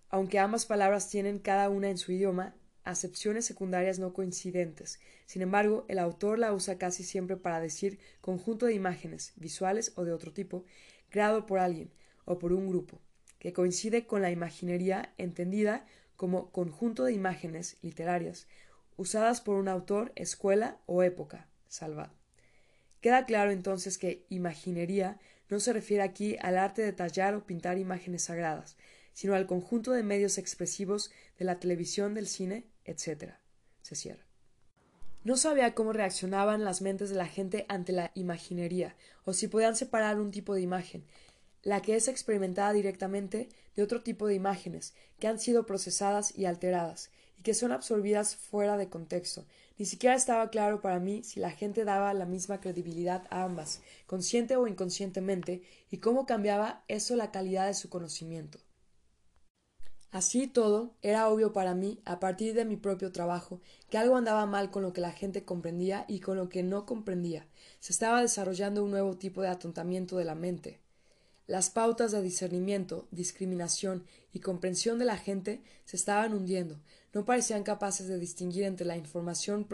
Aunque 0.09 0.39
ambas 0.39 0.67
palabras 0.67 1.09
tienen 1.09 1.39
cada 1.39 1.69
una 1.69 1.91
en 1.91 1.99
su 1.99 2.13
idioma, 2.13 2.55
acepciones 2.89 3.45
secundarias 3.45 3.99
no 3.99 4.15
coincidentes. 4.15 4.99
Sin 5.27 5.43
embargo, 5.43 5.85
el 5.89 5.99
autor 5.99 6.39
la 6.39 6.53
usa 6.55 6.79
casi 6.79 7.05
siempre 7.05 7.37
para 7.37 7.61
decir 7.61 7.99
conjunto 8.21 8.67
de 8.67 8.75
imágenes, 8.75 9.33
visuales 9.37 9.93
o 9.97 10.05
de 10.05 10.13
otro 10.13 10.33
tipo, 10.33 10.65
creado 11.11 11.45
por 11.45 11.59
alguien 11.59 11.91
o 12.25 12.39
por 12.39 12.53
un 12.53 12.69
grupo, 12.69 13.01
que 13.39 13.53
coincide 13.53 14.07
con 14.07 14.23
la 14.23 14.31
imaginería 14.31 15.13
entendida 15.19 15.87
como 16.17 16.51
conjunto 16.51 17.05
de 17.05 17.13
imágenes 17.13 17.77
literarias, 17.83 18.49
usadas 18.97 19.43
por 19.43 19.57
un 19.57 19.69
autor, 19.69 20.13
escuela 20.17 20.79
o 20.87 21.03
época. 21.03 21.47
Salvad. 21.69 22.11
Queda 23.03 23.27
claro 23.27 23.51
entonces 23.51 23.99
que 23.99 24.25
imaginería 24.31 25.21
no 25.51 25.61
se 25.61 25.73
refiere 25.75 26.03
aquí 26.03 26.37
al 26.41 26.57
arte 26.57 26.83
de 26.83 26.93
tallar 26.93 27.35
o 27.35 27.47
pintar 27.47 27.79
imágenes 27.79 28.25
sagradas, 28.25 28.77
sino 29.19 29.35
al 29.35 29.49
conjunto 29.49 29.91
de 29.91 30.05
medios 30.05 30.39
expresivos 30.39 31.11
de 31.41 31.45
la 31.45 31.59
televisión, 31.59 32.15
del 32.15 32.29
cine, 32.29 32.69
etc. 32.85 33.33
Se 33.83 33.97
cierra. 33.97 34.25
No 35.25 35.37
sabía 35.37 35.75
cómo 35.75 35.93
reaccionaban 35.93 36.65
las 36.65 36.83
mentes 36.83 37.11
de 37.11 37.17
la 37.17 37.27
gente 37.27 37.67
ante 37.69 37.91
la 37.91 38.13
imaginería, 38.15 38.95
o 39.25 39.33
si 39.33 39.49
podían 39.49 39.75
separar 39.75 40.21
un 40.21 40.31
tipo 40.31 40.55
de 40.55 40.61
imagen, 40.61 41.05
la 41.65 41.83
que 41.83 41.97
es 41.97 42.07
experimentada 42.07 42.73
directamente 42.73 43.49
de 43.75 43.83
otro 43.83 44.05
tipo 44.05 44.29
de 44.29 44.37
imágenes, 44.37 44.95
que 45.19 45.27
han 45.27 45.41
sido 45.41 45.67
procesadas 45.67 46.39
y 46.39 46.45
alteradas, 46.45 47.11
y 47.41 47.43
que 47.43 47.55
son 47.55 47.73
absorbidas 47.73 48.37
fuera 48.37 48.77
de 48.77 48.89
contexto. 48.89 49.47
Ni 49.79 49.87
siquiera 49.87 50.15
estaba 50.15 50.49
claro 50.51 50.81
para 50.81 51.01
mí 51.01 51.25
si 51.25 51.41
la 51.41 51.51
gente 51.51 51.85
daba 51.85 52.15
la 52.15 52.25
misma 52.25 52.61
credibilidad 52.61 53.27
a 53.31 53.43
ambas, 53.43 53.81
consciente 54.07 54.55
o 54.55 54.69
inconscientemente, 54.69 55.63
y 55.91 55.99
cómo 55.99 56.25
cambiaba 56.25 56.85
eso 56.87 57.17
la 57.17 57.33
calidad 57.33 57.67
de 57.67 57.75
su 57.75 57.89
conocimiento. 57.89 58.61
Así 60.11 60.47
todo, 60.47 60.95
era 61.03 61.29
obvio 61.29 61.53
para 61.53 61.75
mí, 61.75 62.01
a 62.07 62.19
partir 62.19 62.55
de 62.55 62.65
mi 62.65 62.77
propio 62.77 63.13
trabajo, 63.13 63.61
que 63.91 63.99
algo 63.99 64.17
andaba 64.17 64.47
mal 64.47 64.71
con 64.71 64.83
lo 64.83 64.95
que 64.95 65.03
la 65.03 65.13
gente 65.13 65.45
comprendía 65.45 66.07
y 66.09 66.21
con 66.21 66.39
lo 66.39 66.49
que 66.49 66.63
no 66.63 66.87
comprendía. 66.87 67.47
Se 67.79 67.93
estaba 67.93 68.23
desarrollando 68.23 68.83
un 68.83 68.91
nuevo 68.91 69.19
tipo 69.19 69.43
de 69.43 69.49
atontamiento 69.49 70.17
de 70.17 70.25
la 70.25 70.35
mente. 70.35 70.81
Las 71.47 71.69
pautas 71.69 72.11
de 72.13 72.23
discernimiento, 72.23 73.07
discriminación 73.11 74.05
y 74.33 74.41
comprensión 74.41 74.99
de 74.99 75.05
la 75.05 75.19
gente 75.19 75.63
se 75.85 75.97
estaban 75.97 76.33
hundiendo. 76.33 76.81
No 77.13 77.25
parecían 77.27 77.63
capaces 77.63 78.07
de 78.09 78.19
distinguir 78.19 78.65
entre 78.65 78.87
la 78.87 78.97
información 78.97 79.67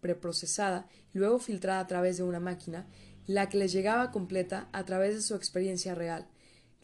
preprocesada 0.00 0.86
y 1.14 1.18
luego 1.18 1.38
filtrada 1.38 1.80
a 1.80 1.86
través 1.86 2.18
de 2.18 2.22
una 2.22 2.40
máquina 2.40 2.86
y 3.26 3.32
la 3.32 3.48
que 3.48 3.58
les 3.58 3.72
llegaba 3.72 4.10
completa 4.10 4.68
a 4.72 4.84
través 4.84 5.14
de 5.14 5.22
su 5.22 5.34
experiencia 5.34 5.94
real. 5.94 6.26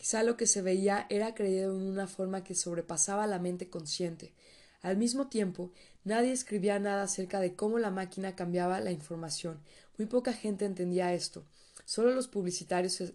Quizá 0.04 0.22
lo 0.22 0.36
que 0.36 0.46
se 0.46 0.60
veía 0.60 1.06
era 1.08 1.34
creído 1.34 1.74
en 1.74 1.80
una 1.80 2.06
forma 2.06 2.44
que 2.44 2.54
sobrepasaba 2.54 3.26
la 3.26 3.38
mente 3.38 3.70
consciente. 3.70 4.34
Al 4.82 4.98
mismo 4.98 5.28
tiempo, 5.28 5.70
nadie 6.04 6.30
escribía 6.30 6.78
nada 6.78 7.04
acerca 7.04 7.40
de 7.40 7.56
cómo 7.56 7.78
la 7.78 7.90
máquina 7.90 8.36
cambiaba 8.36 8.80
la 8.80 8.90
información. 8.90 9.62
Muy 9.96 10.06
poca 10.06 10.34
gente 10.34 10.66
entendía 10.66 11.14
esto. 11.14 11.46
Solo 11.86 12.10
los 12.10 12.28
publicitarios 12.28 13.14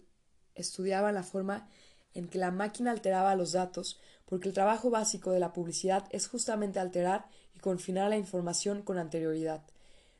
estudiaban 0.56 1.14
la 1.14 1.22
forma 1.22 1.68
en 2.12 2.26
que 2.26 2.38
la 2.38 2.50
máquina 2.50 2.90
alteraba 2.90 3.36
los 3.36 3.52
datos, 3.52 4.00
porque 4.24 4.48
el 4.48 4.54
trabajo 4.54 4.90
básico 4.90 5.30
de 5.30 5.38
la 5.38 5.52
publicidad 5.52 6.08
es 6.10 6.26
justamente 6.26 6.80
alterar 6.80 7.28
y 7.54 7.60
confinar 7.60 8.10
la 8.10 8.16
información 8.16 8.82
con 8.82 8.98
anterioridad, 8.98 9.62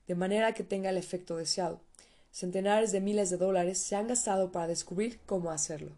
de 0.06 0.14
manera 0.14 0.54
que 0.54 0.62
tenga 0.62 0.90
el 0.90 0.98
efecto 0.98 1.36
deseado. 1.36 1.80
Centenares 2.30 2.92
de 2.92 3.00
miles 3.00 3.28
de 3.28 3.38
dólares 3.38 3.78
se 3.78 3.96
han 3.96 4.06
gastado 4.06 4.52
para 4.52 4.68
descubrir 4.68 5.18
cómo 5.26 5.50
hacerlo. 5.50 5.96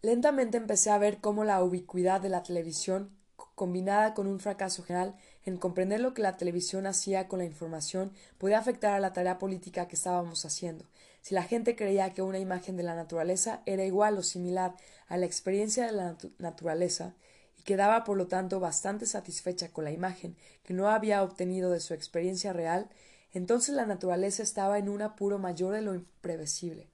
Lentamente 0.00 0.56
empecé 0.56 0.90
a 0.90 0.98
ver 0.98 1.18
cómo 1.18 1.42
la 1.42 1.60
ubicuidad 1.60 2.20
de 2.20 2.28
la 2.28 2.44
televisión, 2.44 3.10
combinada 3.56 4.14
con 4.14 4.28
un 4.28 4.38
fracaso 4.38 4.84
general 4.84 5.16
en 5.44 5.56
comprender 5.56 5.98
lo 5.98 6.14
que 6.14 6.22
la 6.22 6.36
televisión 6.36 6.86
hacía 6.86 7.26
con 7.26 7.40
la 7.40 7.44
información, 7.44 8.12
podía 8.38 8.60
afectar 8.60 8.94
a 8.94 9.00
la 9.00 9.12
tarea 9.12 9.38
política 9.38 9.88
que 9.88 9.96
estábamos 9.96 10.44
haciendo. 10.44 10.84
Si 11.20 11.34
la 11.34 11.42
gente 11.42 11.74
creía 11.74 12.14
que 12.14 12.22
una 12.22 12.38
imagen 12.38 12.76
de 12.76 12.84
la 12.84 12.94
naturaleza 12.94 13.60
era 13.66 13.84
igual 13.84 14.16
o 14.18 14.22
similar 14.22 14.76
a 15.08 15.16
la 15.16 15.26
experiencia 15.26 15.86
de 15.86 15.92
la 15.92 16.16
naturaleza, 16.38 17.14
y 17.58 17.62
quedaba 17.64 18.04
por 18.04 18.16
lo 18.16 18.28
tanto 18.28 18.60
bastante 18.60 19.04
satisfecha 19.04 19.72
con 19.72 19.82
la 19.82 19.90
imagen 19.90 20.36
que 20.62 20.74
no 20.74 20.88
había 20.88 21.24
obtenido 21.24 21.72
de 21.72 21.80
su 21.80 21.92
experiencia 21.92 22.52
real, 22.52 22.88
entonces 23.32 23.74
la 23.74 23.84
naturaleza 23.84 24.44
estaba 24.44 24.78
en 24.78 24.88
un 24.88 25.02
apuro 25.02 25.40
mayor 25.40 25.74
de 25.74 25.82
lo 25.82 25.96
imprevisible. 25.96 26.88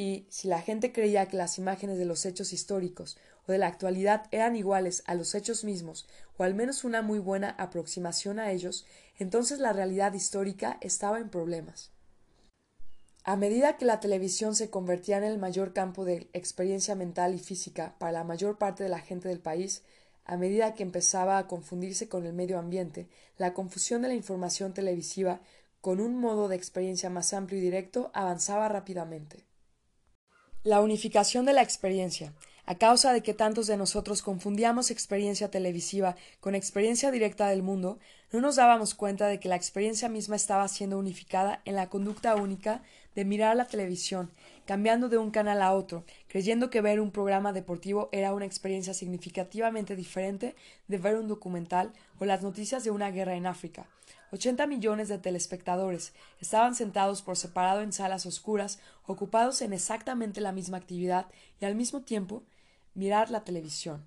Y 0.00 0.28
si 0.30 0.46
la 0.46 0.62
gente 0.62 0.92
creía 0.92 1.26
que 1.26 1.36
las 1.36 1.58
imágenes 1.58 1.98
de 1.98 2.04
los 2.04 2.24
hechos 2.24 2.52
históricos 2.52 3.18
o 3.48 3.52
de 3.52 3.58
la 3.58 3.66
actualidad 3.66 4.26
eran 4.30 4.54
iguales 4.54 5.02
a 5.06 5.16
los 5.16 5.34
hechos 5.34 5.64
mismos, 5.64 6.06
o 6.36 6.44
al 6.44 6.54
menos 6.54 6.84
una 6.84 7.02
muy 7.02 7.18
buena 7.18 7.50
aproximación 7.58 8.38
a 8.38 8.52
ellos, 8.52 8.86
entonces 9.18 9.58
la 9.58 9.72
realidad 9.72 10.14
histórica 10.14 10.78
estaba 10.82 11.18
en 11.18 11.30
problemas. 11.30 11.90
A 13.24 13.34
medida 13.34 13.76
que 13.76 13.86
la 13.86 13.98
televisión 13.98 14.54
se 14.54 14.70
convertía 14.70 15.18
en 15.18 15.24
el 15.24 15.36
mayor 15.36 15.72
campo 15.72 16.04
de 16.04 16.28
experiencia 16.32 16.94
mental 16.94 17.34
y 17.34 17.40
física 17.40 17.96
para 17.98 18.12
la 18.12 18.22
mayor 18.22 18.56
parte 18.56 18.84
de 18.84 18.90
la 18.90 19.00
gente 19.00 19.26
del 19.26 19.40
país, 19.40 19.82
a 20.24 20.36
medida 20.36 20.74
que 20.74 20.84
empezaba 20.84 21.38
a 21.38 21.48
confundirse 21.48 22.08
con 22.08 22.24
el 22.24 22.34
medio 22.34 22.60
ambiente, 22.60 23.08
la 23.36 23.52
confusión 23.52 24.02
de 24.02 24.08
la 24.08 24.14
información 24.14 24.74
televisiva 24.74 25.40
con 25.80 26.00
un 26.00 26.20
modo 26.20 26.46
de 26.46 26.54
experiencia 26.54 27.10
más 27.10 27.32
amplio 27.32 27.58
y 27.58 27.62
directo 27.62 28.12
avanzaba 28.14 28.68
rápidamente. 28.68 29.47
La 30.64 30.80
unificación 30.80 31.44
de 31.46 31.52
la 31.52 31.62
experiencia. 31.62 32.32
A 32.66 32.74
causa 32.74 33.12
de 33.12 33.22
que 33.22 33.32
tantos 33.32 33.68
de 33.68 33.76
nosotros 33.76 34.22
confundíamos 34.22 34.90
experiencia 34.90 35.52
televisiva 35.52 36.16
con 36.40 36.56
experiencia 36.56 37.12
directa 37.12 37.46
del 37.46 37.62
mundo, 37.62 38.00
no 38.32 38.40
nos 38.40 38.56
dábamos 38.56 38.96
cuenta 38.96 39.28
de 39.28 39.38
que 39.38 39.48
la 39.48 39.54
experiencia 39.54 40.08
misma 40.08 40.34
estaba 40.34 40.66
siendo 40.66 40.98
unificada 40.98 41.62
en 41.64 41.76
la 41.76 41.88
conducta 41.88 42.34
única 42.34 42.82
de 43.14 43.24
mirar 43.24 43.54
la 43.54 43.68
televisión, 43.68 44.32
cambiando 44.66 45.08
de 45.08 45.18
un 45.18 45.30
canal 45.30 45.62
a 45.62 45.72
otro, 45.72 46.04
creyendo 46.26 46.70
que 46.70 46.80
ver 46.80 46.98
un 46.98 47.12
programa 47.12 47.52
deportivo 47.52 48.08
era 48.10 48.34
una 48.34 48.44
experiencia 48.44 48.94
significativamente 48.94 49.94
diferente 49.94 50.56
de 50.88 50.98
ver 50.98 51.14
un 51.14 51.28
documental 51.28 51.92
o 52.18 52.24
las 52.24 52.42
noticias 52.42 52.82
de 52.82 52.90
una 52.90 53.12
guerra 53.12 53.36
en 53.36 53.46
África. 53.46 53.86
Ochenta 54.30 54.66
millones 54.66 55.08
de 55.08 55.18
telespectadores 55.18 56.12
estaban 56.38 56.74
sentados 56.74 57.22
por 57.22 57.36
separado 57.36 57.80
en 57.80 57.92
salas 57.92 58.26
oscuras, 58.26 58.78
ocupados 59.06 59.62
en 59.62 59.72
exactamente 59.72 60.40
la 60.40 60.52
misma 60.52 60.76
actividad 60.76 61.26
y 61.60 61.64
al 61.64 61.74
mismo 61.74 62.02
tiempo 62.02 62.42
mirar 62.94 63.30
la 63.30 63.44
televisión. 63.44 64.06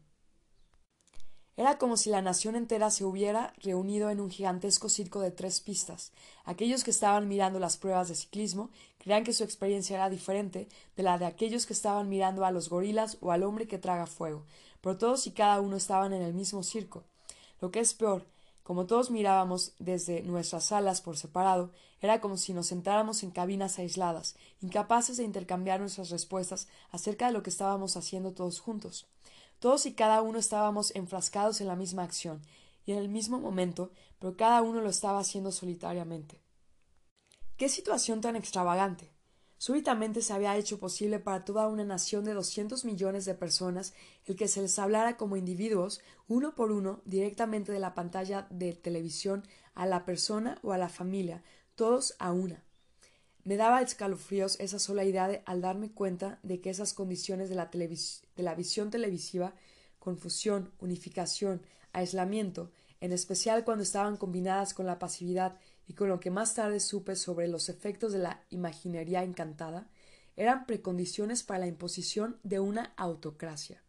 Era 1.57 1.77
como 1.77 1.98
si 1.98 2.10
la 2.10 2.22
nación 2.22 2.56
entera 2.56 2.89
se 2.91 3.03
hubiera 3.03 3.53
reunido 3.57 4.10
en 4.10 4.19
un 4.19 4.31
gigantesco 4.31 4.89
circo 4.89 5.22
de 5.22 5.31
tres 5.31 5.60
pistas. 5.60 6.11
Aquellos 6.45 6.84
que 6.84 6.91
estaban 6.91 7.27
mirando 7.27 7.60
las 7.60 7.77
pruebas 7.77 8.07
de 8.07 8.15
ciclismo 8.15 8.69
creían 8.99 9.23
que 9.23 9.34
su 9.34 9.43
experiencia 9.43 9.95
era 9.95 10.10
diferente 10.10 10.69
de 10.95 11.03
la 11.03 11.18
de 11.18 11.26
aquellos 11.26 11.65
que 11.65 11.73
estaban 11.73 12.10
mirando 12.10 12.45
a 12.45 12.52
los 12.52 12.69
gorilas 12.69 13.18
o 13.22 13.31
al 13.31 13.43
hombre 13.43 13.68
que 13.68 13.77
traga 13.77 14.07
fuego, 14.07 14.45
pero 14.81 14.98
todos 14.98 15.27
y 15.27 15.31
cada 15.31 15.60
uno 15.61 15.76
estaban 15.76 16.14
en 16.14 16.22
el 16.22 16.34
mismo 16.34 16.64
circo. 16.64 17.03
Lo 17.60 17.69
que 17.69 17.80
es 17.80 17.93
peor, 17.93 18.26
como 18.63 18.85
todos 18.85 19.11
mirábamos 19.11 19.73
desde 19.79 20.21
nuestras 20.21 20.65
salas 20.65 21.01
por 21.01 21.17
separado, 21.17 21.71
era 21.99 22.21
como 22.21 22.38
si 22.38 22.53
nos 22.53 22.67
sentáramos 22.67 23.23
en 23.23 23.31
cabinas 23.31 23.79
aisladas, 23.79 24.35
incapaces 24.61 25.17
de 25.17 25.23
intercambiar 25.23 25.79
nuestras 25.79 26.09
respuestas 26.09 26.67
acerca 26.91 27.27
de 27.27 27.33
lo 27.33 27.43
que 27.43 27.49
estábamos 27.49 27.97
haciendo 27.97 28.33
todos 28.33 28.59
juntos. 28.59 29.07
Todos 29.59 29.85
y 29.85 29.93
cada 29.93 30.21
uno 30.21 30.39
estábamos 30.39 30.95
enfrascados 30.95 31.61
en 31.61 31.67
la 31.67 31.75
misma 31.75 32.03
acción 32.03 32.41
y 32.85 32.93
en 32.93 32.97
el 32.97 33.09
mismo 33.09 33.39
momento, 33.39 33.91
pero 34.19 34.35
cada 34.35 34.61
uno 34.61 34.81
lo 34.81 34.89
estaba 34.89 35.19
haciendo 35.19 35.51
solitariamente. 35.51 36.41
¡Qué 37.57 37.69
situación 37.69 38.21
tan 38.21 38.35
extravagante! 38.35 39.10
Súbitamente 39.61 40.23
se 40.23 40.33
había 40.33 40.57
hecho 40.57 40.79
posible 40.79 41.19
para 41.19 41.45
toda 41.45 41.67
una 41.67 41.83
nación 41.83 42.25
de 42.25 42.33
doscientos 42.33 42.83
millones 42.83 43.25
de 43.25 43.35
personas 43.35 43.93
el 44.25 44.35
que 44.35 44.47
se 44.47 44.59
les 44.59 44.79
hablara 44.79 45.17
como 45.17 45.38
individuos, 45.38 46.01
uno 46.27 46.55
por 46.55 46.71
uno, 46.71 47.03
directamente 47.05 47.71
de 47.71 47.77
la 47.77 47.93
pantalla 47.93 48.47
de 48.49 48.73
televisión 48.73 49.43
a 49.75 49.85
la 49.85 50.03
persona 50.03 50.57
o 50.63 50.73
a 50.73 50.79
la 50.79 50.89
familia, 50.89 51.43
todos 51.75 52.15
a 52.17 52.31
una. 52.31 52.63
Me 53.43 53.55
daba 53.55 53.83
escalofríos 53.83 54.59
esa 54.59 54.79
sola 54.79 55.03
idea 55.03 55.27
de, 55.27 55.43
al 55.45 55.61
darme 55.61 55.91
cuenta 55.91 56.39
de 56.41 56.59
que 56.59 56.71
esas 56.71 56.95
condiciones 56.95 57.47
de 57.47 57.53
la, 57.53 57.67
de 57.67 58.43
la 58.43 58.55
visión 58.55 58.89
televisiva, 58.89 59.53
confusión, 59.99 60.71
unificación, 60.79 61.61
aislamiento, 61.93 62.71
en 62.99 63.13
especial 63.13 63.63
cuando 63.63 63.83
estaban 63.83 64.17
combinadas 64.17 64.73
con 64.73 64.88
la 64.88 64.97
pasividad 64.97 65.59
y 65.91 65.93
con 65.93 66.07
lo 66.07 66.22
que 66.22 66.31
más 66.31 66.55
tarde 66.55 66.80
supe 66.80 67.18
sobre 67.18 67.49
los 67.49 67.68
efectos 67.68 68.13
de 68.13 68.19
la 68.19 68.45
imaginería 68.49 69.23
encantada, 69.23 69.89
eran 70.38 70.65
precondiciones 70.65 71.43
para 71.43 71.59
la 71.59 71.68
imposición 71.68 72.39
de 72.43 72.61
una 72.61 72.93
autocracia. 72.95 73.84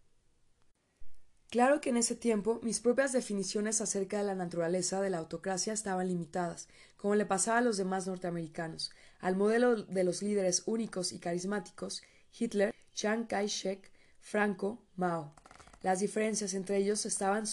Claro 1.49 1.81
que 1.81 1.91
en 1.91 1.97
ese 1.97 2.17
tiempo 2.17 2.59
mis 2.65 2.81
propias 2.81 3.13
definiciones 3.13 3.81
acerca 3.81 4.19
de 4.19 4.25
la 4.25 4.35
naturaleza 4.35 5.01
de 5.01 5.11
la 5.11 5.19
autocracia 5.19 5.73
estaban 5.73 6.09
limitadas, 6.09 6.67
como 6.97 7.15
le 7.15 7.25
pasaba 7.25 7.59
a 7.59 7.63
los 7.63 7.77
demás 7.77 8.09
norteamericanos, 8.09 8.91
al 9.21 9.37
modelo 9.37 9.77
de 9.85 10.03
los 10.03 10.23
líderes 10.23 10.65
únicos 10.67 11.13
y 11.13 11.21
carismáticos 11.21 12.03
Hitler, 12.37 12.75
Chiang 12.95 13.29
Kai-shek, 13.29 13.93
Franco, 14.19 14.83
Mao. 14.97 15.37
Las 15.83 16.01
diferencias 16.01 16.55
entre 16.55 16.79
ellos 16.79 17.07
estaban 17.07 17.45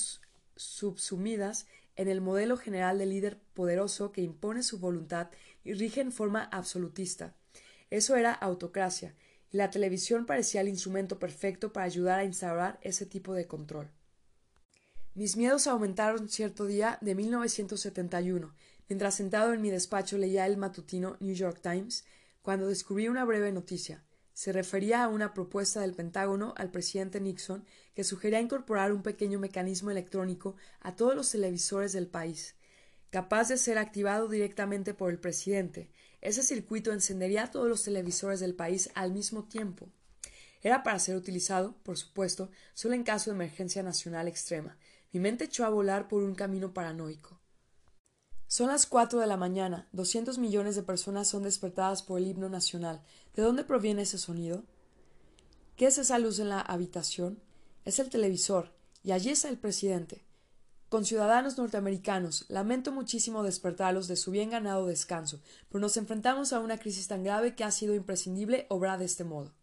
subsumidas 0.56 1.68
en 2.00 2.08
el 2.08 2.22
modelo 2.22 2.56
general 2.56 2.98
de 2.98 3.06
líder 3.06 3.42
poderoso 3.54 4.14
que 4.14 4.22
impone 4.22 4.64
su 4.64 4.80
voluntad 4.80 5.32
y 5.66 5.74
rige 5.74 6.00
en 6.00 6.14
forma 6.14 6.46
absolutista. 6.46 7.36
Eso 7.90 8.16
era 8.16 8.32
autocracia, 8.32 9.16
y 9.52 9.58
la 9.58 9.70
televisión 9.70 10.26
parecía 10.26 10.62
el 10.62 10.70
instrumento 10.70 11.20
perfecto 11.20 11.74
para 11.74 11.86
ayudar 11.86 12.20
a 12.20 12.24
instaurar 12.24 12.80
ese 12.84 13.06
tipo 13.06 13.34
de 13.34 13.48
control. 13.48 13.92
Mis 15.14 15.36
miedos 15.36 15.68
aumentaron 15.68 16.30
cierto 16.30 16.68
día 16.68 17.00
de 17.02 17.16
1971, 17.16 18.56
mientras 18.88 19.16
sentado 19.16 19.52
en 19.54 19.62
mi 19.62 19.70
despacho 19.70 20.18
leía 20.18 20.46
el 20.46 20.56
matutino 20.56 21.18
New 21.20 21.36
York 21.36 21.60
Times, 21.62 22.06
cuando 22.42 22.68
descubrí 22.68 23.10
una 23.10 23.26
breve 23.26 23.52
noticia. 23.52 24.06
Se 24.40 24.54
refería 24.54 25.04
a 25.04 25.10
una 25.10 25.34
propuesta 25.34 25.82
del 25.82 25.94
Pentágono 25.94 26.54
al 26.56 26.72
presidente 26.72 27.20
Nixon 27.20 27.66
que 27.94 28.06
sugería 28.06 28.40
incorporar 28.40 28.94
un 28.94 29.04
pequeño 29.04 29.38
mecanismo 29.38 29.92
electrónico 29.92 30.56
a 30.80 30.96
todos 30.96 31.14
los 31.14 31.30
televisores 31.30 31.92
del 31.92 32.08
país, 32.08 32.56
capaz 33.10 33.50
de 33.50 33.58
ser 33.58 33.78
activado 33.78 34.30
directamente 34.30 34.94
por 34.94 35.12
el 35.12 35.20
presidente, 35.20 35.92
ese 36.22 36.42
circuito 36.42 36.94
encendería 36.94 37.52
todos 37.52 37.68
los 37.68 37.84
televisores 37.84 38.40
del 38.40 38.56
país 38.56 38.90
al 38.96 39.12
mismo 39.12 39.44
tiempo. 39.44 39.90
Era 40.62 40.84
para 40.84 41.00
ser 41.00 41.18
utilizado, 41.18 41.76
por 41.84 41.98
supuesto, 41.98 42.50
solo 42.74 42.94
en 42.94 43.04
caso 43.04 43.32
de 43.32 43.36
emergencia 43.36 43.84
nacional 43.84 44.30
extrema. 44.30 44.78
Mi 45.12 45.20
mente 45.20 45.44
echó 45.44 45.66
a 45.66 45.70
volar 45.70 46.08
por 46.08 46.24
un 46.24 46.34
camino 46.34 46.74
paranoico. 46.74 47.39
Son 48.50 48.70
las 48.70 48.88
cuatro 48.88 49.20
de 49.20 49.28
la 49.28 49.38
mañana. 49.38 49.88
Doscientos 49.92 50.40
millones 50.40 50.76
de 50.76 50.82
personas 50.82 51.28
son 51.28 51.44
despertadas 51.44 52.02
por 52.02 52.20
el 52.20 52.26
himno 52.26 52.50
nacional. 52.50 53.00
¿De 53.36 53.44
dónde 53.44 53.64
proviene 53.64 54.02
ese 54.02 54.18
sonido? 54.18 54.64
¿Qué 55.76 55.86
es 55.86 56.00
esa 56.00 56.18
luz 56.18 56.40
en 56.40 56.50
la 56.50 56.60
habitación? 56.60 57.40
Es 57.86 58.00
el 58.00 58.10
televisor, 58.10 58.74
y 59.04 59.12
allí 59.12 59.30
está 59.30 59.50
el 59.50 59.60
presidente. 59.60 60.26
Con 60.90 61.06
ciudadanos 61.06 61.60
norteamericanos, 61.60 62.46
lamento 62.50 62.92
muchísimo 62.92 63.44
despertarlos 63.44 64.08
de 64.08 64.16
su 64.16 64.32
bien 64.32 64.50
ganado 64.50 64.88
descanso, 64.88 65.40
pero 65.70 65.80
nos 65.80 65.96
enfrentamos 65.98 66.52
a 66.52 66.60
una 66.60 66.80
crisis 66.80 67.08
tan 67.08 67.24
grave 67.24 67.54
que 67.54 67.64
ha 67.64 67.70
sido 67.70 67.94
imprescindible 67.94 68.66
obrar 68.70 68.98
de 68.98 69.06
este 69.06 69.26
modo. 69.26 69.54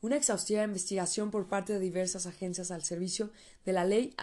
Una 0.00 0.14
exhaustiva 0.14 0.62
investigación 0.62 1.32
por 1.32 1.48
parte 1.48 1.72
de 1.72 1.80
diversas 1.80 2.26
agencias 2.26 2.70
al 2.70 2.84
servicio 2.84 3.32
de 3.64 3.72
la 3.72 3.84
ley 3.84 4.14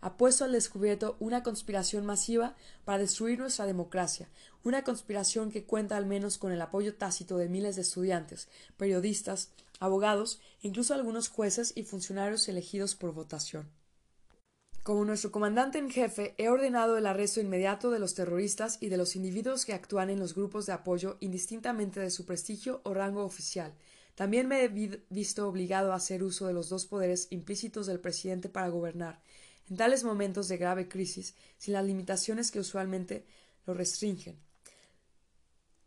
ha 0.00 0.16
puesto 0.16 0.44
al 0.44 0.52
descubierto 0.52 1.16
una 1.20 1.42
conspiración 1.42 2.06
masiva 2.06 2.56
para 2.84 2.98
destruir 2.98 3.38
nuestra 3.38 3.66
democracia, 3.66 4.28
una 4.62 4.84
conspiración 4.84 5.50
que 5.50 5.64
cuenta 5.64 5.96
al 5.96 6.06
menos 6.06 6.38
con 6.38 6.52
el 6.52 6.60
apoyo 6.60 6.94
tácito 6.94 7.36
de 7.36 7.48
miles 7.48 7.76
de 7.76 7.82
estudiantes, 7.82 8.48
periodistas, 8.76 9.50
abogados 9.80 10.40
incluso 10.62 10.94
algunos 10.94 11.28
jueces 11.28 11.72
y 11.74 11.82
funcionarios 11.82 12.48
elegidos 12.48 12.94
por 12.94 13.12
votación. 13.12 13.68
Como 14.82 15.04
nuestro 15.04 15.30
comandante 15.30 15.78
en 15.78 15.90
jefe, 15.90 16.34
he 16.38 16.48
ordenado 16.48 16.96
el 16.96 17.06
arresto 17.06 17.40
inmediato 17.40 17.90
de 17.90 17.98
los 17.98 18.14
terroristas 18.14 18.78
y 18.80 18.88
de 18.88 18.96
los 18.96 19.16
individuos 19.16 19.66
que 19.66 19.74
actúan 19.74 20.08
en 20.08 20.18
los 20.18 20.34
grupos 20.34 20.64
de 20.64 20.72
apoyo 20.72 21.18
indistintamente 21.20 22.00
de 22.00 22.10
su 22.10 22.24
prestigio 22.24 22.80
o 22.84 22.94
rango 22.94 23.22
oficial, 23.24 23.74
también 24.18 24.48
me 24.48 24.64
he 24.64 24.98
visto 25.10 25.48
obligado 25.48 25.92
a 25.92 25.94
hacer 25.94 26.24
uso 26.24 26.48
de 26.48 26.52
los 26.52 26.68
dos 26.68 26.86
poderes 26.86 27.28
implícitos 27.30 27.86
del 27.86 28.00
presidente 28.00 28.48
para 28.48 28.68
gobernar, 28.68 29.20
en 29.70 29.76
tales 29.76 30.04
momentos 30.04 30.48
de 30.48 30.56
grave 30.56 30.88
crisis, 30.88 31.34
sin 31.58 31.74
las 31.74 31.84
limitaciones 31.84 32.50
que 32.50 32.60
usualmente 32.60 33.26
lo 33.66 33.74
restringen. 33.74 34.38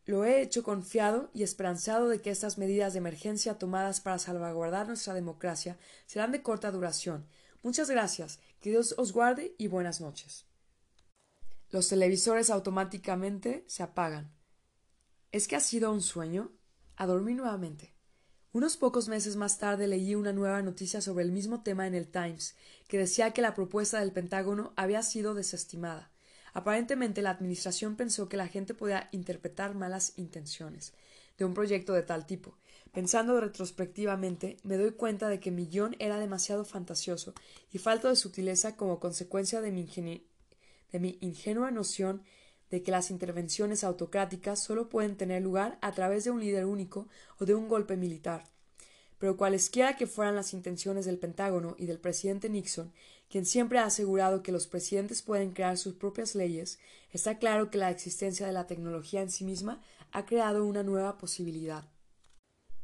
Lo 0.05 0.25
he 0.25 0.41
hecho 0.41 0.63
confiado 0.63 1.29
y 1.33 1.43
esperanzado 1.43 2.09
de 2.09 2.21
que 2.21 2.31
estas 2.31 2.57
medidas 2.57 2.93
de 2.93 2.99
emergencia 2.99 3.57
tomadas 3.57 4.01
para 4.01 4.19
salvaguardar 4.19 4.87
nuestra 4.87 5.13
democracia 5.13 5.77
serán 6.05 6.31
de 6.31 6.41
corta 6.41 6.71
duración. 6.71 7.27
Muchas 7.63 7.89
gracias, 7.89 8.39
que 8.59 8.71
Dios 8.71 8.95
os 8.97 9.13
guarde 9.13 9.55
y 9.57 9.67
buenas 9.67 10.01
noches. 10.01 10.45
Los 11.69 11.87
televisores 11.87 12.49
automáticamente 12.49 13.63
se 13.67 13.83
apagan. 13.83 14.33
¿Es 15.31 15.47
que 15.47 15.55
ha 15.55 15.61
sido 15.61 15.91
un 15.91 16.01
sueño? 16.01 16.51
A 16.97 17.05
dormir 17.05 17.37
nuevamente. 17.37 17.90
Unos 18.53 18.75
pocos 18.75 19.07
meses 19.07 19.37
más 19.37 19.59
tarde 19.59 19.87
leí 19.87 20.13
una 20.13 20.33
nueva 20.33 20.61
noticia 20.61 20.99
sobre 20.99 21.23
el 21.23 21.31
mismo 21.31 21.63
tema 21.63 21.87
en 21.87 21.95
el 21.95 22.09
Times, 22.09 22.57
que 22.89 22.97
decía 22.97 23.31
que 23.31 23.41
la 23.41 23.53
propuesta 23.53 24.01
del 24.01 24.11
Pentágono 24.11 24.73
había 24.75 25.03
sido 25.03 25.33
desestimada. 25.33 26.11
Aparentemente 26.51 27.21
la 27.21 27.29
Administración 27.29 27.95
pensó 27.95 28.27
que 28.27 28.35
la 28.35 28.49
gente 28.49 28.73
podía 28.73 29.07
interpretar 29.13 29.73
malas 29.73 30.11
intenciones 30.17 30.93
de 31.37 31.45
un 31.45 31.53
proyecto 31.53 31.93
de 31.93 32.03
tal 32.03 32.25
tipo. 32.25 32.57
Pensando 32.91 33.39
retrospectivamente, 33.39 34.57
me 34.63 34.75
doy 34.75 34.91
cuenta 34.91 35.29
de 35.29 35.39
que 35.39 35.51
mi 35.51 35.67
guion 35.67 35.95
era 35.97 36.19
demasiado 36.19 36.65
fantasioso 36.65 37.33
y 37.71 37.77
falto 37.77 38.09
de 38.09 38.17
sutileza 38.17 38.75
como 38.75 38.99
consecuencia 38.99 39.61
de 39.61 39.71
mi, 39.71 39.85
de 40.91 40.99
mi 40.99 41.17
ingenua 41.21 41.71
noción 41.71 42.21
de 42.71 42.81
que 42.81 42.91
las 42.91 43.11
intervenciones 43.11 43.83
autocráticas 43.83 44.63
solo 44.63 44.89
pueden 44.89 45.17
tener 45.17 45.43
lugar 45.43 45.77
a 45.81 45.91
través 45.91 46.23
de 46.23 46.31
un 46.31 46.39
líder 46.39 46.65
único 46.65 47.07
o 47.37 47.45
de 47.45 47.53
un 47.53 47.67
golpe 47.67 47.97
militar. 47.97 48.45
Pero 49.19 49.37
cualesquiera 49.37 49.97
que 49.97 50.07
fueran 50.07 50.35
las 50.35 50.53
intenciones 50.53 51.05
del 51.05 51.19
Pentágono 51.19 51.75
y 51.77 51.85
del 51.85 51.99
presidente 51.99 52.49
Nixon, 52.49 52.91
quien 53.29 53.45
siempre 53.45 53.77
ha 53.77 53.85
asegurado 53.85 54.41
que 54.41 54.51
los 54.51 54.65
presidentes 54.65 55.21
pueden 55.21 55.51
crear 55.51 55.77
sus 55.77 55.93
propias 55.93 56.33
leyes, 56.33 56.79
está 57.11 57.37
claro 57.37 57.69
que 57.69 57.77
la 57.77 57.91
existencia 57.91 58.47
de 58.47 58.53
la 58.53 58.65
tecnología 58.65 59.21
en 59.21 59.29
sí 59.29 59.43
misma 59.43 59.81
ha 60.11 60.25
creado 60.25 60.65
una 60.65 60.81
nueva 60.81 61.17
posibilidad. 61.17 61.85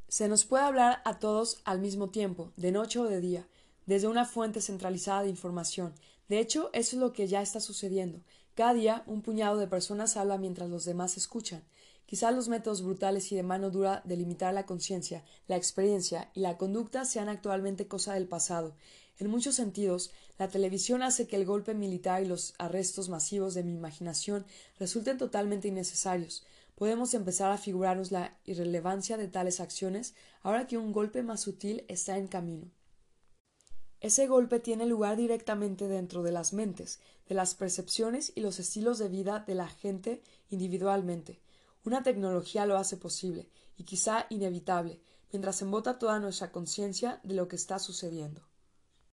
Se 0.10 0.28
nos 0.28 0.46
puede 0.46 0.64
hablar 0.64 1.02
a 1.06 1.20
todos 1.20 1.62
al 1.66 1.80
mismo 1.80 2.10
tiempo, 2.10 2.54
de 2.56 2.72
noche 2.72 3.00
o 3.00 3.06
de 3.06 3.20
día, 3.20 3.48
desde 3.86 4.08
una 4.08 4.26
fuente 4.26 4.62
centralizada 4.62 5.24
de 5.24 5.30
información. 5.30 5.94
De 6.30 6.40
hecho, 6.40 6.70
eso 6.74 6.96
es 6.96 7.02
lo 7.02 7.14
que 7.14 7.28
ya 7.28 7.42
está 7.42 7.60
sucediendo. 7.60 8.22
Cada 8.58 8.74
día 8.74 9.04
un 9.06 9.22
puñado 9.22 9.60
de 9.60 9.68
personas 9.68 10.18
habla 10.18 10.40
mientras 10.40 10.68
los 10.68 10.84
demás 10.84 11.16
escuchan. 11.16 11.64
Quizá 12.08 12.32
los 12.32 12.48
métodos 12.48 12.82
brutales 12.82 13.32
y 13.32 13.36
de 13.36 13.44
mano 13.44 13.70
dura 13.70 14.02
de 14.04 14.18
limitar 14.18 14.52
la 14.52 14.66
conciencia, 14.66 15.24
la 15.48 15.58
experiencia 15.58 16.32
y 16.34 16.40
la 16.40 16.58
conducta 16.58 17.06
sean 17.06 17.30
actualmente 17.30 17.88
cosa 17.88 18.16
del 18.16 18.28
pasado. 18.28 18.76
En 19.20 19.30
muchos 19.30 19.54
sentidos, 19.54 20.10
la 20.40 20.48
televisión 20.48 21.04
hace 21.04 21.28
que 21.28 21.36
el 21.36 21.46
golpe 21.46 21.76
militar 21.76 22.24
y 22.24 22.26
los 22.26 22.56
arrestos 22.58 23.10
masivos 23.10 23.54
de 23.54 23.62
mi 23.62 23.74
imaginación 23.74 24.44
resulten 24.80 25.20
totalmente 25.20 25.68
innecesarios. 25.68 26.44
Podemos 26.74 27.14
empezar 27.14 27.52
a 27.52 27.60
figurarnos 27.60 28.12
la 28.12 28.40
irrelevancia 28.46 29.18
de 29.18 29.28
tales 29.28 29.60
acciones 29.60 30.16
ahora 30.42 30.66
que 30.66 30.80
un 30.80 30.94
golpe 30.94 31.22
más 31.22 31.42
sutil 31.42 31.86
está 31.90 32.18
en 32.18 32.26
camino. 32.26 32.72
Ese 34.00 34.28
golpe 34.28 34.60
tiene 34.60 34.86
lugar 34.86 35.18
directamente 35.18 35.88
dentro 35.88 36.22
de 36.22 36.32
las 36.32 36.54
mentes, 36.54 37.00
de 37.28 37.36
las 37.36 37.56
percepciones 37.56 38.32
y 38.36 38.42
los 38.42 38.60
estilos 38.60 39.00
de 39.00 39.10
vida 39.10 39.44
de 39.48 39.56
la 39.56 39.68
gente 39.68 40.22
individualmente. 40.50 41.40
Una 41.84 42.04
tecnología 42.04 42.66
lo 42.66 42.78
hace 42.78 42.98
posible, 42.98 43.50
y 43.76 43.86
quizá 43.86 44.28
inevitable, 44.30 45.02
mientras 45.32 45.62
embota 45.62 45.98
toda 45.98 46.20
nuestra 46.20 46.52
conciencia 46.52 47.20
de 47.24 47.34
lo 47.34 47.48
que 47.48 47.56
está 47.56 47.80
sucediendo. 47.80 48.42